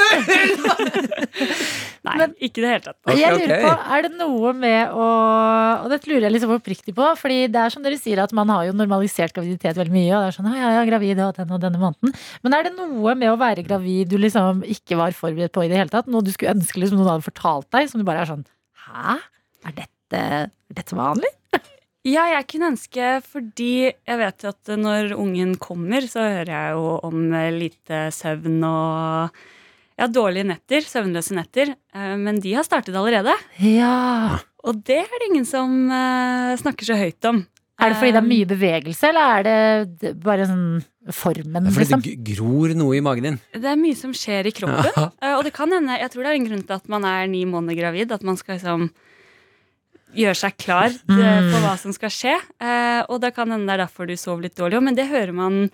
Nei, 2.06 2.14
Men- 2.16 2.34
ikke 2.40 2.60
i 2.60 2.64
det 2.64 2.70
hele 2.70 2.84
tatt. 2.84 2.96
Okay, 3.04 3.18
jeg 3.20 3.36
lurer 3.36 3.52
ok. 3.54 3.64
på, 3.64 3.72
Er 3.94 4.04
det 4.06 4.10
noe 4.16 4.52
med 4.56 4.94
å 4.96 5.06
Og 5.84 5.88
dette 5.92 6.08
lurer 6.10 6.26
jeg 6.26 6.34
liksom 6.36 6.54
oppriktig 6.54 6.94
på. 6.96 7.08
Fordi 7.20 7.38
det 7.52 7.60
er 7.60 7.74
som 7.74 7.84
dere 7.84 7.98
sier 8.00 8.22
at 8.24 8.32
man 8.36 8.50
har 8.52 8.68
jo 8.68 8.76
normalisert 8.76 9.34
graviditet 9.36 9.78
veldig 9.78 9.94
mye. 9.94 10.10
Og 10.16 10.24
det 10.24 10.30
er 10.30 10.36
sånn, 10.38 10.50
ja, 10.50 10.60
ja, 10.60 10.70
jeg 10.78 10.82
er 10.84 10.90
gravid 10.92 11.22
og 11.26 11.34
denne 11.40 11.56
og 11.58 11.64
denne 11.64 11.82
måneden 11.82 12.14
Men 12.46 12.56
er 12.56 12.68
det 12.68 12.74
noe 12.78 13.16
med 13.18 13.32
å 13.32 13.38
være 13.40 13.66
gravid 13.66 14.10
du 14.12 14.16
liksom 14.20 14.62
ikke 14.76 14.98
var 15.00 15.16
forberedt 15.16 15.54
på 15.56 15.66
i 15.66 15.72
det 15.72 15.80
hele 15.80 15.92
tatt? 15.92 16.08
Noe 16.10 16.24
du 16.24 16.32
skulle 16.34 16.56
ønske 16.56 16.80
liksom 16.80 17.00
noen 17.00 17.12
hadde 17.14 17.28
fortalt 17.28 17.68
deg, 17.74 17.90
som 17.92 18.00
du 18.00 18.08
bare 18.08 18.24
er 18.24 18.32
sånn 18.32 18.46
Hæ? 18.86 19.18
Er 19.68 19.76
dette, 19.76 20.24
er 20.24 20.48
dette 20.80 20.96
vanlig? 20.96 21.30
Ja, 22.08 22.22
jeg 22.32 22.46
kunne 22.48 22.70
ønske, 22.72 23.08
fordi 23.28 23.72
jeg 23.92 24.16
vet 24.22 24.44
jo 24.46 24.52
at 24.54 24.70
når 24.80 25.10
ungen 25.20 25.52
kommer, 25.60 26.00
så 26.08 26.22
hører 26.24 26.48
jeg 26.54 26.76
jo 26.78 26.94
om 27.04 27.26
eh, 27.36 27.50
lite 27.52 28.06
søvn 28.16 28.62
og 28.64 29.34
ja, 30.00 30.06
dårlige 30.08 30.46
netter, 30.48 30.80
søvnløse 30.88 31.36
netter. 31.36 31.74
Eh, 31.92 32.14
Men 32.16 32.40
de 32.40 32.54
har 32.56 32.64
startet 32.64 32.96
allerede. 32.96 33.34
Ja. 33.60 34.38
Og 34.64 34.80
det 34.88 35.02
er 35.02 35.12
det 35.20 35.28
ingen 35.28 35.44
som 35.48 35.90
eh, 35.92 36.54
snakker 36.62 36.88
så 36.88 36.96
høyt 36.96 37.28
om. 37.28 37.42
Er 37.80 37.92
det 37.92 37.96
fordi 38.00 38.12
det 38.12 38.20
er 38.20 38.28
mye 38.28 38.48
bevegelse, 38.48 39.08
eller 39.08 39.36
er 39.40 39.84
det 40.00 40.10
bare 40.20 40.44
sånn 40.48 40.82
formen, 41.16 41.64
Det 41.64 41.70
er 41.70 41.76
fordi 41.76 41.86
liksom? 41.86 42.02
det 42.04 42.34
gror 42.36 42.74
noe 42.76 42.96
i 42.98 43.00
magen 43.04 43.24
din. 43.28 43.38
Det 43.56 43.70
er 43.70 43.78
mye 43.80 43.96
som 43.96 44.12
skjer 44.16 44.48
i 44.50 44.52
kroppen. 44.56 44.88
Ja. 44.96 45.06
Og 45.38 45.44
det 45.46 45.52
kan 45.56 45.72
hende, 45.72 45.96
jeg 46.00 46.12
tror 46.12 46.24
det 46.26 46.32
er 46.32 46.40
en 46.40 46.48
grunn 46.50 46.64
til 46.68 46.76
at 46.76 46.90
man 46.92 47.06
er 47.08 47.28
ni 47.32 47.44
måneder 47.48 47.78
gravid. 47.80 48.12
At 48.12 48.24
man 48.24 48.36
skal 48.40 48.58
liksom 48.58 48.90
gjøre 50.16 50.36
seg 50.36 50.56
klar 50.58 50.90
eh, 50.90 51.14
Mm. 51.14 51.50
på 51.52 51.60
hva 51.64 51.76
som 51.78 51.92
skal 51.92 52.10
skje. 52.10 52.34
Eh, 52.60 53.02
Og 53.08 53.20
det 53.20 53.34
kan 53.34 53.50
hende 53.50 53.66
det 53.66 53.78
er 53.80 53.86
derfor 53.86 54.06
du 54.06 54.14
sover 54.16 54.42
litt 54.48 54.56
dårlig 54.56 54.78
òg, 54.78 54.82
men 54.84 54.94
det 54.94 55.08
hører 55.08 55.32
man 55.34 55.70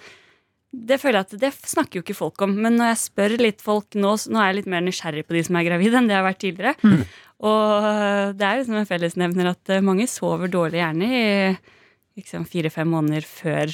det 0.76 0.98
føler 1.00 1.22
jeg 1.22 1.26
at 1.30 1.40
det 1.40 1.52
snakker 1.64 1.96
jo 1.96 2.02
ikke 2.02 2.14
folk 2.18 2.42
om. 2.42 2.52
Men 2.60 2.76
når 2.76 2.90
jeg 2.90 2.98
spør 3.00 3.36
litt 3.40 3.62
folk 3.64 3.94
nå, 3.96 4.10
nå 4.28 4.36
er 4.42 4.50
jeg 4.50 4.56
litt 4.58 4.66
mer 4.66 4.82
nysgjerrig 4.84 5.22
på 5.24 5.32
de 5.32 5.42
som 5.46 5.56
er 5.56 5.64
gravide, 5.64 5.94
enn 5.96 6.06
det 6.10 6.12
jeg 6.12 6.20
har 6.20 6.26
vært 6.26 6.42
tidligere. 6.42 6.74
Mm. 6.84 7.04
Og 7.48 7.86
eh, 7.86 8.32
det 8.36 8.44
er 8.44 8.58
liksom 8.60 8.76
en 8.82 8.88
fellesnevner 8.90 9.48
at 9.54 9.72
mange 9.86 10.04
sover 10.10 10.48
dårlig, 10.52 10.82
gjerne 10.82 11.08
i 11.08 11.56
liksom 12.20 12.44
fire-fem 12.48 12.88
måneder 12.92 13.24
før 13.24 13.72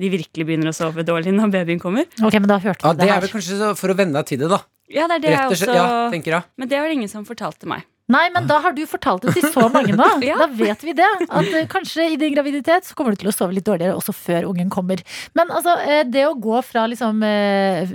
de 0.00 0.08
virkelig 0.08 0.46
begynner 0.48 0.72
å 0.72 0.76
sove 0.76 1.04
dårlig 1.04 1.34
når 1.36 1.52
babyen 1.52 1.80
kommer. 1.82 2.08
Ok, 2.24 2.32
men 2.40 2.48
da 2.48 2.56
hørte 2.58 2.80
Ja, 2.86 2.92
det, 2.94 3.00
Det 3.02 3.08
det 3.08 3.12
er 3.16 3.20
vel 3.26 3.34
kanskje 3.36 3.76
for 3.76 3.92
å 3.92 3.96
venne 3.98 4.16
deg 4.16 4.26
til 4.32 4.38
det, 4.40 4.48
da. 4.48 4.62
Ja, 4.92 5.06
det 5.08 5.14
er 5.18 5.20
det 5.26 5.30
jeg 5.36 5.52
også 5.52 5.74
Ja, 5.74 5.86
tenker 6.12 6.32
jeg. 6.38 6.44
Men 6.56 6.68
det 6.68 6.80
var 6.80 6.88
det 6.88 6.96
ingen 6.96 7.12
som 7.12 7.24
fortalte 7.28 7.68
meg. 7.68 7.84
Nei, 8.12 8.26
men 8.34 8.46
da 8.48 8.58
har 8.62 8.74
du 8.76 8.82
fortalt 8.88 9.24
det 9.24 9.34
til 9.36 9.46
så 9.54 9.68
mange 9.72 9.94
nå. 9.96 10.08
Ja. 10.22 10.36
Da 10.38 10.46
vet 10.54 10.82
vi 10.84 10.94
det. 10.96 11.08
At 11.26 11.48
eh, 11.48 11.66
kanskje 11.70 12.04
i 12.12 12.18
din 12.20 12.34
graviditet 12.34 12.86
så 12.86 12.96
kommer 12.96 13.14
du 13.14 13.22
til 13.22 13.30
å 13.30 13.34
sove 13.34 13.56
litt 13.56 13.66
dårligere 13.66 13.96
også 13.96 14.14
før 14.14 14.46
ungen 14.50 14.70
kommer. 14.72 15.00
Men 15.38 15.50
altså, 15.54 15.74
eh, 15.82 16.02
det 16.08 16.24
å 16.28 16.36
gå 16.38 16.60
fra 16.66 16.84
liksom 16.90 17.22
eh, 17.26 17.94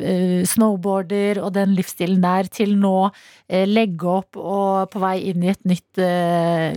snowboarder 0.49 1.41
og 1.43 1.53
den 1.55 1.75
livsstilen 1.77 2.23
der 2.23 2.49
til 2.51 2.75
nå 2.79 3.09
legge 3.47 4.09
opp 4.11 4.35
og 4.39 4.89
på 4.91 4.99
vei 4.99 5.15
inn 5.29 5.45
i 5.45 5.53
et 5.53 5.61
nytt 5.69 5.99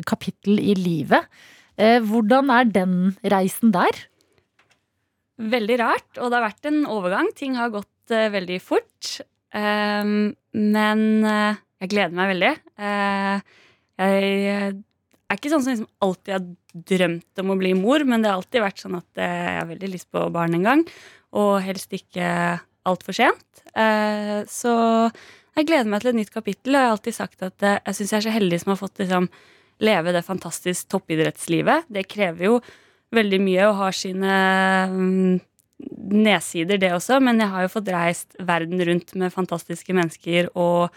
kapittel 0.07 0.61
i 0.62 0.77
livet. 0.79 1.27
Hvordan 1.81 2.53
er 2.55 2.69
den 2.71 2.93
reisen 3.33 3.73
der? 3.75 3.99
Veldig 5.51 5.79
rart, 5.81 6.07
og 6.21 6.31
det 6.31 6.39
har 6.39 6.47
vært 6.47 6.71
en 6.71 6.85
overgang. 6.87 7.33
Ting 7.35 7.59
har 7.59 7.73
gått 7.75 8.15
veldig 8.37 8.61
fort. 8.62 9.17
Ehm, 9.57 10.31
men 10.55 11.27
jeg 11.81 11.93
gleder 11.94 12.16
meg 12.16 12.32
veldig. 12.35 12.52
Eh, 12.85 13.59
jeg 14.01 14.73
er 15.31 15.39
ikke 15.39 15.52
sånn 15.52 15.65
som 15.65 15.73
liksom 15.74 15.90
alltid 16.05 16.35
har 16.35 16.48
drømt 16.93 17.43
om 17.43 17.52
å 17.52 17.59
bli 17.61 17.73
mor, 17.78 18.05
men 18.09 18.23
det 18.23 18.31
har 18.31 18.40
alltid 18.40 18.65
vært 18.65 18.82
sånn 18.82 18.98
at 18.98 19.20
eh, 19.20 19.36
jeg 19.47 19.59
har 19.59 19.70
veldig 19.70 19.93
lyst 19.93 20.11
på 20.12 20.24
barn 20.35 20.57
en 20.59 20.66
gang. 20.66 20.85
Og 21.40 21.52
helst 21.65 21.94
ikke 21.97 22.27
altfor 22.89 23.16
sent. 23.16 23.65
Eh, 23.78 24.40
så 24.51 24.74
jeg 25.57 25.69
gleder 25.69 25.90
meg 25.90 26.02
til 26.02 26.12
et 26.12 26.20
nytt 26.20 26.35
kapittel. 26.35 26.74
Og 26.74 26.81
jeg 26.81 26.90
har 26.90 26.97
alltid 26.97 27.16
sagt 27.16 27.47
at 27.47 27.66
jeg 27.70 27.97
syns 27.97 28.12
jeg 28.12 28.20
er 28.20 28.28
så 28.28 28.36
heldig 28.36 28.61
som 28.62 28.74
har 28.74 28.81
fått 28.81 29.02
liksom, 29.02 29.28
leve 29.81 30.15
det 30.16 30.27
fantastisk 30.27 30.90
toppidrettslivet. 30.93 31.89
Det 31.89 32.09
krever 32.11 32.51
jo 32.51 32.59
veldig 33.15 33.40
mye 33.43 33.69
og 33.69 33.78
har 33.81 33.97
sine 33.97 34.35
mm, 34.90 35.39
nedsider, 36.12 36.81
det 36.81 36.93
også. 36.94 37.20
Men 37.24 37.40
jeg 37.40 37.52
har 37.55 37.65
jo 37.65 37.73
fått 37.73 37.90
reist 37.94 38.36
verden 38.39 38.82
rundt 38.86 39.15
med 39.19 39.35
fantastiske 39.35 39.97
mennesker 39.97 40.52
og 40.59 40.90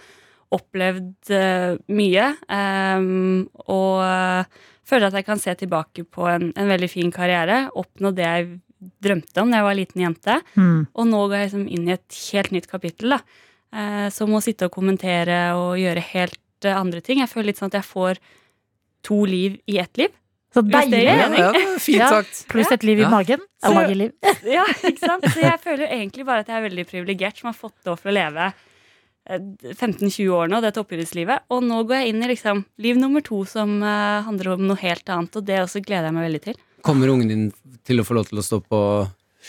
opplevd 0.53 1.31
eh, 1.33 1.73
mye. 1.93 2.27
Ehm, 2.53 3.47
og 3.67 4.03
eh, 4.05 4.61
føler 4.87 5.07
at 5.09 5.17
jeg 5.19 5.25
kan 5.27 5.41
se 5.41 5.55
tilbake 5.63 6.05
på 6.13 6.27
en, 6.29 6.51
en 6.55 6.69
veldig 6.71 6.89
fin 6.91 7.11
karriere. 7.15 7.65
Oppnå 7.79 8.11
det 8.15 8.27
jeg 8.27 8.47
drømte 9.03 9.39
om 9.43 9.51
da 9.53 9.61
jeg 9.61 9.67
var 9.69 9.77
liten 9.79 10.01
jente. 10.03 10.37
Og 10.93 11.07
nå 11.07 11.21
går 11.31 11.37
jeg 11.39 11.49
liksom 11.49 11.67
inn 11.71 11.87
i 11.89 11.95
et 11.95 12.21
helt 12.33 12.51
nytt 12.55 12.67
kapittel. 12.71 13.15
da. 13.15 13.21
Eh, 13.73 14.07
som 14.13 14.29
å 14.37 14.41
sitte 14.43 14.67
og 14.69 14.75
kommentere 14.75 15.37
og 15.57 15.77
gjøre 15.81 16.03
helt 16.13 16.39
andre 16.69 17.01
ting. 17.03 17.19
Jeg 17.23 17.31
føler 17.31 17.49
litt 17.51 17.57
sånn 17.59 17.71
at 17.73 17.79
jeg 17.81 17.87
får 17.89 18.19
to 19.03 19.23
liv 19.27 19.57
i 19.67 19.79
ett 19.83 19.97
liv. 19.99 20.11
Så 20.53 20.61
det 20.61 20.69
deilig! 20.91 20.99
Ja, 21.41 21.47
er 21.49 21.79
fint 21.81 21.97
Ja. 21.97 22.09
Pluss 22.51 22.69
et 22.75 22.83
liv 22.85 22.99
i 23.01 23.07
magen. 23.09 23.41
Ja, 23.63 23.69
Så- 23.69 23.73
Ja, 24.57 24.63
ikke 24.85 24.99
sant? 25.01 25.25
Så 25.33 25.41
jeg 25.41 25.57
føler 25.63 25.87
jo 25.87 25.89
egentlig 25.97 26.25
bare 26.27 26.43
at 26.45 26.51
jeg 26.51 26.59
er 26.61 26.67
veldig 26.69 26.85
privilegert 26.91 27.39
som 27.41 27.49
har 27.49 27.57
fått 27.57 27.73
lov 27.89 27.97
til 28.03 28.11
å 28.11 28.15
leve 28.19 28.51
15-20 29.29 30.29
år 30.35 30.51
nå, 30.51 30.59
det 30.61 30.73
oppgjørslivet. 30.79 31.47
Og 31.53 31.63
nå 31.63 31.81
går 31.87 32.01
jeg 32.01 32.13
inn 32.13 32.23
i 32.25 32.29
liksom 32.33 32.63
liv 32.83 32.99
nummer 32.99 33.23
to 33.25 33.43
som 33.49 33.77
eh, 33.79 34.21
handler 34.27 34.53
om 34.55 34.67
noe 34.67 34.79
helt 34.83 35.09
annet, 35.09 35.35
og 35.39 35.47
det 35.47 35.61
også 35.63 35.83
gleder 35.83 36.09
jeg 36.09 36.17
meg 36.17 36.27
veldig 36.27 36.43
til. 36.49 36.61
Kommer 36.83 37.13
ungen 37.13 37.31
din 37.31 37.45
til 37.87 38.01
å 38.01 38.07
få 38.07 38.17
lov 38.17 38.27
til 38.29 38.41
å 38.41 38.45
stå 38.45 38.59
på 38.67 38.79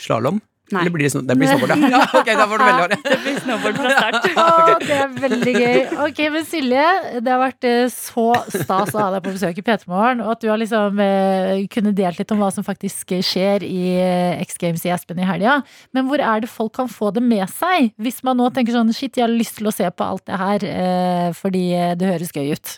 slalåm? 0.05 0.39
Nei. 0.73 0.81
Eller 0.81 0.93
blir 0.95 1.05
det, 1.05 1.19
det 1.29 1.35
blir 1.37 1.49
snowboard, 1.51 1.73
ja. 1.77 1.89
ja. 1.93 2.05
Ok, 2.17 2.29
da 2.33 2.45
får 2.49 2.61
du 2.61 2.63
veldig 2.65 2.97
Det 3.05 3.17
blir 3.21 3.35
snowboard 3.43 3.75
fra 3.77 3.89
start. 3.93 4.27
Å, 4.41 4.77
det 4.81 4.95
er 4.97 5.11
veldig 5.21 5.53
gøy. 5.53 5.77
Ok, 6.07 6.21
men 6.33 6.47
Silje, 6.49 6.85
det 7.19 7.33
har 7.33 7.41
vært 7.43 7.67
eh, 7.69 7.83
så 7.93 8.25
stas 8.49 8.95
å 8.95 9.03
ha 9.03 9.11
deg 9.13 9.27
på 9.27 9.35
besøk 9.35 9.61
i 9.61 9.65
P3 9.67 9.91
Morgen, 9.91 10.23
og 10.25 10.31
at 10.33 10.41
du 10.41 10.49
har 10.49 10.57
liksom 10.61 11.03
eh, 11.05 11.61
kunnet 11.69 11.97
delt 11.99 12.17
litt 12.21 12.33
om 12.33 12.41
hva 12.41 12.49
som 12.55 12.65
faktisk 12.65 13.13
skjer 13.29 13.67
i 13.67 13.83
eh, 13.99 14.41
X 14.41 14.57
Games 14.61 14.87
i 14.89 14.93
Espen 14.95 15.21
i 15.21 15.29
helga. 15.29 15.59
Men 15.93 16.09
hvor 16.09 16.23
er 16.23 16.41
det 16.41 16.49
folk 16.49 16.73
kan 16.81 16.89
få 16.89 17.13
det 17.13 17.21
med 17.21 17.45
seg? 17.53 17.93
Hvis 18.01 18.23
man 18.25 18.41
nå 18.41 18.49
tenker 18.55 18.73
sånn 18.73 18.93
shit, 18.95 19.13
jeg 19.13 19.27
har 19.27 19.33
lyst 19.33 19.59
til 19.61 19.69
å 19.69 19.75
se 19.75 19.85
på 19.93 20.09
alt 20.09 20.25
det 20.25 20.41
her 20.41 20.69
eh, 20.71 21.29
fordi 21.37 21.65
eh, 21.77 21.93
det 21.99 22.09
høres 22.09 22.33
gøy 22.33 22.55
ut. 22.57 22.77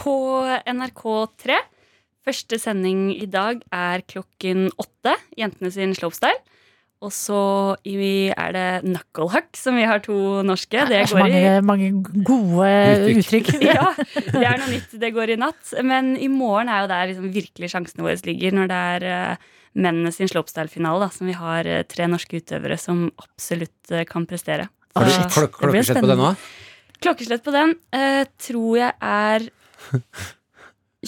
På 0.00 0.16
NRK3. 0.64 1.60
Første 2.26 2.58
sending 2.58 3.10
i 3.14 3.28
dag 3.30 3.60
er 3.68 4.02
klokken 4.08 4.70
åtte. 4.80 5.12
Jentene 5.38 5.70
sin 5.70 5.92
slopestyle. 5.94 6.40
Og 7.04 7.12
så 7.12 7.40
er 7.84 8.54
det 8.56 8.68
knucklehuck, 8.86 9.50
som 9.58 9.76
vi 9.76 9.84
har 9.84 10.00
to 10.04 10.42
norske. 10.46 10.86
Det 10.88 10.88
Det 10.88 11.00
er 11.02 11.10
så 11.10 11.18
går 11.18 11.28
i 11.28 11.42
mange, 11.60 11.90
mange 11.92 12.22
gode 12.24 12.70
Uttrykk. 13.12 13.50
uttrykk. 13.52 13.66
ja, 13.68 13.90
det 14.32 14.46
er 14.46 14.62
noe 14.62 14.70
nytt. 14.70 14.96
Det 15.02 15.12
går 15.12 15.34
i 15.34 15.40
natt. 15.40 15.74
Men 15.84 16.14
i 16.16 16.30
morgen 16.32 16.72
er 16.72 16.86
jo 16.86 16.90
der 16.94 17.12
liksom 17.12 17.28
virkelig 17.34 17.70
sjansene 17.74 18.06
våre 18.06 18.16
ligger, 18.24 18.56
når 18.56 18.72
det 18.72 18.80
er 18.96 19.06
uh, 19.36 19.52
mennene 19.76 20.12
sin 20.14 20.30
slopestyle-finale, 20.30 21.04
da, 21.04 21.10
som 21.12 21.28
vi 21.28 21.36
har 21.36 21.68
eh, 21.68 21.84
tre 21.88 22.08
norske 22.10 22.40
utøvere 22.40 22.78
som 22.80 23.06
absolutt 23.22 23.92
eh, 23.92 24.06
kan 24.08 24.26
prestere. 24.28 24.70
Har 24.96 25.10
du 25.10 25.34
klok 25.34 25.58
klokkeslett 25.60 26.00
på 26.00 26.10
den 26.10 26.22
nå? 26.22 26.32
Klokkeslett 27.04 27.44
på 27.44 27.52
den 27.54 27.76
eh, 27.92 28.24
tror 28.40 28.80
jeg 28.80 28.94
er 28.96 29.48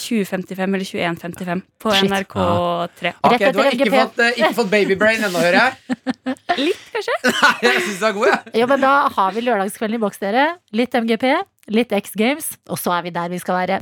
2055 0.00 0.74
eller 0.78 0.88
2155 0.88 1.62
på 1.82 1.92
Shit. 1.94 2.10
NRK3. 2.10 3.12
Ok, 3.20 3.32
Okay, 3.32 3.52
Du 3.52 3.60
har 3.62 3.70
ikke 3.76 3.90
fått, 3.92 4.18
eh, 4.24 4.32
ikke 4.40 4.54
fått 4.60 4.70
babybrain 4.72 5.24
ennå, 5.28 5.42
hører 5.44 5.58
jeg. 5.60 5.98
Litt, 6.64 6.82
kanskje? 6.94 7.16
Nei, 7.32 7.52
jeg 7.68 7.84
syns 7.86 8.00
du 8.02 8.06
er 8.10 8.16
god, 8.18 8.26
jeg. 8.32 8.54
Ja, 8.62 8.70
men 8.72 8.84
da 8.86 8.94
har 9.18 9.36
vi 9.36 9.44
lørdagskvelden 9.46 9.98
i 10.00 10.02
boks, 10.06 10.20
dere. 10.24 10.46
Litt 10.76 10.94
MGP, 10.98 11.26
litt 11.74 11.92
X 12.00 12.14
Games, 12.18 12.52
og 12.68 12.80
så 12.80 12.96
er 12.98 13.08
vi 13.08 13.14
der 13.14 13.28
vi 13.32 13.40
skal 13.42 13.60
være. 13.62 13.80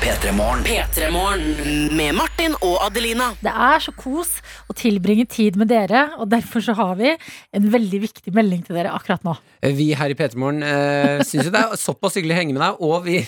P3 0.00 0.32
Morgen. 0.32 0.62
P3morgen 0.64 1.90
med 1.96 2.14
Martin 2.16 2.54
og 2.64 2.78
Adelina. 2.86 3.26
Det 3.44 3.52
er 3.52 3.82
så 3.84 3.92
kos 3.92 4.30
å 4.64 4.76
tilbringe 4.76 5.26
tid 5.28 5.58
med 5.60 5.68
dere, 5.68 6.06
og 6.16 6.30
derfor 6.32 6.64
så 6.64 6.72
har 6.78 6.94
vi 6.96 7.10
en 7.12 7.66
veldig 7.74 8.00
viktig 8.06 8.32
melding 8.36 8.62
til 8.64 8.78
dere 8.78 8.94
akkurat 8.96 9.26
nå. 9.28 9.36
Vi 9.76 9.90
her 10.00 10.14
i 10.14 10.16
P3 10.16 10.40
Morgen 10.40 10.64
uh, 10.64 11.20
syns 11.20 11.50
jo 11.50 11.52
det 11.52 11.60
er 11.66 11.76
såpass 11.80 12.16
hyggelig 12.16 12.38
å 12.38 12.40
henge 12.40 12.56
med 12.56 12.64
deg, 12.64 12.80
og 12.88 13.04
vi, 13.04 13.20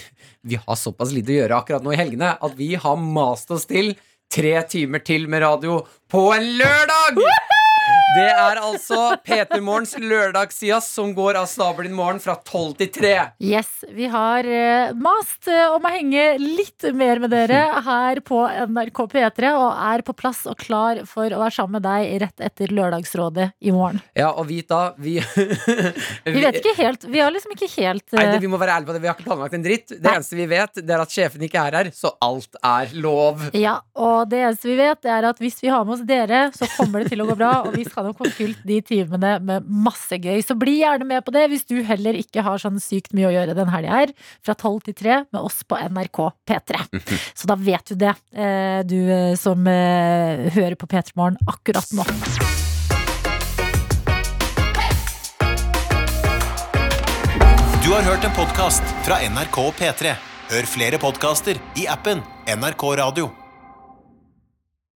vi 0.48 0.60
har 0.64 0.80
såpass 0.80 1.12
lite 1.12 1.34
å 1.34 1.40
gjøre 1.42 1.60
akkurat 1.60 1.84
nå 1.84 1.92
i 1.92 2.00
helgene 2.00 2.34
at 2.40 2.56
vi 2.56 2.72
har 2.80 3.08
mast 3.20 3.52
oss 3.52 3.68
til 3.68 3.92
tre 4.32 4.56
timer 4.64 5.04
til 5.04 5.28
med 5.28 5.44
radio 5.44 5.82
på 6.08 6.30
en 6.38 6.54
lørdag! 6.56 7.60
Det 8.12 8.28
er 8.28 8.58
altså 8.60 8.98
P3 9.24 9.56
Morgens 9.64 9.94
lørdagssidas 9.96 10.88
som 10.92 11.14
går 11.16 11.38
av 11.40 11.46
stabelen 11.48 11.94
i 11.94 11.96
morgen 11.96 12.18
fra 12.20 12.34
12 12.36 12.74
til 12.82 12.90
3. 12.92 13.12
Yes, 13.40 13.70
vi 13.88 14.08
har 14.12 14.44
eh, 14.44 14.90
mast 14.92 15.48
eh, 15.48 15.70
om 15.72 15.80
å 15.80 15.92
henge 15.94 16.24
litt 16.42 16.84
mer 16.98 17.22
med 17.22 17.32
dere 17.32 17.62
her 17.86 18.20
på 18.26 18.42
NRK 18.68 19.00
P3, 19.14 19.52
og 19.56 19.80
er 19.86 20.04
på 20.04 20.14
plass 20.18 20.42
og 20.50 20.58
klar 20.60 21.00
for 21.08 21.32
å 21.32 21.40
være 21.40 21.56
sammen 21.56 21.78
med 21.78 21.86
deg 21.86 22.10
rett 22.24 22.44
etter 22.50 22.74
Lørdagsrådet 22.74 23.48
i 23.64 23.72
morgen. 23.72 24.02
Ja, 24.18 24.32
og 24.34 24.50
vit 24.50 24.68
da, 24.68 24.82
vi 25.00 25.16
Vi 26.26 26.36
vet 26.36 26.60
ikke 26.60 26.76
helt, 26.82 27.08
vi 27.08 27.22
har 27.22 27.32
liksom 27.32 27.54
ikke 27.56 27.70
helt 27.78 28.12
Nei, 28.12 28.26
eh, 28.26 28.34
det, 28.34 28.42
vi 28.44 28.52
må 28.52 28.60
være 28.60 28.76
ærlige 28.76 28.90
på 28.90 28.98
det. 28.98 29.02
Vi 29.06 29.10
har 29.10 29.16
ikke 29.16 29.28
planlagt 29.30 29.56
en 29.56 29.64
dritt. 29.64 29.88
Det 29.94 30.02
Nei. 30.04 30.18
eneste 30.18 30.36
vi 30.36 30.48
vet, 30.52 30.82
det 30.82 30.98
er 30.98 31.06
at 31.06 31.16
sjefen 31.16 31.48
ikke 31.48 31.64
er 31.64 31.78
her, 31.80 31.92
så 31.96 32.12
alt 32.20 32.60
er 32.60 32.92
lov. 33.00 33.48
Ja, 33.56 33.78
og 33.96 34.28
det 34.32 34.44
eneste 34.44 34.68
vi 34.68 34.78
vet 34.82 35.00
det 35.02 35.16
er 35.16 35.30
at 35.32 35.40
hvis 35.40 35.62
vi 35.64 35.72
har 35.72 35.88
med 35.88 35.96
oss 35.96 36.06
dere, 36.06 36.44
så 36.52 36.68
kommer 36.76 37.02
det 37.06 37.14
til 37.14 37.24
å 37.24 37.30
gå 37.32 37.40
bra, 37.40 37.54
og 37.64 37.72
vi 37.72 37.88
skal 37.88 38.01
nok 38.06 38.20
få 38.20 38.30
fylt 38.36 38.62
de 38.66 38.78
timene 38.84 39.34
med 39.44 39.68
masse 39.68 40.18
gøy. 40.18 40.40
Så 40.44 40.56
bli 40.58 40.78
gjerne 40.80 41.06
med 41.08 41.24
på 41.26 41.34
det 41.34 41.46
hvis 41.52 41.66
du 41.68 41.78
heller 41.86 42.18
ikke 42.18 42.44
har 42.46 42.60
sånn 42.62 42.80
sykt 42.82 43.14
mye 43.16 43.30
å 43.30 43.34
gjøre 43.34 43.56
den 43.58 43.72
helga 43.72 44.02
her. 44.02 44.14
Fra 44.44 44.56
12 44.56 44.80
til 44.88 44.98
3 45.02 45.20
med 45.32 45.40
oss 45.42 45.62
på 45.68 45.78
NRK 45.78 46.22
P3. 46.48 46.82
Så 47.38 47.50
da 47.50 47.58
vet 47.58 47.92
du 47.92 47.98
det, 48.06 48.14
eh, 48.34 48.80
du 48.86 48.98
eh, 49.02 49.34
som 49.40 49.66
eh, 49.70 50.48
hører 50.54 50.78
på 50.78 50.90
P3 50.90 51.16
Morgen 51.18 51.38
akkurat 51.46 51.96
nå. 51.96 52.06
Du 57.82 57.90
har 57.90 58.02
hørt 58.06 58.24
en 58.24 58.34
podkast 58.36 58.94
fra 59.04 59.18
NRK 59.26 59.58
P3. 59.80 60.16
Hør 60.52 60.68
flere 60.70 61.02
podkaster 61.02 61.60
i 61.76 61.88
appen 61.90 62.22
NRK 62.46 62.90
Radio. 63.02 63.41